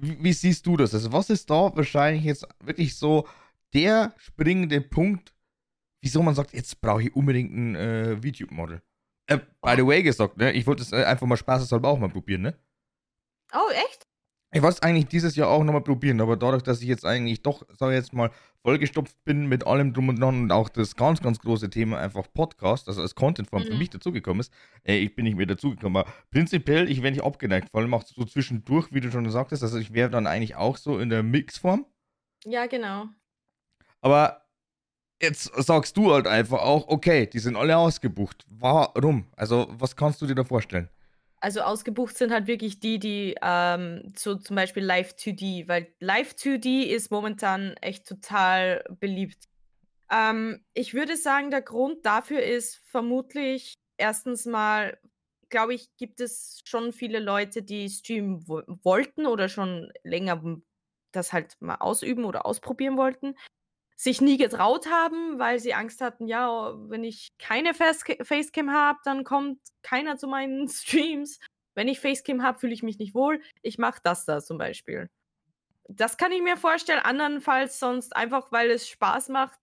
wie, 0.00 0.22
wie 0.22 0.32
siehst 0.32 0.66
du 0.66 0.76
das? 0.76 0.94
Also 0.94 1.12
was 1.12 1.30
ist 1.30 1.48
da 1.50 1.74
wahrscheinlich 1.74 2.24
jetzt 2.24 2.46
wirklich 2.60 2.96
so 2.96 3.28
der 3.72 4.14
springende 4.18 4.80
Punkt, 4.80 5.34
wieso 6.02 6.22
man 6.22 6.34
sagt, 6.34 6.52
jetzt 6.52 6.80
brauche 6.80 7.02
ich 7.02 7.14
unbedingt 7.14 7.52
ein 7.52 7.74
äh, 7.74 8.12
YouTube-Model? 8.14 8.82
Äh, 9.26 9.38
by 9.60 9.74
the 9.76 9.86
way 9.86 10.02
gesagt, 10.02 10.36
ne? 10.36 10.52
Ich 10.52 10.66
wollte 10.66 10.82
es 10.82 10.92
äh, 10.92 11.04
einfach 11.04 11.26
mal 11.26 11.36
spaßeshalber 11.36 11.88
auch 11.88 11.98
mal 11.98 12.08
probieren, 12.08 12.42
ne? 12.42 12.58
Oh, 13.52 13.70
echt? 13.70 14.06
Ich 14.52 14.62
wollte 14.62 14.78
es 14.78 14.82
eigentlich 14.82 15.06
dieses 15.06 15.36
Jahr 15.36 15.48
auch 15.48 15.62
nochmal 15.62 15.82
probieren, 15.82 16.20
aber 16.20 16.36
dadurch, 16.36 16.62
dass 16.62 16.80
ich 16.80 16.88
jetzt 16.88 17.04
eigentlich 17.04 17.42
doch, 17.42 17.64
sag 17.78 17.90
ich 17.90 17.96
jetzt 17.96 18.12
mal, 18.12 18.30
vollgestopft 18.62 19.16
bin 19.24 19.46
mit 19.46 19.66
allem 19.66 19.92
drum 19.92 20.08
und 20.10 20.20
dran 20.20 20.42
und 20.42 20.52
auch 20.52 20.68
das 20.68 20.94
ganz, 20.96 21.20
ganz 21.20 21.38
große 21.38 21.70
Thema 21.70 21.98
einfach 21.98 22.26
Podcast, 22.32 22.88
also 22.88 23.00
als 23.00 23.14
Contentform 23.14 23.64
für 23.64 23.72
Mhm. 23.72 23.78
mich 23.78 23.90
dazugekommen 23.90 24.40
ist, 24.40 24.52
äh, 24.84 24.96
ich 24.98 25.14
bin 25.14 25.24
nicht 25.24 25.36
mehr 25.36 25.46
dazugekommen. 25.46 25.96
Aber 26.02 26.10
prinzipiell, 26.30 26.90
ich 26.90 27.02
wäre 27.02 27.12
nicht 27.12 27.24
abgeneigt, 27.24 27.70
vor 27.70 27.80
allem 27.80 27.94
auch 27.94 28.04
so 28.04 28.24
zwischendurch, 28.24 28.92
wie 28.92 29.00
du 29.00 29.10
schon 29.10 29.24
gesagt 29.24 29.52
hast, 29.52 29.62
also 29.62 29.78
ich 29.78 29.92
wäre 29.94 30.10
dann 30.10 30.26
eigentlich 30.26 30.56
auch 30.56 30.76
so 30.76 30.98
in 30.98 31.08
der 31.10 31.22
Mixform. 31.22 31.86
Ja, 32.44 32.66
genau. 32.66 33.06
Aber 34.00 34.46
jetzt 35.22 35.44
sagst 35.62 35.96
du 35.96 36.12
halt 36.12 36.26
einfach 36.26 36.60
auch, 36.60 36.88
okay, 36.88 37.26
die 37.26 37.38
sind 37.38 37.56
alle 37.56 37.76
ausgebucht. 37.76 38.46
Warum? 38.48 39.26
Also, 39.36 39.68
was 39.72 39.96
kannst 39.96 40.20
du 40.22 40.26
dir 40.26 40.34
da 40.34 40.44
vorstellen? 40.44 40.88
Also 41.40 41.62
ausgebucht 41.62 42.16
sind 42.16 42.32
halt 42.32 42.46
wirklich 42.46 42.80
die, 42.80 42.98
die 42.98 43.34
ähm, 43.40 44.12
so 44.16 44.34
zum 44.34 44.56
Beispiel 44.56 44.84
Live 44.84 45.12
2D, 45.12 45.68
weil 45.68 45.92
Live 45.98 46.32
2D 46.32 46.84
ist 46.84 47.10
momentan 47.10 47.74
echt 47.80 48.06
total 48.06 48.84
beliebt. 49.00 49.48
Ähm, 50.10 50.62
ich 50.74 50.92
würde 50.92 51.16
sagen, 51.16 51.50
der 51.50 51.62
Grund 51.62 52.04
dafür 52.04 52.42
ist 52.42 52.76
vermutlich 52.90 53.74
erstens 53.96 54.44
mal 54.44 54.98
glaube 55.50 55.74
ich, 55.74 55.94
gibt 55.96 56.20
es 56.20 56.62
schon 56.64 56.92
viele 56.92 57.18
Leute, 57.18 57.62
die 57.62 57.90
streamen 57.90 58.48
wo 58.48 58.62
wollten 58.82 59.26
oder 59.26 59.48
schon 59.48 59.92
länger 60.02 60.42
das 61.12 61.32
halt 61.32 61.56
mal 61.60 61.74
ausüben 61.76 62.24
oder 62.24 62.46
ausprobieren 62.46 62.96
wollten, 62.96 63.34
sich 64.00 64.22
nie 64.22 64.38
getraut 64.38 64.86
haben, 64.86 65.38
weil 65.38 65.58
sie 65.58 65.74
Angst 65.74 66.00
hatten, 66.00 66.26
ja, 66.26 66.72
wenn 66.88 67.04
ich 67.04 67.28
keine 67.38 67.74
Facecam 67.74 68.72
habe, 68.72 68.98
dann 69.04 69.24
kommt 69.24 69.60
keiner 69.82 70.16
zu 70.16 70.26
meinen 70.26 70.68
Streams. 70.70 71.38
Wenn 71.74 71.86
ich 71.86 72.00
Facecam 72.00 72.42
habe, 72.42 72.58
fühle 72.58 72.72
ich 72.72 72.82
mich 72.82 72.98
nicht 72.98 73.14
wohl. 73.14 73.42
Ich 73.60 73.76
mache 73.76 74.00
das 74.02 74.24
da 74.24 74.40
zum 74.40 74.56
Beispiel. 74.56 75.10
Das 75.86 76.16
kann 76.16 76.32
ich 76.32 76.40
mir 76.40 76.56
vorstellen. 76.56 77.00
Andernfalls 77.00 77.78
sonst 77.78 78.16
einfach, 78.16 78.50
weil 78.52 78.70
es 78.70 78.88
Spaß 78.88 79.28
macht 79.28 79.60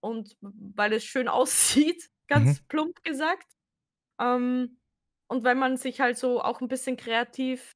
und 0.00 0.36
weil 0.40 0.92
es 0.92 1.04
schön 1.04 1.28
aussieht, 1.28 2.10
ganz 2.26 2.60
mhm. 2.60 2.64
plump 2.66 3.04
gesagt. 3.04 3.46
Ähm, 4.20 4.80
und 5.28 5.44
weil 5.44 5.54
man 5.54 5.76
sich 5.76 6.00
halt 6.00 6.18
so 6.18 6.42
auch 6.42 6.60
ein 6.60 6.68
bisschen 6.68 6.96
kreativ 6.96 7.70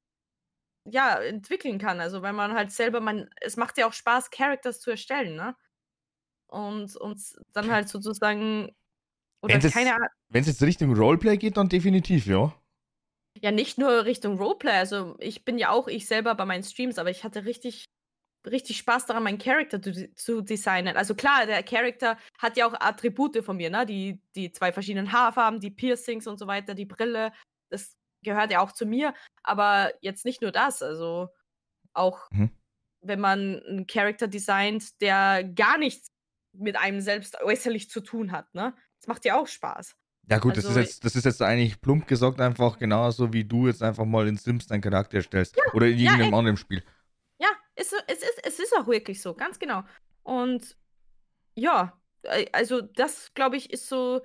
ja, 0.89 1.21
entwickeln 1.21 1.79
kann. 1.79 2.01
Also, 2.01 2.21
wenn 2.21 2.35
man 2.35 2.53
halt 2.53 2.73
selber 2.73 2.99
man 2.99 3.29
es 3.39 3.55
macht 3.55 3.77
ja 3.77 3.87
auch 3.87 3.93
Spaß, 3.93 4.29
Characters 4.29 4.81
zu 4.81 4.91
erstellen, 4.91 5.37
ne? 5.37 5.55
Und 6.51 6.95
und 6.97 7.21
dann 7.53 7.71
halt 7.71 7.87
sozusagen 7.89 8.75
oder 9.41 9.55
Wenn's 9.55 9.73
keine 9.73 9.95
Ahnung. 9.95 10.09
Wenn 10.29 10.41
es 10.41 10.47
jetzt 10.47 10.61
Richtung 10.61 10.93
Roleplay 10.93 11.37
geht, 11.37 11.57
dann 11.57 11.69
definitiv, 11.69 12.27
ja. 12.27 12.53
Ja, 13.41 13.51
nicht 13.51 13.77
nur 13.77 14.05
Richtung 14.05 14.37
Roleplay. 14.37 14.73
Also, 14.73 15.15
ich 15.19 15.45
bin 15.45 15.57
ja 15.57 15.69
auch 15.69 15.87
ich 15.87 16.05
selber 16.07 16.35
bei 16.35 16.45
meinen 16.45 16.63
Streams, 16.63 16.97
aber 16.99 17.09
ich 17.09 17.23
hatte 17.23 17.45
richtig 17.45 17.85
richtig 18.45 18.77
Spaß 18.77 19.05
daran, 19.05 19.23
meinen 19.23 19.37
Charakter 19.37 19.81
zu 19.81 20.13
zu 20.15 20.41
designen. 20.41 20.97
Also, 20.97 21.15
klar, 21.15 21.45
der 21.45 21.63
Charakter 21.63 22.17
hat 22.37 22.57
ja 22.57 22.67
auch 22.67 22.73
Attribute 22.73 23.43
von 23.45 23.55
mir, 23.57 23.69
ne? 23.69 23.85
Die 23.85 24.21
die 24.35 24.51
2 24.51 24.73
verschiedenen 24.73 25.11
Haarfarben, 25.11 25.61
die 25.61 25.71
Piercings 25.71 26.27
und 26.27 26.37
so 26.37 26.47
weiter, 26.47 26.75
die 26.75 26.85
Brille. 26.85 27.31
Das 27.69 27.95
gehört 28.23 28.51
ja 28.51 28.59
auch 28.59 28.73
zu 28.73 28.85
mir, 28.85 29.13
aber 29.43 29.93
jetzt 30.01 30.25
nicht 30.25 30.41
nur 30.41 30.51
das, 30.51 30.83
also 30.83 31.29
auch 31.93 32.29
mhm. 32.31 32.51
wenn 33.01 33.19
man 33.19 33.63
einen 33.63 33.87
Charakter 33.87 34.27
designt, 34.27 35.01
der 35.01 35.43
gar 35.43 35.77
nichts 35.77 36.09
mit 36.53 36.77
einem 36.77 37.01
selbst 37.01 37.41
äußerlich 37.41 37.89
zu 37.89 38.01
tun 38.01 38.31
hat, 38.31 38.53
ne? 38.53 38.73
Das 38.99 39.07
macht 39.07 39.25
ja 39.25 39.39
auch 39.39 39.47
Spaß. 39.47 39.95
Ja 40.29 40.37
gut, 40.37 40.55
also, 40.55 40.67
das, 40.67 40.77
ist 40.77 40.83
jetzt, 40.83 41.05
das 41.05 41.15
ist 41.15 41.25
jetzt 41.25 41.41
eigentlich 41.41 41.81
plump 41.81 42.07
gesagt 42.07 42.39
einfach 42.39 42.77
genauso, 42.77 43.33
wie 43.33 43.43
du 43.43 43.67
jetzt 43.67 43.81
einfach 43.81 44.05
mal 44.05 44.27
in 44.27 44.37
Sims 44.37 44.67
deinen 44.67 44.81
Charakter 44.81 45.17
erstellst. 45.17 45.57
Ja, 45.57 45.63
oder 45.73 45.87
in 45.87 45.97
irgendeinem 45.97 46.31
ja, 46.31 46.37
anderen 46.37 46.57
Spiel. 46.57 46.83
Ja, 47.39 47.49
es, 47.75 47.93
es, 48.07 48.19
ist, 48.19 48.39
es 48.43 48.59
ist 48.59 48.77
auch 48.77 48.87
wirklich 48.87 49.21
so, 49.21 49.33
ganz 49.33 49.59
genau. 49.59 49.83
Und 50.23 50.77
ja, 51.55 51.99
also 52.51 52.81
das, 52.81 53.33
glaube 53.33 53.57
ich, 53.57 53.73
ist 53.73 53.89
so 53.89 54.21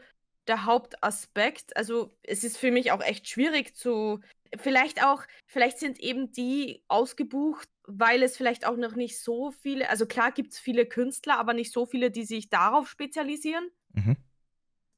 der 0.47 0.65
Hauptaspekt. 0.65 1.77
Also, 1.77 2.17
es 2.23 2.45
ist 2.45 2.59
für 2.59 2.71
mich 2.71 2.93
auch 2.93 3.01
echt 3.01 3.29
schwierig 3.29 3.75
zu 3.75 4.21
vielleicht 4.59 5.05
auch 5.05 5.23
vielleicht 5.47 5.79
sind 5.79 5.99
eben 6.01 6.33
die 6.33 6.83
ausgebucht, 6.89 7.69
weil 7.85 8.23
es 8.23 8.37
vielleicht 8.37 8.67
auch 8.67 8.77
noch 8.77 8.95
nicht 8.95 9.21
so 9.21 9.51
viele 9.51 9.89
also 9.89 10.07
klar 10.07 10.33
gibt 10.33 10.53
es 10.53 10.59
viele 10.59 10.87
Künstler, 10.87 11.39
aber 11.39 11.55
nicht 11.55 11.73
so 11.73 11.87
viele, 11.87 12.11
die 12.11 12.25
sich 12.25 12.49
darauf 12.49 12.89
spezialisieren. 12.89 13.69
Mhm. 13.93 14.17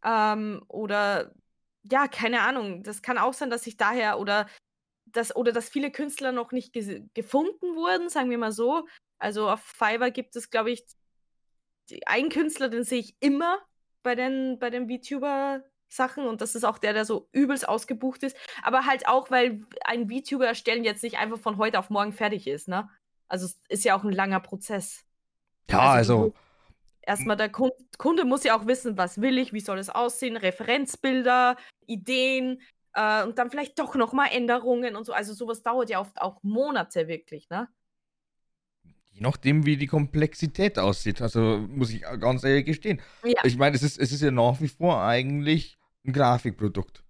Ähm, 0.04 0.62
oder 0.68 1.34
ja, 1.90 2.08
keine 2.08 2.40
Ahnung. 2.42 2.82
Das 2.82 3.02
kann 3.02 3.18
auch 3.18 3.34
sein, 3.34 3.50
dass 3.50 3.64
sich 3.64 3.76
daher 3.76 4.18
oder 4.18 4.46
dass 5.06 5.34
oder 5.34 5.52
dass 5.52 5.68
viele 5.68 5.90
Künstler 5.90 6.32
noch 6.32 6.52
nicht 6.52 6.72
gefunden 7.14 7.76
wurden, 7.76 8.08
sagen 8.08 8.30
wir 8.30 8.38
mal 8.38 8.52
so. 8.52 8.86
Also, 9.18 9.48
auf 9.48 9.60
Fiverr 9.60 10.10
gibt 10.10 10.36
es, 10.36 10.50
glaube 10.50 10.70
ich, 10.70 10.84
einen 12.06 12.28
Künstler, 12.28 12.68
den 12.68 12.84
sehe 12.84 13.00
ich 13.00 13.16
immer 13.20 13.58
bei 14.02 14.14
den, 14.14 14.58
bei 14.58 14.70
den 14.70 14.86
VTuber-Sachen 15.88 16.26
und 16.26 16.40
das 16.40 16.54
ist 16.54 16.64
auch 16.64 16.78
der, 16.78 16.92
der 16.92 17.04
so 17.04 17.28
übelst 17.32 17.68
ausgebucht 17.68 18.22
ist. 18.22 18.36
Aber 18.62 18.86
halt 18.86 19.08
auch, 19.08 19.30
weil 19.30 19.62
ein 19.84 20.08
VTuber 20.08 20.46
erstellen 20.46 20.84
jetzt 20.84 21.02
nicht 21.02 21.18
einfach 21.18 21.38
von 21.38 21.58
heute 21.58 21.78
auf 21.78 21.90
morgen 21.90 22.12
fertig 22.12 22.46
ist, 22.46 22.68
ne? 22.68 22.88
Also 23.28 23.46
es 23.46 23.60
ist 23.68 23.84
ja 23.84 23.96
auch 23.96 24.04
ein 24.04 24.12
langer 24.12 24.40
Prozess. 24.40 25.04
Ja, 25.70 25.90
also. 25.90 26.16
also 26.16 26.34
erstmal 27.02 27.36
der 27.36 27.50
Kunde 27.50 28.24
muss 28.24 28.44
ja 28.44 28.58
auch 28.58 28.66
wissen, 28.66 28.96
was 28.96 29.20
will 29.20 29.38
ich, 29.38 29.52
wie 29.52 29.60
soll 29.60 29.78
es 29.78 29.90
aussehen, 29.90 30.36
Referenzbilder, 30.36 31.56
Ideen 31.86 32.62
äh, 32.94 33.24
und 33.24 33.38
dann 33.38 33.50
vielleicht 33.50 33.78
doch 33.78 33.94
nochmal 33.94 34.28
Änderungen 34.32 34.96
und 34.96 35.04
so. 35.04 35.12
Also 35.12 35.34
sowas 35.34 35.62
dauert 35.62 35.90
ja 35.90 36.00
oft 36.00 36.20
auch 36.20 36.42
Monate 36.42 37.08
wirklich, 37.08 37.50
ne? 37.50 37.68
Je 39.10 39.22
nachdem, 39.22 39.66
wie 39.66 39.76
die 39.76 39.88
Komplexität 39.88 40.78
aussieht. 40.78 41.20
Also 41.20 41.66
muss 41.68 41.90
ich 41.90 42.02
ganz 42.02 42.44
ehrlich 42.44 42.66
gestehen. 42.66 43.02
Ja. 43.24 43.44
Ich 43.44 43.58
meine, 43.58 43.74
es 43.74 43.82
ist, 43.82 43.98
es 43.98 44.12
ist 44.12 44.22
ja 44.22 44.30
nach 44.30 44.60
wie 44.60 44.68
vor 44.68 45.02
eigentlich 45.02 45.77
ein 46.08 46.12
Grafikprodukt. 46.12 47.04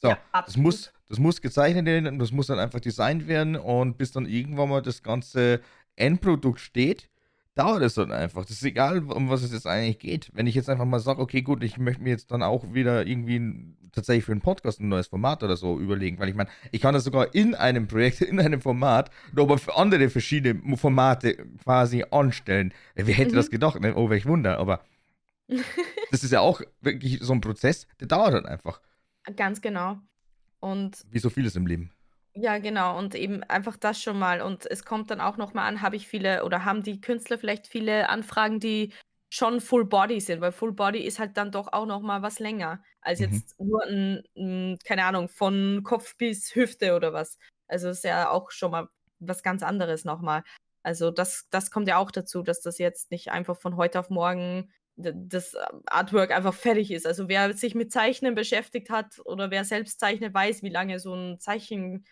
So, 0.00 0.08
ja, 0.08 0.18
das, 0.32 0.56
muss, 0.56 0.92
das 1.08 1.18
muss 1.18 1.40
gezeichnet 1.40 1.86
werden, 1.86 2.18
das 2.18 2.32
muss 2.32 2.48
dann 2.48 2.58
einfach 2.58 2.80
designt 2.80 3.28
werden 3.28 3.56
und 3.56 3.98
bis 3.98 4.12
dann 4.12 4.26
irgendwann 4.26 4.68
mal 4.68 4.82
das 4.82 5.02
ganze 5.02 5.60
Endprodukt 5.96 6.60
steht, 6.60 7.08
dauert 7.54 7.82
es 7.82 7.94
dann 7.94 8.10
einfach. 8.12 8.42
Das 8.44 8.52
ist 8.52 8.64
egal, 8.64 9.04
um 9.04 9.28
was 9.28 9.42
es 9.42 9.52
jetzt 9.52 9.66
eigentlich 9.66 9.98
geht. 9.98 10.30
Wenn 10.32 10.46
ich 10.46 10.54
jetzt 10.54 10.70
einfach 10.70 10.84
mal 10.84 11.00
sage, 11.00 11.20
okay, 11.20 11.42
gut, 11.42 11.62
ich 11.62 11.78
möchte 11.78 12.02
mir 12.02 12.10
jetzt 12.10 12.30
dann 12.30 12.42
auch 12.42 12.72
wieder 12.72 13.06
irgendwie 13.06 13.74
tatsächlich 13.92 14.24
für 14.24 14.32
einen 14.32 14.40
Podcast 14.40 14.80
ein 14.80 14.88
neues 14.88 15.06
Format 15.06 15.42
oder 15.42 15.56
so 15.56 15.78
überlegen, 15.78 16.18
weil 16.18 16.30
ich 16.30 16.34
meine, 16.34 16.48
ich 16.70 16.80
kann 16.80 16.94
das 16.94 17.04
sogar 17.04 17.34
in 17.34 17.54
einem 17.54 17.86
Projekt, 17.86 18.20
in 18.22 18.40
einem 18.40 18.60
Format, 18.60 19.10
aber 19.36 19.58
für 19.58 19.76
andere 19.76 20.08
verschiedene 20.08 20.76
Formate 20.76 21.36
quasi 21.62 22.04
anstellen. 22.10 22.72
Wer 22.94 23.14
hätte 23.14 23.32
mhm. 23.32 23.36
das 23.36 23.50
gedacht? 23.50 23.80
Ne? 23.80 23.94
Oh, 23.94 24.10
welch 24.10 24.26
Wunder, 24.26 24.58
aber 24.58 24.80
das 26.10 26.22
ist 26.24 26.30
ja 26.32 26.40
auch 26.40 26.60
wirklich 26.80 27.18
so 27.22 27.32
ein 27.32 27.40
Prozess, 27.40 27.86
der 28.00 28.08
dauert 28.08 28.34
dann 28.34 28.46
einfach. 28.46 28.80
Ganz 29.36 29.60
genau. 29.60 30.00
Und 30.60 31.06
wie 31.08 31.18
so 31.20 31.30
vieles 31.30 31.54
im 31.54 31.66
Leben. 31.66 31.92
Ja, 32.34 32.58
genau. 32.58 32.98
Und 32.98 33.14
eben 33.14 33.42
einfach 33.44 33.76
das 33.76 34.00
schon 34.02 34.18
mal. 34.18 34.40
Und 34.40 34.64
es 34.70 34.84
kommt 34.84 35.10
dann 35.10 35.20
auch 35.20 35.36
noch 35.36 35.52
mal 35.52 35.66
an, 35.68 35.82
habe 35.82 35.96
ich 35.96 36.08
viele 36.08 36.44
oder 36.44 36.64
haben 36.64 36.82
die 36.82 37.00
Künstler 37.00 37.36
vielleicht 37.38 37.66
viele 37.66 38.08
Anfragen, 38.08 38.58
die 38.58 38.92
schon 39.30 39.60
Full 39.60 39.84
Body 39.86 40.20
sind, 40.20 40.40
weil 40.40 40.52
Full 40.52 40.72
Body 40.72 41.00
ist 41.00 41.18
halt 41.18 41.36
dann 41.36 41.50
doch 41.52 41.72
auch 41.72 41.86
noch 41.86 42.00
mal 42.00 42.22
was 42.22 42.38
länger 42.38 42.82
als 43.00 43.18
Mhm. 43.18 43.42
jetzt 43.42 43.54
nur 43.58 43.82
ein 43.86 44.22
'n 44.36 44.78
keine 44.84 45.04
Ahnung, 45.04 45.28
von 45.28 45.82
Kopf 45.84 46.16
bis 46.16 46.54
Hüfte 46.54 46.94
oder 46.94 47.12
was. 47.12 47.38
Also, 47.68 47.88
ist 47.90 48.04
ja 48.04 48.30
auch 48.30 48.50
schon 48.50 48.70
mal 48.70 48.88
was 49.18 49.42
ganz 49.42 49.62
anderes 49.62 50.04
noch 50.04 50.20
mal. 50.20 50.42
Also, 50.82 51.10
das 51.10 51.48
das 51.50 51.70
kommt 51.70 51.88
ja 51.88 51.96
auch 51.98 52.10
dazu, 52.10 52.42
dass 52.42 52.60
das 52.62 52.78
jetzt 52.78 53.10
nicht 53.10 53.30
einfach 53.30 53.56
von 53.58 53.76
heute 53.76 54.00
auf 54.00 54.08
morgen 54.10 54.72
das 54.96 55.56
Artwork 55.86 56.30
einfach 56.30 56.54
fertig 56.54 56.90
ist. 56.90 57.06
Also, 57.06 57.28
wer 57.28 57.54
sich 57.54 57.74
mit 57.74 57.92
Zeichnen 57.92 58.34
beschäftigt 58.34 58.90
hat 58.90 59.20
oder 59.24 59.50
wer 59.50 59.64
selbst 59.64 60.00
zeichnet, 60.00 60.34
weiß, 60.34 60.62
wie 60.62 60.68
lange 60.68 60.98
so 60.98 61.14
ein 61.14 61.40
Zeichen 61.40 62.04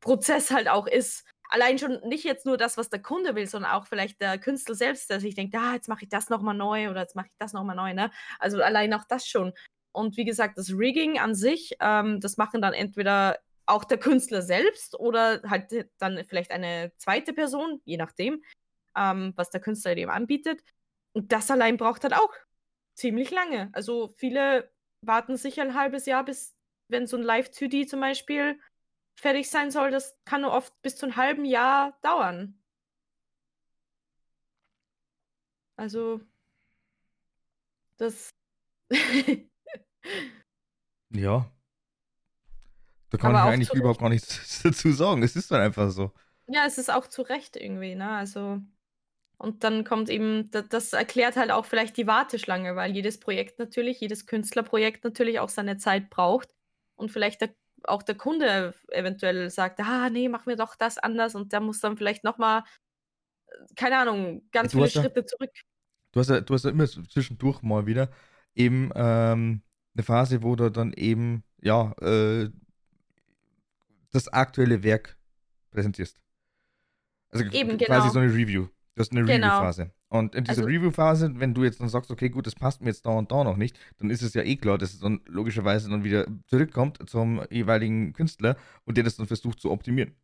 Prozess 0.00 0.50
halt 0.50 0.68
auch 0.68 0.86
ist. 0.86 1.24
Allein 1.48 1.78
schon 1.78 2.00
nicht 2.06 2.24
jetzt 2.24 2.46
nur 2.46 2.56
das, 2.56 2.76
was 2.76 2.88
der 2.88 3.02
Kunde 3.02 3.34
will, 3.34 3.46
sondern 3.46 3.72
auch 3.72 3.86
vielleicht 3.86 4.20
der 4.20 4.38
Künstler 4.38 4.74
selbst, 4.74 5.10
der 5.10 5.20
sich 5.20 5.34
denkt, 5.34 5.54
ah, 5.54 5.74
jetzt 5.74 5.88
mache 5.88 6.04
ich 6.04 6.08
das 6.08 6.30
nochmal 6.30 6.54
neu 6.54 6.90
oder 6.90 7.02
jetzt 7.02 7.16
mache 7.16 7.28
ich 7.28 7.36
das 7.38 7.52
nochmal 7.52 7.76
neu. 7.76 7.92
Ne? 7.92 8.10
Also 8.38 8.62
allein 8.62 8.94
auch 8.94 9.04
das 9.08 9.26
schon. 9.26 9.52
Und 9.92 10.16
wie 10.16 10.24
gesagt, 10.24 10.56
das 10.56 10.70
Rigging 10.70 11.18
an 11.18 11.34
sich, 11.34 11.76
ähm, 11.80 12.20
das 12.20 12.38
machen 12.38 12.62
dann 12.62 12.72
entweder 12.72 13.38
auch 13.66 13.84
der 13.84 13.98
Künstler 13.98 14.42
selbst 14.42 14.98
oder 14.98 15.42
halt 15.48 15.88
dann 15.98 16.24
vielleicht 16.24 16.50
eine 16.50 16.92
zweite 16.96 17.32
Person, 17.32 17.80
je 17.84 17.98
nachdem, 17.98 18.42
ähm, 18.96 19.32
was 19.36 19.50
der 19.50 19.60
Künstler 19.60 19.94
dem 19.94 20.10
anbietet. 20.10 20.62
Und 21.12 21.32
das 21.32 21.50
allein 21.50 21.76
braucht 21.76 22.04
halt 22.04 22.14
auch 22.14 22.32
ziemlich 22.94 23.30
lange. 23.30 23.70
Also 23.72 24.08
viele 24.16 24.70
warten 25.02 25.36
sicher 25.36 25.62
ein 25.62 25.74
halbes 25.74 26.06
Jahr, 26.06 26.24
bis 26.24 26.56
wenn 26.88 27.06
so 27.06 27.16
ein 27.16 27.22
Live-2D 27.22 27.86
zum 27.86 28.00
Beispiel 28.00 28.58
fertig 29.14 29.50
sein 29.50 29.70
soll, 29.70 29.90
das 29.90 30.18
kann 30.24 30.42
nur 30.42 30.52
oft 30.52 30.80
bis 30.82 30.96
zu 30.96 31.06
einem 31.06 31.16
halben 31.16 31.44
Jahr 31.44 31.98
dauern. 32.02 32.58
Also, 35.76 36.20
das. 37.96 38.30
ja. 41.10 41.50
Da 43.10 43.18
kann 43.18 43.34
Aber 43.34 43.48
ich 43.48 43.54
eigentlich 43.54 43.72
überhaupt 43.74 44.00
gar 44.00 44.08
nichts 44.08 44.62
dazu 44.62 44.92
sagen. 44.92 45.22
Es 45.22 45.36
ist 45.36 45.50
dann 45.50 45.60
einfach 45.60 45.90
so. 45.90 46.12
Ja, 46.46 46.66
es 46.66 46.78
ist 46.78 46.90
auch 46.90 47.06
zu 47.06 47.22
Recht 47.22 47.56
irgendwie, 47.56 47.94
ne? 47.94 48.10
Also. 48.10 48.60
Und 49.42 49.64
dann 49.64 49.82
kommt 49.82 50.08
eben, 50.08 50.52
das 50.52 50.92
erklärt 50.92 51.34
halt 51.34 51.50
auch 51.50 51.66
vielleicht 51.66 51.96
die 51.96 52.06
Warteschlange, 52.06 52.76
weil 52.76 52.92
jedes 52.92 53.18
Projekt 53.18 53.58
natürlich, 53.58 53.98
jedes 53.98 54.26
Künstlerprojekt 54.26 55.02
natürlich 55.02 55.40
auch 55.40 55.48
seine 55.48 55.78
Zeit 55.78 56.10
braucht. 56.10 56.48
Und 56.94 57.10
vielleicht 57.10 57.40
der 57.40 57.52
auch 57.84 58.04
der 58.04 58.14
Kunde 58.14 58.72
eventuell 58.92 59.50
sagt, 59.50 59.80
ah, 59.80 60.08
nee, 60.10 60.28
mach 60.28 60.46
mir 60.46 60.54
doch 60.54 60.76
das 60.76 60.98
anders 60.98 61.34
und 61.34 61.52
der 61.52 61.58
muss 61.58 61.80
dann 61.80 61.96
vielleicht 61.96 62.22
nochmal, 62.22 62.62
äh, 63.48 63.74
keine 63.74 63.98
Ahnung, 63.98 64.48
ganz 64.52 64.70
du 64.70 64.78
viele 64.78 64.90
Schritte 64.90 65.20
ja, 65.20 65.26
zurück. 65.26 65.50
Du 66.12 66.20
hast, 66.20 66.30
ja, 66.30 66.40
du 66.40 66.54
hast 66.54 66.64
ja 66.64 66.70
immer 66.70 66.86
zwischendurch 66.86 67.62
mal 67.62 67.84
wieder 67.86 68.08
eben 68.54 68.92
ähm, 68.94 69.62
eine 69.94 70.02
Phase, 70.04 70.44
wo 70.44 70.54
du 70.54 70.70
dann 70.70 70.92
eben, 70.92 71.42
ja, 71.60 71.92
äh, 72.00 72.48
das 74.12 74.28
aktuelle 74.28 74.84
Werk 74.84 75.18
präsentierst. 75.72 76.20
Also 77.30 77.46
eben, 77.46 77.78
quasi 77.78 78.08
genau. 78.08 78.12
so 78.12 78.18
eine 78.20 78.32
Review. 78.32 78.68
Du 78.94 79.00
hast 79.00 79.12
eine 79.12 79.24
genau. 79.24 79.46
Review-Phase. 79.58 79.90
Und 80.08 80.34
in 80.34 80.44
dieser 80.44 80.58
Also- 80.62 80.68
Review-Phase, 80.68 81.40
wenn 81.40 81.54
du 81.54 81.64
jetzt 81.64 81.80
dann 81.80 81.88
sagst, 81.88 82.10
okay, 82.10 82.28
gut, 82.28 82.46
das 82.46 82.54
passt 82.54 82.82
mir 82.82 82.88
jetzt 82.88 83.06
da 83.06 83.10
und 83.10 83.32
da 83.32 83.42
noch 83.44 83.56
nicht, 83.56 83.78
dann 83.98 84.10
ist 84.10 84.20
es 84.22 84.34
ja 84.34 84.42
eh 84.42 84.56
klar, 84.56 84.76
dass 84.76 84.92
es 84.92 85.00
dann 85.00 85.20
logischerweise 85.26 85.88
dann 85.88 86.04
wieder 86.04 86.26
zurückkommt 86.46 86.98
zum 87.08 87.42
jeweiligen 87.50 88.12
Künstler 88.12 88.56
und 88.84 88.96
der 88.98 89.04
das 89.04 89.16
dann 89.16 89.26
versucht 89.26 89.60
zu 89.60 89.70
optimieren. 89.70 90.14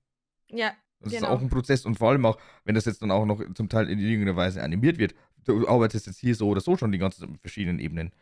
Ja, 0.50 0.72
Das 1.00 1.12
Genau. 1.12 1.26
ist 1.28 1.32
auch 1.32 1.40
ein 1.40 1.48
Prozess 1.48 1.86
und 1.86 1.96
vor 1.96 2.10
allem 2.10 2.26
auch, 2.26 2.38
wenn 2.64 2.74
das 2.74 2.84
jetzt 2.84 3.00
dann 3.02 3.10
auch 3.12 3.24
noch 3.24 3.40
zum 3.54 3.68
Teil 3.68 3.88
in 3.88 3.98
irgendeiner 4.00 4.36
Weise 4.36 4.62
animiert 4.62 4.98
wird. 4.98 5.14
Du 5.44 5.66
arbeitest 5.68 6.06
jetzt 6.08 6.18
hier 6.18 6.34
so 6.34 6.48
oder 6.48 6.60
so 6.60 6.76
schon 6.76 6.90
die 6.92 6.98
ganzen 6.98 7.38
verschiedenen 7.38 7.78
Ebenen. 7.78 8.12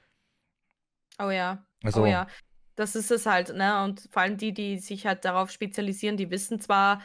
oh 1.18 1.30
ja. 1.30 1.64
Also, 1.82 2.03
Oh 2.03 2.07
ja, 2.07 2.26
das 2.74 2.94
ist 2.94 3.11
es 3.11 3.24
halt, 3.26 3.55
ne? 3.57 3.82
Und 3.84 4.07
vor 4.11 4.22
allem 4.22 4.36
die, 4.36 4.53
die 4.53 4.78
sich 4.78 5.07
halt 5.07 5.24
darauf 5.24 5.51
spezialisieren, 5.51 6.16
die 6.18 6.30
wissen 6.30 6.61
zwar, 6.61 7.01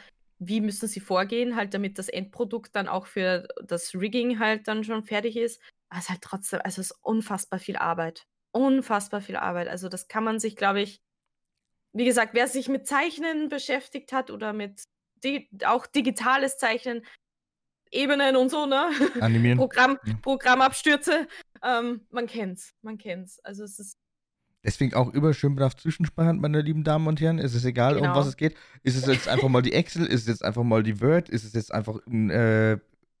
wie 0.48 0.60
müssen 0.60 0.88
sie 0.88 1.00
vorgehen, 1.00 1.56
halt, 1.56 1.74
damit 1.74 1.98
das 1.98 2.08
Endprodukt 2.08 2.74
dann 2.74 2.88
auch 2.88 3.06
für 3.06 3.46
das 3.64 3.94
Rigging 3.94 4.38
halt 4.38 4.68
dann 4.68 4.84
schon 4.84 5.04
fertig 5.04 5.36
ist. 5.36 5.60
Aber 5.88 5.98
es 5.98 6.04
ist 6.04 6.10
halt 6.10 6.22
trotzdem, 6.22 6.60
also 6.64 6.80
es 6.80 6.90
ist 6.90 6.98
unfassbar 7.02 7.58
viel 7.58 7.76
Arbeit. 7.76 8.26
Unfassbar 8.50 9.20
viel 9.20 9.36
Arbeit. 9.36 9.68
Also 9.68 9.88
das 9.88 10.08
kann 10.08 10.24
man 10.24 10.38
sich, 10.40 10.56
glaube 10.56 10.80
ich, 10.82 11.00
wie 11.92 12.04
gesagt, 12.04 12.34
wer 12.34 12.48
sich 12.48 12.68
mit 12.68 12.86
Zeichnen 12.86 13.48
beschäftigt 13.48 14.12
hat 14.12 14.30
oder 14.30 14.52
mit 14.52 14.82
di 15.22 15.48
auch 15.64 15.86
digitales 15.86 16.58
Zeichnen, 16.58 17.04
Ebenen 17.90 18.36
und 18.36 18.50
so, 18.50 18.66
ne? 18.66 18.90
animieren. 19.20 19.58
Programm, 19.58 19.98
Ja. 20.04 20.14
Programmabstürze, 20.22 21.28
ähm, 21.62 22.06
man 22.10 22.26
kennt's, 22.26 22.74
man 22.80 22.96
kennt's. 22.96 23.38
Also 23.44 23.64
es 23.64 23.78
ist 23.78 23.98
Deswegen 24.64 24.94
auch 24.94 25.12
immer 25.12 25.34
schön 25.34 25.56
brav 25.56 25.74
zwischenspeichern, 25.76 26.38
meine 26.40 26.60
lieben 26.60 26.84
Damen 26.84 27.08
und 27.08 27.20
Herren. 27.20 27.38
Es 27.40 27.54
ist 27.54 27.64
egal, 27.64 27.96
um 27.96 28.02
Genau. 28.02 28.14
was 28.14 28.26
es 28.28 28.36
geht. 28.36 28.54
Ist 28.84 28.96
es 28.96 29.06
jetzt 29.06 29.26
einfach 29.28 29.48
mal 29.48 29.62
die 29.62 29.72
Excel? 29.72 30.06
Ist 30.06 30.22
es 30.22 30.26
jetzt 30.28 30.44
einfach 30.44 30.62
mal 30.62 30.82
die 30.84 31.00
Word? 31.00 31.28
Ist 31.28 31.44
es 31.44 31.52
jetzt 31.52 31.74
einfach 31.74 31.98
ein 32.06 32.30
äh, 32.30 32.78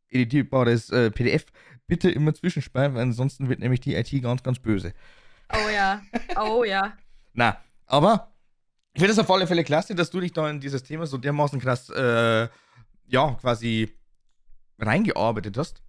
editierbares 0.08 0.90
äh, 0.90 1.10
PDF? 1.10 1.46
Bitte 1.88 2.10
immer 2.10 2.32
zwischenspeichern, 2.32 2.94
weil 2.94 3.02
ansonsten 3.02 3.48
wird 3.48 3.58
nämlich 3.58 3.80
die 3.80 3.94
IT 3.96 4.10
ganz, 4.22 4.42
ganz 4.44 4.60
böse. 4.60 4.94
Oh 5.52 5.68
ja, 5.68 6.00
oh 6.40 6.62
ja. 6.64 6.92
Na, 7.34 7.58
aber 7.86 8.32
ich 8.94 9.00
finde 9.00 9.12
es 9.12 9.18
auf 9.18 9.30
alle 9.30 9.46
Fälle 9.48 9.64
klasse, 9.64 9.94
dass 9.96 10.10
du 10.10 10.20
dich 10.20 10.32
da 10.32 10.48
in 10.48 10.60
dieses 10.60 10.84
Thema 10.84 11.06
so 11.06 11.18
dermaßen 11.18 11.60
krass, 11.60 11.90
äh, 11.90 12.48
ja, 13.06 13.34
quasi 13.40 13.90
reingearbeitet 14.78 15.56
hast. 15.58 15.82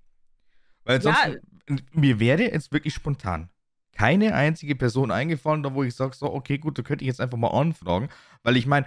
Weil 0.84 1.02
Ja. 1.02 1.12
ansonsten, 1.12 1.86
mir 1.92 2.20
wäre 2.20 2.42
jetzt 2.44 2.72
wirklich 2.72 2.94
spontan 2.94 3.50
keine 3.94 4.36
einzige 4.36 4.76
Person 4.76 5.12
eingefallen, 5.12 5.64
da 5.64 5.74
wo 5.74 5.84
ich 5.84 5.96
sage, 5.96 6.16
so, 6.16 6.34
okay, 6.34 6.58
gut, 6.58 6.78
da 6.78 6.82
könnte 6.82 7.04
ich 7.04 7.08
jetzt 7.08 7.22
einfach 7.22 7.38
mal 7.38 7.50
anfragen. 7.50 8.10
Weil 8.42 8.58
ich 8.58 8.66
meine, 8.66 8.86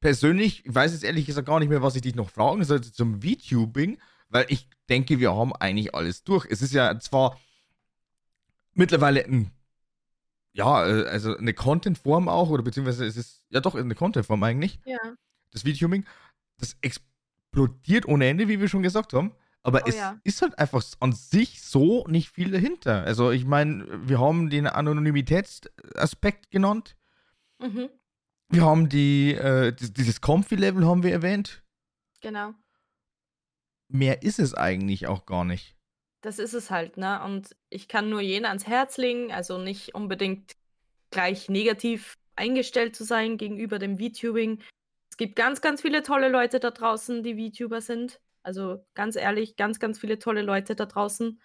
persönlich, 0.00 0.64
ich 0.64 0.74
weiß 0.74 0.92
jetzt 0.92 1.04
ehrlich 1.04 1.26
gesagt 1.26 1.46
gar 1.48 1.58
nicht 1.58 1.68
mehr, 1.68 1.82
was 1.82 1.96
ich 1.96 2.02
dich 2.02 2.14
noch 2.14 2.30
fragen 2.30 2.62
sollte 2.64 2.92
zum 2.92 3.22
VTubing, 3.22 3.98
weil 4.28 4.46
ich 4.48 4.68
denke, 4.88 5.18
wir 5.18 5.34
haben 5.34 5.54
eigentlich 5.54 5.94
alles 5.94 6.22
durch. 6.22 6.46
Es 6.48 6.62
ist 6.62 6.72
ja 6.72 6.98
zwar 7.00 7.38
mittlerweile 8.74 9.24
ein 9.24 9.50
ja, 10.52 10.86
äh, 10.86 11.06
also 11.06 11.36
eine 11.36 11.54
Content-Form 11.54 12.28
auch, 12.28 12.50
oder 12.50 12.62
beziehungsweise 12.62 13.06
es 13.06 13.16
ist, 13.16 13.44
ja 13.50 13.60
doch, 13.60 13.74
eine 13.74 13.94
Content-Form 13.94 14.42
eigentlich, 14.42 14.80
Ja. 14.84 14.98
das 15.52 15.62
VTubing, 15.62 16.04
das 16.58 16.76
explodiert 16.80 18.06
ohne 18.06 18.26
Ende, 18.26 18.48
wie 18.48 18.60
wir 18.60 18.68
schon 18.68 18.82
gesagt 18.82 19.12
haben, 19.12 19.32
aber 19.68 19.82
Oh 19.84 19.88
es 19.88 19.96
ja. 19.96 20.18
ist 20.24 20.42
halt 20.42 20.58
einfach 20.58 20.82
an 21.00 21.12
sich 21.12 21.62
so 21.62 22.04
nicht 22.08 22.30
viel 22.30 22.50
dahinter. 22.50 23.04
Also 23.04 23.30
ich 23.30 23.44
meine, 23.44 23.86
wir 24.08 24.18
haben 24.20 24.50
den 24.50 24.66
Anonymitätsaspekt 24.66 26.50
genannt, 26.50 26.96
Mhm, 27.60 27.88
wir 28.50 28.62
haben 28.62 28.88
die, 28.88 29.34
äh, 29.34 29.72
dies- 29.72 29.92
dieses 29.92 30.20
Comfy-Level 30.20 30.86
haben 30.86 31.02
wir 31.02 31.12
erwähnt, 31.12 31.62
genau. 32.20 32.54
mehr 33.88 34.22
ist 34.22 34.38
es 34.38 34.54
eigentlich 34.54 35.06
auch 35.06 35.26
gar 35.26 35.44
nicht. 35.44 35.76
Das 36.20 36.38
ist 36.38 36.52
es 36.54 36.70
halt, 36.70 36.96
ne? 36.96 37.22
Und 37.24 37.56
ich 37.70 37.88
kann 37.88 38.10
nur 38.10 38.20
jenen 38.20 38.46
ans 38.46 38.66
Herz 38.66 38.96
legen, 38.96 39.32
also 39.32 39.58
nicht 39.58 39.94
unbedingt 39.94 40.56
gleich 41.10 41.48
negativ 41.48 42.18
eingestellt 42.36 42.94
zu 42.96 43.04
sein 43.04 43.36
gegenüber 43.38 43.78
dem 43.78 43.98
VTubing. 43.98 44.60
Es 45.10 45.16
gibt 45.16 45.36
ganz, 45.36 45.60
ganz 45.60 45.80
viele 45.82 46.02
tolle 46.02 46.28
Leute 46.28 46.60
da 46.60 46.70
draußen, 46.70 47.22
die 47.22 47.34
VTuber 47.50 47.80
sind. 47.80 48.20
Also 48.42 48.84
ganz 48.94 49.16
ehrlich, 49.16 49.56
ganz, 49.56 49.80
ganz 49.80 49.98
viele 49.98 50.18
tolle 50.18 50.42
Leute 50.42 50.74
da 50.74 50.86
draußen. 50.86 51.40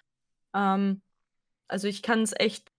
Ähm, 0.53 1.01
also 1.67 1.87
ich 1.87 2.01
kann 2.01 2.21
es 2.21 2.33
echt, 2.37 2.71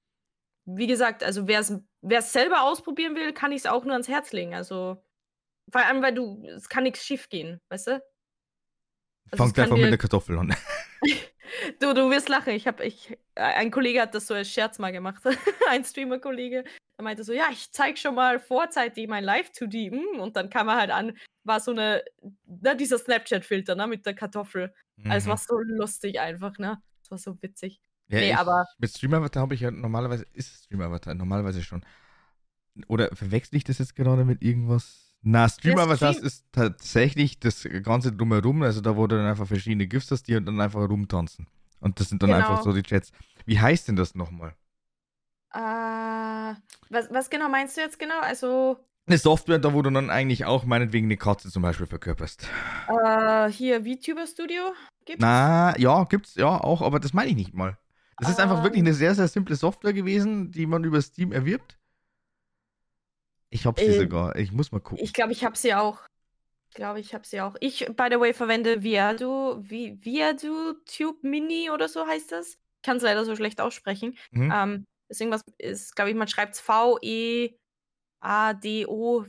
wie 0.66 0.86
gesagt, 0.86 1.24
also 1.24 1.48
wer 1.48 1.60
es 1.60 2.32
selber 2.32 2.62
ausprobieren 2.62 3.16
will, 3.16 3.32
kann 3.32 3.52
ich 3.52 3.58
es 3.58 3.66
auch 3.66 3.84
nur 3.84 3.92
ans 3.92 4.08
Herz 4.08 4.32
legen. 4.32 4.54
Also 4.54 5.02
vor 5.70 5.84
allem, 5.84 6.02
weil 6.02 6.14
du, 6.14 6.44
es 6.46 6.68
kann 6.68 6.84
nichts 6.84 7.04
schief 7.04 7.28
gehen, 7.28 7.60
weißt 7.68 7.88
du? 7.88 7.92
Also 9.30 9.44
Fangt 9.44 9.58
einfach 9.58 9.76
mit 9.76 9.90
der 9.90 9.98
Kartoffel 9.98 10.38
an. 10.38 10.54
Du, 11.80 11.94
du 11.94 12.10
wirst 12.10 12.28
lachen. 12.28 12.52
Ich 12.54 12.66
habe, 12.66 12.84
ich, 12.84 13.10
äh, 13.34 13.42
ein 13.42 13.70
Kollege 13.70 14.00
hat 14.00 14.14
das 14.14 14.26
so 14.26 14.34
als 14.34 14.50
Scherz 14.50 14.78
mal 14.78 14.92
gemacht. 14.92 15.22
ein 15.70 15.84
Streamer-Kollege. 15.84 16.64
Er 16.96 17.02
meinte 17.04 17.24
so, 17.24 17.32
ja, 17.32 17.46
ich 17.50 17.70
zeig 17.72 17.98
schon 17.98 18.14
mal 18.14 18.38
vorzeitig 18.38 19.08
mein 19.08 19.24
Live-2D. 19.24 19.90
mm, 19.90 20.20
Und 20.20 20.36
dann 20.36 20.48
kam 20.50 20.68
er 20.68 20.76
halt 20.76 20.90
an, 20.90 21.16
war 21.44 21.60
so 21.60 21.72
eine, 21.72 22.04
na, 22.46 22.74
dieser 22.74 22.98
Snapchat-Filter, 22.98 23.74
ne, 23.74 23.86
mit 23.86 24.06
der 24.06 24.14
Kartoffel. 24.14 24.72
Also 25.04 25.16
es 25.16 25.24
Mhm. 25.26 25.30
war 25.30 25.36
so 25.38 25.58
lustig 25.58 26.20
einfach, 26.20 26.56
ne? 26.58 26.80
Es 27.02 27.10
war 27.10 27.18
so 27.18 27.36
witzig. 27.42 27.80
Ja, 28.08 28.18
Nee, 28.20 28.30
ich, 28.30 28.36
aber- 28.36 28.64
Mit 28.78 28.90
Stream-Avatar 28.90 29.42
habe 29.42 29.54
ich 29.54 29.60
ja 29.60 29.70
normalerweise, 29.70 30.24
ist 30.34 30.54
es 30.54 30.64
Stream-Avatar, 30.64 31.14
normalerweise 31.14 31.62
schon. 31.62 31.84
Oder 32.88 33.08
verwechsel 33.14 33.56
ich 33.56 33.64
das 33.64 33.78
jetzt 33.78 33.96
gerade 33.96 34.24
mit 34.24 34.42
irgendwas? 34.42 35.14
Na, 35.22 35.48
Stream- 35.48 35.78
ist 35.78 36.44
tatsächlich 36.52 37.40
das 37.40 37.66
Ganze 37.82 38.12
drumherum, 38.12 38.62
also 38.62 38.80
da, 38.82 38.94
wo 38.96 39.06
du 39.06 39.16
dann 39.16 39.26
einfach 39.26 39.46
verschiedene 39.46 39.86
GIFs 39.86 40.10
hast, 40.10 40.24
die 40.28 40.34
dann 40.34 40.60
einfach 40.60 40.86
rumtanzen. 40.88 41.46
Und 41.84 42.00
das 42.00 42.08
sind 42.08 42.22
dann 42.22 42.32
einfach 42.32 42.58
Genau. 42.58 42.62
so 42.62 42.72
die 42.72 42.82
Chats. 42.82 43.12
Wie 43.44 43.60
heißt 43.60 43.88
denn 43.88 43.96
das 43.96 44.14
nochmal? 44.14 44.54
Äh, 45.52 45.58
was, 46.90 47.10
was 47.10 47.30
genau 47.30 47.48
meinst 47.48 47.76
du 47.76 47.80
jetzt 47.82 47.98
genau? 47.98 48.20
Also, 48.20 48.78
Eine 49.06 49.18
Software, 49.18 49.58
da 49.58 49.72
wo 49.74 49.82
du 49.82 49.90
dann 49.90 50.10
eigentlich 50.10 50.46
auch 50.46 50.64
meinetwegen 50.64 51.06
eine 51.06 51.16
Katze 51.18 51.50
zum 51.50 51.62
Beispiel 51.62 51.86
verkörperst. 51.86 52.48
äh, 52.88 53.48
hier 53.50 53.82
VTuber 53.84 54.26
Studio 54.26 54.72
gibt's? 55.04 55.20
Na, 55.20 55.78
ja, 55.78 56.04
gibt's 56.04 56.34
ja 56.36 56.48
auch, 56.58 56.80
aber 56.82 57.00
das 57.00 57.12
meine 57.12 57.30
ich 57.30 57.36
nicht 57.36 57.54
mal. 57.54 57.76
Das 58.18 58.30
ist 58.30 58.40
einfach 58.40 58.62
wirklich 58.62 58.80
Ähm. 58.80 58.86
eine 58.86 58.94
sehr, 58.94 59.14
sehr 59.14 59.28
simple 59.28 59.56
Software 59.56 59.92
gewesen, 59.92 60.50
die 60.52 60.66
man 60.66 60.84
über 60.84 61.02
Steam 61.02 61.32
erwirbt. 61.32 61.78
Ich 63.50 63.66
hab's 63.66 63.80
sie 63.82 63.88
Äh, 63.88 63.98
sogar. 64.00 64.36
Ich 64.36 64.52
muss 64.52 64.72
mal 64.72 64.80
gucken. 64.80 65.04
Ich 65.04 65.12
glaube, 65.12 65.32
ich 65.32 65.44
habe 65.44 65.56
sie 65.56 65.74
auch. 65.74 66.00
Ich 66.74 66.76
glaube, 66.76 66.98
ich 66.98 67.14
habe 67.14 67.24
sie 67.24 67.40
auch. 67.40 67.54
Ich, 67.60 67.86
by 67.86 68.08
the 68.10 68.18
way, 68.18 68.34
verwende 68.34 68.82
Viadu, 68.82 69.62
Vi, 69.62 69.96
Viadu 70.04 70.72
Tube 70.84 71.22
Mini 71.22 71.70
oder 71.70 71.86
so 71.86 72.04
heißt 72.04 72.32
das. 72.32 72.54
Ich 72.54 72.82
kann 72.82 72.96
es 72.96 73.04
leider 73.04 73.24
so 73.24 73.36
schlecht 73.36 73.60
aussprechen. 73.60 74.18
Mhm. 74.32 74.52
Ähm, 74.52 74.84
ist 75.08 75.20
irgendwas, 75.20 75.42
ist, 75.58 75.94
glaube 75.94 76.10
ich, 76.10 76.16
man 76.16 76.26
schreibt 76.26 76.54
es 76.54 76.60
V-E-A-D-O, 76.60 77.54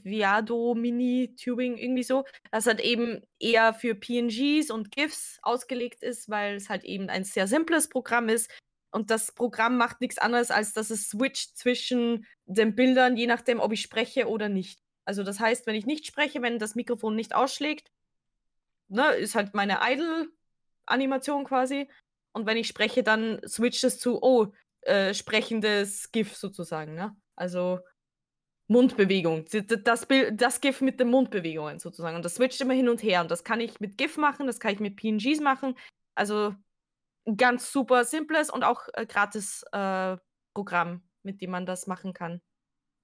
Viado 0.02 0.74
Mini 0.74 1.36
Tubing, 1.36 1.78
irgendwie 1.78 2.02
so. 2.02 2.26
Das 2.50 2.66
halt 2.66 2.80
eben 2.80 3.22
eher 3.39 3.76
für 3.76 3.93
PNGs 3.93 4.72
und 4.72 4.89
GIFs 4.89 5.38
ausgelegt 5.43 6.02
ist, 6.02 6.28
weil 6.28 6.56
es 6.56 6.70
halt 6.70 6.84
eben 6.84 7.12
ein 7.12 7.26
sehr 7.26 7.46
simples 7.46 7.89
Programm 7.89 8.28
ist. 8.28 8.50
Und 8.89 9.12
das 9.12 9.32
Programm 9.32 9.78
macht 9.78 10.02
nichts 10.02 10.18
anderes, 10.18 10.50
als 10.50 10.74
dass 10.74 10.89
es 10.89 11.10
switcht 11.10 11.56
zwischen 11.60 12.26
den 12.46 12.74
Bildern, 12.74 13.18
je 13.18 13.28
nachdem, 13.28 13.60
ob 13.60 13.72
ich 13.72 13.82
spreche 13.82 14.28
oder 14.28 14.50
nicht. 14.50 14.85
Also 15.06 15.24
das 15.24 15.39
heißt, 15.39 15.68
wenn 15.68 15.76
ich 15.76 15.86
nicht 15.86 16.06
spreche, 16.06 16.41
wenn 16.41 16.60
das 16.60 16.76
Mikrofon 16.76 17.16
nicht 17.16 17.36
ausschlägt, 17.36 17.91
ne, 18.88 19.14
ist 19.16 19.36
halt 19.36 19.53
meine 19.53 19.80
Idle-Animation 19.82 21.45
quasi. 21.45 21.89
Und 22.34 22.45
wenn 22.45 22.58
ich 22.58 22.68
spreche, 22.68 23.03
dann 23.03 23.39
switcht 23.47 23.84
es 23.84 23.99
zu, 23.99 24.22
oh, 24.22 24.47
äh, 24.82 25.14
sprechendes 25.14 26.12
GIF 26.12 26.36
sozusagen. 26.36 26.95
Ne? 26.95 27.16
Also 27.36 27.80
Mundbewegung. 28.68 29.45
Das, 29.84 30.06
Bild, 30.06 30.41
das 30.41 30.60
GIF 30.60 30.82
mit 30.82 30.99
den 30.99 31.10
Mundbewegungen 31.10 31.80
sozusagen. 31.80 32.16
Und 32.16 32.26
das 32.26 32.36
switcht 32.36 32.62
immer 32.62 32.74
hin 32.74 32.89
und 32.89 33.03
her. 33.03 33.22
Und 33.22 33.32
das 33.32 33.43
kann 33.43 33.62
ich 33.62 33.80
mit 33.80 33.97
GIF 33.97 34.18
machen, 34.18 34.47
das 34.47 34.60
kann 34.60 34.74
ich 34.74 34.80
mit 34.80 34.95
PNGs 34.95 35.39
machen. 35.39 35.78
Also 36.16 36.56
ein 37.28 37.38
ganz 37.38 37.72
super 37.72 38.06
simples 38.06 38.49
und 38.49 38.64
auch 38.64 38.88
äh, 38.93 39.06
gratis 39.06 39.64
äh, 39.72 40.18
Programm, 40.53 41.03
mit 41.24 41.41
dem 41.41 41.51
man 41.51 41.66
das 41.66 41.88
machen 41.88 42.14
kann. 42.14 42.41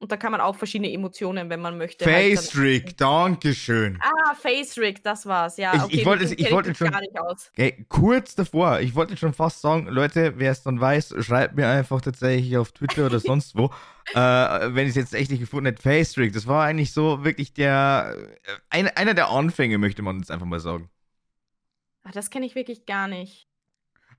Und 0.02 0.12
da 0.12 0.18
kann 0.18 0.32
man 0.32 0.42
auch 0.42 0.56
verschiedene 0.56 0.92
Emotionen, 0.92 1.52
wenn 1.52 1.62
man 1.62 1.78
möchte. 1.78 2.04
halt 2.06 2.16
Face 2.40 2.58
Rig, 2.58 2.98
Dankeschön. 2.98 4.00
Ah, 4.02 4.34
Face 4.34 4.76
Rig, 4.80 5.04
das 5.04 5.28
war's. 5.28 5.58
Ja, 5.58 5.76
Ich- 5.76 5.82
okay, 5.84 5.96
ich 6.00 6.06
wollte 6.08 6.24
ich 6.34 6.52
wollte 6.52 6.74
schon- 6.74 6.90
gar 6.90 7.02
nicht 7.02 7.18
aus. 7.20 7.52
Okay, 7.54 7.86
kurz 7.88 8.34
davor, 8.34 8.80
ich 8.80 8.96
wollte 8.96 9.16
schon 9.16 9.34
fast 9.34 9.62
sagen, 9.62 9.86
Leute, 9.88 10.34
wer 10.40 10.52
es 10.52 10.64
dann 10.64 10.82
weiß, 10.82 11.14
schreibt 11.20 11.56
mir 11.56 11.68
einfach 11.68 12.02
tatsächlich 12.02 12.58
auf 12.58 12.72
Twitter 12.72 13.06
oder 13.06 13.20
sonst 13.20 13.56
wo, 13.56 13.66
äh, 14.16 14.16
wenn 14.74 14.86
ich 14.86 14.90
es 14.90 14.96
jetzt 14.96 15.14
echt 15.14 15.30
nicht 15.30 15.40
gefunden 15.42 15.68
hätte, 15.68 15.84
Face 15.84 16.18
Rig, 16.18 16.34
das 16.34 16.48
war 16.48 16.66
eigentlich 16.66 16.94
so 16.94 17.24
wirklich 17.24 17.54
der, 17.54 18.16
äh, 18.18 18.52
ein, 18.72 18.88
einer 18.98 19.14
der 19.14 19.30
Anfänge, 19.30 19.78
möchte 19.78 20.02
man 20.02 20.18
jetzt 20.18 20.32
einfach 20.32 20.48
mal 20.48 20.60
sagen. 20.60 20.90
Ach, 22.04 22.12
das 22.12 22.32
kenne 22.32 22.48
ich 22.48 22.56
wirklich 22.56 22.88
gar 22.88 23.08
nicht. 23.08 23.48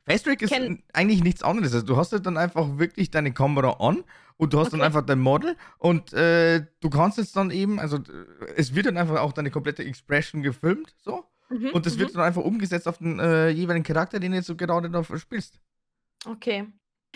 Face 0.04 0.26
Rig 0.26 0.42
ist 0.42 0.52
eigentlich 0.92 1.22
nichts 1.22 1.42
anderes. 1.42 1.74
Also 1.74 1.86
du 1.86 1.96
hast 1.96 2.12
halt 2.12 2.26
dann 2.26 2.36
einfach 2.36 2.78
wirklich 2.78 3.10
deine 3.10 3.32
Kamera 3.32 3.76
an 3.84 4.04
und 4.42 4.52
du 4.52 4.58
hast 4.58 4.72
dann 4.72 4.80
Okay. 4.80 4.86
einfach 4.86 5.06
dein 5.06 5.20
Model 5.20 5.56
und 5.78 6.12
äh, 6.14 6.66
du 6.80 6.90
kannst 6.90 7.16
jetzt 7.16 7.36
dann 7.36 7.52
eben, 7.52 7.78
also 7.78 7.98
äh, 7.98 8.52
es 8.56 8.74
wird 8.74 8.86
dann 8.86 8.96
einfach 8.96 9.20
auch 9.20 9.32
deine 9.32 9.52
komplette 9.52 9.84
Expression 9.84 10.42
gefilmt, 10.42 10.96
so. 10.98 11.24
Mhm, 11.48 11.68
und 11.68 11.86
das 11.86 11.94
mhm. 11.94 12.00
wird 12.00 12.16
dann 12.16 12.22
einfach 12.22 12.42
umgesetzt 12.42 12.88
auf 12.88 12.98
den 12.98 13.20
äh, 13.20 13.50
jeweiligen 13.50 13.84
Charakter, 13.84 14.18
den 14.18 14.32
du 14.32 14.38
jetzt 14.38 14.48
so 14.48 14.56
gerade 14.56 14.88
noch 14.88 15.16
spielst. 15.16 15.60
Okay. 16.26 16.66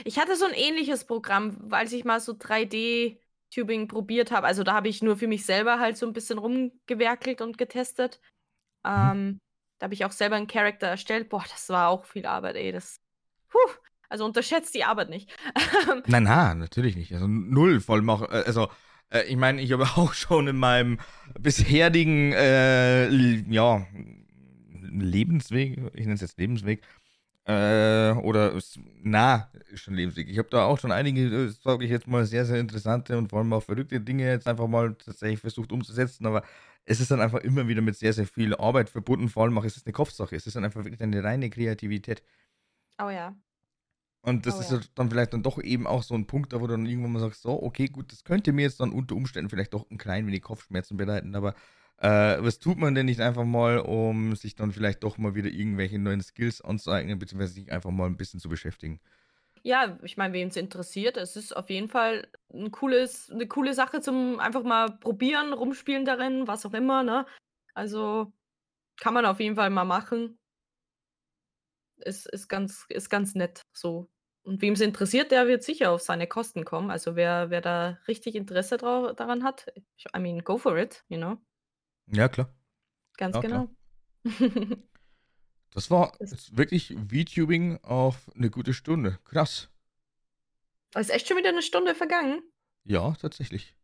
Ich 0.04 0.20
hatte 0.20 0.36
so 0.36 0.44
ein 0.44 0.54
ähnliches 0.54 1.04
Programm, 1.04 1.56
weil 1.58 1.92
ich 1.92 2.04
mal 2.04 2.20
so 2.20 2.32
3D-Tubing 2.34 3.88
probiert 3.88 4.30
habe. 4.30 4.46
Also 4.46 4.62
da 4.62 4.74
habe 4.74 4.86
ich 4.86 5.02
nur 5.02 5.16
für 5.16 5.26
mich 5.26 5.44
selber 5.44 5.80
halt 5.80 5.96
so 5.96 6.06
ein 6.06 6.12
bisschen 6.12 6.38
rumgewerkelt 6.38 7.40
und 7.40 7.58
getestet. 7.58 8.20
Mhm. 8.84 8.92
Ähm, 8.92 9.40
da 9.80 9.86
habe 9.86 9.94
ich 9.94 10.04
auch 10.04 10.12
selber 10.12 10.36
einen 10.36 10.46
Charakter 10.46 10.86
erstellt. 10.86 11.28
Boah, 11.28 11.44
das 11.50 11.70
war 11.70 11.88
auch 11.88 12.04
viel 12.04 12.24
Arbeit, 12.24 12.54
ey. 12.54 12.70
Das. 12.70 13.00
Puh. 13.48 13.58
Also 14.08 14.24
unterschätzt 14.24 14.74
die 14.74 14.84
Arbeit 14.84 15.10
nicht. 15.10 15.30
nein, 16.06 16.24
nein, 16.24 16.58
natürlich 16.58 16.96
nicht. 16.96 17.12
Also 17.12 17.26
null 17.26 17.80
voll 17.80 18.02
mach, 18.02 18.22
äh, 18.22 18.44
Also 18.46 18.68
äh, 19.10 19.24
ich 19.24 19.36
meine, 19.36 19.60
ich 19.60 19.72
habe 19.72 19.84
auch 19.96 20.14
schon 20.14 20.48
in 20.48 20.56
meinem 20.56 20.98
bisherigen 21.38 22.32
äh, 22.32 23.08
ja, 23.08 23.86
Lebensweg, 24.82 25.78
ich 25.94 26.02
nenne 26.02 26.14
es 26.14 26.20
jetzt 26.20 26.38
Lebensweg, 26.38 26.82
äh, 27.46 28.12
oder 28.12 28.58
na, 29.02 29.50
schon 29.74 29.94
Lebensweg. 29.94 30.28
Ich 30.28 30.38
habe 30.38 30.48
da 30.50 30.64
auch 30.64 30.78
schon 30.80 30.92
einige, 30.92 31.22
äh, 31.22 31.48
sage 31.48 31.84
ich 31.84 31.90
jetzt 31.90 32.08
mal, 32.08 32.24
sehr, 32.26 32.44
sehr 32.44 32.58
interessante 32.58 33.16
und 33.16 33.28
vor 33.28 33.38
allem 33.38 33.52
auch 33.52 33.62
verrückte 33.62 34.00
Dinge 34.00 34.28
jetzt 34.28 34.48
einfach 34.48 34.66
mal 34.66 34.94
tatsächlich 34.94 35.40
versucht 35.40 35.70
umzusetzen, 35.72 36.26
aber 36.26 36.42
es 36.84 37.00
ist 37.00 37.10
dann 37.10 37.20
einfach 37.20 37.40
immer 37.40 37.68
wieder 37.68 37.82
mit 37.82 37.96
sehr, 37.96 38.12
sehr 38.12 38.26
viel 38.26 38.54
Arbeit 38.56 38.90
verbunden, 38.90 39.28
vor 39.28 39.44
allem 39.44 39.58
auch 39.58 39.64
es 39.64 39.76
ist 39.76 39.86
eine 39.86 39.92
Kopfsache, 39.92 40.34
es 40.36 40.46
ist 40.46 40.56
dann 40.56 40.64
einfach 40.64 40.84
wirklich 40.84 41.02
eine 41.02 41.22
reine 41.22 41.50
Kreativität. 41.50 42.22
Oh 42.98 43.10
ja. 43.10 43.36
Und 44.26 44.44
das 44.44 44.56
oh, 44.56 44.60
ist 44.60 44.70
ja. 44.72 44.80
dann 44.96 45.08
vielleicht 45.08 45.32
dann 45.32 45.44
doch 45.44 45.62
eben 45.62 45.86
auch 45.86 46.02
so 46.02 46.14
ein 46.14 46.26
Punkt, 46.26 46.52
da 46.52 46.60
wo 46.60 46.66
du 46.66 46.72
dann 46.72 46.84
irgendwann 46.84 47.12
mal 47.12 47.20
sagst, 47.20 47.42
so, 47.42 47.62
okay, 47.62 47.86
gut, 47.86 48.10
das 48.10 48.24
könnte 48.24 48.52
mir 48.52 48.62
jetzt 48.62 48.80
dann 48.80 48.90
unter 48.90 49.14
Umständen 49.14 49.48
vielleicht 49.48 49.72
doch 49.72 49.88
ein 49.88 49.98
klein 49.98 50.26
wenig 50.26 50.42
Kopfschmerzen 50.42 50.96
bereiten, 50.96 51.36
aber 51.36 51.54
äh, 51.98 52.42
was 52.42 52.58
tut 52.58 52.76
man 52.76 52.96
denn 52.96 53.06
nicht 53.06 53.20
einfach 53.20 53.44
mal, 53.44 53.78
um 53.78 54.34
sich 54.34 54.56
dann 54.56 54.72
vielleicht 54.72 55.04
doch 55.04 55.16
mal 55.16 55.36
wieder 55.36 55.48
irgendwelche 55.48 56.00
neuen 56.00 56.20
Skills 56.20 56.60
anzueignen, 56.60 57.20
beziehungsweise 57.20 57.54
sich 57.54 57.70
einfach 57.70 57.92
mal 57.92 58.06
ein 58.06 58.16
bisschen 58.16 58.40
zu 58.40 58.48
beschäftigen? 58.48 59.00
Ja, 59.62 59.96
ich 60.02 60.16
meine, 60.16 60.34
wen 60.34 60.48
es 60.48 60.56
interessiert, 60.56 61.16
es 61.16 61.36
ist 61.36 61.56
auf 61.56 61.70
jeden 61.70 61.88
Fall 61.88 62.28
ein 62.52 62.72
cooles, 62.72 63.30
eine 63.30 63.46
coole 63.46 63.74
Sache 63.74 64.00
zum 64.00 64.40
einfach 64.40 64.64
mal 64.64 64.90
probieren, 64.98 65.52
rumspielen 65.52 66.04
darin, 66.04 66.48
was 66.48 66.66
auch 66.66 66.74
immer, 66.74 67.04
ne? 67.04 67.26
Also 67.74 68.32
kann 69.00 69.14
man 69.14 69.24
auf 69.24 69.38
jeden 69.38 69.54
Fall 69.54 69.70
mal 69.70 69.84
machen. 69.84 70.36
Ist, 71.98 72.26
ist, 72.26 72.48
ganz, 72.48 72.86
ist 72.88 73.08
ganz 73.08 73.34
nett 73.36 73.62
so. 73.72 74.08
Und 74.46 74.62
wem 74.62 74.74
es 74.74 74.80
interessiert, 74.80 75.32
der 75.32 75.48
wird 75.48 75.64
sicher 75.64 75.90
auf 75.90 76.02
seine 76.02 76.28
Kosten 76.28 76.64
kommen. 76.64 76.92
Also 76.92 77.16
wer, 77.16 77.50
wer 77.50 77.60
da 77.60 77.98
richtig 78.06 78.36
Interesse 78.36 78.76
drau 78.76 79.12
daran 79.12 79.42
hat, 79.42 79.66
I 80.16 80.20
mean, 80.20 80.44
go 80.44 80.56
for 80.56 80.78
it, 80.78 81.04
you 81.08 81.16
know. 81.16 81.38
Ja, 82.06 82.28
klar. 82.28 82.54
Ganz 83.16 83.34
ja, 83.34 83.40
genau. 83.40 83.68
das 85.72 85.90
war 85.90 86.12
das 86.20 86.56
wirklich 86.56 86.94
VTubing 87.08 87.80
auf 87.82 88.30
eine 88.36 88.48
gute 88.48 88.72
Stunde. 88.72 89.18
Krass. 89.24 89.68
Ist 90.94 91.10
echt 91.10 91.26
schon 91.26 91.38
wieder 91.38 91.48
eine 91.48 91.62
Stunde 91.62 91.96
vergangen? 91.96 92.40
Ja, 92.84 93.16
tatsächlich. 93.20 93.74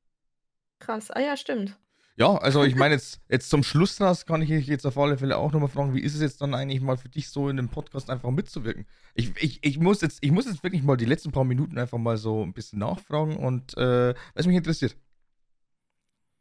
Krass. 0.79 1.11
Ah 1.11 1.21
ja, 1.21 1.37
stimmt. 1.37 1.77
Ja, 2.17 2.37
also 2.37 2.65
ich 2.65 2.75
meine, 2.77 2.95
jetzt, 2.95 3.21
jetzt 3.29 3.49
zum 3.51 3.63
Schluss 3.63 3.97
das 3.97 4.27
kann 4.27 4.43
ich 4.43 4.49
jetzt 4.49 4.87
auf 4.87 4.99
alle 4.99 5.19
Fälle 5.19 5.37
auch 5.37 5.53
nochmal 5.53 5.69
fragen, 5.69 5.95
wie 5.95 6.03
ist 6.03 6.15
es 6.15 6.21
jetzt 6.21 6.41
dann 6.41 6.55
eigentlich 6.55 6.81
mal 6.81 6.97
für 6.97 7.09
dich 7.09 7.31
so 7.31 7.49
in 7.49 7.57
dem 7.57 7.69
Podcast 7.69 8.11
einfach 8.11 8.31
mitzuwirken? 8.31 8.87
Ich, 9.15 9.33
ich, 9.43 9.65
ich, 9.65 9.79
muss, 9.79 10.01
jetzt, 10.01 10.19
ich 10.23 10.31
muss 10.31 10.47
jetzt 10.47 10.63
wirklich 10.63 10.83
mal 10.83 10.97
die 10.97 11.05
letzten 11.05 11.33
paar 11.33 11.45
Minuten 11.45 11.79
einfach 11.79 11.99
mal 11.99 12.17
so 12.17 12.43
ein 12.43 12.53
bisschen 12.53 12.79
nachfragen 12.81 13.37
und 13.37 13.77
äh, 13.77 14.15
was 14.35 14.47
mich 14.47 14.57
interessiert. 14.57 14.97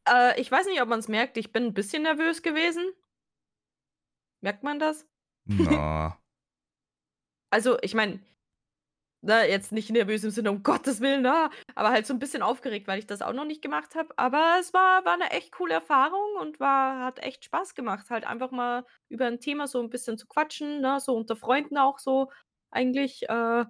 Äh, 0.08 0.40
ich 0.40 0.52
weiß 0.52 0.66
nicht, 0.68 0.82
ob 0.82 0.90
man 0.90 1.00
es 1.00 1.08
merkt, 1.08 1.38
ich 1.38 1.52
bin 1.52 1.66
ein 1.66 1.74
bisschen 1.74 2.04
nervös 2.04 2.42
gewesen. 2.42 2.84
Merkt 4.42 4.64
man 4.64 4.80
das? 4.80 5.06
Na. 5.46 6.18
also, 7.52 7.78
ich 7.82 7.94
meine, 7.94 8.20
Ne, 9.24 9.48
jetzt 9.48 9.72
nicht 9.72 9.92
nervös 9.92 10.24
im 10.24 10.32
Sinne, 10.32 10.50
um 10.50 10.64
Gottes 10.64 11.00
Willen, 11.00 11.22
ne, 11.22 11.52
aber 11.76 11.92
halt 11.92 12.08
so 12.08 12.14
ein 12.14 12.18
bisschen 12.18 12.42
aufgeregt, 12.42 12.88
weil 12.88 12.98
ich 12.98 13.06
das 13.06 13.22
auch 13.22 13.34
noch 13.34 13.46
nicht 13.46 13.62
gemacht 13.62 13.94
habe. 13.94 14.10
Aber 14.18 14.56
es 14.60 14.74
war 14.74 15.06
war 15.06 15.16
'ne 15.16 15.30
echt 15.30 15.52
coole 15.52 15.76
Erfahrung 15.76 16.38
und 16.40 16.60
war 16.60 17.06
hat 17.06 17.20
echt 17.20 17.46
Spaß 17.46 17.76
gemacht, 17.76 18.10
halt 18.10 18.26
einfach 18.26 18.50
mal 18.50 18.84
über 19.10 19.28
ein 19.28 19.40
Thema 19.40 19.68
so 19.68 19.80
ein 19.80 19.92
bisschen 19.92 20.18
zu 20.18 20.26
quatschen, 20.28 20.82
ne, 20.82 21.00
so 21.00 21.14
unter 21.16 21.36
Freunden 21.36 21.78
auch 21.78 22.00
so 22.00 22.32
eigentlich, 22.72 23.30
äh, 23.30 23.66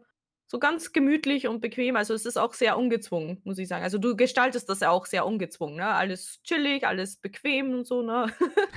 so 0.48 0.60
ganz 0.60 0.94
gemütlich 0.94 1.48
und 1.48 1.60
bequem. 1.62 1.96
Also, 1.98 2.14
es 2.14 2.26
ist 2.26 2.38
auch 2.38 2.54
sehr 2.54 2.78
ungezwungen, 2.78 3.42
muss 3.46 3.58
ich 3.58 3.68
sagen. 3.70 3.84
Also, 3.84 3.98
du 3.98 4.16
gestaltest 4.18 4.70
das 4.70 4.82
ja 4.82 4.90
auch 4.90 5.06
sehr 5.06 5.26
ungezwungen, 5.26 5.78
ne? 5.78 5.88
Alles 5.88 6.42
chillig, 6.44 6.86
alles 6.86 7.18
bequem 7.18 7.74
und 7.74 7.86
so, 7.88 8.02
ne? 8.02 8.28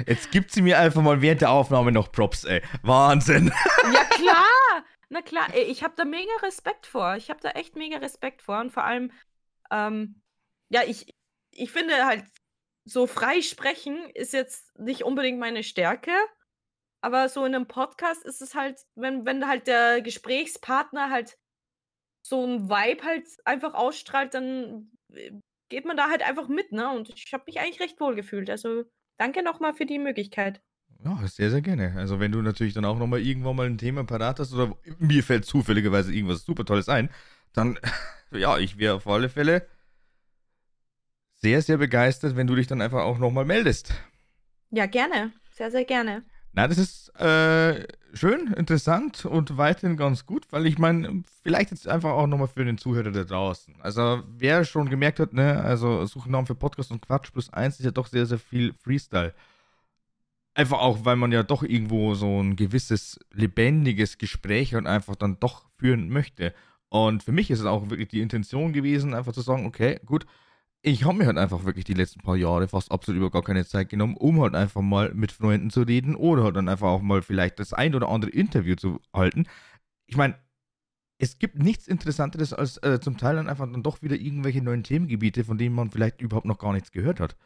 Jetzt 0.07 0.31
gibt 0.31 0.53
sie 0.53 0.63
mir 0.63 0.79
einfach 0.79 1.03
mal 1.03 1.21
während 1.21 1.41
der 1.41 1.51
Aufnahme 1.51 1.91
noch 1.93 2.11
Props, 2.13 2.45
ey. 2.45 2.63
Wahnsinn. 2.83 3.53
Ja 3.93 4.05
klar. 4.05 4.85
Na 5.15 5.23
klar, 5.23 5.55
ich 5.55 5.85
habe 5.85 5.95
da 5.97 6.05
mega 6.05 6.33
Respekt 6.43 6.87
vor. 6.87 7.15
Ich 7.15 7.31
habe 7.31 7.39
da 7.41 7.51
echt 7.51 7.77
mega 7.77 7.99
Respekt 7.99 8.43
vor. 8.43 8.59
Und 8.59 8.73
vor 8.73 8.83
allem, 8.83 9.13
ähm, 9.71 10.21
ja, 10.71 10.83
ich, 10.83 11.15
ich 11.53 11.71
finde 11.71 12.05
halt, 12.05 12.25
so 12.85 13.07
frei 13.07 13.41
sprechen 13.41 14.11
ist 14.15 14.33
jetzt 14.33 14.77
nicht 14.77 15.05
unbedingt 15.05 15.39
meine 15.39 15.63
Stärke. 15.63 16.11
Aber 17.01 17.29
so 17.29 17.45
in 17.45 17.55
einem 17.55 17.69
Podcast 17.69 18.25
ist 18.25 18.43
es 18.43 18.57
halt, 18.57 18.81
wenn, 18.97 19.25
wenn 19.25 19.47
halt 19.47 19.69
der 19.69 20.03
Gesprächspartner 20.03 21.11
halt 21.11 21.39
so 22.27 22.45
ein 22.45 22.69
Vibe 22.69 23.05
halt 23.05 23.29
einfach 23.45 23.75
ausstrahlt, 23.75 24.35
dann 24.35 24.91
äh, 25.13 25.31
geht 25.69 25.85
man 25.85 25.97
da 25.97 26.11
halt 26.11 26.23
einfach 26.23 26.49
mit, 26.49 26.73
ne? 26.73 26.91
Und 26.91 27.11
ich 27.11 27.33
habe 27.33 27.45
mich 27.47 27.61
eigentlich 27.61 27.79
recht 27.81 28.01
wohl 28.01 28.17
gefühlt. 28.17 28.51
Also 28.51 28.83
danke 29.17 29.45
nochmal 29.45 29.75
für 29.75 29.87
die 29.87 30.01
Möglichkeit. 30.01 30.61
Ja, 31.05 31.19
sehr, 31.27 31.51
sehr 31.51 31.61
gerne. 31.61 31.95
Also 31.97 32.19
wenn 32.19 32.33
du 32.33 32.41
natürlich 32.41 32.73
dann 32.73 32.87
auch 32.87 32.99
nochmal 32.99 33.21
irgendwann 33.21 33.57
mal 33.57 33.67
ein 33.67 33.77
Thema 33.77 34.05
parat 34.05 34.41
hast 34.41 34.55
oder 34.55 34.75
mir 34.99 35.23
fällt 35.23 35.45
zufälligerweise 35.45 36.15
irgendwas 36.15 36.45
super 36.45 36.65
Tolles 36.65 36.89
ein, 36.89 37.11
dann, 37.53 37.79
ja, 38.31 38.59
ich 38.59 38.79
wäre 38.79 38.95
auf 38.95 39.07
alle 39.07 39.29
Fälle 39.29 39.67
sehr, 41.35 41.61
sehr 41.61 41.77
begeistert, 41.77 42.37
wenn 42.37 42.47
du 42.47 42.55
dich 42.55 42.67
dann 42.67 42.81
einfach 42.81 43.03
auch 43.03 43.19
nochmal 43.19 43.45
meldest. 43.45 43.93
Ja, 44.71 44.87
gerne. 44.87 45.33
Sehr, 45.53 45.71
sehr 45.71 45.85
gerne. 45.85 46.25
Na, 46.55 46.69
das 46.69 46.79
ist 46.79 47.09
äh, 47.21 47.87
schön, 48.15 48.55
interessant 48.57 49.27
und 49.27 49.59
weiterhin 49.59 49.97
ganz 49.97 50.25
gut, 50.25 50.47
weil 50.53 50.67
ich 50.67 50.79
meine, 50.79 51.23
vielleicht 51.43 51.73
jetzt 51.73 51.87
einfach 51.87 52.13
auch 52.13 52.27
nochmal 52.27 52.49
für 52.49 52.65
den 52.65 52.79
Zuhörer 52.79 53.11
da 53.11 53.25
draußen. 53.25 53.75
Also, 53.81 54.23
wer 54.39 54.65
schon 54.65 54.89
gemerkt 54.89 55.21
hat, 55.21 55.33
ne, 55.33 55.61
also 55.61 56.07
Suchnamen 56.07 56.47
für 56.47 56.55
Podcast 56.55 56.93
und 56.93 57.03
Quatsch 57.03 57.33
plus 57.33 57.53
eins 57.53 57.79
ist 57.79 57.85
ja 57.85 57.91
doch 57.91 58.07
sehr, 58.07 58.25
sehr 58.25 58.39
viel 58.39 58.73
Freestyle. 58.73 59.35
Einfach 60.57 60.79
auch, 60.79 61.05
weil 61.05 61.17
man 61.17 61.33
ja 61.33 61.43
doch 61.43 61.65
irgendwo 61.65 62.15
so 62.15 62.41
ein 62.41 62.55
gewisses 62.55 63.19
lebendiges 63.33 64.19
Gespräch 64.19 64.77
und 64.77 64.87
einfach 64.87 65.17
dann 65.17 65.41
doch 65.41 65.67
führen 65.79 66.09
möchte. 66.09 66.55
Und 66.91 67.25
für 67.25 67.33
mich 67.33 67.51
ist 67.51 67.59
es 67.59 67.67
auch 67.67 67.91
wirklich 67.91 68.09
die 68.09 68.21
Intention 68.21 68.73
gewesen, 68.73 69.15
einfach 69.15 69.33
zu 69.33 69.41
sagen, 69.41 69.67
okay, 69.67 69.99
gut, 70.07 70.27
ich 70.81 71.05
habe 71.05 71.19
mir 71.19 71.27
halt 71.27 71.39
einfach 71.39 71.65
wirklich 71.65 71.85
die 71.85 71.95
letzten 71.95 72.21
paar 72.21 72.37
Jahre 72.37 72.69
fast 72.69 72.93
absolut 72.93 73.19
über 73.19 73.31
gar 73.33 73.43
keine 73.43 73.67
Zeit 73.67 73.89
genommen, 73.89 74.17
um 74.17 74.41
halt 74.41 74.55
einfach 74.55 74.81
mal 74.81 75.13
mit 75.13 75.33
Freunden 75.33 75.71
zu 75.71 75.83
reden 75.83 76.15
oder 76.15 76.45
halt 76.45 76.57
dann 76.57 76.69
einfach 76.69 76.89
auch 76.89 77.03
mal 77.03 77.23
vielleicht 77.23 77.59
das 77.59 77.73
ein 77.73 77.95
oder 77.97 78.09
andere 78.09 78.31
Interview 78.31 78.77
zu 78.77 79.01
halten. 79.13 79.47
Ich 80.07 80.17
meine, 80.17 80.37
es 81.19 81.39
gibt 81.41 81.59
nichts 81.59 81.89
Interessanteres 81.89 82.53
als 82.53 82.77
äh, 82.79 83.01
zum 83.01 83.17
Teil 83.17 83.37
dann 83.37 83.49
einfach 83.49 83.67
dann 83.71 83.83
doch 83.83 84.03
wieder 84.03 84.17
irgendwelche 84.17 84.63
neuen 84.63 84.85
Themengebiete, 84.85 85.43
von 85.43 85.59
denen 85.59 85.75
man 85.75 85.91
vielleicht 85.91 86.21
überhaupt 86.21 86.47
noch 86.47 86.59
gar 86.59 86.73
nichts 86.73 86.93
gehört 86.93 87.19
hat 87.19 87.37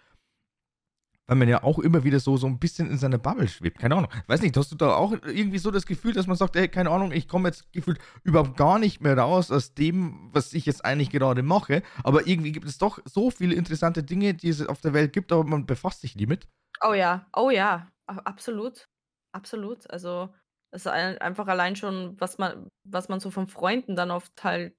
weil 1.28 1.36
man 1.36 1.48
ja 1.48 1.62
auch 1.62 1.78
immer 1.78 2.02
wieder 2.02 2.18
so, 2.18 2.36
so 2.36 2.46
ein 2.46 2.58
bisschen 2.58 2.90
in 2.90 2.96
seiner 2.96 3.18
Bubble 3.18 3.46
schwebt. 3.46 3.78
Keine 3.78 3.94
Ahnung. 3.94 4.10
Weiß 4.26 4.40
nicht, 4.40 4.56
hast 4.56 4.72
du 4.72 4.76
da 4.76 4.94
auch 4.94 5.12
irgendwie 5.12 5.58
so 5.58 5.70
das 5.70 5.86
Gefühl, 5.86 6.14
dass 6.14 6.26
man 6.26 6.36
sagt, 6.36 6.56
ey, 6.56 6.68
keine 6.68 6.90
Ahnung, 6.90 7.12
ich 7.12 7.28
komme 7.28 7.50
jetzt 7.50 7.70
gefühlt 7.72 7.98
überhaupt 8.24 8.56
gar 8.56 8.78
nicht 8.78 9.02
mehr 9.02 9.16
raus 9.16 9.52
aus 9.52 9.74
dem, 9.74 10.30
was 10.32 10.54
ich 10.54 10.64
jetzt 10.64 10.84
eigentlich 10.84 11.10
gerade 11.10 11.42
mache. 11.42 11.82
Aber 12.02 12.26
irgendwie 12.26 12.50
gibt 12.50 12.66
es 12.66 12.78
doch 12.78 12.98
so 13.04 13.30
viele 13.30 13.54
interessante 13.54 14.02
Dinge, 14.02 14.32
die 14.32 14.48
es 14.48 14.66
auf 14.66 14.80
der 14.80 14.94
Welt 14.94 15.12
gibt, 15.12 15.30
aber 15.30 15.44
man 15.44 15.66
befasst 15.66 16.00
sich 16.00 16.16
nie 16.16 16.26
mit. 16.26 16.48
Oh 16.82 16.94
ja, 16.94 17.26
oh 17.36 17.50
ja, 17.50 17.90
absolut. 18.06 18.88
Absolut. 19.32 19.88
Also, 19.90 20.34
es 20.70 20.86
ist 20.86 20.88
einfach 20.88 21.46
allein 21.46 21.76
schon, 21.76 22.18
was 22.18 22.38
man, 22.38 22.68
was 22.84 23.10
man 23.10 23.20
so 23.20 23.30
von 23.30 23.48
Freunden 23.48 23.96
dann 23.96 24.10
oft 24.10 24.42
halt 24.42 24.74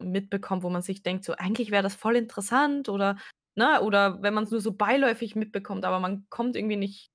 mitbekommt, 0.00 0.62
wo 0.62 0.70
man 0.70 0.82
sich 0.82 1.02
denkt, 1.02 1.24
so 1.24 1.34
eigentlich 1.34 1.72
wäre 1.72 1.82
das 1.82 1.96
voll 1.96 2.14
interessant 2.14 2.88
oder 2.88 3.16
Ne? 3.58 3.82
Oder 3.82 4.22
wenn 4.22 4.34
man 4.34 4.44
es 4.44 4.52
nur 4.52 4.60
so 4.62 4.72
beiläufig 4.76 5.36
mitbekommt, 5.36 5.84
aber 5.86 6.00
man 6.00 6.26
kommt 6.30 6.56
irgendwie 6.56 6.76
nicht 6.76 7.12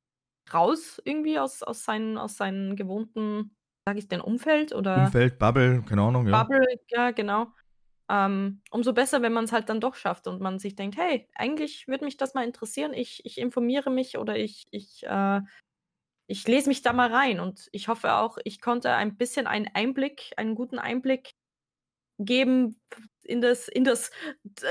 raus 0.54 1.02
irgendwie 1.06 1.40
aus 1.40 1.64
aus 1.64 1.86
seinen 1.86 2.18
aus 2.20 2.38
seinen 2.38 2.76
gewohnten, 2.78 3.56
sage 3.88 4.00
ich 4.00 4.10
denn, 4.10 4.22
Umfeld 4.22 4.74
oder 4.76 5.18
Umfeld, 5.18 5.38
Bubble, 5.38 5.84
keine 5.84 6.02
Ahnung, 6.02 6.28
ja. 6.28 6.48
Bubble, 6.48 6.66
ja, 6.90 7.12
genau. 7.12 7.48
Ähm, 8.10 8.62
umso 8.72 8.94
besser, 8.94 9.22
wenn 9.22 9.34
man 9.34 9.46
es 9.46 9.52
halt 9.54 9.70
dann 9.70 9.82
doch 9.82 9.96
schafft 9.96 10.28
und 10.28 10.42
man 10.42 10.60
sich 10.60 10.76
denkt: 10.76 10.98
„Hey, 10.98 11.30
eigentlich 11.36 11.88
würde 11.88 12.06
mich 12.06 12.18
das 12.18 12.34
mal 12.34 12.46
interessieren. 12.46 12.94
Ich 12.94 13.26
ich 13.26 13.38
informiere 13.40 13.90
mich 13.92 14.18
oder 14.18 14.38
ich 14.38 14.66
ich, 14.72 15.04
äh 15.06 15.42
ich 16.28 16.48
lese 16.48 16.70
mich 16.70 16.82
da 16.84 16.94
mal 16.94 17.12
rein.“ 17.14 17.40
Und 17.42 17.70
ich 17.74 17.88
hoffe 17.90 18.14
auch, 18.16 18.38
ich 18.46 18.62
konnte 18.62 18.92
ein 18.94 19.18
bisschen 19.18 19.48
einen 19.48 19.70
Einblick 19.74 20.34
einen 20.38 20.56
guten 20.56 20.80
Einblick 20.80 21.34
geben 22.20 22.82
in 23.24 23.42
das 23.42 23.68
in 23.68 23.84
das 23.84 24.12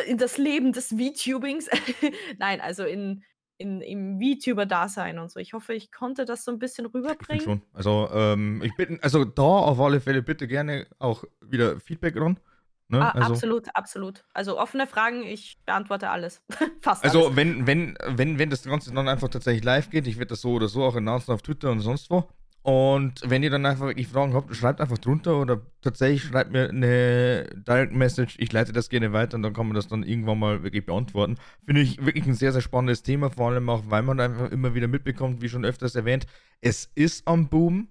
in 0.07 0.19
das 0.19 0.39
Leben 0.39 0.73
des 0.73 0.89
VTubings. 0.89 1.69
Nein, 2.39 2.61
also 2.61 2.85
in 2.85 3.23
in, 3.59 3.81
im 3.81 4.19
VTuber-Dasein 4.21 5.19
und 5.19 5.31
so. 5.31 5.39
Ich 5.39 5.53
hoffe, 5.53 5.73
ich 5.73 5.93
konnte 5.93 6.25
das 6.25 6.45
so 6.45 6.51
ein 6.51 6.59
bisschen 6.59 6.87
rüberbringen. 6.87 7.45
schon. 7.45 7.63
Also, 7.73 8.09
ähm, 8.13 8.61
ich 8.65 8.75
bin, 8.75 8.99
also 9.03 9.25
da 9.25 9.43
auf 9.43 9.79
alle 9.79 10.01
Fälle 10.01 10.21
bitte 10.21 10.49
gerne 10.49 10.87
auch 10.99 11.25
wieder 11.41 11.79
Feedback 11.79 12.17
ran. 12.17 12.41
Ne? 12.89 13.01
Ah, 13.01 13.11
Also, 13.11 13.33
absolut, 13.33 13.69
absolut. 13.75 14.25
Also 14.35 14.59
offene 14.59 14.87
Fragen, 14.87 15.23
ich 15.23 15.59
beantworte 15.65 16.11
alles. 16.11 16.43
Fast 16.83 17.05
also 17.05 17.27
alles. 17.27 17.37
wenn, 17.37 17.67
wenn, 17.67 17.97
wenn, 18.05 18.39
wenn 18.39 18.51
das 18.51 18.65
Ganze 18.65 18.93
dann 18.93 19.09
einfach 19.09 19.29
tatsächlich 19.29 19.65
live 19.65 19.91
geht, 19.91 20.07
ich 20.07 20.19
werde 20.19 20.31
das 20.31 20.41
so 20.41 20.53
oder 20.55 20.69
so 20.69 20.83
auch 20.83 20.97
announcen 20.97 21.33
auf 21.33 21.43
Twitter 21.43 21.71
und 21.71 21.81
sonst 21.81 22.11
wo. 22.11 22.29
Und 22.63 23.23
wenn 23.25 23.43
ihr 23.43 23.51
dann 23.51 23.67
einfach 23.67 23.87
wirklich 23.87 24.07
Fragen 24.07 24.35
habt, 24.35 24.55
schreibt 24.55 24.81
einfach 24.81 24.99
drunter 24.99 25.37
oder 25.37 25.61
tatsächlich 25.81 26.23
schreibt 26.23 26.53
mir 26.53 26.69
eine 26.69 27.49
Direct 27.67 27.93
Message. 27.93 28.37
Ich 28.39 28.53
leite 28.53 28.73
das 28.73 28.89
gerne 28.89 29.13
weiter 29.13 29.37
und 29.37 29.43
dann 29.43 29.53
kann 29.53 29.67
man 29.67 29.75
das 29.75 29.89
dann 29.89 30.05
irgendwann 30.05 30.39
mal 30.39 30.63
wirklich 30.63 30.87
beantworten. 30.87 31.39
Finde 31.65 31.81
ich 31.81 32.05
wirklich 32.05 32.25
ein 32.25 32.35
sehr, 32.35 32.53
sehr 32.53 32.61
spannendes 32.61 33.03
Thema, 33.03 33.31
vor 33.31 33.51
allem 33.51 33.69
auch, 33.69 33.83
weil 33.89 34.03
man 34.03 34.21
einfach 34.21 34.51
immer 34.53 34.75
wieder 34.75 34.87
mitbekommt, 34.87 35.43
wie 35.43 35.49
schon 35.49 35.65
öfters 35.65 35.97
erwähnt, 35.97 36.27
es 36.61 36.89
ist 36.95 37.27
am 37.27 37.49
Boom. 37.49 37.89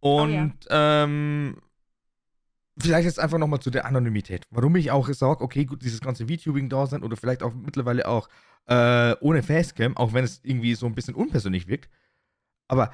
Oh 0.00 0.24
ja. 0.26 0.42
Und 0.42 0.54
ähm, 0.70 1.56
vielleicht 2.78 3.06
jetzt 3.06 3.18
einfach 3.18 3.38
nochmal 3.38 3.60
zu 3.60 3.70
der 3.70 3.84
Anonymität. 3.84 4.44
Warum 4.50 4.76
ich 4.76 4.92
auch 4.92 5.08
sage, 5.08 5.42
okay, 5.42 5.64
gut, 5.64 5.82
dieses 5.82 6.00
ganze 6.00 6.28
VTubing 6.28 6.68
da 6.68 6.86
sein 6.86 7.02
oder 7.02 7.16
vielleicht 7.16 7.42
auch 7.42 7.52
mittlerweile 7.52 8.06
auch 8.06 8.28
äh, 8.66 9.16
ohne 9.20 9.42
Facecam, 9.42 9.96
auch 9.96 10.12
wenn 10.12 10.24
es 10.24 10.40
irgendwie 10.44 10.76
so 10.76 10.86
ein 10.86 10.94
bisschen 10.94 11.16
unpersönlich 11.16 11.66
wirkt. 11.66 11.90
Aber 12.68 12.92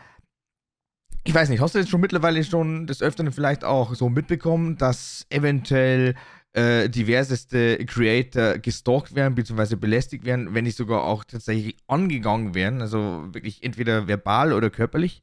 ich 1.25 1.35
weiß 1.35 1.49
nicht, 1.49 1.61
hast 1.61 1.75
du 1.75 1.79
jetzt 1.79 1.91
schon 1.91 2.01
mittlerweile 2.01 2.43
schon 2.45 2.87
des 2.87 3.03
Öfteren 3.03 3.33
vielleicht 3.33 3.65
auch 3.65 3.95
so 3.95 4.09
mitbekommen, 4.09 4.77
dass 4.77 5.27
eventuell 5.31 6.15
äh, 6.53 6.89
diverseste 6.89 7.85
Creator 7.87 8.59
gestalkt 8.59 9.15
werden, 9.15 9.35
beziehungsweise 9.35 9.77
belästigt 9.77 10.25
werden, 10.25 10.55
wenn 10.55 10.65
nicht 10.65 10.77
sogar 10.77 11.05
auch 11.05 11.25
tatsächlich 11.25 11.77
angegangen 11.87 12.55
werden, 12.55 12.81
also 12.81 13.29
wirklich 13.33 13.63
entweder 13.63 14.09
verbal 14.09 14.53
oder 14.53 14.71
körperlich? 14.71 15.23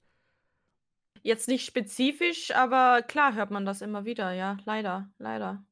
Jetzt 1.24 1.48
nicht 1.48 1.66
spezifisch, 1.66 2.56
aber 2.56 3.02
klar 3.02 3.36
hört 3.36 3.52
man 3.52 3.66
das 3.66 3.82
immer 3.82 4.06
wieder, 4.06 4.32
ja. 4.32 4.58
Leider, 4.66 5.10
leider. 5.18 5.66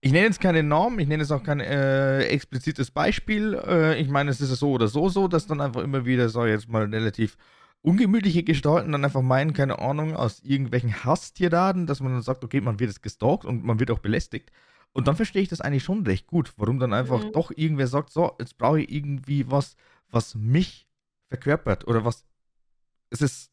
Ich 0.00 0.12
nenne 0.12 0.26
jetzt 0.26 0.40
keine 0.40 0.62
Namen, 0.62 0.98
ich 0.98 1.08
nenne 1.08 1.22
jetzt 1.22 1.30
auch 1.30 1.42
kein 1.42 1.60
äh, 1.60 2.22
explizites 2.24 2.90
Beispiel. 2.90 3.54
Äh, 3.54 4.00
ich 4.00 4.08
meine, 4.08 4.30
es 4.30 4.40
ist 4.40 4.50
so 4.50 4.70
oder 4.70 4.88
so 4.88 5.08
so, 5.08 5.28
dass 5.28 5.46
dann 5.46 5.60
einfach 5.60 5.82
immer 5.82 6.04
wieder, 6.04 6.26
ich 6.26 6.34
jetzt 6.34 6.68
mal, 6.68 6.84
relativ 6.84 7.36
ungemütliche 7.82 8.42
Gestalten 8.42 8.92
dann 8.92 9.04
einfach 9.04 9.22
meinen, 9.22 9.52
keine 9.52 9.78
Ahnung, 9.78 10.14
aus 10.16 10.40
irgendwelchen 10.40 11.04
Hasstiraden, 11.04 11.86
dass 11.86 12.00
man 12.00 12.12
dann 12.12 12.22
sagt, 12.22 12.44
okay, 12.44 12.60
man 12.60 12.78
wird 12.80 12.90
jetzt 12.90 13.02
gestalkt 13.02 13.44
und 13.44 13.64
man 13.64 13.80
wird 13.80 13.90
auch 13.90 14.00
belästigt. 14.00 14.50
Und 14.92 15.06
dann 15.08 15.16
verstehe 15.16 15.42
ich 15.42 15.48
das 15.48 15.60
eigentlich 15.60 15.84
schon 15.84 16.04
recht 16.06 16.26
gut, 16.26 16.52
warum 16.56 16.78
dann 16.78 16.92
einfach 16.92 17.24
Mhm. 17.24 17.32
doch 17.32 17.50
irgendwer 17.54 17.86
sagt, 17.86 18.10
so, 18.10 18.34
jetzt 18.38 18.58
brauche 18.58 18.80
ich 18.80 18.90
irgendwie 18.90 19.50
was, 19.50 19.76
was 20.10 20.34
mich 20.34 20.88
verkörpert 21.28 21.86
oder 21.86 22.04
was. 22.04 22.24
Es 23.10 23.22
ist, 23.22 23.52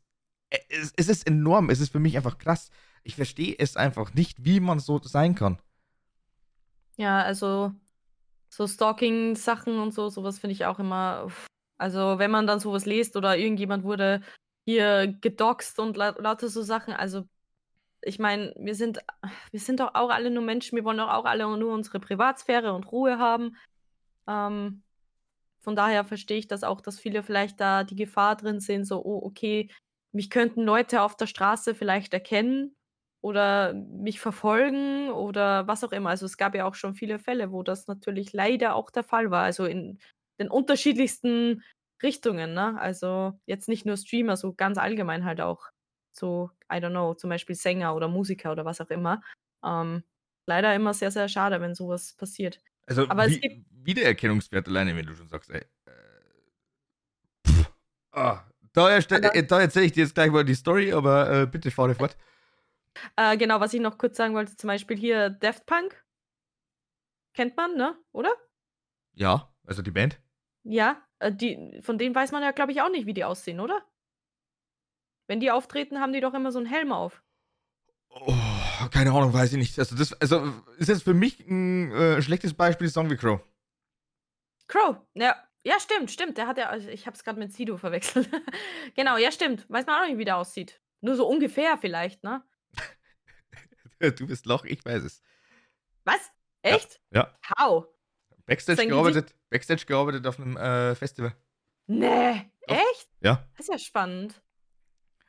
äh, 0.49 0.59
es, 0.69 0.93
es 0.97 1.09
ist 1.09 1.27
enorm, 1.27 1.69
es 1.69 1.79
ist 1.81 1.91
für 1.91 1.99
mich 1.99 2.17
einfach 2.17 2.37
krass. 2.37 2.69
Ich 3.03 3.15
verstehe 3.15 3.55
es 3.59 3.77
einfach 3.77 4.13
nicht, 4.13 4.45
wie 4.45 4.59
man 4.59 4.79
so 4.79 4.99
sein 5.03 5.35
kann. 5.35 5.59
Ja, 6.97 7.21
also 7.23 7.73
so 8.49 8.67
Stalking-Sachen 8.67 9.79
und 9.79 9.93
so, 9.93 10.09
sowas 10.09 10.39
finde 10.39 10.53
ich 10.53 10.65
auch 10.65 10.79
immer. 10.79 11.23
uff. 11.25 11.47
Also, 11.77 12.19
wenn 12.19 12.31
man 12.31 12.47
dann 12.47 12.59
sowas 12.59 12.85
liest 12.85 13.15
oder 13.17 13.37
irgendjemand 13.37 13.83
wurde 13.83 14.21
hier 14.65 15.07
gedoxt 15.21 15.79
und 15.79 15.97
lau 15.97 16.11
lauter 16.19 16.49
so 16.49 16.61
Sachen, 16.63 16.93
also 16.93 17.23
ich 18.01 18.19
meine, 18.19 18.53
wir 18.57 18.75
sind, 18.75 18.99
wir 19.51 19.59
sind 19.59 19.79
doch 19.79 19.95
auch 19.95 20.09
alle 20.09 20.29
nur 20.29 20.43
Menschen, 20.43 20.75
wir 20.75 20.85
wollen 20.85 20.97
doch 20.97 21.09
auch 21.09 21.25
alle 21.25 21.45
nur 21.57 21.73
unsere 21.73 21.99
Privatsphäre 21.99 22.73
und 22.73 22.91
Ruhe 22.91 23.19
haben. 23.19 23.57
Ähm, 24.27 24.83
von 25.61 25.75
daher 25.75 26.05
verstehe 26.05 26.37
ich 26.37 26.47
das 26.47 26.63
auch, 26.63 26.81
dass 26.81 26.99
viele 26.99 27.23
vielleicht 27.23 27.59
da 27.59 27.83
die 27.83 27.95
Gefahr 27.95 28.35
drin 28.35 28.59
sehen, 28.59 28.85
so, 28.85 29.03
oh, 29.03 29.21
okay, 29.25 29.71
mich 30.11 30.29
könnten 30.29 30.61
Leute 30.63 31.01
auf 31.01 31.17
der 31.17 31.27
Straße 31.27 31.75
vielleicht 31.75 32.13
erkennen 32.13 32.75
oder 33.21 33.73
mich 33.73 34.19
verfolgen 34.19 35.09
oder 35.09 35.67
was 35.67 35.83
auch 35.83 35.91
immer. 35.91 36.11
Also 36.11 36.27
es 36.27 36.37
gab 36.37 36.53
ja 36.53 36.65
auch 36.65 36.75
schon 36.75 36.93
viele 36.93 37.17
Fälle, 37.17 37.51
wo 37.51 37.63
das 37.63 37.87
natürlich 37.87 38.31
leider 38.31 38.75
auch 38.75 38.91
der 38.91 39.03
Fall 39.03 39.31
war. 39.31 39.43
Also 39.43 39.65
in 39.65 39.97
den 40.39 40.49
unterschiedlichsten 40.49 41.63
Richtungen, 42.03 42.53
ne? 42.53 42.79
Also 42.79 43.39
jetzt 43.45 43.69
nicht 43.69 43.85
nur 43.85 43.97
Streamer, 43.97 44.37
so 44.37 44.53
ganz 44.53 44.77
allgemein 44.77 45.25
halt 45.25 45.41
auch 45.41 45.69
so, 46.11 46.49
I 46.71 46.77
don't 46.77 46.91
know, 46.91 47.13
zum 47.13 47.29
Beispiel 47.29 47.55
Sänger 47.55 47.95
oder 47.95 48.07
Musiker 48.07 48.51
oder 48.51 48.65
was 48.65 48.81
auch 48.81 48.89
immer. 48.89 49.21
Ähm, 49.63 50.03
leider 50.45 50.73
immer 50.75 50.93
sehr, 50.93 51.11
sehr 51.11 51.27
schade, 51.27 51.59
wenn 51.61 51.75
sowas 51.75 52.13
passiert. 52.13 52.61
Also 52.85 53.07
Aber 53.09 53.25
es 53.25 53.31
wie, 53.31 53.39
gibt, 53.39 53.65
Wiedererkennungswert 53.71 54.67
alleine, 54.67 54.95
wenn 54.95 55.05
du 55.05 55.15
schon 55.15 55.27
sagst, 55.27 55.49
ey. 55.49 55.65
Äh, 55.85 55.91
pff, 57.47 57.71
ah, 58.11 58.45
da, 58.73 58.97
äh, 58.97 59.45
da 59.45 59.61
erzähle 59.61 59.85
ich 59.85 59.93
dir 59.93 60.03
jetzt 60.03 60.15
gleich 60.15 60.31
mal 60.31 60.43
die 60.45 60.55
Story, 60.55 60.91
aber 60.91 61.31
äh, 61.41 61.47
bitte 61.47 61.71
fahre 61.71 61.95
fort. 61.95 62.17
äh, 63.15 63.37
genau, 63.37 63.59
was 63.59 63.73
ich 63.73 63.81
noch 63.81 63.97
kurz 63.97 64.17
sagen 64.17 64.35
wollte, 64.35 64.55
zum 64.55 64.67
Beispiel 64.67 64.97
hier 64.97 65.29
Daft 65.29 65.65
Punk, 65.65 66.03
kennt 67.33 67.55
man, 67.57 67.75
ne? 67.75 67.97
Oder? 68.11 68.31
Ja, 69.13 69.53
also 69.65 69.81
die 69.81 69.91
Band. 69.91 70.19
Ja, 70.65 71.01
äh, 71.19 71.31
die, 71.31 71.79
von 71.81 71.97
denen 71.97 72.15
weiß 72.15 72.31
man 72.31 72.43
ja, 72.43 72.51
glaube 72.51 72.71
ich, 72.71 72.81
auch 72.81 72.89
nicht, 72.89 73.05
wie 73.05 73.13
die 73.13 73.23
aussehen, 73.23 73.59
oder? 73.59 73.85
Wenn 75.27 75.39
die 75.39 75.51
auftreten, 75.51 75.99
haben 75.99 76.13
die 76.13 76.21
doch 76.21 76.33
immer 76.33 76.51
so 76.51 76.59
einen 76.59 76.67
Helm 76.67 76.91
auf. 76.91 77.23
Oh, 78.09 78.33
keine 78.91 79.11
Ahnung, 79.11 79.33
weiß 79.33 79.53
ich 79.53 79.57
nicht. 79.57 79.77
Also 79.77 79.95
das 79.95 80.13
also 80.13 80.53
ist 80.77 80.89
jetzt 80.89 81.03
für 81.03 81.13
mich 81.13 81.39
ein 81.47 81.91
äh, 81.91 82.21
schlechtes 82.21 82.53
Beispiel 82.53 82.89
Song 82.89 83.09
wie 83.09 83.17
Crow. 83.17 83.41
Crow, 84.67 84.97
ja. 85.13 85.35
Ja, 85.63 85.79
stimmt, 85.79 86.11
stimmt. 86.11 86.37
Der 86.37 86.45
hat 86.45 86.57
ja, 86.57 86.69
also 86.69 86.87
ich 86.89 87.07
habe 87.07 87.15
es 87.15 87.23
gerade 87.23 87.39
mit 87.39 87.51
Sido 87.51 87.77
verwechselt. 87.77 88.29
genau, 88.95 89.17
ja, 89.17 89.31
stimmt. 89.31 89.67
Weiß 89.69 89.87
man 89.87 90.01
auch 90.01 90.07
nicht, 90.07 90.19
wie 90.19 90.25
der 90.25 90.37
aussieht. 90.37 90.79
Nur 91.01 91.15
so 91.15 91.27
ungefähr 91.27 91.77
vielleicht, 91.77 92.23
ne? 92.23 92.43
du 93.99 94.27
bist 94.27 94.45
Loch, 94.45 94.63
ich 94.63 94.85
weiß 94.85 95.03
es. 95.03 95.23
Was? 96.03 96.31
Ja, 96.63 96.75
Echt? 96.75 97.01
ja. 97.11 97.35
How? 97.57 97.87
Backstage 98.45 98.77
Sein 98.77 98.89
Gesicht? 98.89 99.03
gearbeitet, 99.03 99.35
Backstage 99.49 99.85
gearbeitet 99.85 100.27
auf 100.27 100.39
einem 100.39 100.57
äh, 100.57 100.95
Festival. 100.95 101.33
Nee, 101.87 102.51
Doch. 102.67 102.75
echt? 102.75 103.09
Ja. 103.21 103.47
Das 103.57 103.67
ist 103.67 103.71
ja 103.71 103.77
spannend. 103.79 104.41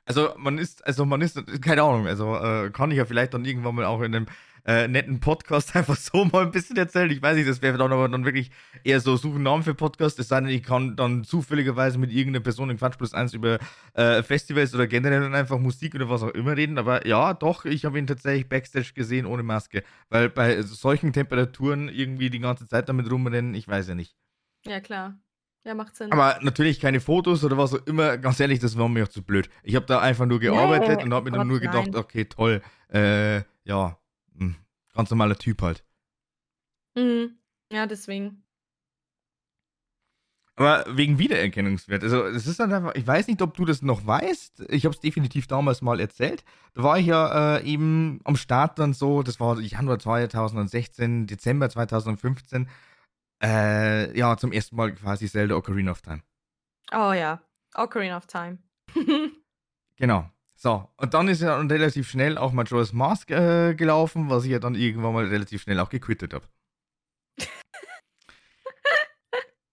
Also 0.07 0.31
man 0.37 0.57
ist, 0.59 0.87
also 0.87 1.05
man 1.05 1.21
ist, 1.21 1.41
keine 1.61 1.83
Ahnung, 1.83 2.07
also 2.07 2.37
äh, 2.37 2.71
kann 2.71 2.91
ich 2.91 2.97
ja 2.97 3.05
vielleicht 3.05 3.35
dann 3.35 3.45
irgendwann 3.45 3.75
mal 3.75 3.85
auch 3.85 4.01
in 4.03 4.15
einem 4.15 4.27
äh, 4.67 4.89
netten 4.89 5.21
Podcast 5.21 5.75
einfach 5.77 5.97
so 5.97 6.25
mal 6.25 6.45
ein 6.45 6.51
bisschen 6.51 6.77
erzählen. 6.77 7.11
Ich 7.11 7.23
weiß 7.23 7.37
nicht, 7.37 7.49
das 7.49 7.63
wäre 7.63 7.79
dann 7.79 7.93
aber 7.93 8.09
dann 8.09 8.25
wirklich 8.25 8.51
eher 8.85 9.01
so 9.01 9.17
suchen 9.17 9.43
Namen 9.43 9.63
für 9.63 9.75
Podcast. 9.75 10.19
Es 10.19 10.29
sei 10.29 10.41
denn, 10.41 10.49
ich 10.49 10.63
kann 10.63 10.97
dann 10.97 11.25
zufälligerweise 11.25 11.99
mit 11.99 12.11
irgendeiner 12.11 12.43
Person 12.43 12.71
in 12.71 12.79
Quatsch 12.79 12.99
plus 12.99 13.15
eins 13.15 13.33
über 13.33 13.59
äh, 13.95 14.23
Festivals 14.23 14.75
oder 14.75 14.87
generell 14.87 15.21
dann 15.21 15.35
einfach 15.35 15.59
Musik 15.59 15.95
oder 15.95 16.09
was 16.11 16.23
auch 16.23 16.31
immer 16.31 16.57
reden. 16.57 16.79
Aber 16.79 17.07
ja, 17.07 17.35
doch, 17.35 17.65
ich 17.65 17.85
habe 17.85 17.99
ihn 17.99 18.07
tatsächlich 18.07 18.49
Backstage 18.49 18.93
gesehen 18.95 19.27
ohne 19.27 19.43
Maske. 19.43 19.85
Weil 20.09 20.31
bei 20.31 20.63
solchen 20.63 21.13
Temperaturen 21.13 21.89
irgendwie 21.89 22.31
die 22.31 22.41
ganze 22.41 22.67
Zeit 22.67 22.89
damit 22.89 23.11
rumrennen, 23.11 23.55
ich 23.55 23.69
weiß 23.69 23.89
ja 23.89 23.95
nicht. 23.95 24.17
Ja, 24.65 24.81
klar. 24.81 25.17
Ja, 25.67 25.75
macht 25.75 25.97
Sinn. 25.97 26.13
Aber 26.13 26.39
natürlich 26.43 26.79
keine 26.79 27.01
Fotos 27.01 27.43
oder 27.43 27.59
was 27.59 27.75
auch 27.75 27.85
immer. 27.87 28.19
Ganz 28.19 28.39
ehrlich, 28.39 28.61
das 28.61 28.79
war 28.79 28.89
mir 28.89 29.03
auch 29.03 29.09
zu 29.09 29.25
blöd. 29.25 29.51
Ich 29.65 29.75
habe 29.75 29.85
da 29.85 29.99
einfach 29.99 30.25
nur 30.25 30.39
gearbeitet 30.39 30.99
Nee, 30.99 31.03
und 31.03 31.13
habe 31.13 31.25
mir 31.29 31.37
dann 31.37 31.49
Gott, 31.49 31.49
nur 31.49 31.61
gedacht, 31.61 31.89
nein. 31.93 31.97
okay, 31.97 32.25
toll. 32.27 32.63
Äh, 32.89 33.39
ja, 33.65 33.99
hm, 34.39 34.55
ganz 34.95 35.11
normaler 35.11 35.37
Typ 35.37 35.63
halt. 35.63 35.85
Mhm. 36.95 37.33
Ja, 37.73 37.87
deswegen. 37.87 38.45
Aber 40.55 40.85
wegen 40.89 41.19
Wiedererkennungswert. 41.19 42.05
Also, 42.05 42.25
es 42.27 42.47
ist 42.47 42.61
dann 42.61 42.73
einfach, 42.73 42.95
ich 42.95 43.07
weiß 43.07 43.27
nicht, 43.27 43.43
ob 43.43 43.57
du 43.57 43.65
das 43.65 43.83
noch 43.83 44.07
weißt. 44.07 44.67
Ich 44.69 44.85
habe 44.85 44.95
es 44.95 45.01
definitiv 45.01 45.49
damals 45.49 45.83
mal 45.83 45.99
erzählt. 45.99 46.45
Da 46.75 46.85
war 46.85 46.97
ich 46.97 47.07
ja 47.07 47.57
äh, 47.57 47.65
eben 47.65 48.21
am 48.23 48.37
Start 48.37 48.79
dann 48.79 48.95
so, 48.95 49.25
das 49.25 49.41
war 49.41 49.59
Januar 49.59 49.99
2016, 49.99 51.27
Dezember 51.27 51.69
2015. 51.69 52.69
Äh, 53.47 54.19
ja, 54.19 54.37
zum 54.37 54.51
ersten 54.51 54.75
Mal 54.75 54.93
quasi 54.93 55.29
Zelda 55.29 55.55
Ocarina 55.55 55.93
of 55.93 56.03
Time. 56.03 56.23
Oh 56.93 57.13
ja. 57.13 57.41
Ocarina 57.75 58.17
of 58.17 58.27
Time. 58.27 58.59
Genau. 59.99 60.31
So, 60.57 60.91
und 60.99 61.15
dann 61.15 61.29
ist 61.29 61.41
ja 61.41 61.59
relativ 61.59 62.11
schnell 62.11 62.37
auch 62.37 62.53
Majora's 62.53 62.93
Mask 62.93 63.31
äh, 63.31 63.75
gelaufen, 63.75 64.29
was 64.29 64.45
ich 64.45 64.51
ja 64.51 64.59
dann 64.59 64.75
irgendwann 64.75 65.15
mal 65.15 65.25
relativ 65.25 65.63
schnell 65.63 65.81
auch 65.81 65.89
gequittet 65.89 66.35
habe. 66.35 66.47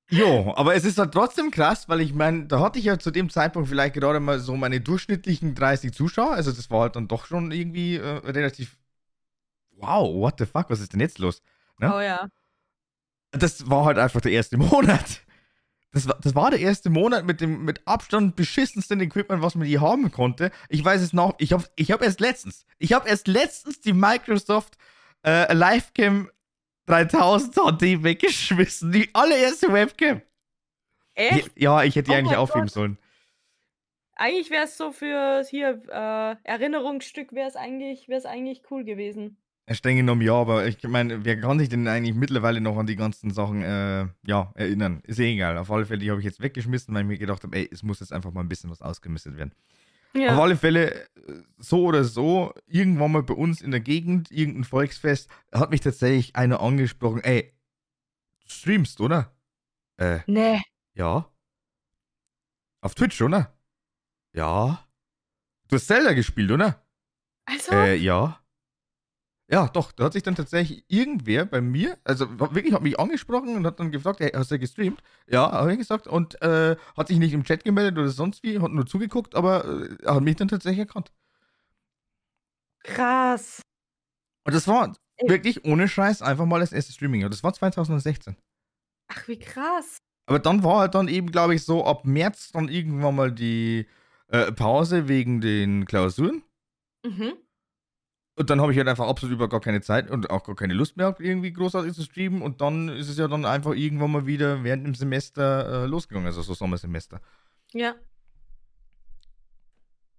Jo, 0.10 0.54
aber 0.56 0.76
es 0.76 0.86
ist 0.86 0.98
dann 1.00 1.12
trotzdem 1.12 1.50
krass, 1.50 1.90
weil 1.90 2.00
ich 2.00 2.14
meine, 2.14 2.46
da 2.46 2.60
hatte 2.60 2.78
ich 2.78 2.86
ja 2.86 3.00
zu 3.00 3.10
dem 3.10 3.30
Zeitpunkt 3.30 3.68
vielleicht 3.68 3.96
gerade 3.96 4.20
mal 4.20 4.40
so 4.40 4.56
meine 4.56 4.80
durchschnittlichen 4.80 5.56
30 5.56 5.92
Zuschauer. 5.92 6.34
Also 6.34 6.52
das 6.52 6.70
war 6.70 6.82
halt 6.82 6.96
dann 6.96 7.08
doch 7.08 7.26
schon 7.26 7.52
irgendwie 7.52 7.96
äh, 7.96 8.18
relativ. 8.20 8.78
Wow, 9.72 10.14
what 10.14 10.36
the 10.38 10.46
fuck, 10.46 10.70
was 10.70 10.82
ist 10.82 10.94
denn 10.94 11.00
jetzt 11.00 11.18
los? 11.18 11.42
Ne? 11.80 11.92
Oh 11.94 12.00
ja. 12.00 12.30
Das 13.34 13.70
war 13.70 13.86
halt 13.86 13.98
einfach 13.98 14.22
der 14.22 14.32
erste 14.32 14.58
Monat. 14.58 15.22
Das 15.92 16.08
war, 16.08 16.18
das 16.22 16.34
war 16.34 16.50
der 16.50 16.60
erste 16.60 16.90
Monat 16.90 17.26
mit 17.26 17.40
dem 17.40 17.66
mit 17.66 17.88
Abstand 17.88 18.36
beschissensten 18.36 19.00
Equipment, 19.00 19.44
was 19.44 19.54
man 19.54 19.68
je 19.68 19.78
haben 19.80 20.12
konnte. 20.12 20.52
Ich 20.70 20.84
weiß 20.84 21.02
es 21.02 21.14
noch, 21.14 21.36
ich 21.38 21.54
habe 21.54 21.66
ich 21.76 21.92
hab 21.92 22.02
erst 22.02 22.20
letztens, 22.20 22.66
ich 22.80 22.94
habe 22.94 23.08
erst 23.08 23.28
letztens 23.28 23.80
die 23.82 23.94
Microsoft 23.94 24.78
äh, 25.24 25.54
Livecam 25.54 26.30
3000 26.88 27.56
HD 27.56 28.04
weggeschmissen. 28.04 28.92
Die 28.92 29.10
allererste 29.14 29.72
Webcam. 29.72 30.22
Echt? 31.14 31.52
Ja, 31.56 31.84
ich 31.84 31.96
hätte 31.96 32.10
die 32.10 32.16
Oh 32.16 32.20
eigentlich 32.20 32.38
aufheben 32.38 32.66
Gott. 32.66 32.74
sollen. 32.74 32.98
Eigentlich 34.16 34.50
wäre 34.52 34.66
es 34.66 34.78
so 34.78 34.92
für 34.92 35.44
hier 35.50 35.82
äh, 35.90 36.36
Erinnerungsstück 36.44 37.34
wäre 37.34 37.48
es 37.48 37.56
eigentlich, 37.56 38.08
wäre 38.10 38.20
es 38.20 38.26
eigentlich 38.26 38.64
cool 38.70 38.84
gewesen. 38.84 39.38
Ja, 39.74 39.78
Streng 39.78 39.98
genommen 39.98 40.22
ja, 40.22 40.34
aber 40.36 40.68
ich 40.68 40.84
meine, 40.84 41.26
wer 41.26 41.40
kann 41.42 41.58
sich 41.58 41.68
denn 41.68 41.88
eigentlich 41.88 42.14
mittlerweile 42.14 42.62
noch 42.62 42.78
an 42.78 42.86
die 42.86 42.96
ganzen 42.96 43.32
Sachen 43.32 43.64
äh, 43.64 44.06
ja, 44.24 44.52
erinnern? 44.54 45.02
Ist 45.04 45.18
eh 45.20 45.34
egal. 45.34 45.58
Auf 45.58 45.72
alle 45.72 45.88
Fälle, 45.88 46.00
die 46.00 46.12
habe 46.12 46.20
ich 46.20 46.26
jetzt 46.26 46.42
weggeschmissen, 46.42 46.94
weil 46.94 47.02
ich 47.02 47.08
mir 47.08 47.18
gedacht 47.18 47.42
habe, 47.42 47.58
ey, 47.58 47.68
es 47.72 47.82
muss 47.82 48.00
jetzt 48.00 48.14
einfach 48.14 48.32
mal 48.32 48.42
ein 48.42 48.50
bisschen 48.50 48.70
was 48.70 48.84
ausgemistet 48.84 49.36
werden. 49.36 49.52
Auf 50.16 50.22
Ja. 50.22 50.40
alle 50.40 50.58
Fälle, 50.58 50.94
äh, 50.94 51.08
so 51.58 51.86
oder 51.86 52.04
so, 52.04 52.54
irgendwann 52.68 53.14
mal 53.14 53.24
bei 53.24 53.34
uns 53.34 53.62
in 53.62 53.72
der 53.72 53.80
Gegend, 53.80 54.30
irgendein 54.30 54.64
Volksfest, 54.64 55.28
hat 55.52 55.72
mich 55.72 55.82
tatsächlich 55.82 56.36
einer 56.36 56.60
angesprochen, 56.62 57.22
ey, 57.24 57.52
du 58.44 58.50
streamst, 58.52 59.02
oder? 59.02 59.34
Äh, 59.98 60.20
Nee. 60.28 60.62
ja. 60.94 61.28
Auf 62.82 62.94
Twitch, 62.94 63.20
oder? 63.24 63.58
Ja. 64.34 64.86
Du 65.68 65.78
hast 65.78 65.88
Zelda 65.88 66.14
gespielt, 66.14 66.52
oder? 66.52 66.86
Also, 67.46 67.72
Äh, 67.72 67.96
ja. 67.96 68.40
Ja, 69.52 69.68
doch, 69.68 69.92
da 69.92 70.06
hat 70.06 70.14
sich 70.14 70.24
dann 70.24 70.36
tatsächlich 70.36 70.86
irgendwer 70.88 71.46
bei 71.46 71.60
mir, 71.62 71.98
also 72.06 72.40
wirklich 72.40 72.74
hat 72.74 72.82
mich 72.82 73.00
angesprochen 73.00 73.56
und 73.56 73.66
hat 73.66 73.80
dann 73.80 73.92
gefragt, 73.92 74.20
hey, 74.22 74.32
hast 74.34 74.52
du 74.52 74.58
gestreamt? 74.58 75.04
Ja, 75.28 75.52
habe 75.52 75.74
ich 75.74 75.78
gesagt 75.78 76.08
und 76.08 76.42
äh, 76.42 76.76
hat 76.96 77.10
sich 77.10 77.20
nicht 77.20 77.34
im 77.34 77.44
Chat 77.44 77.64
gemeldet 77.64 77.98
oder 77.98 78.10
sonst 78.10 78.42
wie, 78.44 78.60
hat 78.60 78.72
nur 78.72 78.86
zugeguckt, 78.86 79.36
aber 79.36 79.66
äh, 79.66 80.06
hat 80.06 80.24
mich 80.24 80.38
dann 80.38 80.48
tatsächlich 80.48 80.80
erkannt. 80.80 81.12
krass. 82.84 83.62
Und 84.46 84.54
das 84.54 84.68
war 84.68 84.96
Ey. 85.18 85.30
wirklich 85.30 85.66
ohne 85.66 85.88
Scheiß 85.88 86.22
einfach 86.22 86.46
mal 86.46 86.60
das 86.60 86.74
erste 86.74 86.94
Streaming. 86.94 87.24
Und 87.24 87.34
das 87.34 87.44
war 87.44 87.54
2016. 87.54 88.36
Ach, 89.08 89.28
wie 89.28 89.40
krass. 89.40 89.98
Aber 90.26 90.40
dann 90.40 90.64
war 90.64 90.80
halt 90.80 90.96
dann 90.96 91.08
eben, 91.08 91.32
glaube 91.32 91.56
ich, 91.56 91.64
so 91.64 91.86
ab 91.86 92.06
März 92.06 92.52
dann 92.52 92.70
irgendwann 92.70 93.16
mal 93.16 93.32
die 93.32 93.88
äh, 94.28 94.52
Pause 94.52 95.08
wegen 95.08 95.42
den 95.42 95.86
Klausuren. 95.86 96.44
Mhm. 97.06 97.43
Und 98.36 98.50
dann 98.50 98.62
habe 98.62 98.72
ich 98.72 98.78
halt 98.78 98.88
einfach 98.88 99.08
absolut 99.08 99.36
über 99.36 99.48
gar 99.48 99.62
keine 99.62 99.82
Zeit 99.82 100.10
und 100.10 100.32
auch 100.32 100.44
gar 100.44 100.56
keine 100.56 100.74
Lust 100.74 100.98
mehr 100.98 101.16
irgendwie 101.20 101.54
großartig 101.54 101.94
zu 101.94 102.02
streamen. 102.02 102.42
Und 102.42 102.62
dann 102.62 102.90
ist 102.90 103.10
es 103.10 103.18
ja 103.18 103.28
dann 103.28 103.46
einfach 103.46 103.74
irgendwann 103.74 104.12
mal 104.12 104.26
wieder 104.26 104.64
während 104.64 104.88
dem 104.88 104.96
Semester 104.96 105.84
äh, 105.84 105.86
losgegangen, 105.86 106.26
also 106.26 106.42
so 106.42 106.56
Sommersemester. 106.56 107.22
Ja. 107.74 107.96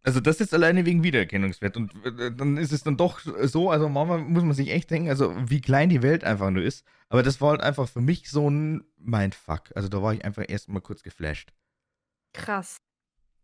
Also 0.05 0.20
das 0.20 0.41
ist 0.41 0.55
alleine 0.55 0.85
wegen 0.85 1.03
Wiedererkennungswert. 1.03 1.77
Und 1.77 1.93
äh, 2.05 2.31
dann 2.31 2.57
ist 2.57 2.73
es 2.73 2.85
dann 2.85 2.97
doch 2.97 3.19
so, 3.19 3.70
also 3.70 3.89
manchmal 3.89 4.19
muss 4.19 4.45
man 4.45 4.53
sich 4.53 4.70
echt 4.70 4.91
denken, 4.91 5.09
also 5.09 5.35
wie 5.36 5.61
klein 5.61 5.89
die 5.89 6.03
Welt 6.03 6.23
einfach 6.23 6.51
nur 6.51 6.62
ist. 6.62 6.85
Aber 7.09 7.24
das 7.24 7.41
war 7.41 7.51
halt 7.51 7.62
einfach 7.62 7.89
für 7.89 8.01
mich 8.01 8.31
so 8.31 8.49
ein 8.49 8.85
Mindfuck. 8.99 9.73
Also 9.74 9.89
da 9.89 10.03
war 10.03 10.15
ich 10.15 10.24
einfach 10.24 10.45
erstmal 10.47 10.82
kurz 10.82 11.03
geflasht. 11.03 11.53
Krass. 12.32 12.77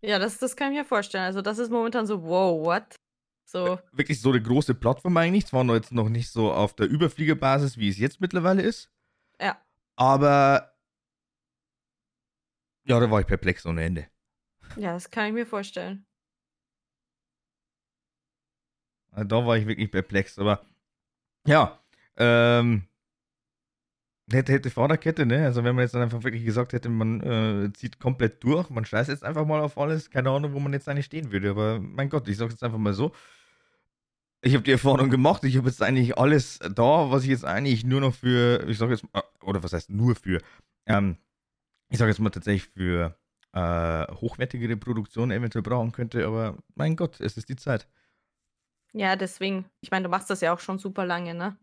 Ja, 0.02 0.18
das, 0.18 0.38
das 0.38 0.56
kann 0.56 0.72
ich 0.72 0.78
mir 0.78 0.84
vorstellen. 0.84 1.24
Also, 1.24 1.42
das 1.42 1.58
ist 1.58 1.70
momentan 1.70 2.06
so, 2.06 2.22
wow, 2.22 2.64
what? 2.64 2.96
So, 3.50 3.80
Wirklich 3.90 4.20
so 4.20 4.30
eine 4.30 4.40
große 4.40 4.74
Plattform 4.74 5.16
eigentlich. 5.16 5.46
Zwar 5.46 5.64
noch 5.64 5.74
jetzt 5.74 5.90
noch 5.90 6.08
nicht 6.08 6.30
so 6.30 6.52
auf 6.52 6.74
der 6.74 6.88
Überfliegerbasis, 6.88 7.78
wie 7.78 7.88
es 7.88 7.98
jetzt 7.98 8.20
mittlerweile 8.20 8.62
ist. 8.62 8.90
ja. 9.40 9.60
Aber 9.96 10.72
ja, 12.84 12.98
da 12.98 13.10
war 13.10 13.20
ich 13.20 13.26
perplex 13.26 13.66
ohne 13.66 13.84
Ende. 13.84 14.06
Ja, 14.76 14.92
das 14.92 15.10
kann 15.10 15.26
ich 15.26 15.32
mir 15.32 15.46
vorstellen. 15.46 16.06
Da 19.12 19.44
war 19.44 19.56
ich 19.56 19.66
wirklich 19.66 19.90
perplex. 19.90 20.38
Aber 20.38 20.64
ja, 21.44 21.78
ähm, 22.16 22.86
hätte, 24.30 24.52
hätte 24.52 24.70
Vorderkette, 24.70 25.26
ne? 25.26 25.44
Also 25.44 25.64
wenn 25.64 25.74
man 25.74 25.82
jetzt 25.82 25.94
dann 25.94 26.02
einfach 26.02 26.22
wirklich 26.22 26.44
gesagt 26.44 26.72
hätte, 26.72 26.88
man 26.88 27.20
äh, 27.20 27.72
zieht 27.72 27.98
komplett 27.98 28.42
durch, 28.44 28.70
man 28.70 28.84
scheißt 28.84 29.10
jetzt 29.10 29.24
einfach 29.24 29.44
mal 29.44 29.60
auf 29.60 29.76
alles, 29.76 30.08
keine 30.08 30.30
Ahnung, 30.30 30.52
wo 30.54 30.60
man 30.60 30.72
jetzt 30.72 30.88
eigentlich 30.88 31.06
stehen 31.06 31.32
würde. 31.32 31.50
Aber 31.50 31.80
mein 31.80 32.08
Gott, 32.08 32.28
ich 32.28 32.36
sag's 32.36 32.54
jetzt 32.54 32.62
einfach 32.62 32.78
mal 32.78 32.94
so. 32.94 33.12
Ich 34.42 34.54
habe 34.54 34.62
die 34.62 34.72
Erfahrung 34.72 35.10
gemacht, 35.10 35.44
ich 35.44 35.56
habe 35.58 35.68
jetzt 35.68 35.82
eigentlich 35.82 36.16
alles 36.16 36.58
da, 36.60 37.10
was 37.10 37.24
ich 37.24 37.30
jetzt 37.30 37.44
eigentlich 37.44 37.84
nur 37.84 38.00
noch 38.00 38.14
für, 38.14 38.66
ich 38.68 38.78
sag 38.78 38.88
jetzt, 38.88 39.04
mal, 39.12 39.22
oder 39.42 39.62
was 39.62 39.74
heißt 39.74 39.90
nur 39.90 40.16
für, 40.16 40.40
ähm, 40.86 41.18
ich 41.90 41.98
sage 41.98 42.10
jetzt 42.10 42.20
mal 42.20 42.30
tatsächlich 42.30 42.66
für 42.68 43.18
äh, 43.52 44.06
hochwertigere 44.14 44.76
Produktion 44.76 45.30
eventuell 45.30 45.62
brauchen 45.62 45.92
könnte, 45.92 46.26
aber 46.26 46.56
mein 46.74 46.96
Gott, 46.96 47.20
es 47.20 47.36
ist 47.36 47.50
die 47.50 47.56
Zeit. 47.56 47.86
Ja, 48.92 49.14
deswegen. 49.14 49.66
Ich 49.80 49.90
meine, 49.90 50.04
du 50.04 50.08
machst 50.08 50.30
das 50.30 50.40
ja 50.40 50.52
auch 50.52 50.60
schon 50.60 50.78
super 50.78 51.04
lange, 51.04 51.34
ne? 51.34 51.56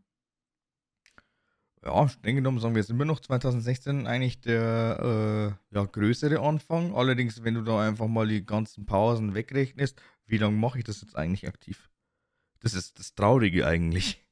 Ja, 1.83 2.07
streng 2.09 2.35
genommen 2.35 2.59
sagen 2.59 2.75
wir 2.75 2.81
jetzt 2.81 2.89
immer 2.89 3.05
noch 3.05 3.19
2016 3.19 4.07
eigentlich 4.07 4.41
der 4.41 5.57
äh, 5.71 5.75
ja, 5.75 5.85
größere 5.85 6.39
Anfang. 6.41 6.95
Allerdings, 6.95 7.43
wenn 7.43 7.53
du 7.53 7.61
da 7.61 7.81
einfach 7.87 8.07
mal 8.07 8.27
die 8.27 8.45
ganzen 8.45 8.85
Pausen 8.85 9.35
wegrechnest, 9.35 10.01
wie 10.25 10.37
lange 10.37 10.57
mache 10.57 10.79
ich 10.79 10.83
das 10.83 11.01
jetzt 11.01 11.15
eigentlich 11.15 11.47
aktiv? 11.47 11.89
Das 12.59 12.73
ist 12.73 12.99
das 12.99 13.13
Traurige 13.15 13.65
eigentlich. 13.67 14.23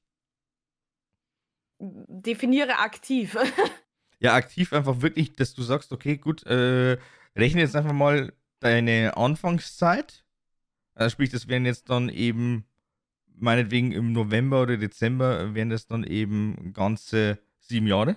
Definiere 1.79 2.79
aktiv. 2.79 3.37
Ja, 4.19 4.33
aktiv 4.33 4.71
einfach 4.71 5.01
wirklich, 5.01 5.33
dass 5.33 5.53
du 5.53 5.61
sagst, 5.61 5.91
okay, 5.91 6.15
gut, 6.17 6.43
äh, 6.45 6.97
rechne 7.35 7.59
jetzt 7.59 7.75
einfach 7.75 7.91
mal 7.91 8.31
deine 8.61 9.17
Anfangszeit. 9.17 10.23
Also 10.95 11.11
sprich, 11.11 11.29
das 11.29 11.49
wären 11.49 11.65
jetzt 11.65 11.89
dann 11.89 12.07
eben, 12.07 12.65
meinetwegen 13.35 13.91
im 13.91 14.13
November 14.13 14.61
oder 14.61 14.77
Dezember, 14.77 15.53
wären 15.53 15.69
das 15.69 15.85
dann 15.85 16.05
eben 16.05 16.71
ganze 16.73 17.39
sieben 17.59 17.87
Jahre. 17.87 18.15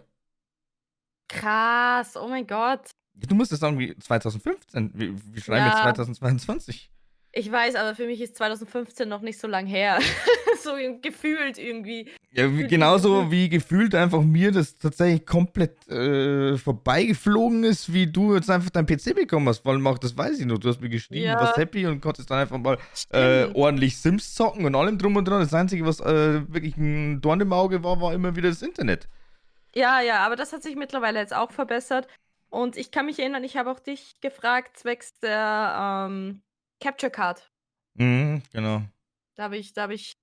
Krass, 1.29 2.17
oh 2.17 2.29
mein 2.29 2.47
Gott. 2.47 2.89
Du 3.15 3.35
musst 3.35 3.51
das 3.51 3.59
sagen 3.59 3.79
wie 3.81 3.95
2015. 3.99 4.93
Wir, 4.95 5.35
wir 5.35 5.43
schreiben 5.43 5.67
jetzt 5.67 5.79
Ja. 5.79 5.95
2022. 5.95 6.91
Ich 7.33 7.53
weiß, 7.53 7.75
aber 7.75 7.95
für 7.95 8.07
mich 8.07 8.21
ist 8.23 8.37
2015 8.37 9.07
noch 9.09 9.21
nicht 9.21 9.39
so 9.39 9.47
lang 9.47 9.67
her. 9.67 9.99
so 10.63 10.71
gefühlt 11.03 11.59
irgendwie. 11.59 12.11
Ja, 12.33 12.51
wie, 12.57 12.67
genauso 12.67 13.31
wie- 13.31 13.49
gefühlt 13.51 13.95
einfach 13.95 14.23
mir 14.23 14.51
das 14.51 14.77
tatsächlich 14.79 15.27
komplett 15.27 15.87
äh, 15.89 16.57
vorbeigeflogen 16.57 17.65
ist, 17.65 17.93
wie 17.93 18.07
du 18.07 18.35
jetzt 18.35 18.51
einfach 18.51 18.71
dein 18.71 18.87
PC 18.87 19.15
bekommen 19.15 19.47
hast. 19.49 19.59
Vor 19.61 19.73
allem 19.73 19.87
auch, 19.87 19.99
das 19.99 20.17
weiß 20.17 20.41
ich 20.41 20.47
noch. 20.47 20.59
Du 20.59 20.69
hast 20.69 20.81
mir 20.81 20.89
geschrieben, 20.89 21.27
Ja. 21.27 21.35
du 21.37 21.43
warst 21.45 21.59
happy 21.59 21.87
und 21.87 22.01
konntest 22.01 22.31
dann 22.31 22.39
einfach 22.39 22.59
mal 22.59 22.79
äh, 23.13 23.45
ordentlich 23.55 23.99
Sims 23.99 24.35
zocken 24.35 24.65
und 24.65 24.75
allem 24.75 24.97
drum 24.99 25.17
und 25.17 25.27
dran. 25.29 25.41
Das 25.41 25.55
Einzige, 25.55 25.85
was 25.87 26.01
äh, 26.01 26.43
wirklich 26.53 26.77
ein 26.79 27.21
Dorn 27.21 27.41
im 27.41 27.53
Auge 27.53 27.85
war, 27.85 28.01
war 28.01 28.15
immer 28.15 28.35
wieder 28.37 28.49
das 28.49 28.63
Internet. 28.63 29.07
Ja, 29.75 30.01
ja, 30.01 30.21
aber 30.25 30.35
das 30.37 30.53
hat 30.55 30.63
sich 30.63 30.77
mittlerweile 30.77 31.19
jetzt 31.21 31.35
auch 31.37 31.53
verbessert. 31.53 32.09
Und 32.51 32.79
ich 32.79 32.91
kann 32.91 33.05
mich 33.05 33.19
erinnern, 33.19 33.45
ich 33.45 33.59
habe 33.59 33.71
auch 33.71 33.81
dich 33.81 34.19
gefragt, 34.23 34.79
zwecks 34.79 35.19
der 35.21 36.07
ähm, 36.09 36.41
Capture 36.81 37.11
Card. 37.11 37.51
Mhm, 37.95 38.43
genau. 38.53 38.83
Da 39.35 39.45
habe 39.45 39.57
ich, 39.57 39.73
da 39.73 39.83
habe 39.83 39.95
ich, 39.95 40.17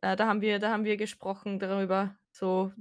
äh, 0.00 0.16
da 0.16 0.26
haben 0.26 0.40
wir, 0.40 0.58
da 0.58 0.70
haben 0.70 0.84
wir 0.84 0.96
gesprochen 0.96 1.58
darüber, 1.58 2.16
so 2.30 2.72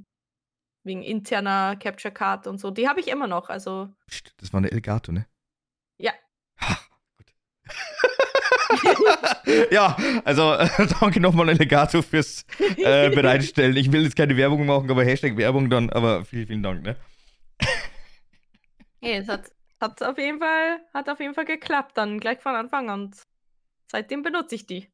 wegen 0.84 1.04
interner 1.04 1.76
Capture 1.76 2.14
Card 2.14 2.48
und 2.48 2.60
so. 2.60 2.72
Die 2.72 2.88
habe 2.88 3.00
ich 3.00 3.08
immer 3.08 3.28
noch, 3.28 3.50
also 3.50 3.90
Psst, 4.08 4.34
das 4.38 4.54
war 4.54 4.60
eine 4.60 4.72
Elgato, 4.72 5.12
ne? 5.12 5.28
ja. 5.98 6.14
Ha, 6.60 6.78
gut. 7.18 7.34
ja, 9.72 9.96
also 10.26 10.54
äh, 10.54 10.70
danke 11.00 11.20
nochmal 11.20 11.50
Elgato 11.50 12.02
fürs 12.02 12.46
äh, 12.78 13.10
Bereitstellen. 13.16 13.76
Ich 13.78 13.92
will 13.92 14.04
jetzt 14.04 14.16
keine 14.16 14.38
Werbung 14.38 14.66
machen, 14.66 14.90
aber 14.90 15.04
Hashtag 15.04 15.38
Werbung 15.38 15.70
dann, 15.70 15.90
aber 15.90 16.26
vielen, 16.26 16.48
vielen 16.48 16.64
Dank, 16.64 16.84
ne? 16.84 16.96
Nee, 19.00 19.18
es 19.18 19.28
hat, 19.28 19.52
hat 19.80 20.02
auf 20.04 20.18
jeden 20.18 20.40
Fall, 20.40 20.82
hat 20.94 21.10
auf 21.10 21.20
jeden 21.20 21.34
Fall 21.34 21.46
geklappt, 21.46 21.98
dann 21.98 22.20
gleich 22.20 22.40
von 22.42 22.56
Anfang 22.56 22.90
an. 22.90 23.02
Und 23.06 23.24
seitdem 23.92 24.24
benutze 24.24 24.56
ich 24.56 24.66
die. 24.68 24.92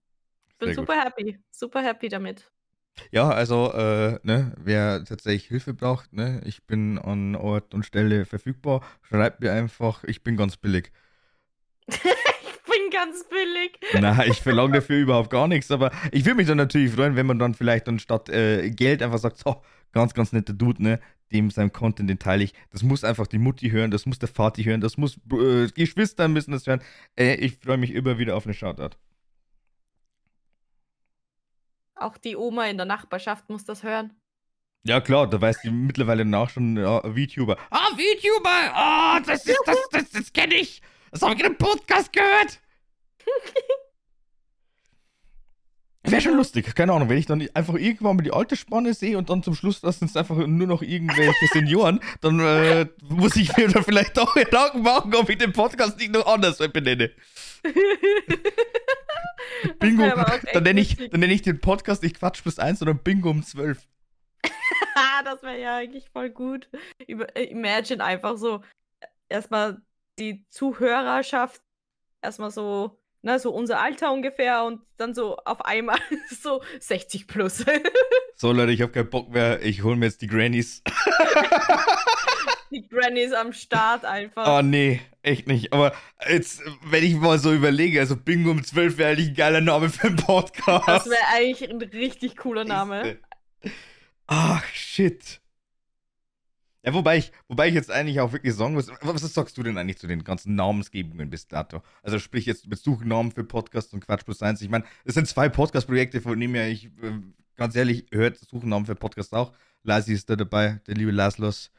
Bin 0.60 0.69
Sehr 0.69 0.76
gut. 0.77 0.88
super 0.88 1.01
happy, 1.01 1.39
super 1.51 1.81
happy 1.84 2.10
damit. 2.10 2.51
Ja, 3.11 3.30
also, 3.30 3.72
äh, 3.73 4.19
ne, 4.23 4.53
wer 4.57 5.03
tatsächlich 5.05 5.47
Hilfe 5.47 5.73
braucht, 5.73 6.14
ne, 6.14 6.41
ich 6.45 6.65
bin 6.65 6.97
an 6.99 7.35
Ort 7.35 7.73
und 7.73 7.85
Stelle 7.85 8.26
verfügbar. 8.26 8.81
Schreibt 9.03 9.41
mir 9.41 9.51
einfach, 9.51 10.03
ich 10.03 10.23
bin 10.23 10.38
ganz 10.38 10.57
billig. 10.57 10.91
ganz 13.03 13.23
billig. 13.25 13.80
Na, 14.01 14.25
ich 14.25 14.41
verlange 14.41 14.75
dafür 14.75 14.99
überhaupt 14.99 15.30
gar 15.30 15.47
nichts, 15.47 15.71
aber 15.71 15.91
ich 16.11 16.25
würde 16.25 16.35
mich 16.35 16.47
dann 16.47 16.57
natürlich 16.57 16.91
freuen, 16.91 17.15
wenn 17.15 17.25
man 17.25 17.39
dann 17.39 17.53
vielleicht 17.53 17.88
anstatt 17.88 18.30
äh, 18.30 18.69
Geld 18.71 19.01
einfach 19.01 19.17
sagt, 19.17 19.38
so, 19.38 19.61
ganz, 19.91 20.13
ganz 20.13 20.31
netter 20.31 20.53
Dude, 20.53 20.81
ne, 20.81 20.99
dem 21.31 21.49
seinem 21.49 21.73
Content, 21.73 22.09
den 22.09 22.19
teile 22.19 22.43
ich. 22.43 22.53
Das 22.71 22.84
muss 22.84 23.03
einfach 23.03 23.27
die 23.27 23.39
Mutti 23.39 23.69
hören, 23.69 23.91
das 23.91 24.05
muss 24.05 24.19
der 24.19 24.30
Vati 24.30 24.63
hören, 24.63 24.81
das 24.81 24.97
muss, 24.97 25.17
äh, 25.31 25.67
Geschwister 25.67 26.27
müssen 26.27 26.51
das 26.51 26.67
hören. 26.67 26.81
Äh, 27.17 27.35
ich 27.35 27.57
freue 27.57 27.77
mich 27.77 27.93
immer 27.93 28.17
wieder 28.17 28.35
auf 28.35 28.45
eine 28.45 28.53
Shoutout. 28.53 28.95
Auch 31.95 32.17
die 32.17 32.35
Oma 32.35 32.65
in 32.67 32.77
der 32.77 32.85
Nachbarschaft 32.85 33.49
muss 33.49 33.65
das 33.65 33.84
hören. 33.84 34.13
Ja, 34.85 34.99
klar, 34.99 35.30
da 35.30 35.39
weiß 35.39 35.61
die 35.61 35.69
mittlerweile 35.69 36.25
nach 36.25 36.49
schon, 36.49 36.75
ja, 36.75 36.99
VTuber. 36.99 37.57
Ah, 37.69 37.88
VTuber! 37.91 38.73
Ah, 38.73 39.19
das 39.21 39.45
ist, 39.45 39.61
das, 39.65 39.77
das, 39.91 40.09
das 40.11 40.34
kenne 40.34 40.55
ich! 40.55 40.81
Das 41.11 41.21
habe 41.21 41.35
ich 41.35 41.39
in 41.39 41.45
einem 41.45 41.57
Podcast 41.57 42.11
gehört! 42.11 42.59
Wäre 46.05 46.21
schon 46.21 46.35
lustig, 46.35 46.75
keine 46.75 46.91
Ahnung, 46.91 47.07
wenn 47.07 47.17
ich 47.17 47.27
dann 47.27 47.47
einfach 47.53 47.75
irgendwann 47.75 48.17
mal 48.17 48.23
die 48.23 48.33
alte 48.33 48.57
Spanne 48.57 48.93
sehe 48.93 49.17
und 49.17 49.29
dann 49.29 49.41
zum 49.41 49.55
Schluss 49.55 49.79
das 49.79 49.99
sind 49.99 50.09
es 50.09 50.17
einfach 50.17 50.35
nur 50.35 50.67
noch 50.67 50.81
irgendwelche 50.81 51.47
Senioren, 51.53 52.01
dann 52.19 52.41
äh, 52.41 52.87
muss 53.07 53.37
ich 53.37 53.55
mir 53.55 53.69
dann 53.69 53.85
vielleicht 53.85 54.19
auch 54.19 54.33
Gedanken 54.33 54.81
machen, 54.81 55.15
ob 55.15 55.29
ich 55.29 55.37
den 55.37 55.53
Podcast 55.53 55.97
nicht 55.97 56.11
noch 56.11 56.25
anders 56.25 56.57
benenne. 56.57 57.11
Bingo, 59.79 60.03
dann 60.51 60.63
nenne 60.63 60.81
ich, 60.81 60.99
nenn 60.99 61.31
ich 61.31 61.41
den 61.41 61.61
Podcast 61.61 62.03
nicht 62.03 62.19
Quatsch 62.19 62.41
plus 62.41 62.59
1, 62.59 62.79
sondern 62.79 62.99
Bingo 62.99 63.29
um 63.29 63.41
12. 63.41 63.87
das 65.23 65.41
wäre 65.41 65.57
ja 65.59 65.77
eigentlich 65.77 66.09
voll 66.09 66.31
gut. 66.31 66.67
Äh, 66.99 67.45
imagine 67.45 68.03
einfach 68.03 68.35
so 68.37 68.61
erstmal 69.29 69.81
die 70.19 70.45
Zuhörerschaft, 70.49 71.61
erstmal 72.21 72.51
so 72.51 72.99
ne, 73.23 73.39
so 73.39 73.51
unser 73.51 73.79
Alter 73.79 74.11
ungefähr 74.11 74.63
und 74.63 74.81
dann 74.97 75.15
so 75.15 75.37
auf 75.37 75.65
einmal 75.65 75.97
so 76.29 76.61
60 76.79 77.25
plus. 77.27 77.65
so 78.35 78.51
Leute, 78.51 78.71
ich 78.71 78.81
habe 78.81 78.91
keinen 78.91 79.09
Bock 79.09 79.29
mehr, 79.29 79.61
ich 79.63 79.83
hole 79.83 79.95
mir 79.95 80.05
jetzt 80.05 80.21
die 80.21 80.27
Grannies. 80.27 80.83
die 82.69 82.87
Grannies 82.87 83.33
am 83.33 83.53
Start 83.53 84.05
einfach. 84.05 84.59
Oh 84.59 84.61
nee, 84.61 85.01
echt 85.23 85.47
nicht. 85.47 85.73
Aber 85.73 85.93
jetzt, 86.29 86.61
wenn 86.83 87.03
ich 87.03 87.15
mal 87.15 87.39
so 87.39 87.53
überlege, 87.53 87.99
also 87.99 88.15
Bingo 88.15 88.51
um 88.51 88.63
12 88.63 88.97
wäre 88.97 89.11
eigentlich 89.11 89.29
ein 89.29 89.35
geiler 89.35 89.61
Name 89.61 89.89
für 89.89 90.07
einen 90.07 90.17
Podcast. 90.17 90.87
Das 90.87 91.05
wäre 91.05 91.27
eigentlich 91.33 91.69
ein 91.69 91.81
richtig 91.81 92.37
cooler 92.37 92.65
Name. 92.65 93.17
Ach, 94.27 94.65
shit. 94.67 95.39
Ja, 96.85 96.93
wobei 96.93 97.18
ich, 97.18 97.31
wobei 97.47 97.69
ich 97.69 97.73
jetzt 97.73 97.89
eigentlich 97.89 98.19
auch 98.19 98.34
wirklich 98.34 98.53
sagen 98.53 98.73
muss, 98.73 98.89
was 99.01 99.22
sagst 99.34 99.57
du 99.57 99.64
denn 99.64 99.77
eigentlich 99.77 99.99
zu 99.99 100.07
den 100.07 100.26
ganzen 100.26 100.55
Namensgebungen 100.55 101.30
bis 101.30 101.47
dato? 101.47 101.81
Also 102.01 102.19
sprich 102.19 102.45
jetzt 102.45 102.68
mit 102.68 102.77
Suchnamen 102.77 103.31
für 103.31 103.45
Podcasts 103.45 103.93
und 103.93 104.05
Quatsch 104.05 104.26
plus 104.26 104.41
eins. 104.41 104.61
Ich 104.61 104.69
meine, 104.69 104.84
es 105.05 105.14
sind 105.14 105.27
zwei 105.27 105.47
Podcast-Projekte, 105.47 106.19
von 106.19 106.38
denen 106.38 106.55
ja 106.55 106.68
ich 106.68 106.88
äh, 107.01 107.22
ganz 107.55 107.76
ehrlich 107.76 108.07
hört 108.11 108.38
Suchnamen 108.38 108.85
für 108.85 108.95
Podcasts 108.95 109.31
auch. 109.31 109.53
Lasi 109.84 110.14
ist 110.14 110.30
da 110.30 110.35
dabei, 110.35 110.81
der 110.88 110.95
liebe 110.95 111.11
Laszlos. 111.11 111.72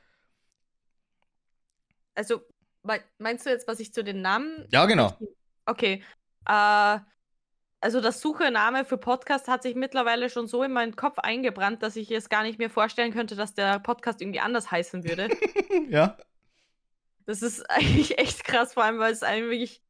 Also, 2.15 2.41
meinst 3.19 3.45
du 3.45 3.51
jetzt, 3.51 3.69
was 3.69 3.81
ich 3.81 3.93
zu 3.93 4.05
den 4.05 4.23
Namen? 4.23 4.67
Ja, 4.71 4.87
genau. 4.87 5.19
Okay. 5.67 6.03
Äh, 6.47 6.99
also 7.85 8.01
das 8.01 8.23
Suchename 8.23 8.87
für 8.87 8.97
Podcast 8.97 9.47
hat 9.47 9.63
sich 9.63 9.75
mittlerweile 9.75 10.31
schon 10.31 10.47
so 10.47 10.63
in 10.63 10.73
meinen 10.73 10.97
Kopf 10.97 11.19
eingebrannt, 11.19 11.83
dass 11.83 11.97
ich 11.97 12.11
es 12.11 12.31
gar 12.31 12.43
nicht 12.43 12.59
mehr 12.59 12.71
vorstellen 12.71 13.13
könnte, 13.13 13.37
dass 13.37 13.53
der 13.53 13.79
Podcast 13.79 14.23
irgendwie 14.23 14.41
anders 14.41 14.71
heißen 14.71 15.05
würde. 15.05 15.29
ja. 15.91 16.17
Das 17.27 17.43
ist 17.43 17.61
eigentlich 17.71 18.17
echt 18.17 18.43
krass, 18.43 18.73
vor 18.73 18.85
allem, 18.85 18.99
weil 19.01 19.13
es 19.13 19.23
eigentlich 19.23 19.83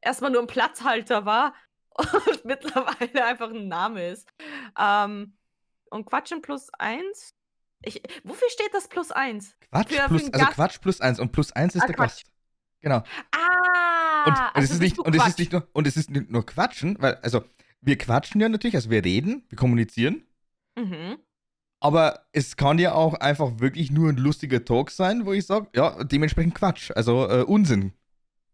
erstmal 0.00 0.32
nur 0.32 0.40
ein 0.40 0.48
Platzhalter 0.48 1.24
war 1.24 1.54
und 1.94 2.44
mittlerweile 2.44 3.24
einfach 3.24 3.50
ein 3.50 3.68
Name 3.68 4.08
ist. 4.08 4.28
Ähm, 4.76 5.36
und 5.90 6.06
Quatschen 6.06 6.42
plus 6.42 6.70
eins? 6.76 7.36
Ich, 7.82 8.02
wofür 8.24 8.50
steht 8.50 8.74
das 8.74 8.88
plus 8.88 9.12
eins? 9.12 9.56
Quatsch 9.70 9.92
für, 9.92 10.08
plus, 10.08 10.22
für 10.22 10.34
also 10.34 10.46
Quatsch 10.46 10.80
plus 10.80 11.00
eins 11.00 11.20
und 11.20 11.30
plus 11.30 11.52
eins 11.52 11.76
ist 11.76 11.82
ah, 11.82 11.86
der 11.86 11.94
Quatsch. 11.94 12.24
Gast. 12.24 12.32
Genau. 12.80 13.04
Ah! 13.30 13.61
Und, 14.24 14.32
und 14.32 14.38
also 14.38 14.64
es 14.64 14.70
ist 14.70 14.80
nicht, 14.80 14.98
und 14.98 15.14
es 15.14 15.26
ist 15.26 15.38
nicht 15.38 15.52
nur, 15.52 15.68
und 15.72 15.86
es 15.86 15.96
ist 15.96 16.10
nicht 16.10 16.30
nur 16.30 16.44
Quatschen, 16.46 16.96
weil, 17.00 17.14
also, 17.16 17.42
wir 17.80 17.98
quatschen 17.98 18.40
ja 18.40 18.48
natürlich, 18.48 18.76
also 18.76 18.90
wir 18.90 19.04
reden, 19.04 19.42
wir 19.48 19.58
kommunizieren. 19.58 20.22
Mhm. 20.76 21.18
Aber 21.80 22.26
es 22.30 22.56
kann 22.56 22.78
ja 22.78 22.94
auch 22.94 23.14
einfach 23.14 23.58
wirklich 23.58 23.90
nur 23.90 24.08
ein 24.08 24.16
lustiger 24.16 24.64
Talk 24.64 24.92
sein, 24.92 25.26
wo 25.26 25.32
ich 25.32 25.46
sage, 25.46 25.66
ja, 25.74 26.04
dementsprechend 26.04 26.54
Quatsch, 26.54 26.92
also 26.94 27.28
äh, 27.28 27.42
Unsinn. 27.42 27.92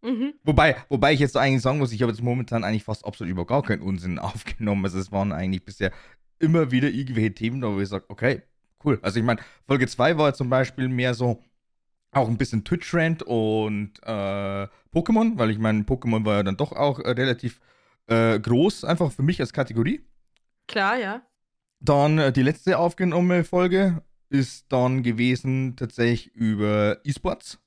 Mhm. 0.02 0.34
Wobei, 0.44 0.76
wobei 0.88 1.12
ich 1.12 1.20
jetzt 1.20 1.36
eigentlich 1.36 1.62
sagen 1.62 1.78
muss, 1.78 1.92
ich 1.92 2.00
habe 2.02 2.12
jetzt 2.12 2.22
momentan 2.22 2.64
eigentlich 2.64 2.84
fast 2.84 3.04
absolut 3.04 3.30
über 3.30 3.44
gar 3.46 3.62
keinen 3.62 3.82
Unsinn 3.82 4.18
aufgenommen. 4.18 4.84
Also 4.84 4.98
es 4.98 5.12
waren 5.12 5.32
eigentlich 5.32 5.64
bisher 5.64 5.92
immer 6.38 6.70
wieder 6.70 6.88
irgendwelche 6.88 7.34
Themen, 7.34 7.62
wo 7.62 7.80
ich 7.80 7.88
sage, 7.88 8.04
okay, 8.08 8.42
cool. 8.84 8.98
Also 9.02 9.18
ich 9.18 9.24
meine, 9.24 9.40
Folge 9.66 9.86
2 9.86 10.16
war 10.16 10.32
zum 10.34 10.48
Beispiel 10.48 10.88
mehr 10.88 11.14
so, 11.14 11.42
auch 12.12 12.28
ein 12.28 12.38
bisschen 12.38 12.64
Twitch-Rant 12.64 13.22
und 13.22 13.92
äh, 14.02 14.66
Pokémon, 14.92 15.36
weil 15.36 15.50
ich 15.50 15.58
meine, 15.58 15.82
Pokémon 15.82 16.24
war 16.24 16.36
ja 16.36 16.42
dann 16.42 16.56
doch 16.56 16.72
auch 16.72 16.98
äh, 17.00 17.10
relativ 17.10 17.60
äh, 18.06 18.38
groß, 18.40 18.84
einfach 18.84 19.12
für 19.12 19.22
mich 19.22 19.40
als 19.40 19.52
Kategorie. 19.52 20.04
Klar, 20.66 20.98
ja. 20.98 21.22
Dann 21.80 22.18
äh, 22.18 22.32
die 22.32 22.42
letzte 22.42 22.78
aufgenommene 22.78 23.44
Folge 23.44 24.02
ist 24.30 24.66
dann 24.70 25.02
gewesen 25.02 25.76
tatsächlich 25.76 26.34
über 26.34 26.98
E-Sports. 27.04 27.58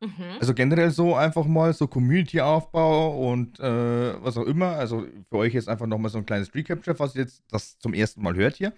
Mhm. 0.00 0.38
Also 0.38 0.54
generell 0.54 0.90
so 0.90 1.14
einfach 1.14 1.46
mal 1.46 1.72
so 1.72 1.86
Community-Aufbau 1.86 3.30
und 3.30 3.58
äh, 3.60 4.22
was 4.22 4.36
auch 4.36 4.44
immer. 4.44 4.76
Also 4.76 5.06
für 5.30 5.36
euch 5.38 5.54
jetzt 5.54 5.68
einfach 5.68 5.86
nochmal 5.86 6.10
so 6.10 6.18
ein 6.18 6.26
kleines 6.26 6.54
Recapture, 6.54 6.98
was 6.98 7.14
ihr 7.14 7.22
jetzt 7.22 7.42
das 7.50 7.78
zum 7.78 7.94
ersten 7.94 8.22
Mal 8.22 8.34
hört 8.34 8.56
hier. 8.56 8.72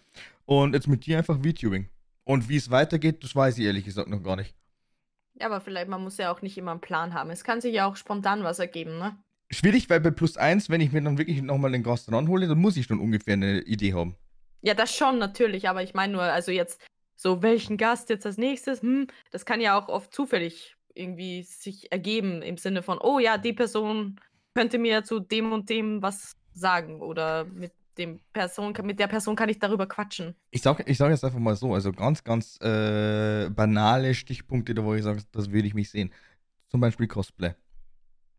Und 0.44 0.74
jetzt 0.74 0.86
mit 0.86 1.06
dir 1.06 1.18
einfach 1.18 1.38
VTubing. 1.38 1.88
Und 2.24 2.48
wie 2.48 2.56
es 2.56 2.70
weitergeht, 2.70 3.24
das 3.24 3.34
weiß 3.34 3.58
ich 3.58 3.64
ehrlich 3.64 3.84
gesagt 3.84 4.08
noch 4.08 4.22
gar 4.22 4.36
nicht. 4.36 4.54
Ja, 5.38 5.46
aber 5.46 5.60
vielleicht, 5.60 5.88
man 5.88 6.02
muss 6.02 6.16
ja 6.16 6.32
auch 6.32 6.42
nicht 6.42 6.56
immer 6.56 6.70
einen 6.70 6.80
Plan 6.80 7.14
haben. 7.14 7.30
Es 7.30 7.44
kann 7.44 7.60
sich 7.60 7.74
ja 7.74 7.86
auch 7.86 7.96
spontan 7.96 8.42
was 8.42 8.58
ergeben, 8.58 8.98
ne? 8.98 9.16
Schwierig, 9.50 9.88
weil 9.90 10.00
bei 10.00 10.10
Plus 10.10 10.36
1, 10.36 10.70
wenn 10.70 10.80
ich 10.80 10.92
mir 10.92 11.02
dann 11.02 11.18
wirklich 11.18 11.40
nochmal 11.42 11.72
den 11.72 11.82
Gast 11.82 12.10
ranhole, 12.10 12.48
dann 12.48 12.58
muss 12.58 12.76
ich 12.76 12.86
schon 12.86 12.98
ungefähr 12.98 13.34
eine 13.34 13.60
Idee 13.60 13.94
haben. 13.94 14.16
Ja, 14.62 14.74
das 14.74 14.94
schon 14.94 15.18
natürlich, 15.18 15.68
aber 15.68 15.82
ich 15.82 15.94
meine 15.94 16.14
nur, 16.14 16.22
also 16.22 16.50
jetzt 16.50 16.80
so, 17.14 17.42
welchen 17.42 17.76
Gast 17.76 18.10
jetzt 18.10 18.26
als 18.26 18.38
nächstes, 18.38 18.82
hm, 18.82 19.06
das 19.30 19.44
kann 19.44 19.60
ja 19.60 19.78
auch 19.78 19.88
oft 19.88 20.12
zufällig 20.12 20.76
irgendwie 20.94 21.42
sich 21.42 21.92
ergeben 21.92 22.42
im 22.42 22.56
Sinne 22.56 22.82
von, 22.82 22.98
oh 22.98 23.18
ja, 23.18 23.38
die 23.38 23.52
Person 23.52 24.18
könnte 24.54 24.78
mir 24.78 25.04
zu 25.04 25.20
dem 25.20 25.52
und 25.52 25.68
dem 25.70 26.02
was 26.02 26.32
sagen 26.52 27.00
oder 27.00 27.44
mit 27.44 27.72
dem 27.98 28.20
Person, 28.32 28.74
mit 28.82 28.98
der 28.98 29.06
Person 29.06 29.36
kann 29.36 29.48
ich 29.48 29.58
darüber 29.58 29.86
quatschen. 29.86 30.34
Ich 30.50 30.62
sage 30.62 30.84
ich 30.86 30.98
sag 30.98 31.10
jetzt 31.10 31.24
einfach 31.24 31.38
mal 31.38 31.56
so, 31.56 31.74
also 31.74 31.92
ganz, 31.92 32.22
ganz 32.24 32.60
äh, 32.60 33.48
banale 33.50 34.14
Stichpunkte, 34.14 34.74
da 34.74 34.84
wo 34.84 34.94
ich 34.94 35.02
sage, 35.02 35.22
das 35.32 35.50
würde 35.50 35.66
ich 35.66 35.74
mich 35.74 35.90
sehen. 35.90 36.12
Zum 36.68 36.80
Beispiel 36.80 37.06
Cosplay. 37.06 37.54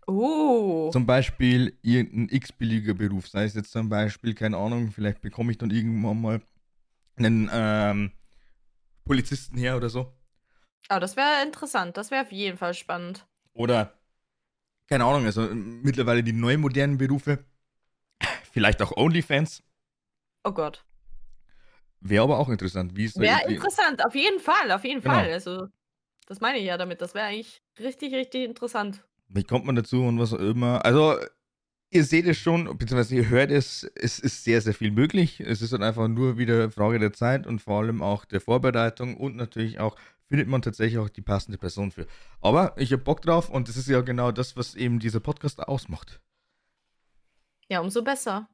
Oh. 0.07 0.89
Zum 0.91 1.05
Beispiel 1.05 1.77
irgendein 1.81 2.29
x-beliebiger 2.29 2.93
Beruf, 2.93 3.27
sei 3.27 3.43
es 3.43 3.55
jetzt 3.55 3.71
zum 3.71 3.89
Beispiel, 3.89 4.33
keine 4.33 4.57
Ahnung, 4.57 4.91
vielleicht 4.91 5.21
bekomme 5.21 5.51
ich 5.51 5.57
dann 5.57 5.69
irgendwann 5.69 6.21
mal 6.21 6.41
einen 7.17 7.49
ähm, 7.51 8.11
Polizisten 9.03 9.57
her 9.57 9.75
oder 9.75 9.89
so. 9.89 10.13
Oh, 10.89 10.99
das 10.99 11.17
wäre 11.17 11.43
interessant, 11.45 11.97
das 11.97 12.11
wäre 12.11 12.23
auf 12.23 12.31
jeden 12.31 12.57
Fall 12.57 12.73
spannend. 12.73 13.27
Oder, 13.53 13.99
keine 14.87 15.03
Ahnung, 15.03 15.25
also 15.25 15.41
mittlerweile 15.53 16.23
die 16.23 16.31
neuen 16.31 16.61
modernen 16.61 16.97
Berufe 16.97 17.43
Vielleicht 18.57 18.81
auch 18.81 18.97
OnlyFans. 18.97 19.61
Oh 20.43 20.51
Gott. 20.51 20.83
Wäre 21.99 22.23
aber 22.23 22.39
auch 22.39 22.49
interessant. 22.49 22.97
Wäre 22.97 23.47
interessant, 23.47 24.03
auf 24.03 24.15
jeden 24.15 24.39
Fall, 24.39 24.71
auf 24.71 24.83
jeden 24.83 24.99
genau. 24.99 25.13
Fall. 25.13 25.31
Also, 25.31 25.67
das 26.25 26.41
meine 26.41 26.57
ich 26.57 26.65
ja 26.65 26.75
damit. 26.75 26.99
Das 26.99 27.13
wäre 27.13 27.27
eigentlich 27.27 27.61
richtig, 27.79 28.15
richtig 28.15 28.45
interessant. 28.45 29.05
Wie 29.27 29.43
kommt 29.43 29.65
man 29.65 29.75
dazu 29.75 30.01
und 30.01 30.17
was 30.17 30.33
auch 30.33 30.39
immer? 30.39 30.83
Also, 30.83 31.19
ihr 31.91 32.03
seht 32.03 32.25
es 32.25 32.39
schon, 32.39 32.65
beziehungsweise 32.79 33.17
ihr 33.17 33.29
hört 33.29 33.51
es, 33.51 33.83
es 33.93 34.17
ist 34.17 34.43
sehr, 34.43 34.59
sehr 34.59 34.73
viel 34.73 34.89
möglich. 34.89 35.39
Es 35.39 35.61
ist 35.61 35.71
dann 35.71 35.83
einfach 35.83 36.07
nur 36.07 36.39
wieder 36.39 36.71
Frage 36.71 36.97
der 36.97 37.13
Zeit 37.13 37.45
und 37.45 37.61
vor 37.61 37.81
allem 37.81 38.01
auch 38.01 38.25
der 38.25 38.41
Vorbereitung 38.41 39.17
und 39.17 39.35
natürlich 39.35 39.79
auch 39.79 39.95
findet 40.25 40.47
man 40.47 40.63
tatsächlich 40.63 40.97
auch 40.97 41.09
die 41.09 41.21
passende 41.21 41.59
Person 41.59 41.91
für. 41.91 42.07
Aber 42.41 42.73
ich 42.77 42.91
habe 42.91 43.03
Bock 43.03 43.21
drauf 43.21 43.51
und 43.51 43.69
das 43.69 43.77
ist 43.77 43.87
ja 43.87 44.01
genau 44.01 44.31
das, 44.31 44.57
was 44.57 44.73
eben 44.73 44.97
dieser 44.97 45.19
Podcast 45.19 45.59
ausmacht. 45.59 46.21
Ja, 47.69 47.81
umso 47.81 48.03
besser. 48.03 48.49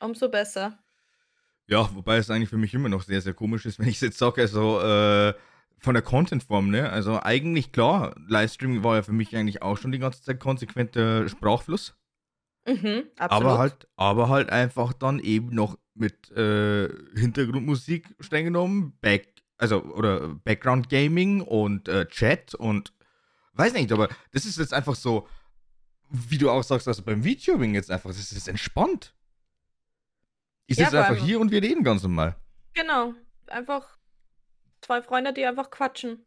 Umso 0.00 0.28
besser. 0.28 0.78
Ja, 1.66 1.88
wobei 1.94 2.16
es 2.16 2.30
eigentlich 2.30 2.48
für 2.48 2.56
mich 2.56 2.74
immer 2.74 2.88
noch 2.88 3.02
sehr, 3.02 3.20
sehr 3.20 3.34
komisch 3.34 3.66
ist, 3.66 3.78
wenn 3.78 3.88
ich 3.88 3.96
es 3.96 4.00
jetzt 4.00 4.18
sage, 4.18 4.40
also 4.40 4.80
äh, 4.80 5.34
von 5.78 5.94
der 5.94 6.02
Content-Form, 6.02 6.70
ne? 6.70 6.90
Also 6.90 7.20
eigentlich 7.22 7.72
klar, 7.72 8.14
Livestreaming 8.28 8.84
war 8.84 8.96
ja 8.96 9.02
für 9.02 9.12
mich 9.12 9.34
eigentlich 9.36 9.62
auch 9.62 9.78
schon 9.78 9.92
die 9.92 9.98
ganze 9.98 10.22
Zeit 10.22 10.40
konsequenter 10.40 11.28
Sprachfluss. 11.28 11.94
Mhm, 12.66 13.04
absolut. 13.18 13.46
Aber 13.46 13.58
halt, 13.58 13.88
aber 13.96 14.28
halt 14.28 14.50
einfach 14.50 14.92
dann 14.92 15.18
eben 15.18 15.54
noch 15.54 15.78
mit 15.94 16.30
äh, 16.32 16.88
Hintergrundmusik 17.14 18.14
streng 18.20 18.44
genommen, 18.44 18.98
Back, 19.00 19.42
also 19.56 19.82
oder 19.82 20.28
Background 20.28 20.88
Gaming 20.88 21.40
und 21.40 21.88
äh, 21.88 22.06
Chat 22.06 22.54
und 22.54 22.92
weiß 23.54 23.72
nicht, 23.74 23.92
aber 23.92 24.08
das 24.32 24.44
ist 24.44 24.58
jetzt 24.58 24.74
einfach 24.74 24.94
so, 24.94 25.26
wie 26.10 26.38
du 26.38 26.50
auch 26.50 26.62
sagst, 26.62 26.88
also 26.88 27.02
beim 27.02 27.22
VTubing 27.22 27.74
jetzt 27.74 27.90
einfach, 27.90 28.10
das 28.10 28.32
ist 28.32 28.48
entspannt. 28.48 29.14
Ich 30.66 30.76
sitze 30.76 30.96
ja, 30.96 31.04
einfach 31.04 31.24
hier 31.24 31.40
und 31.40 31.50
wir 31.50 31.62
reden 31.62 31.82
ganz 31.82 32.02
normal. 32.02 32.36
Genau. 32.74 33.14
Einfach 33.46 33.98
zwei 34.80 35.02
Freunde, 35.02 35.32
die 35.32 35.44
einfach 35.44 35.70
quatschen. 35.70 36.26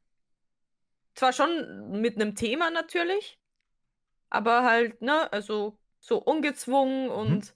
Zwar 1.15 1.33
schon 1.33 2.01
mit 2.01 2.15
einem 2.15 2.35
Thema 2.35 2.71
natürlich, 2.71 3.39
aber 4.29 4.63
halt, 4.63 5.01
ne, 5.01 5.31
also 5.31 5.77
so 5.99 6.17
ungezwungen 6.17 7.09
und 7.09 7.45
mhm. 7.45 7.51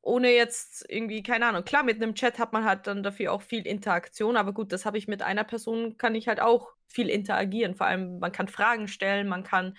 ohne 0.00 0.30
jetzt 0.30 0.84
irgendwie, 0.88 1.22
keine 1.22 1.46
Ahnung. 1.46 1.64
Klar, 1.64 1.82
mit 1.82 2.02
einem 2.02 2.14
Chat 2.14 2.38
hat 2.38 2.52
man 2.52 2.64
halt 2.64 2.86
dann 2.86 3.02
dafür 3.02 3.32
auch 3.32 3.42
viel 3.42 3.66
Interaktion, 3.66 4.36
aber 4.36 4.52
gut, 4.52 4.72
das 4.72 4.86
habe 4.86 4.98
ich 4.98 5.06
mit 5.06 5.22
einer 5.22 5.44
Person, 5.44 5.98
kann 5.98 6.14
ich 6.14 6.28
halt 6.28 6.40
auch 6.40 6.72
viel 6.86 7.10
interagieren. 7.10 7.74
Vor 7.74 7.86
allem, 7.86 8.18
man 8.18 8.32
kann 8.32 8.48
Fragen 8.48 8.88
stellen, 8.88 9.28
man 9.28 9.44
kann 9.44 9.76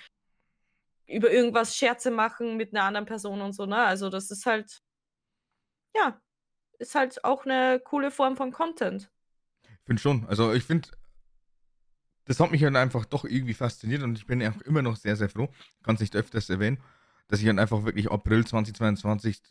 über 1.13 1.31
irgendwas 1.31 1.75
Scherze 1.75 2.11
machen 2.11 2.57
mit 2.57 2.73
einer 2.73 2.83
anderen 2.83 3.05
Person 3.05 3.41
und 3.41 3.53
so, 3.53 3.65
ne? 3.65 3.77
Also 3.77 4.09
das 4.09 4.31
ist 4.31 4.45
halt, 4.45 4.81
ja, 5.95 6.21
ist 6.79 6.95
halt 6.95 7.23
auch 7.23 7.45
eine 7.45 7.79
coole 7.79 8.11
Form 8.11 8.35
von 8.35 8.51
Content. 8.51 9.11
Ich 9.63 9.85
finde 9.85 10.01
schon. 10.01 10.25
Also 10.27 10.53
ich 10.53 10.63
finde, 10.63 10.89
das 12.25 12.39
hat 12.39 12.51
mich 12.51 12.61
dann 12.61 12.75
einfach 12.75 13.05
doch 13.05 13.25
irgendwie 13.25 13.53
fasziniert 13.53 14.03
und 14.03 14.17
ich 14.17 14.25
bin 14.25 14.45
auch 14.45 14.61
immer 14.61 14.81
noch 14.81 14.95
sehr, 14.95 15.15
sehr 15.15 15.29
froh, 15.29 15.49
kann 15.83 15.95
es 15.95 16.01
nicht 16.01 16.15
öfters 16.15 16.49
erwähnen, 16.49 16.81
dass 17.27 17.39
ich 17.39 17.45
dann 17.45 17.59
einfach 17.59 17.83
wirklich 17.83 18.11
April 18.11 18.45
2022 18.45 19.41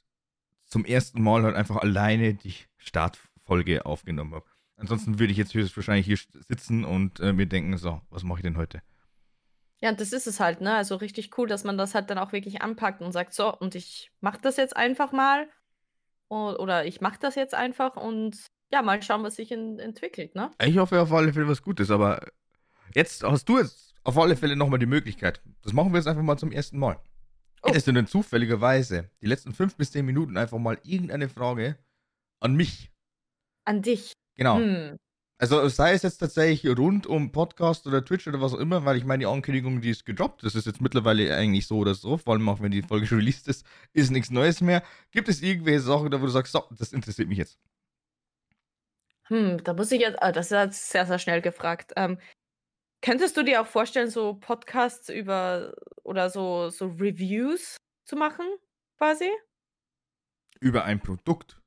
zum 0.66 0.84
ersten 0.84 1.22
Mal 1.22 1.42
halt 1.42 1.54
einfach 1.54 1.76
alleine 1.76 2.34
die 2.34 2.54
Startfolge 2.78 3.84
aufgenommen 3.84 4.34
habe. 4.34 4.46
Ansonsten 4.76 5.18
würde 5.18 5.32
ich 5.32 5.38
jetzt 5.38 5.54
höchstwahrscheinlich 5.54 6.06
hier 6.06 6.18
sitzen 6.48 6.84
und 6.84 7.20
äh, 7.20 7.32
mir 7.32 7.46
denken, 7.46 7.76
so, 7.76 8.00
was 8.10 8.24
mache 8.24 8.38
ich 8.38 8.42
denn 8.42 8.56
heute? 8.56 8.82
Ja, 9.82 9.90
und 9.90 10.00
das 10.00 10.12
ist 10.12 10.28
es 10.28 10.38
halt, 10.38 10.60
ne? 10.60 10.74
Also 10.76 10.96
richtig 10.96 11.36
cool, 11.36 11.48
dass 11.48 11.64
man 11.64 11.76
das 11.76 11.94
halt 11.94 12.08
dann 12.08 12.18
auch 12.18 12.32
wirklich 12.32 12.62
anpackt 12.62 13.02
und 13.02 13.10
sagt, 13.12 13.34
so, 13.34 13.54
und 13.54 13.74
ich 13.74 14.12
mache 14.20 14.38
das 14.40 14.56
jetzt 14.56 14.76
einfach 14.76 15.12
mal. 15.12 15.48
Oder 16.28 16.86
ich 16.86 17.02
mache 17.02 17.18
das 17.20 17.34
jetzt 17.34 17.54
einfach 17.54 17.96
und 17.96 18.46
ja, 18.72 18.80
mal 18.80 19.02
schauen, 19.02 19.22
was 19.22 19.36
sich 19.36 19.52
in, 19.52 19.78
entwickelt, 19.78 20.34
ne? 20.34 20.50
Ich 20.64 20.78
hoffe 20.78 20.98
auf 21.02 21.12
alle 21.12 21.32
Fälle 21.32 21.46
was 21.46 21.60
Gutes, 21.60 21.90
aber 21.90 22.26
jetzt 22.94 23.22
hast 23.22 23.46
du 23.48 23.58
jetzt 23.58 23.92
auf 24.04 24.16
alle 24.16 24.34
Fälle 24.34 24.56
nochmal 24.56 24.78
die 24.78 24.86
Möglichkeit. 24.86 25.42
Das 25.62 25.74
machen 25.74 25.92
wir 25.92 25.98
jetzt 25.98 26.06
einfach 26.06 26.22
mal 26.22 26.38
zum 26.38 26.52
ersten 26.52 26.78
Mal. 26.78 26.98
Oh. 27.62 27.68
Hättest 27.68 27.86
du 27.86 27.92
denn 27.92 28.06
zufälligerweise 28.06 29.10
die 29.20 29.26
letzten 29.26 29.52
fünf 29.52 29.76
bis 29.76 29.92
zehn 29.92 30.06
Minuten 30.06 30.38
einfach 30.38 30.58
mal 30.58 30.78
irgendeine 30.84 31.28
Frage 31.28 31.76
an 32.40 32.54
mich? 32.54 32.90
An 33.66 33.82
dich? 33.82 34.12
Genau. 34.36 34.56
Hm. 34.56 34.96
Also 35.42 35.66
sei 35.66 35.92
es 35.92 36.02
jetzt 36.02 36.18
tatsächlich 36.18 36.78
rund 36.78 37.04
um 37.04 37.32
Podcast 37.32 37.88
oder 37.88 38.04
Twitch 38.04 38.28
oder 38.28 38.40
was 38.40 38.54
auch 38.54 38.60
immer, 38.60 38.84
weil 38.84 38.96
ich 38.96 39.04
meine, 39.04 39.22
die 39.22 39.26
Ankündigung, 39.26 39.80
die 39.80 39.90
ist 39.90 40.06
gedroppt. 40.06 40.44
Das 40.44 40.54
ist 40.54 40.66
jetzt 40.66 40.80
mittlerweile 40.80 41.34
eigentlich 41.34 41.66
so 41.66 41.78
oder 41.78 41.96
so, 41.96 42.16
vor 42.16 42.34
allem 42.34 42.48
auch 42.48 42.60
wenn 42.60 42.70
die 42.70 42.82
Folge 42.82 43.08
schon 43.08 43.18
released 43.18 43.48
ist, 43.48 43.66
ist 43.92 44.12
nichts 44.12 44.30
Neues 44.30 44.60
mehr. 44.60 44.84
Gibt 45.10 45.28
es 45.28 45.42
irgendwelche 45.42 45.80
Sachen, 45.80 46.12
da 46.12 46.20
wo 46.20 46.26
du 46.26 46.30
sagst, 46.30 46.52
so, 46.52 46.62
das 46.70 46.92
interessiert 46.92 47.26
mich 47.26 47.38
jetzt? 47.38 47.58
Hm, 49.24 49.60
da 49.64 49.74
muss 49.74 49.90
ich 49.90 50.00
jetzt, 50.02 50.22
ah, 50.22 50.30
das 50.30 50.46
ist 50.46 50.52
jetzt 50.52 50.90
sehr, 50.90 51.06
sehr 51.06 51.18
schnell 51.18 51.42
gefragt. 51.42 51.92
Ähm, 51.96 52.20
könntest 53.00 53.36
du 53.36 53.42
dir 53.42 53.62
auch 53.62 53.66
vorstellen, 53.66 54.10
so 54.10 54.34
Podcasts 54.34 55.08
über 55.08 55.74
oder 56.04 56.30
so, 56.30 56.68
so 56.68 56.86
Reviews 56.86 57.78
zu 58.04 58.14
machen, 58.14 58.46
quasi? 58.96 59.28
Über 60.60 60.84
ein 60.84 61.00
Produkt? 61.00 61.61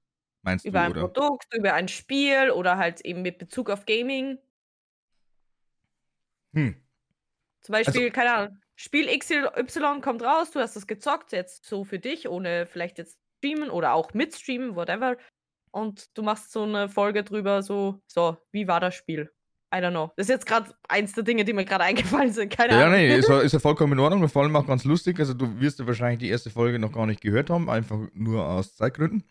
Meinst 0.45 0.63
über 0.63 0.79
du, 0.79 0.85
ein 0.85 0.91
oder? 0.91 1.01
Produkt, 1.07 1.53
über 1.53 1.73
ein 1.73 1.87
Spiel 1.87 2.51
oder 2.51 2.77
halt 2.77 3.01
eben 3.01 3.23
mit 3.23 3.39
Bezug 3.39 3.69
auf 3.71 3.85
Gaming. 3.85 4.37
Hm. 6.53 6.75
Zum 7.61 7.73
Beispiel, 7.73 8.01
also, 8.01 8.13
keine 8.13 8.33
Ahnung, 8.33 8.57
Spiel 8.75 9.07
XY 9.07 10.01
kommt 10.01 10.21
raus, 10.21 10.51
du 10.51 10.59
hast 10.59 10.75
das 10.75 10.85
gezockt, 10.85 11.31
jetzt 11.31 11.65
so 11.65 11.83
für 11.83 11.97
dich, 11.97 12.29
ohne 12.29 12.67
vielleicht 12.67 12.99
jetzt 12.99 13.17
streamen 13.37 13.71
oder 13.71 13.93
auch 13.93 14.13
mit 14.13 14.35
streamen, 14.35 14.75
whatever. 14.75 15.17
Und 15.71 16.15
du 16.15 16.21
machst 16.21 16.51
so 16.51 16.63
eine 16.63 16.89
Folge 16.89 17.23
drüber, 17.23 17.63
so, 17.63 18.01
so, 18.05 18.37
wie 18.51 18.67
war 18.67 18.79
das 18.79 18.93
Spiel? 18.93 19.31
I 19.73 19.79
don't 19.79 19.91
know. 19.91 20.11
Das 20.15 20.27
ist 20.27 20.29
jetzt 20.29 20.45
gerade 20.45 20.73
eins 20.87 21.13
der 21.13 21.23
Dinge, 21.23 21.43
die 21.43 21.53
mir 21.53 21.65
gerade 21.65 21.83
eingefallen 21.85 22.31
sind. 22.31 22.55
Keine 22.55 22.73
ja, 22.73 22.85
Ahnung. 22.85 22.99
Ja, 22.99 23.07
nee, 23.07 23.17
ist, 23.17 23.29
ist 23.43 23.53
ja 23.53 23.59
vollkommen 23.59 23.93
in 23.93 23.99
Ordnung 23.99 24.29
vor 24.29 24.43
allem 24.43 24.55
auch 24.55 24.67
ganz 24.67 24.83
lustig. 24.83 25.19
Also, 25.19 25.33
du 25.33 25.59
wirst 25.59 25.79
ja 25.79 25.87
wahrscheinlich 25.87 26.19
die 26.19 26.29
erste 26.29 26.51
Folge 26.51 26.77
noch 26.77 26.91
gar 26.91 27.07
nicht 27.07 27.19
gehört 27.19 27.49
haben, 27.49 27.67
einfach 27.67 27.97
nur 28.13 28.47
aus 28.47 28.75
Zeitgründen. 28.75 29.23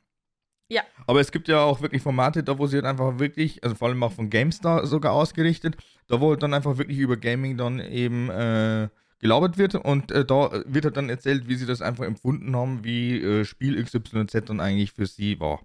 Ja. 0.69 0.83
Aber 1.07 1.21
es 1.21 1.31
gibt 1.31 1.49
ja 1.49 1.61
auch 1.63 1.83
wirklich 1.83 2.03
Formate, 2.03 2.43
da 2.43 2.59
wo 2.59 2.67
sie 2.67 2.77
halt 2.77 2.87
einfach 2.87 3.19
wirklich, 3.19 3.63
also 3.63 3.77
vor 3.77 3.89
allem 3.89 4.03
auch 4.03 4.13
von 4.13 4.31
GameStar 4.31 4.87
sogar 4.87 5.13
ausgerichtet, 5.13 5.77
da 6.09 6.21
wo 6.21 6.31
halt 6.31 6.43
dann 6.43 6.55
einfach 6.55 6.79
wirklich 6.79 6.99
über 6.99 7.17
Gaming 7.17 7.57
dann 7.57 7.81
eben 7.81 8.31
äh, 8.31 8.89
gelabert 9.19 9.59
wird 9.59 9.75
und 9.75 10.11
äh, 10.11 10.25
da 10.25 10.63
wird 10.67 10.87
halt 10.87 10.97
dann 10.97 11.11
erzählt, 11.11 11.49
wie 11.49 11.55
sie 11.55 11.67
das 11.67 11.83
einfach 11.83 12.05
empfunden 12.05 12.57
haben, 12.57 12.85
wie 12.85 13.21
äh, 13.21 13.45
Spiel 13.45 13.83
XYZ 13.83 14.47
dann 14.47 14.61
eigentlich 14.61 14.93
für 14.93 15.07
sie 15.07 15.39
war. 15.39 15.61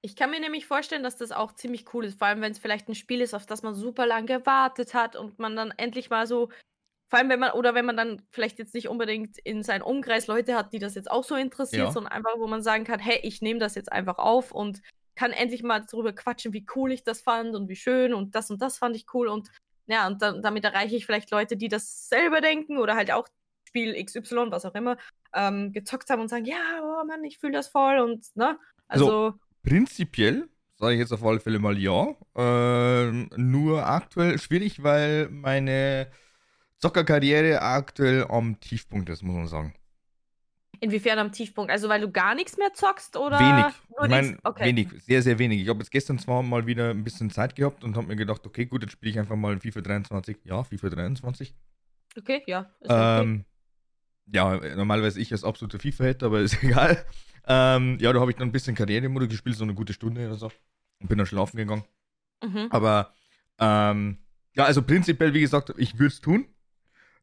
Ich 0.00 0.16
kann 0.16 0.30
mir 0.30 0.40
nämlich 0.40 0.66
vorstellen, 0.66 1.02
dass 1.02 1.16
das 1.16 1.32
auch 1.32 1.54
ziemlich 1.54 1.86
cool 1.94 2.04
ist, 2.04 2.18
vor 2.18 2.28
allem 2.28 2.42
wenn 2.42 2.52
es 2.52 2.58
vielleicht 2.58 2.88
ein 2.88 2.94
Spiel 2.94 3.20
ist, 3.20 3.34
auf 3.34 3.46
das 3.46 3.62
man 3.62 3.74
super 3.74 4.06
lange 4.06 4.26
gewartet 4.26 4.94
hat 4.94 5.16
und 5.16 5.38
man 5.38 5.56
dann 5.56 5.70
endlich 5.76 6.10
mal 6.10 6.26
so 6.26 6.50
vor 7.08 7.18
allem, 7.18 7.28
wenn 7.28 7.40
man, 7.40 7.52
oder 7.52 7.74
wenn 7.74 7.84
man 7.84 7.96
dann 7.96 8.22
vielleicht 8.30 8.58
jetzt 8.58 8.74
nicht 8.74 8.88
unbedingt 8.88 9.38
in 9.38 9.62
seinem 9.62 9.82
Umkreis 9.82 10.26
Leute 10.26 10.56
hat, 10.56 10.72
die 10.72 10.78
das 10.78 10.94
jetzt 10.94 11.10
auch 11.10 11.24
so 11.24 11.36
interessiert, 11.36 11.86
ja. 11.86 11.92
sondern 11.92 12.12
einfach, 12.12 12.38
wo 12.38 12.46
man 12.46 12.62
sagen 12.62 12.84
kann, 12.84 12.98
hey, 12.98 13.20
ich 13.22 13.42
nehme 13.42 13.60
das 13.60 13.74
jetzt 13.74 13.92
einfach 13.92 14.18
auf 14.18 14.52
und 14.52 14.80
kann 15.14 15.30
endlich 15.30 15.62
mal 15.62 15.84
darüber 15.88 16.12
quatschen, 16.12 16.52
wie 16.52 16.66
cool 16.74 16.92
ich 16.92 17.04
das 17.04 17.20
fand 17.20 17.54
und 17.54 17.68
wie 17.68 17.76
schön 17.76 18.14
und 18.14 18.34
das 18.34 18.50
und 18.50 18.60
das 18.60 18.78
fand 18.78 18.96
ich 18.96 19.06
cool 19.14 19.28
und 19.28 19.50
ja, 19.86 20.06
und 20.06 20.22
dann, 20.22 20.42
damit 20.42 20.64
erreiche 20.64 20.96
ich 20.96 21.06
vielleicht 21.06 21.30
Leute, 21.30 21.56
die 21.56 21.68
das 21.68 22.08
selber 22.08 22.40
denken 22.40 22.78
oder 22.78 22.96
halt 22.96 23.12
auch 23.12 23.28
Spiel 23.68 24.02
XY, 24.02 24.46
was 24.50 24.64
auch 24.64 24.74
immer, 24.74 24.96
ähm, 25.34 25.72
gezockt 25.72 26.08
haben 26.10 26.22
und 26.22 26.28
sagen, 26.28 26.46
ja, 26.46 26.80
oh 26.82 27.04
Mann, 27.06 27.22
ich 27.24 27.38
fühle 27.38 27.52
das 27.52 27.68
voll 27.68 27.98
und, 27.98 28.24
ne? 28.34 28.58
Also, 28.88 29.04
also 29.06 29.38
prinzipiell 29.62 30.48
sage 30.76 30.94
ich 30.94 31.00
jetzt 31.00 31.12
auf 31.12 31.24
alle 31.24 31.40
Fälle 31.40 31.58
mal 31.58 31.78
ja. 31.78 32.14
Äh, 32.36 33.10
nur 33.36 33.86
aktuell 33.86 34.38
schwierig, 34.38 34.82
weil 34.82 35.28
meine 35.30 36.10
Zockerkarriere 36.78 37.62
aktuell 37.62 38.26
am 38.28 38.58
Tiefpunkt 38.60 39.08
ist, 39.08 39.22
muss 39.22 39.34
man 39.34 39.46
sagen. 39.46 39.74
Inwiefern 40.80 41.18
am 41.18 41.32
Tiefpunkt? 41.32 41.70
Also 41.70 41.88
weil 41.88 42.00
du 42.00 42.10
gar 42.10 42.34
nichts 42.34 42.56
mehr 42.56 42.72
zockst 42.74 43.16
oder? 43.16 43.38
Wenig. 43.38 43.74
Ich 44.02 44.10
meine, 44.10 44.38
okay. 44.44 44.64
wenig, 44.66 44.88
sehr, 45.04 45.22
sehr 45.22 45.38
wenig. 45.38 45.60
Ich 45.60 45.68
habe 45.68 45.78
jetzt 45.78 45.90
gestern 45.90 46.18
zwar 46.18 46.42
mal 46.42 46.66
wieder 46.66 46.90
ein 46.90 47.04
bisschen 47.04 47.30
Zeit 47.30 47.56
gehabt 47.56 47.84
und 47.84 47.96
habe 47.96 48.06
mir 48.06 48.16
gedacht, 48.16 48.44
okay, 48.46 48.66
gut, 48.66 48.82
jetzt 48.82 48.92
spiele 48.92 49.12
ich 49.12 49.18
einfach 49.18 49.36
mal 49.36 49.58
FIFA 49.58 49.80
23. 49.80 50.38
Ja, 50.44 50.62
FIFA 50.62 50.90
23. 50.90 51.54
Okay, 52.18 52.42
ja. 52.46 52.70
Ähm, 52.82 53.44
okay. 54.26 54.36
Ja, 54.36 54.76
normalerweise 54.76 55.20
ich 55.20 55.32
als 55.32 55.44
absoluter 55.44 55.78
FIFA-Head, 55.78 56.22
aber 56.22 56.40
ist 56.42 56.62
egal. 56.62 57.04
Ähm, 57.46 57.98
ja, 58.00 58.12
da 58.12 58.20
habe 58.20 58.30
ich 58.30 58.36
dann 58.36 58.48
ein 58.48 58.52
bisschen 58.52 58.74
Karrieremodus 58.74 59.28
gespielt, 59.28 59.56
so 59.56 59.64
eine 59.64 59.74
gute 59.74 59.92
Stunde 59.92 60.26
oder 60.26 60.36
so. 60.36 60.50
Und 61.00 61.08
bin 61.08 61.18
dann 61.18 61.26
schlafen 61.26 61.56
gegangen. 61.56 61.84
Mhm. 62.42 62.68
Aber 62.70 63.12
ähm, 63.58 64.18
ja, 64.54 64.64
also 64.64 64.82
prinzipiell, 64.82 65.34
wie 65.34 65.40
gesagt, 65.40 65.72
ich 65.76 65.98
würde 65.98 66.14
es 66.14 66.20
tun. 66.20 66.46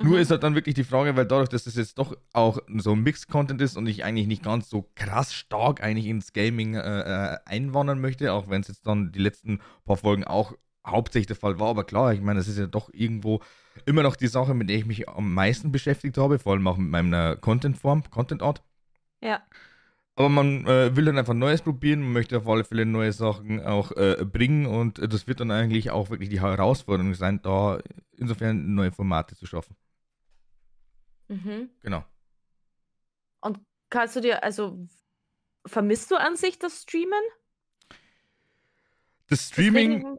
Nur 0.03 0.15
mhm. 0.15 0.21
ist 0.21 0.31
halt 0.31 0.43
dann 0.43 0.55
wirklich 0.55 0.75
die 0.75 0.83
Frage, 0.83 1.15
weil 1.15 1.25
dadurch, 1.25 1.49
dass 1.49 1.65
das 1.65 1.75
jetzt 1.75 1.97
doch 1.97 2.15
auch 2.33 2.59
so 2.77 2.95
Mixed-Content 2.95 3.61
ist 3.61 3.77
und 3.77 3.87
ich 3.87 4.03
eigentlich 4.03 4.27
nicht 4.27 4.43
ganz 4.43 4.69
so 4.69 4.89
krass 4.95 5.33
stark 5.33 5.83
eigentlich 5.83 6.07
ins 6.07 6.33
Gaming 6.33 6.75
äh, 6.75 6.79
äh 6.99 7.37
einwandern 7.45 7.99
möchte, 8.01 8.33
auch 8.33 8.49
wenn 8.49 8.61
es 8.61 8.67
jetzt 8.67 8.87
dann 8.87 9.11
die 9.11 9.19
letzten 9.19 9.59
paar 9.85 9.97
Folgen 9.97 10.23
auch 10.23 10.53
hauptsächlich 10.85 11.27
der 11.27 11.35
Fall 11.35 11.59
war, 11.59 11.69
aber 11.69 11.83
klar, 11.83 12.13
ich 12.13 12.21
meine, 12.21 12.39
das 12.39 12.47
ist 12.47 12.57
ja 12.57 12.67
doch 12.67 12.89
irgendwo 12.93 13.41
immer 13.85 14.03
noch 14.03 14.15
die 14.15 14.27
Sache, 14.27 14.53
mit 14.53 14.69
der 14.69 14.77
ich 14.77 14.85
mich 14.85 15.07
am 15.07 15.33
meisten 15.33 15.71
beschäftigt 15.71 16.17
habe, 16.17 16.39
vor 16.39 16.53
allem 16.53 16.67
auch 16.67 16.77
mit 16.77 16.89
meiner 16.89 17.35
Content-Form, 17.35 18.09
Content-Art. 18.09 18.63
Ja. 19.21 19.41
Aber 20.15 20.29
man 20.29 20.65
äh, 20.65 20.95
will 20.95 21.05
dann 21.05 21.17
einfach 21.17 21.33
Neues 21.33 21.61
probieren, 21.61 22.01
man 22.01 22.13
möchte 22.13 22.37
auf 22.37 22.47
alle 22.47 22.63
Fälle 22.63 22.85
neue 22.85 23.13
Sachen 23.13 23.63
auch 23.63 23.91
äh, 23.93 24.25
bringen 24.25 24.65
und 24.65 24.99
das 24.99 25.27
wird 25.27 25.39
dann 25.39 25.51
eigentlich 25.51 25.91
auch 25.91 26.09
wirklich 26.09 26.29
die 26.29 26.41
Herausforderung 26.41 27.13
sein, 27.13 27.41
da 27.41 27.79
insofern 28.17 28.73
neue 28.73 28.91
Formate 28.91 29.35
zu 29.35 29.45
schaffen. 29.45 29.75
Mhm. 31.31 31.69
Genau. 31.81 32.03
Und 33.39 33.59
kannst 33.89 34.17
du 34.17 34.21
dir, 34.21 34.43
also 34.43 34.85
vermisst 35.65 36.11
du 36.11 36.17
an 36.17 36.35
sich 36.35 36.59
das 36.59 36.81
Streamen? 36.81 37.23
Das 39.27 39.47
Streaming. 39.47 40.17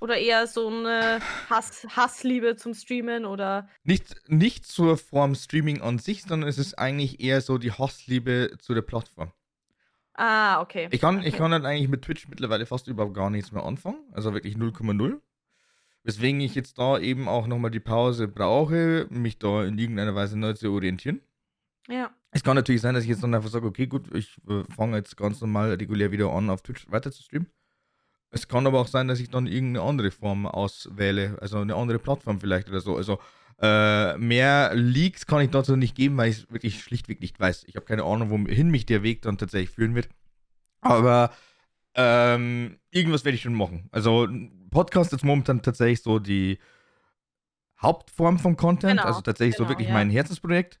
Oder 0.00 0.16
eher 0.16 0.46
so 0.46 0.68
eine 0.68 1.20
Hass, 1.50 1.86
Hassliebe 1.90 2.56
zum 2.56 2.72
Streamen 2.72 3.26
oder. 3.26 3.68
Nicht, 3.84 4.16
nicht 4.28 4.64
zur 4.64 4.96
Form 4.96 5.34
Streaming 5.34 5.82
an 5.82 5.98
sich, 5.98 6.22
sondern 6.22 6.48
es 6.48 6.56
ist 6.56 6.78
eigentlich 6.78 7.20
eher 7.20 7.42
so 7.42 7.58
die 7.58 7.72
Hassliebe 7.72 8.56
zu 8.58 8.72
der 8.72 8.82
Plattform. 8.82 9.32
Ah, 10.14 10.62
okay. 10.62 10.88
Ich 10.92 11.00
kann, 11.00 11.18
okay. 11.18 11.28
ich 11.28 11.36
kann 11.36 11.52
halt 11.52 11.64
eigentlich 11.64 11.88
mit 11.88 12.02
Twitch 12.02 12.26
mittlerweile 12.28 12.64
fast 12.64 12.88
überhaupt 12.88 13.14
gar 13.14 13.28
nichts 13.28 13.52
mehr 13.52 13.64
anfangen. 13.64 14.00
Also 14.12 14.32
wirklich 14.32 14.54
0,0. 14.54 15.20
Weswegen 16.04 16.40
ich 16.40 16.54
jetzt 16.54 16.78
da 16.78 16.98
eben 16.98 17.28
auch 17.28 17.46
nochmal 17.46 17.70
die 17.70 17.80
Pause 17.80 18.28
brauche, 18.28 19.06
mich 19.10 19.38
da 19.38 19.64
in 19.64 19.78
irgendeiner 19.78 20.14
Weise 20.14 20.38
neu 20.38 20.54
zu 20.54 20.70
orientieren. 20.70 21.20
Ja. 21.88 22.10
Es 22.30 22.42
kann 22.42 22.56
natürlich 22.56 22.82
sein, 22.82 22.94
dass 22.94 23.04
ich 23.04 23.10
jetzt 23.10 23.22
dann 23.22 23.34
einfach 23.34 23.48
sage, 23.48 23.66
okay, 23.66 23.86
gut, 23.86 24.14
ich 24.14 24.36
äh, 24.48 24.62
fange 24.74 24.96
jetzt 24.96 25.16
ganz 25.16 25.40
normal 25.40 25.72
regulär 25.72 26.12
wieder 26.12 26.30
an, 26.30 26.50
auf 26.50 26.62
Twitch 26.62 26.90
weiter 26.90 27.10
zu 27.10 27.22
streamen. 27.22 27.48
Es 28.30 28.46
kann 28.46 28.66
aber 28.66 28.80
auch 28.80 28.88
sein, 28.88 29.08
dass 29.08 29.20
ich 29.20 29.30
dann 29.30 29.46
irgendeine 29.46 29.86
andere 29.86 30.10
Form 30.10 30.46
auswähle, 30.46 31.38
also 31.40 31.58
eine 31.58 31.74
andere 31.74 31.98
Plattform 31.98 32.40
vielleicht 32.40 32.68
oder 32.68 32.80
so. 32.80 32.96
Also 32.96 33.18
äh, 33.60 34.16
mehr 34.18 34.74
Leaks 34.74 35.26
kann 35.26 35.40
ich 35.40 35.50
dazu 35.50 35.76
nicht 35.76 35.94
geben, 35.94 36.16
weil 36.18 36.30
ich 36.30 36.38
es 36.38 36.52
wirklich 36.52 36.82
schlichtweg 36.82 37.20
nicht 37.20 37.40
weiß. 37.40 37.64
Ich 37.66 37.76
habe 37.76 37.86
keine 37.86 38.04
Ahnung, 38.04 38.30
wohin 38.30 38.70
mich 38.70 38.86
der 38.86 39.02
Weg 39.02 39.22
dann 39.22 39.38
tatsächlich 39.38 39.70
führen 39.70 39.94
wird. 39.94 40.08
Aber 40.80 41.32
ähm, 41.94 42.78
irgendwas 42.90 43.24
werde 43.24 43.36
ich 43.36 43.42
schon 43.42 43.54
machen. 43.54 43.88
Also 43.90 44.28
Podcast 44.70 45.12
ist 45.12 45.24
momentan 45.24 45.62
tatsächlich 45.62 46.02
so 46.02 46.18
die 46.18 46.58
Hauptform 47.80 48.38
von 48.38 48.56
Content, 48.56 48.98
genau, 48.98 49.04
also 49.04 49.20
tatsächlich 49.20 49.56
genau, 49.56 49.68
so 49.68 49.72
wirklich 49.72 49.88
ja. 49.88 49.94
mein 49.94 50.10
Herzensprojekt. 50.10 50.80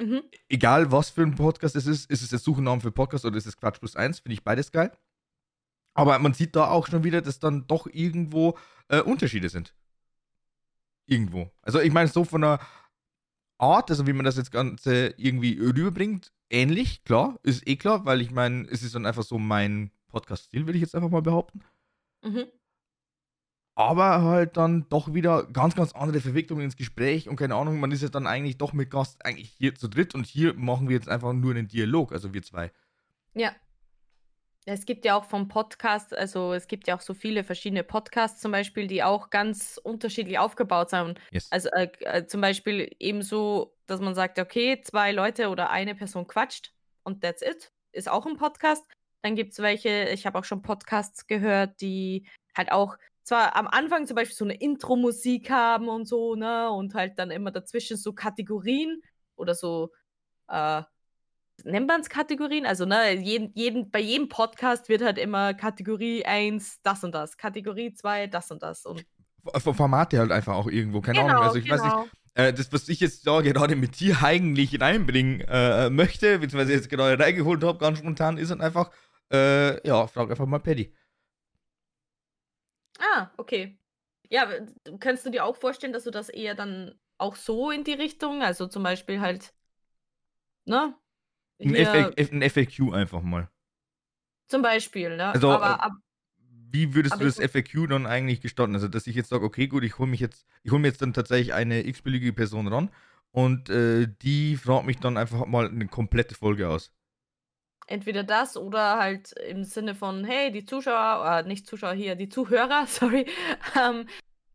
Mhm. 0.00 0.22
Egal 0.48 0.90
was 0.92 1.10
für 1.10 1.22
ein 1.22 1.34
Podcast 1.34 1.76
es 1.76 1.86
ist, 1.86 2.10
ist 2.10 2.22
es 2.22 2.30
der 2.30 2.38
Suchennamen 2.38 2.80
für 2.80 2.92
Podcast 2.92 3.24
oder 3.24 3.36
ist 3.36 3.46
es 3.46 3.56
Quatsch 3.56 3.80
plus 3.80 3.96
eins, 3.96 4.20
finde 4.20 4.34
ich 4.34 4.44
beides 4.44 4.72
geil. 4.72 4.92
Aber 5.94 6.18
man 6.18 6.34
sieht 6.34 6.56
da 6.56 6.68
auch 6.68 6.86
schon 6.86 7.04
wieder, 7.04 7.20
dass 7.20 7.38
dann 7.38 7.66
doch 7.66 7.86
irgendwo 7.86 8.56
äh, 8.88 9.00
Unterschiede 9.00 9.48
sind. 9.48 9.74
Irgendwo. 11.06 11.50
Also 11.62 11.80
ich 11.80 11.92
meine, 11.92 12.08
so 12.08 12.24
von 12.24 12.42
der 12.42 12.60
Art, 13.58 13.90
also 13.90 14.06
wie 14.06 14.12
man 14.12 14.24
das 14.24 14.36
jetzt 14.36 14.52
Ganze 14.52 15.08
irgendwie 15.18 15.58
rüberbringt, 15.58 16.32
ähnlich, 16.48 17.04
klar, 17.04 17.38
ist 17.42 17.66
eh 17.68 17.76
klar, 17.76 18.06
weil 18.06 18.20
ich 18.20 18.30
meine, 18.30 18.66
es 18.70 18.82
ist 18.82 18.94
dann 18.94 19.04
einfach 19.04 19.24
so 19.24 19.38
mein 19.38 19.90
Podcast-Stil, 20.08 20.66
würde 20.66 20.78
ich 20.78 20.82
jetzt 20.82 20.94
einfach 20.94 21.10
mal 21.10 21.22
behaupten. 21.22 21.60
Mhm. 22.22 22.46
Aber 23.74 24.22
halt 24.22 24.56
dann 24.56 24.86
doch 24.88 25.14
wieder 25.14 25.44
ganz, 25.44 25.74
ganz 25.74 25.92
andere 25.92 26.20
Verwicklungen 26.20 26.64
ins 26.64 26.76
Gespräch 26.76 27.28
und 27.28 27.36
keine 27.36 27.54
Ahnung, 27.54 27.80
man 27.80 27.92
ist 27.92 28.02
ja 28.02 28.08
dann 28.08 28.26
eigentlich 28.26 28.58
doch 28.58 28.72
mit 28.72 28.90
Gast 28.90 29.24
eigentlich 29.24 29.50
hier 29.56 29.74
zu 29.74 29.88
dritt 29.88 30.14
und 30.14 30.26
hier 30.26 30.54
machen 30.54 30.88
wir 30.88 30.96
jetzt 30.96 31.08
einfach 31.08 31.32
nur 31.32 31.52
einen 31.52 31.68
Dialog, 31.68 32.12
also 32.12 32.34
wir 32.34 32.42
zwei. 32.42 32.70
Ja. 33.34 33.54
Es 34.66 34.84
gibt 34.84 35.06
ja 35.06 35.16
auch 35.16 35.24
vom 35.24 35.48
Podcast, 35.48 36.14
also 36.14 36.52
es 36.52 36.68
gibt 36.68 36.86
ja 36.86 36.96
auch 36.96 37.00
so 37.00 37.14
viele 37.14 37.44
verschiedene 37.44 37.82
Podcasts 37.82 38.40
zum 38.40 38.52
Beispiel, 38.52 38.86
die 38.86 39.02
auch 39.02 39.30
ganz 39.30 39.80
unterschiedlich 39.82 40.38
aufgebaut 40.38 40.90
sind. 40.90 41.18
Yes. 41.30 41.50
Also 41.50 41.70
äh, 41.70 41.88
äh, 42.00 42.26
zum 42.26 42.42
Beispiel 42.42 42.94
ebenso, 42.98 43.74
dass 43.86 44.00
man 44.00 44.14
sagt, 44.14 44.38
okay, 44.38 44.80
zwei 44.82 45.12
Leute 45.12 45.48
oder 45.48 45.70
eine 45.70 45.94
Person 45.94 46.26
quatscht 46.26 46.74
und 47.04 47.22
that's 47.22 47.40
it, 47.40 47.72
ist 47.92 48.10
auch 48.10 48.26
ein 48.26 48.36
Podcast. 48.36 48.84
Dann 49.22 49.34
gibt 49.34 49.52
es 49.52 49.58
welche, 49.60 50.10
ich 50.10 50.26
habe 50.26 50.38
auch 50.38 50.44
schon 50.44 50.62
Podcasts 50.62 51.26
gehört, 51.26 51.80
die 51.80 52.26
halt 52.54 52.70
auch 52.70 52.96
zwar 53.22 53.56
am 53.56 53.66
Anfang 53.66 54.06
zum 54.06 54.16
Beispiel 54.16 54.36
so 54.36 54.44
eine 54.44 54.54
Intro-Musik 54.54 55.50
haben 55.50 55.88
und 55.88 56.06
so, 56.06 56.34
ne, 56.34 56.70
und 56.70 56.94
halt 56.94 57.18
dann 57.18 57.30
immer 57.30 57.50
dazwischen 57.50 57.96
so 57.96 58.12
Kategorien 58.12 59.02
oder 59.36 59.54
so, 59.54 59.90
äh, 60.48 60.82
nennt 61.64 61.86
man 61.86 62.00
es 62.00 62.08
Kategorien? 62.08 62.66
Also, 62.66 62.86
ne, 62.86 63.12
jeden, 63.14 63.52
jeden, 63.54 63.90
bei 63.90 64.00
jedem 64.00 64.28
Podcast 64.28 64.88
wird 64.88 65.02
halt 65.02 65.18
immer 65.18 65.54
Kategorie 65.54 66.24
1 66.24 66.82
das 66.82 67.04
und 67.04 67.14
das, 67.14 67.36
Kategorie 67.36 67.92
2 67.92 68.26
das 68.26 68.50
und 68.50 68.62
das. 68.62 68.86
Und 68.86 69.04
Vom 69.58 69.74
Format 69.74 70.12
halt 70.14 70.32
einfach 70.32 70.54
auch 70.54 70.68
irgendwo, 70.68 71.00
keine 71.00 71.20
genau, 71.20 71.30
Ahnung. 71.30 71.44
Also 71.44 71.58
ich 71.58 71.64
genau. 71.64 71.76
weiß 71.76 71.84
nicht, 71.84 71.92
genau. 72.34 72.48
äh, 72.48 72.52
das, 72.52 72.72
was 72.72 72.88
ich 72.88 73.00
jetzt 73.00 73.26
da 73.26 73.40
gerade 73.40 73.76
mit 73.76 74.00
dir 74.00 74.22
eigentlich 74.22 74.80
reinbringen 74.80 75.42
äh, 75.42 75.90
möchte, 75.90 76.38
beziehungsweise 76.38 76.72
jetzt 76.72 76.88
gerade 76.88 77.22
reingeholt 77.22 77.62
habe, 77.64 77.78
ganz 77.78 77.98
spontan, 77.98 78.38
ist 78.38 78.50
dann 78.50 78.60
einfach, 78.60 78.90
äh, 79.32 79.86
ja, 79.86 80.06
frag 80.06 80.30
einfach 80.30 80.46
mal 80.46 80.58
Paddy. 80.58 80.92
Ah, 83.00 83.30
okay. 83.36 83.78
Ja, 84.30 84.48
kannst 85.00 85.26
du 85.26 85.30
dir 85.30 85.44
auch 85.44 85.56
vorstellen, 85.56 85.92
dass 85.92 86.04
du 86.04 86.10
das 86.12 86.28
eher 86.28 86.54
dann 86.54 86.98
auch 87.18 87.36
so 87.36 87.70
in 87.70 87.84
die 87.84 87.94
Richtung, 87.94 88.42
also 88.42 88.66
zum 88.68 88.82
Beispiel 88.84 89.20
halt, 89.20 89.52
ne? 90.66 90.94
Ein, 91.62 91.74
FA, 91.76 91.98
ein 91.98 92.42
FAQ 92.42 92.92
einfach 92.92 93.22
mal. 93.22 93.50
Zum 94.48 94.62
Beispiel, 94.62 95.16
ne? 95.16 95.26
Also, 95.32 95.48
aber, 95.48 95.66
äh, 95.66 95.78
ab, 95.80 95.92
wie 96.72 96.94
würdest 96.94 97.20
du 97.20 97.24
das 97.24 97.38
FAQ 97.38 97.86
dann 97.88 98.06
eigentlich 98.06 98.40
gestalten? 98.40 98.74
Also, 98.74 98.88
dass 98.88 99.06
ich 99.06 99.16
jetzt 99.16 99.30
sage, 99.30 99.44
okay, 99.44 99.66
gut, 99.68 99.84
ich 99.84 99.98
hole 99.98 100.10
mich 100.10 100.20
jetzt, 100.20 100.46
ich 100.62 100.70
hole 100.72 100.80
mir 100.80 100.88
jetzt 100.88 101.02
dann 101.02 101.12
tatsächlich 101.12 101.54
eine 101.54 101.86
x-beliebige 101.86 102.32
Person 102.32 102.68
ran 102.68 102.90
und 103.32 103.70
äh, 103.70 104.08
die 104.22 104.56
fragt 104.56 104.86
mich 104.86 104.98
dann 104.98 105.16
einfach 105.16 105.46
mal 105.46 105.68
eine 105.68 105.88
komplette 105.88 106.34
Folge 106.34 106.68
aus. 106.68 106.92
Entweder 107.90 108.22
das 108.22 108.56
oder 108.56 108.98
halt 108.98 109.32
im 109.32 109.64
Sinne 109.64 109.94
von, 109.94 110.24
hey, 110.24 110.52
die 110.52 110.64
Zuschauer, 110.64 111.40
äh, 111.44 111.48
nicht 111.48 111.66
Zuschauer 111.66 111.94
hier, 111.94 112.14
die 112.14 112.28
Zuhörer, 112.28 112.86
sorry, 112.88 113.26
ähm, 113.78 114.06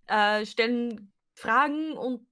äh, 0.07 0.45
stellen 0.45 1.11
Fragen 1.35 1.93
und 1.93 2.25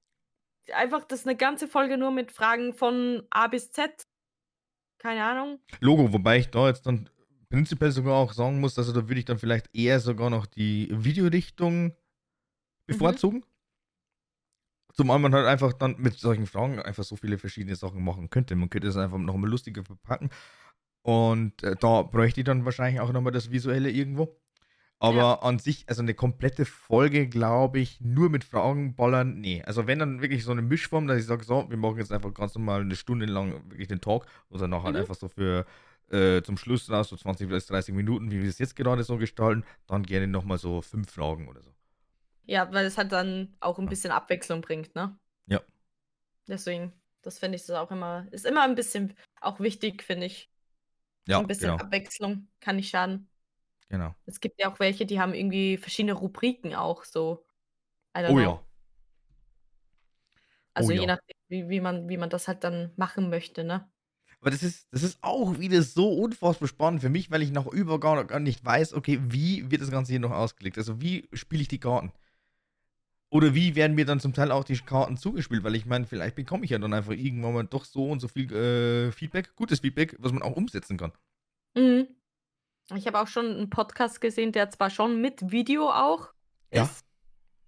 einfach 0.73 1.03
das 1.03 1.25
eine 1.25 1.35
ganze 1.35 1.67
Folge 1.67 1.97
nur 1.97 2.11
mit 2.11 2.31
Fragen 2.31 2.73
von 2.73 3.23
A 3.29 3.47
bis 3.47 3.71
Z 3.71 4.07
keine 5.03 5.25
Ahnung. 5.25 5.59
Logo, 5.81 6.13
wobei 6.13 6.37
ich 6.37 6.49
da 6.49 6.67
jetzt 6.67 6.87
dann 6.87 7.09
prinzipiell 7.49 7.91
sogar 7.91 8.15
auch 8.15 8.31
sagen 8.31 8.61
muss, 8.61 8.73
dass 8.73 8.87
also 8.87 9.01
da 9.01 9.09
würde 9.09 9.19
ich 9.19 9.25
dann 9.25 9.37
vielleicht 9.37 9.75
eher 9.75 9.99
sogar 9.99 10.29
noch 10.29 10.45
die 10.45 10.87
Videorichtung 10.91 11.93
bevorzugen. 12.87 13.39
Mhm. 13.39 13.45
Zumal 14.93 15.19
man 15.19 15.33
halt 15.33 15.45
einfach 15.45 15.73
dann 15.73 15.97
mit 15.97 16.17
solchen 16.17 16.47
Fragen 16.47 16.79
einfach 16.79 17.03
so 17.03 17.17
viele 17.17 17.37
verschiedene 17.37 17.75
Sachen 17.75 18.01
machen 18.03 18.29
könnte. 18.29 18.55
Man 18.55 18.69
könnte 18.69 18.87
es 18.87 18.95
einfach 18.95 19.17
nochmal 19.17 19.49
lustiger 19.49 19.83
verpacken. 19.83 20.29
Und 21.03 21.61
äh, 21.63 21.75
da 21.79 22.01
bräuchte 22.01 22.41
ich 22.41 22.45
dann 22.45 22.65
wahrscheinlich 22.65 23.01
auch 23.01 23.11
nochmal 23.11 23.33
das 23.33 23.51
Visuelle 23.51 23.91
irgendwo. 23.91 24.35
Aber 24.99 25.17
ja. 25.17 25.33
an 25.41 25.59
sich, 25.59 25.83
also 25.89 26.01
eine 26.01 26.13
komplette 26.13 26.63
Folge, 26.63 27.27
glaube 27.27 27.79
ich, 27.79 27.99
nur 27.99 28.29
mit 28.29 28.45
Fragen 28.45 28.95
ballern, 28.95 29.41
nee. 29.41 29.61
Also 29.65 29.85
wenn 29.85 29.99
dann 29.99 30.21
wirklich 30.21 30.45
so 30.45 30.51
eine 30.51 30.61
Mischform, 30.61 31.07
dass 31.07 31.19
ich 31.19 31.25
sage, 31.25 31.43
so, 31.43 31.69
wir 31.69 31.75
machen 31.75 31.97
jetzt 31.97 32.13
einfach 32.13 32.33
ganz 32.33 32.55
normal 32.55 32.81
eine 32.81 32.95
Stunde 32.95 33.25
lang 33.25 33.51
wirklich 33.69 33.89
den 33.89 33.99
Talk 33.99 34.25
und 34.47 34.61
dann 34.61 34.69
nachher 34.69 34.91
mhm. 34.91 34.95
einfach 34.95 35.15
so 35.15 35.27
für 35.27 35.65
äh, 36.09 36.41
zum 36.41 36.55
Schluss 36.55 36.89
raus, 36.89 37.09
so 37.09 37.17
20 37.17 37.49
bis 37.49 37.65
30 37.67 37.93
Minuten, 37.93 38.31
wie 38.31 38.41
wir 38.41 38.47
es 38.47 38.59
jetzt 38.59 38.77
gerade 38.77 39.03
so 39.03 39.17
gestalten, 39.17 39.65
dann 39.87 40.03
gerne 40.03 40.27
nochmal 40.27 40.57
so 40.57 40.81
fünf 40.81 41.11
Fragen 41.11 41.49
oder 41.49 41.61
so. 41.61 41.71
Ja, 42.45 42.71
weil 42.71 42.85
es 42.85 42.97
halt 42.97 43.11
dann 43.11 43.53
auch 43.59 43.79
ein 43.79 43.87
bisschen 43.87 44.11
Abwechslung 44.11 44.61
bringt, 44.61 44.95
ne? 44.95 45.17
Ja. 45.47 45.59
Deswegen, 46.47 46.93
das 47.23 47.39
finde 47.39 47.57
ich 47.57 47.65
das 47.65 47.75
auch 47.75 47.91
immer, 47.91 48.25
ist 48.31 48.45
immer 48.45 48.63
ein 48.63 48.75
bisschen 48.75 49.15
auch 49.41 49.59
wichtig, 49.59 50.03
finde 50.03 50.27
ich. 50.27 50.52
Ja, 51.27 51.39
ein 51.39 51.47
bisschen 51.47 51.71
genau. 51.71 51.83
Abwechslung 51.83 52.47
kann 52.59 52.75
nicht 52.75 52.89
schaden. 52.89 53.29
Genau. 53.89 54.13
Es 54.25 54.39
gibt 54.39 54.59
ja 54.59 54.71
auch 54.71 54.79
welche, 54.79 55.05
die 55.05 55.19
haben 55.19 55.33
irgendwie 55.33 55.77
verschiedene 55.77 56.13
Rubriken 56.13 56.73
auch 56.73 57.03
so. 57.03 57.45
Oh 58.15 58.19
know. 58.27 58.39
ja. 58.39 58.63
Also 60.73 60.89
oh 60.89 60.93
je 60.93 61.01
ja. 61.01 61.07
nachdem, 61.07 61.35
wie, 61.47 61.69
wie, 61.69 61.79
man, 61.79 62.09
wie 62.09 62.17
man 62.17 62.29
das 62.29 62.47
halt 62.47 62.63
dann 62.63 62.91
machen 62.95 63.29
möchte, 63.29 63.63
ne? 63.63 63.89
Aber 64.41 64.51
das 64.51 64.63
ist, 64.63 64.87
das 64.91 65.03
ist 65.03 65.19
auch 65.21 65.59
wieder 65.59 65.81
so 65.83 66.11
unfassbar 66.11 66.67
spannend 66.67 67.01
für 67.01 67.09
mich, 67.09 67.31
weil 67.31 67.41
ich 67.41 67.51
noch 67.51 67.67
über 67.67 67.99
gar, 67.99 68.25
gar 68.25 68.39
nicht 68.39 68.65
weiß, 68.65 68.93
okay, 68.93 69.19
wie 69.23 69.71
wird 69.71 69.81
das 69.81 69.91
Ganze 69.91 70.11
hier 70.11 70.19
noch 70.19 70.31
ausgelegt? 70.31 70.77
Also 70.77 70.99
wie 70.99 71.29
spiele 71.31 71.61
ich 71.61 71.69
die 71.69 71.79
Karten? 71.79 72.11
Oder 73.33 73.55
wie 73.55 73.73
werden 73.73 73.95
mir 73.95 74.05
dann 74.05 74.19
zum 74.19 74.33
Teil 74.33 74.51
auch 74.51 74.63
die 74.63 74.77
Karten 74.77 75.17
zugespielt? 75.17 75.63
Weil 75.63 75.73
ich 75.73 75.87
meine, 75.87 76.05
vielleicht 76.05 76.35
bekomme 76.35 76.65
ich 76.65 76.69
ja 76.69 76.77
dann 76.77 76.93
einfach 76.93 77.13
irgendwann 77.13 77.55
mal 77.55 77.63
doch 77.63 77.83
so 77.83 78.11
und 78.11 78.19
so 78.19 78.27
viel 78.27 78.53
äh, 78.53 79.11
Feedback, 79.11 79.55
gutes 79.55 79.79
Feedback, 79.79 80.15
was 80.19 80.31
man 80.31 80.43
auch 80.43 80.55
umsetzen 80.55 80.97
kann. 80.97 81.13
Mhm. 81.75 82.07
Ich 82.93 83.07
habe 83.07 83.19
auch 83.19 83.27
schon 83.27 83.47
einen 83.47 83.69
Podcast 83.71 84.21
gesehen, 84.21 84.51
der 84.51 84.69
zwar 84.69 84.91
schon 84.91 85.19
mit 85.19 85.51
Video 85.51 85.89
auch 85.89 86.31
Ja. 86.71 86.83
ist, 86.83 87.05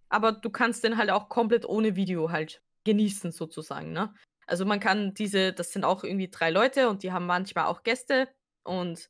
aber 0.09 0.33
du 0.33 0.51
kannst 0.51 0.83
den 0.83 0.97
halt 0.97 1.09
auch 1.09 1.29
komplett 1.29 1.65
ohne 1.65 1.95
Video 1.95 2.29
halt 2.29 2.61
genießen 2.83 3.31
sozusagen, 3.31 3.91
ne? 3.91 4.13
Also, 4.45 4.65
man 4.65 4.79
kann 4.79 5.15
diese 5.15 5.53
das 5.53 5.71
sind 5.71 5.83
auch 5.85 6.03
irgendwie 6.03 6.29
drei 6.29 6.51
Leute 6.51 6.89
und 6.89 7.01
die 7.01 7.11
haben 7.11 7.25
manchmal 7.25 7.65
auch 7.65 7.81
Gäste 7.81 8.27
und 8.63 9.09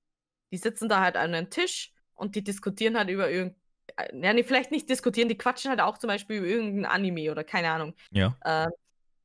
die 0.54 0.58
sitzen 0.58 0.88
da 0.88 1.02
halt 1.02 1.18
an 1.18 1.34
einem 1.34 1.50
Tisch 1.50 1.94
und 2.14 2.36
die 2.36 2.44
diskutieren 2.46 2.98
halt 2.98 3.10
über 3.10 3.30
irgend 3.30 3.56
äh, 3.58 3.60
ja, 3.98 4.34
ne, 4.34 4.44
vielleicht 4.44 4.72
nicht 4.72 4.90
diskutieren, 4.90 5.30
die 5.30 5.38
quatschen 5.38 5.70
halt 5.70 5.82
auch 5.82 5.98
zum 5.98 6.08
Beispiel 6.08 6.38
über 6.38 6.48
irgendein 6.48 6.86
Anime 6.86 7.32
oder 7.32 7.44
keine 7.44 7.70
Ahnung. 7.70 7.94
Ja. 8.12 8.38
Ähm, 8.46 8.72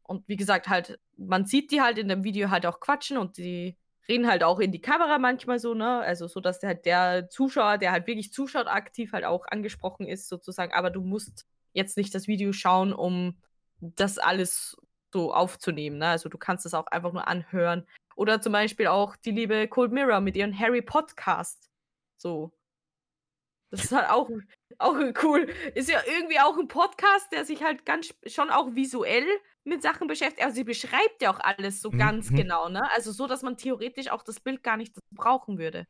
und 0.03 0.27
wie 0.29 0.37
gesagt, 0.37 0.69
halt, 0.69 0.99
man 1.17 1.47
sieht 1.47 1.71
die 1.71 1.81
halt 1.81 1.99
in 1.99 2.09
dem 2.09 2.25
Video 2.25 2.51
halt 2.51 2.67
auch 2.67 2.81
quatschen 2.81 3.17
und 3.17 3.37
die 3.37 3.77
reden 4.09 4.27
halt 4.27 4.43
auch 4.43 4.59
in 4.59 4.73
die 4.73 4.81
Kamera 4.81 5.19
manchmal 5.19 5.61
so, 5.61 5.75
ne? 5.75 6.01
Also 6.01 6.27
so, 6.27 6.41
dass 6.41 6.63
halt 6.63 6.85
der 6.85 7.29
Zuschauer, 7.31 7.79
der 7.79 7.93
halt 7.93 8.07
wirklich 8.09 8.33
zuschaut, 8.33 8.67
aktiv 8.67 9.13
halt 9.13 9.25
auch 9.25 9.47
angesprochen 9.47 10.09
ist, 10.09 10.29
sozusagen. 10.29 10.73
Aber 10.73 10.91
du 10.91 11.01
musst 11.01 11.47
jetzt 11.73 11.97
nicht 11.97 12.15
das 12.15 12.27
Video 12.27 12.53
schauen, 12.53 12.93
um 12.93 13.39
das 13.81 14.19
alles 14.19 14.77
so 15.13 15.33
aufzunehmen. 15.33 15.99
Ne? 15.99 16.09
Also 16.09 16.29
du 16.29 16.39
kannst 16.39 16.67
es 16.67 16.75
auch 16.75 16.87
einfach 16.89 17.13
nur 17.13 17.29
anhören. 17.29 17.87
Oder 18.17 18.41
zum 18.41 18.53
Beispiel 18.53 18.89
auch 18.89 19.17
die 19.17 19.31
liebe 19.31 19.69
Cold 19.69 19.93
Mirror 19.93 20.21
mit 20.21 20.37
ihrem 20.37 20.59
Harry 20.59 20.83
Podcast. 20.83 21.71
So. 22.17 22.53
Das 23.71 23.85
ist 23.85 23.93
halt 23.93 24.11
auch, 24.11 24.29
auch 24.79 24.97
cool. 25.23 25.49
Ist 25.75 25.89
ja 25.89 26.01
irgendwie 26.07 26.41
auch 26.41 26.59
ein 26.59 26.69
Podcast, 26.69 27.31
der 27.33 27.45
sich 27.45 27.63
halt 27.63 27.87
ganz 27.87 28.13
schon 28.27 28.51
auch 28.51 28.75
visuell 28.75 29.27
mit 29.65 29.83
Sachen 29.83 30.09
beschäftigt. 30.09 30.43
Also 30.43 30.57
sie 30.57 30.65
beschreibt 30.65 31.23
ja 31.23 31.33
auch 31.33 31.41
alles 31.41 31.81
so 31.81 31.91
ganz 31.91 32.31
mhm. 32.31 32.37
genau, 32.37 32.69
ne? 32.69 32.83
Also 32.95 33.13
so, 33.13 33.27
dass 33.27 33.43
man 33.43 33.57
theoretisch 33.57 34.11
auch 34.11 34.23
das 34.23 34.41
Bild 34.41 34.63
gar 34.63 34.77
nicht 34.77 34.95
brauchen 35.15 35.59
würde. 35.59 35.87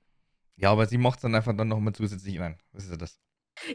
Ja, 0.57 0.73
aber 0.73 0.87
sie 0.87 0.99
macht 0.99 1.19
es 1.19 1.23
dann 1.23 1.35
einfach 1.35 1.57
dann 1.57 1.69
nochmal 1.69 1.95
zusätzlich 1.95 2.39
rein. 2.39 2.61
Was 2.73 2.85
ist 2.85 2.91
ja 2.91 2.97
das? 2.97 3.19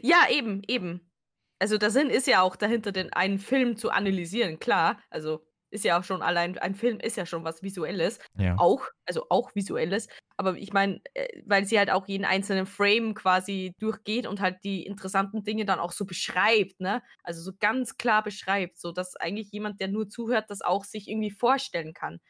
Ja, 0.02 0.28
eben, 0.30 0.62
eben. 0.68 1.10
Also 1.58 1.78
der 1.78 1.90
Sinn 1.90 2.10
ist 2.10 2.26
ja 2.26 2.42
auch 2.42 2.54
dahinter, 2.54 2.92
den 2.92 3.12
einen 3.12 3.38
Film 3.38 3.76
zu 3.76 3.90
analysieren, 3.90 4.58
klar. 4.60 5.00
Also 5.10 5.44
ist 5.76 5.84
ja 5.84 5.98
auch 5.98 6.04
schon 6.04 6.22
allein, 6.22 6.58
ein 6.58 6.74
Film 6.74 6.98
ist 6.98 7.16
ja 7.16 7.26
schon 7.26 7.44
was 7.44 7.62
Visuelles. 7.62 8.18
Ja. 8.38 8.56
Auch, 8.58 8.88
also 9.04 9.26
auch 9.28 9.54
Visuelles. 9.54 10.08
Aber 10.36 10.56
ich 10.56 10.72
meine, 10.72 11.00
äh, 11.14 11.28
weil 11.44 11.66
sie 11.66 11.78
halt 11.78 11.90
auch 11.90 12.08
jeden 12.08 12.24
einzelnen 12.24 12.66
Frame 12.66 13.14
quasi 13.14 13.74
durchgeht 13.78 14.26
und 14.26 14.40
halt 14.40 14.56
die 14.64 14.84
interessanten 14.84 15.44
Dinge 15.44 15.64
dann 15.66 15.78
auch 15.78 15.92
so 15.92 16.06
beschreibt, 16.06 16.80
ne? 16.80 17.02
Also 17.22 17.42
so 17.42 17.52
ganz 17.58 17.96
klar 17.96 18.22
beschreibt, 18.22 18.78
so 18.78 18.90
dass 18.90 19.16
eigentlich 19.16 19.52
jemand, 19.52 19.80
der 19.80 19.88
nur 19.88 20.08
zuhört, 20.08 20.50
das 20.50 20.62
auch 20.62 20.84
sich 20.84 21.08
irgendwie 21.08 21.30
vorstellen 21.30 21.92
kann. 21.92 22.20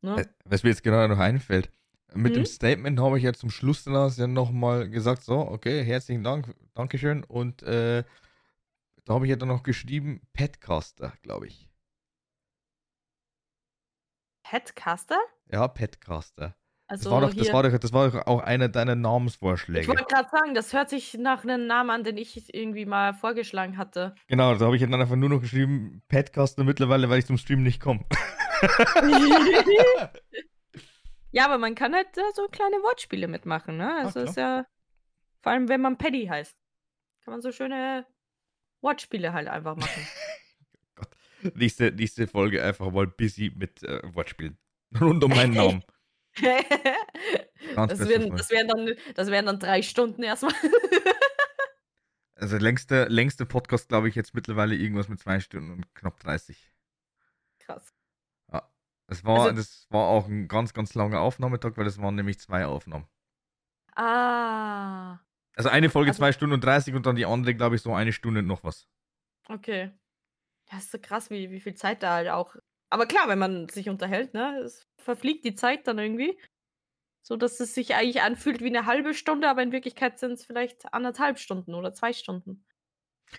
Ne? 0.00 0.20
Äh, 0.20 0.26
was 0.44 0.62
mir 0.62 0.70
jetzt 0.70 0.82
gerade 0.82 1.12
noch 1.12 1.20
einfällt, 1.20 1.70
mit 2.14 2.32
mhm. 2.32 2.36
dem 2.36 2.46
Statement 2.46 3.00
habe 3.00 3.18
ich 3.18 3.24
ja 3.24 3.32
zum 3.32 3.50
Schluss 3.50 3.84
dann 3.84 4.10
ja 4.16 4.26
nochmal 4.26 4.88
gesagt, 4.88 5.22
so, 5.22 5.38
okay, 5.38 5.84
herzlichen 5.84 6.24
Dank, 6.24 6.54
Dankeschön 6.74 7.24
und 7.24 7.62
äh, 7.62 8.04
da 9.04 9.14
habe 9.14 9.26
ich 9.26 9.30
ja 9.30 9.36
dann 9.36 9.48
noch 9.48 9.62
geschrieben, 9.62 10.26
Petcaster, 10.32 11.12
glaube 11.22 11.46
ich. 11.46 11.68
Petcaster? 14.42 15.18
Ja, 15.50 15.68
Petcaster. 15.68 16.56
Also 16.86 17.04
Das 17.04 17.12
war, 17.12 17.20
doch, 17.22 17.34
das, 17.34 17.52
war 17.52 17.62
doch, 17.62 17.78
das 17.78 17.92
war 17.94 18.10
doch 18.10 18.26
auch 18.26 18.40
einer 18.40 18.68
deiner 18.68 18.92
ich 18.92 18.98
Namensvorschläge. 18.98 19.88
wollte 19.88 20.04
gerade 20.04 20.28
sagen, 20.28 20.54
das 20.54 20.74
hört 20.74 20.90
sich 20.90 21.14
nach 21.14 21.42
einem 21.42 21.66
Namen 21.66 21.90
an, 21.90 22.04
den 22.04 22.18
ich 22.18 22.54
irgendwie 22.54 22.84
mal 22.84 23.14
vorgeschlagen 23.14 23.78
hatte. 23.78 24.14
Genau, 24.28 24.54
da 24.54 24.66
habe 24.66 24.76
ich 24.76 24.82
dann 24.82 24.94
einfach 24.94 25.16
nur 25.16 25.30
noch 25.30 25.40
geschrieben, 25.40 26.02
Padcaster 26.08 26.62
mittlerweile, 26.62 27.08
weil 27.08 27.20
ich 27.20 27.26
zum 27.26 27.38
Stream 27.38 27.62
nicht 27.62 27.80
komme. 27.80 28.04
ja, 31.30 31.46
aber 31.46 31.56
man 31.56 31.74
kann 31.74 31.94
halt 31.94 32.08
da 32.14 32.22
so 32.34 32.46
kleine 32.48 32.76
Wortspiele 32.76 33.28
mitmachen, 33.28 33.78
ne? 33.78 33.96
Also 33.96 34.20
klar. 34.20 34.24
ist 34.24 34.36
ja, 34.36 34.66
vor 35.40 35.52
allem 35.52 35.68
wenn 35.68 35.80
man 35.80 35.96
Paddy 35.96 36.26
heißt, 36.26 36.54
kann 37.24 37.32
man 37.32 37.40
so 37.40 37.50
schöne 37.50 38.06
Wortspiele 38.84 39.32
halt 39.32 39.48
einfach 39.48 39.74
machen. 39.76 40.06
nächste, 41.54 41.90
nächste 41.90 42.26
Folge 42.28 42.62
einfach 42.62 42.90
mal 42.92 43.06
busy 43.08 43.52
mit 43.54 43.82
äh, 43.82 44.00
Wortspielen. 44.14 44.56
Rund 45.00 45.24
um 45.24 45.30
meinen 45.30 45.54
Namen. 45.54 45.84
Das, 47.76 47.98
Folge. 47.98 48.30
das, 48.30 48.50
wären 48.50 48.68
dann, 48.68 48.90
das 49.14 49.28
wären 49.30 49.46
dann 49.46 49.58
drei 49.58 49.82
Stunden 49.82 50.22
erstmal. 50.22 50.52
Also 52.36 52.56
längste, 52.58 53.04
längste 53.04 53.46
Podcast, 53.46 53.88
glaube 53.88 54.08
ich, 54.08 54.16
jetzt 54.16 54.34
mittlerweile 54.34 54.74
irgendwas 54.74 55.08
mit 55.08 55.20
zwei 55.20 55.38
Stunden 55.40 55.70
und 55.70 55.94
knapp 55.94 56.18
30. 56.20 56.70
Krass. 57.60 57.94
Das 59.06 59.24
war, 59.24 59.42
Also- 59.44 59.56
das 59.56 59.86
war 59.90 60.08
auch 60.08 60.26
ein 60.26 60.48
ganz, 60.48 60.74
ganz 60.74 60.94
langer 60.94 61.20
Aufnahmetag, 61.20 61.76
weil 61.76 61.84
das 61.84 62.00
waren 62.02 62.16
nämlich 62.16 62.40
zwei 62.40 62.66
Aufnahmen. 62.66 63.06
Ah, 63.94 65.20
Also 65.56 65.68
eine 65.68 65.90
Folge 65.90 66.10
Also- 66.10 66.18
zwei 66.18 66.32
Stunden 66.32 66.54
und 66.54 66.64
30 66.64 66.94
und 66.94 67.06
dann 67.06 67.16
die 67.16 67.26
andere, 67.26 67.54
glaube 67.54 67.76
ich, 67.76 67.82
so 67.82 67.94
eine 67.94 68.12
Stunde 68.12 68.40
und 68.40 68.46
noch 68.46 68.64
was. 68.64 68.86
okay. 69.48 69.92
Ja, 70.72 70.78
ist 70.78 70.90
so 70.90 70.98
krass, 70.98 71.28
wie, 71.28 71.50
wie 71.50 71.60
viel 71.60 71.74
Zeit 71.74 72.02
da 72.02 72.14
halt 72.14 72.28
auch. 72.30 72.56
Aber 72.90 73.06
klar, 73.06 73.28
wenn 73.28 73.38
man 73.38 73.68
sich 73.68 73.90
unterhält, 73.90 74.32
ne, 74.32 74.58
es 74.64 74.86
verfliegt 74.96 75.44
die 75.44 75.54
Zeit 75.54 75.86
dann 75.86 75.98
irgendwie. 75.98 76.38
So 77.26 77.36
dass 77.36 77.58
es 77.60 77.74
sich 77.74 77.94
eigentlich 77.94 78.22
anfühlt 78.22 78.60
wie 78.62 78.66
eine 78.68 78.86
halbe 78.86 79.14
Stunde, 79.14 79.48
aber 79.48 79.62
in 79.62 79.72
Wirklichkeit 79.72 80.18
sind 80.18 80.32
es 80.32 80.44
vielleicht 80.44 80.92
anderthalb 80.92 81.38
Stunden 81.38 81.74
oder 81.74 81.92
zwei 81.94 82.12
Stunden. 82.12 82.64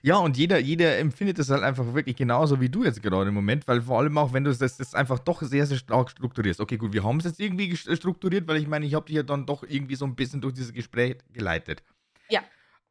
Ja, 0.01 0.17
und 0.17 0.37
jeder, 0.37 0.59
jeder 0.59 0.97
empfindet 0.97 1.39
es 1.39 1.49
halt 1.49 1.63
einfach 1.63 1.93
wirklich 1.93 2.15
genauso 2.15 2.59
wie 2.59 2.69
du 2.69 2.83
jetzt 2.83 3.01
gerade 3.01 3.29
im 3.29 3.35
Moment, 3.35 3.67
weil 3.67 3.81
vor 3.81 3.99
allem 3.99 4.17
auch, 4.17 4.33
wenn 4.33 4.43
du 4.43 4.53
das, 4.53 4.77
das 4.77 4.93
einfach 4.95 5.19
doch 5.19 5.41
sehr, 5.41 5.65
sehr 5.67 5.77
stark 5.77 6.09
strukturierst. 6.09 6.59
Okay, 6.59 6.77
gut, 6.77 6.93
wir 6.93 7.03
haben 7.03 7.17
es 7.19 7.25
jetzt 7.25 7.39
irgendwie 7.39 7.75
strukturiert, 7.77 8.47
weil 8.47 8.57
ich 8.57 8.67
meine, 8.67 8.85
ich 8.85 8.93
habe 8.95 9.05
dich 9.05 9.15
ja 9.15 9.23
dann 9.23 9.45
doch 9.45 9.63
irgendwie 9.63 9.95
so 9.95 10.05
ein 10.05 10.15
bisschen 10.15 10.41
durch 10.41 10.53
dieses 10.55 10.73
Gespräch 10.73 11.17
geleitet. 11.31 11.83
Ja. 12.29 12.43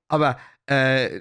Aber 0.08 0.38
äh, 0.66 1.20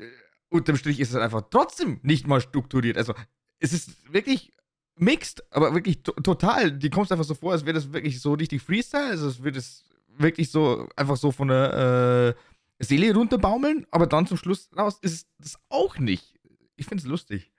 unterm 0.50 0.78
Strich 0.78 1.00
ist 1.00 1.10
es 1.10 1.16
einfach 1.16 1.44
trotzdem 1.50 2.00
nicht 2.04 2.28
mal 2.28 2.42
strukturiert. 2.42 2.98
Also, 2.98 3.14
es 3.60 3.74
ist 3.74 4.14
wirklich 4.14 4.54
mixed, 4.96 5.44
aber 5.52 5.74
wirklich 5.74 6.04
to 6.04 6.12
total. 6.14 6.72
Die 6.72 6.90
kommst 6.90 7.12
einfach 7.12 7.26
so 7.26 7.36
vor, 7.36 7.54
als 7.54 7.66
wäre 7.66 7.74
das 7.74 7.92
wirklich 7.92 8.22
so 8.22 8.34
richtig 8.34 8.62
Freestyle. 8.62 9.08
Also, 9.08 9.28
es 9.28 9.44
wird 9.44 9.56
es 9.56 9.86
wirklich 10.08 10.52
so 10.52 10.88
einfach 10.96 11.18
so 11.18 11.32
von 11.32 11.48
der 11.48 12.36
äh, 12.80 12.84
Seele 12.84 13.14
runterbaumeln, 13.14 13.88
aber 13.92 14.08
dann 14.08 14.28
zum 14.28 14.38
Schluss 14.38 14.70
raus 14.78 15.00
ist 15.02 15.14
es 15.14 15.28
das 15.40 15.62
auch 15.70 15.98
nicht. 15.98 16.40
Ich 16.76 16.86
finde 16.86 17.02
es 17.02 17.08
lustig. 17.08 17.52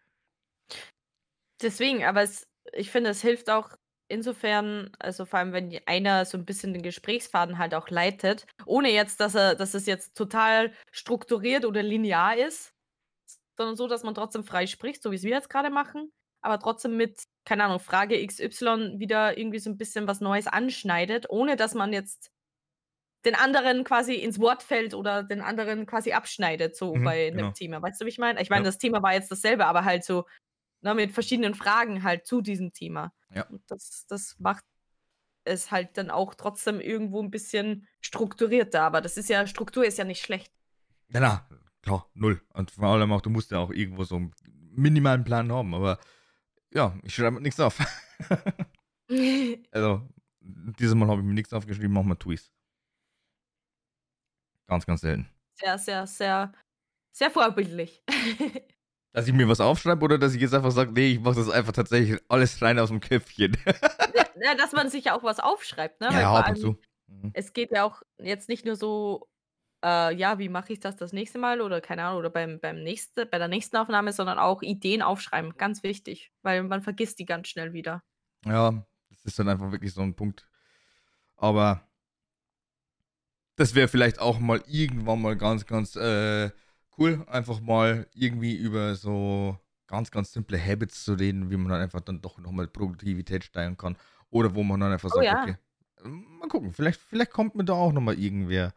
Deswegen, 1.62 2.05
aber 2.05 2.22
es, 2.22 2.47
ich 2.72 2.90
finde, 2.90 3.10
es 3.10 3.22
hilft 3.22 3.48
auch 3.51 3.76
insofern, 4.09 4.90
also 4.98 5.24
vor 5.24 5.39
allem, 5.39 5.52
wenn 5.52 5.78
einer 5.86 6.24
so 6.24 6.39
ein 6.39 6.44
bisschen 6.44 6.72
den 6.72 6.82
Gesprächsfaden 6.82 7.59
halt 7.59 7.74
auch 7.74 7.89
leitet, 7.90 8.47
ohne 8.66 8.90
jetzt, 8.93 9.20
dass 9.20 9.35
er, 9.35 9.55
dass 9.55 9.74
es 9.74 9.86
jetzt 9.86 10.16
total 10.16 10.72
strukturiert 10.93 11.64
oder 11.64 11.82
linear 11.82 12.36
ist, 12.36 12.72
sondern 13.56 13.76
so, 13.76 13.89
dass 13.89 14.02
man 14.05 14.14
trotzdem 14.14 14.44
frei 14.44 14.66
spricht, 14.66 15.02
so 15.02 15.10
wie 15.12 15.16
es 15.16 15.22
wir 15.24 15.31
jetzt 15.32 15.51
gerade 15.51 15.70
machen, 15.70 16.12
aber 16.43 16.59
trotzdem 16.59 16.97
mit, 16.97 17.22
keine 17.47 17.64
Ahnung, 17.64 17.81
Frage 17.81 18.16
XY 18.16 18.98
wieder 18.98 19.39
irgendwie 19.39 19.59
so 19.60 19.70
ein 19.70 19.78
bisschen 19.78 20.09
was 20.09 20.20
Neues 20.20 20.47
anschneidet, 20.47 21.31
ohne 21.31 21.56
dass 21.56 21.74
man 21.74 21.93
jetzt 21.93 22.31
den 23.24 23.35
anderen 23.35 23.85
quasi 23.85 24.14
ins 24.16 24.39
Wort 24.39 24.62
fällt 24.62 24.93
oder 24.94 25.22
den 25.22 25.40
anderen 25.40 25.86
quasi 25.86 26.12
abschneidet, 26.12 26.76
so 26.76 26.97
Mhm, 26.97 27.01
bei 27.01 27.26
einem 27.28 27.52
genau. 27.52 27.55
Thema. 27.55 27.81
Weißt 27.82 28.01
du, 28.01 28.05
wie 28.05 28.10
ich 28.10 28.18
meine? 28.18 28.40
Ich 28.43 28.51
meine, 28.51 28.64
Ja. 28.64 28.66
das 28.66 28.78
Thema 28.78 29.02
war 29.02 29.14
jetzt 29.14 29.31
dasselbe, 29.31 29.66
aber 29.66 29.85
halt 29.85 30.05
so 30.05 30.26
ne, 30.82 30.94
mit 30.94 31.12
verschiedenen 31.12 31.55
Fragen 31.55 32.02
halt 32.05 32.26
zu 32.26 32.43
diesem 32.43 32.72
Thema. 32.74 33.12
Ja. 33.35 33.47
Und 33.47 33.62
das, 33.70 34.06
das 34.06 34.36
macht 34.39 34.65
es 35.44 35.70
halt 35.70 35.97
dann 35.98 36.11
auch 36.11 36.35
trotzdem 36.35 36.81
irgendwo 36.81 37.23
ein 37.23 37.31
bisschen 37.31 37.86
strukturierter. 38.01 38.82
Aber 38.82 39.01
das 39.01 39.16
ist 39.16 39.28
ja, 39.28 39.47
Struktur 39.47 39.85
ist 39.85 39.98
ja 39.98 40.05
nicht 40.05 40.24
schlecht. 40.24 40.52
Ja, 41.09 41.20
na, 41.20 41.48
klar, 41.82 42.09
null. 42.15 42.40
Und 42.55 42.70
vor 42.70 42.89
allem 42.89 43.12
auch, 43.12 43.20
du 43.20 43.31
musst 43.31 43.51
ja 43.51 43.59
auch 43.59 43.70
irgendwo 43.70 44.05
so 44.05 44.16
einen 44.16 44.35
minimalen 44.70 45.24
Plan 45.24 45.52
haben, 45.52 45.74
aber 45.74 45.98
ja, 46.73 46.97
ich 47.02 47.15
schreibe 47.15 47.40
nichts 47.40 47.61
auf. 47.61 47.78
also, 49.70 50.09
dieses 50.40 50.94
Mal 50.94 51.09
habe 51.09 51.20
ich 51.20 51.27
mir 51.27 51.35
nichts 51.35 51.52
aufgeschrieben, 51.52 51.93
manchmal 51.93 52.16
tue 52.16 52.35
ich's. 52.35 52.51
Ganz, 54.66 54.86
ganz 54.86 55.02
selten. 55.02 55.28
sehr, 55.55 55.78
sehr, 55.78 56.06
sehr, 56.06 56.52
sehr 57.12 57.31
vorbildlich. 57.31 58.02
Dass 59.15 59.28
ich 59.28 59.32
mir 59.32 59.49
was 59.49 59.61
aufschreibe 59.61 60.05
oder 60.05 60.19
dass 60.19 60.35
ich 60.35 60.43
jetzt 60.43 60.53
einfach 60.53 60.73
sage, 60.73 60.93
nee, 60.93 61.12
ich 61.12 61.20
mache 61.20 61.36
das 61.36 61.49
einfach 61.49 61.73
tatsächlich 61.73 62.20
alles 62.28 62.61
rein 62.61 62.78
aus 62.78 62.91
dem 62.91 63.01
Köpfchen. 63.01 63.57
ja, 63.65 63.73
ja, 64.43 64.55
dass 64.57 64.73
man 64.73 64.91
sich 64.91 65.07
ja 65.07 65.16
auch 65.16 65.23
was 65.23 65.39
aufschreibt, 65.39 66.01
ne? 66.01 66.09
Ja, 66.12 66.31
vor 66.31 66.39
ab 66.41 66.49
und 66.51 66.57
zu. 66.57 66.77
Mhm. 67.07 67.31
es 67.32 67.53
geht 67.53 67.70
ja 67.70 67.85
auch 67.85 68.03
jetzt 68.19 68.49
nicht 68.49 68.66
nur 68.66 68.77
so, 68.77 69.28
äh, 69.85 70.15
ja, 70.15 70.39
wie 70.39 70.49
mache 70.49 70.73
ich 70.73 70.81
das 70.81 70.97
das 70.97 71.12
nächste 71.12 71.39
Mal 71.39 71.61
oder 71.61 71.81
keine 71.81 72.03
Ahnung, 72.03 72.19
oder 72.19 72.31
beim, 72.31 72.59
beim 72.59 72.82
nächste, 72.82 73.24
bei 73.24 73.39
der 73.39 73.49
nächsten 73.49 73.77
Aufnahme, 73.77 74.12
sondern 74.12 74.39
auch 74.39 74.62
Ideen 74.62 75.01
aufschreiben. 75.01 75.57
Ganz 75.57 75.82
wichtig, 75.85 76.32
weil 76.43 76.65
man 76.65 76.82
vergisst 76.82 77.19
die 77.20 77.24
ganz 77.24 77.49
schnell 77.49 77.73
wieder. 77.73 78.03
Ja, 78.45 78.85
das 79.11 79.24
ist 79.24 79.39
dann 79.39 79.49
einfach 79.49 79.70
wirklich 79.70 79.95
so 79.95 80.03
ein 80.03 80.16
Punkt. 80.16 80.49
Aber 81.36 81.86
das 83.57 83.77
wäre 83.77 83.89
vielleicht 83.89 84.19
auch 84.19 84.41
mal 84.41 84.62
irgendwann 84.66 85.23
mal 85.23 85.36
ganz, 85.36 85.66
ganz 85.66 85.95
äh, 85.95 86.51
cool, 86.98 87.24
einfach 87.28 87.60
mal 87.60 88.06
irgendwie 88.14 88.54
über 88.54 88.94
so 88.94 89.58
ganz, 89.86 90.10
ganz 90.10 90.32
simple 90.32 90.58
Habits 90.58 91.04
zu 91.04 91.14
reden, 91.14 91.50
wie 91.50 91.56
man 91.56 91.70
dann 91.70 91.82
einfach 91.82 92.00
dann 92.00 92.20
doch 92.20 92.38
nochmal 92.38 92.66
Produktivität 92.66 93.44
steigern 93.44 93.76
kann. 93.76 93.96
Oder 94.30 94.54
wo 94.54 94.62
man 94.62 94.80
dann 94.80 94.92
einfach 94.92 95.10
Oh 95.12 95.16
sagt, 95.16 95.26
ja. 95.26 95.42
okay, 95.42 95.56
mal 96.08 96.48
gucken, 96.48 96.72
vielleicht, 96.72 97.00
vielleicht 97.00 97.30
kommt 97.30 97.54
mir 97.54 97.64
da 97.64 97.74
auch 97.74 97.92
nochmal 97.92 98.18
irgendwer 98.18 98.72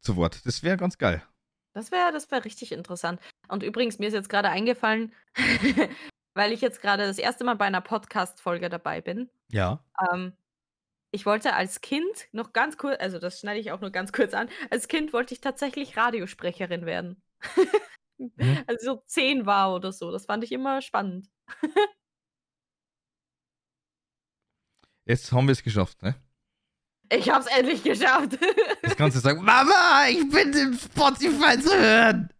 zu 0.00 0.16
Wort. 0.16 0.44
Das 0.44 0.62
wäre 0.62 0.76
ganz 0.76 0.98
geil. 0.98 1.22
Das 1.72 1.92
wäre 1.92 2.10
das 2.12 2.30
wär 2.30 2.44
richtig 2.44 2.72
interessant. 2.72 3.20
Und 3.48 3.62
übrigens, 3.62 3.98
mir 3.98 4.08
ist 4.08 4.14
jetzt 4.14 4.28
gerade 4.28 4.48
eingefallen, 4.48 5.12
weil 6.34 6.52
ich 6.52 6.60
jetzt 6.60 6.80
gerade 6.80 7.06
das 7.06 7.18
erste 7.18 7.44
Mal 7.44 7.54
bei 7.54 7.66
einer 7.66 7.80
Podcast-Folge 7.80 8.68
dabei 8.68 9.00
bin. 9.00 9.30
Ja. 9.52 9.84
Ähm, 10.10 10.32
ich 11.12 11.26
wollte 11.26 11.54
als 11.54 11.80
Kind 11.80 12.28
noch 12.32 12.52
ganz 12.52 12.76
kurz, 12.76 13.00
also 13.00 13.18
das 13.18 13.40
schneide 13.40 13.60
ich 13.60 13.72
auch 13.72 13.80
nur 13.80 13.90
ganz 13.90 14.12
kurz 14.12 14.34
an, 14.34 14.48
als 14.70 14.88
Kind 14.88 15.12
wollte 15.12 15.34
ich 15.34 15.40
tatsächlich 15.40 15.96
Radiosprecherin 15.96 16.86
werden. 16.86 17.22
Mhm. 18.18 18.64
Also 18.66 18.96
so 18.96 19.02
zehn 19.06 19.46
war 19.46 19.74
oder 19.74 19.92
so. 19.92 20.12
Das 20.12 20.26
fand 20.26 20.44
ich 20.44 20.52
immer 20.52 20.82
spannend. 20.82 21.28
Jetzt 25.06 25.32
haben 25.32 25.46
wir 25.48 25.52
es 25.52 25.62
geschafft, 25.62 26.02
ne? 26.02 26.14
Ich 27.12 27.30
hab's 27.30 27.46
endlich 27.46 27.82
geschafft. 27.82 28.38
Das 28.82 28.96
kannst 28.96 29.16
du 29.16 29.20
sagen, 29.20 29.42
Mama, 29.42 30.06
ich 30.08 30.28
bin 30.30 30.52
im 30.52 30.74
Spotify 30.74 31.58
zu 31.58 31.74
hören. 31.76 32.32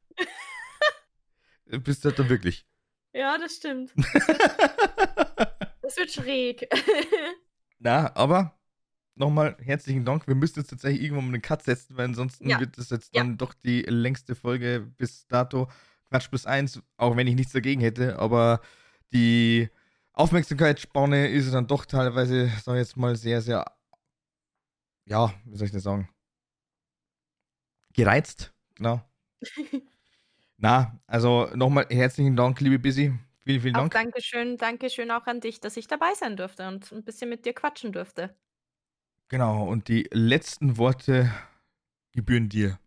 Bist 1.85 2.05
du 2.05 2.11
dann 2.11 2.29
wirklich? 2.29 2.67
ja, 3.13 3.39
das 3.39 3.57
stimmt. 3.57 3.93
Das 5.83 5.97
wird 5.97 6.13
schräg. 6.13 6.69
Na, 7.79 8.15
aber 8.15 8.60
nochmal 9.15 9.57
herzlichen 9.61 10.05
Dank. 10.05 10.27
Wir 10.27 10.35
müssen 10.35 10.61
jetzt 10.61 10.71
tatsächlich 10.71 11.03
irgendwann 11.03 11.27
mal 11.27 11.35
einen 11.35 11.43
Cut 11.43 11.63
setzen, 11.63 11.97
weil 11.97 12.07
ansonsten 12.07 12.49
Ja. 12.49 12.59
wird 12.59 12.79
das 12.79 12.91
jetzt 12.91 13.15
Ja. 13.15 13.23
dann 13.23 13.37
doch 13.39 13.55
die 13.55 13.83
längste 13.83 14.35
Folge 14.35 14.81
bis 14.99 15.27
dato. 15.27 15.69
Quatsch 16.11 16.29
plus 16.29 16.47
eins, 16.47 16.83
auch 16.97 17.17
wenn 17.17 17.27
ich 17.27 17.35
nichts 17.37 17.53
dagegen 17.53 17.81
hätte, 17.81 18.19
aber 18.19 18.61
die 19.13 19.69
Aufmerksamkeitsspanne 20.13 21.29
ist 21.29 21.53
dann 21.55 21.67
doch 21.69 21.85
teilweise, 21.87 22.49
sag 22.63 22.75
ich 22.75 22.81
jetzt 22.81 22.97
mal, 22.97 23.15
sehr, 23.17 23.41
sehr, 23.43 23.65
ja, 25.05 25.35
wie 25.45 25.57
soll 25.57 25.67
ich 25.67 25.73
das 25.73 25.83
sagen? 25.83 26.09
Gereizt, 27.93 28.53
genau. 28.75 29.01
Na, 30.59 31.01
also 31.07 31.49
nochmal 31.55 31.87
herzlichen 31.91 32.37
Dank, 32.37 32.61
liebe 32.61 32.79
Busy. 32.79 33.13
Vielen, 33.45 33.61
vielen 33.61 33.75
auch 33.75 33.89
Dank. 33.89 33.93
Dankeschön, 33.93 34.57
Dankeschön 34.59 35.11
auch 35.11 35.27
an 35.27 35.41
dich, 35.41 35.59
dass 35.61 35.77
ich 35.77 35.87
dabei 35.89 36.15
sein 36.15 36.37
durfte 36.37 36.67
und 36.69 36.91
ein 36.93 37.03
bisschen 37.05 37.29
mit 37.29 37.45
dir 37.47 37.53
quatschen 37.55 37.93
durfte. 37.93 38.37
Genau, 39.31 39.65
und 39.65 39.87
die 39.87 40.09
letzten 40.13 40.77
Worte 40.77 41.31
gebühren 42.13 42.49
dir. 42.49 42.81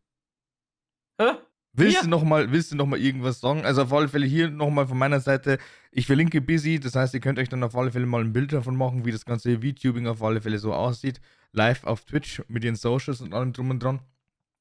Hä? 1.20 1.38
Willst 1.76 1.96
Ja. 1.96 2.02
du 2.04 2.10
noch 2.10 2.24
mal, 2.24 2.52
willst 2.52 2.72
du 2.72 2.76
noch 2.76 2.86
mal 2.86 3.00
irgendwas 3.00 3.40
sagen? 3.40 3.66
Also 3.66 3.84
auf 3.84 3.94
alle 3.94 4.10
Fälle 4.10 4.26
hier 4.28 4.50
noch 4.50 4.70
mal 4.70 4.86
von 4.86 4.98
meiner 4.98 5.22
Seite. 5.22 5.58
Ich 5.92 6.06
verlinke 6.06 6.42
Busy, 6.42 6.80
das 6.80 6.96
heißt, 6.96 7.14
ihr 7.14 7.22
könnt 7.22 7.40
euch 7.40 7.50
dann 7.50 7.64
auf 7.64 7.76
alle 7.76 7.92
Fälle 7.92 8.06
mal 8.06 8.22
ein 8.22 8.34
Bild 8.34 8.52
davon 8.52 8.76
machen, 8.76 9.06
wie 9.06 9.12
das 9.12 9.26
ganze 9.26 9.60
VTubing 9.62 10.06
auf 10.06 10.22
alle 10.22 10.42
Fälle 10.42 10.60
so 10.60 10.74
aussieht. 10.74 11.22
Live 11.54 11.86
auf 11.86 12.04
Twitch 12.04 12.44
mit 12.48 12.64
den 12.64 12.76
Socials 12.76 13.22
und 13.22 13.34
allem 13.34 13.54
drum 13.54 13.70
und 13.70 13.82
dran. 13.82 14.02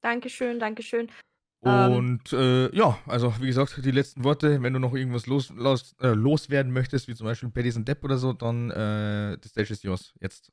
Dankeschön, 0.01 0.59
Dankeschön. 0.59 1.09
Ähm. 1.65 1.91
Und 1.91 2.33
äh, 2.33 2.73
ja, 2.75 2.97
also 3.07 3.33
wie 3.41 3.47
gesagt, 3.47 3.79
die 3.83 3.91
letzten 3.91 4.23
Worte, 4.23 4.63
wenn 4.63 4.73
du 4.73 4.79
noch 4.79 4.93
irgendwas 4.95 5.27
los, 5.27 5.49
los, 5.49 5.95
äh, 6.01 6.13
loswerden 6.13 6.71
möchtest, 6.71 7.07
wie 7.07 7.15
zum 7.15 7.25
Beispiel 7.25 7.49
Paddy's 7.49 7.75
and 7.77 7.87
Depp 7.87 8.03
oder 8.03 8.17
so, 8.17 8.33
dann 8.33 8.71
äh, 8.71 9.37
the 9.41 9.49
stage 9.49 9.71
is 9.73 9.83
yours. 9.83 10.13
Jetzt. 10.19 10.51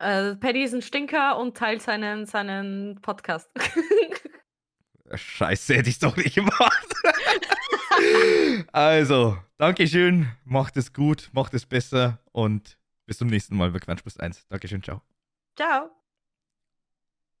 Äh, 0.00 0.34
Paddy 0.36 0.62
ist 0.62 0.74
ein 0.74 0.80
Stinker 0.80 1.38
und 1.38 1.56
teilt 1.56 1.82
seinen, 1.82 2.24
seinen 2.24 3.00
Podcast. 3.02 3.50
Scheiße, 5.14 5.74
hätte 5.74 5.90
ich 5.90 5.98
doch 5.98 6.16
nicht 6.16 6.34
gemacht. 6.34 6.94
also, 8.72 9.36
Dankeschön, 9.58 10.28
macht 10.44 10.76
es 10.78 10.94
gut, 10.94 11.28
macht 11.32 11.52
es 11.52 11.66
besser 11.66 12.18
und 12.32 12.78
bis 13.04 13.18
zum 13.18 13.28
nächsten 13.28 13.56
Mal 13.56 13.72
bei 13.72 13.78
Quatsch 13.78 14.02
plus 14.02 14.18
1. 14.18 14.46
Dankeschön, 14.48 14.82
ciao. 14.82 15.02
Ciao. 15.56 15.90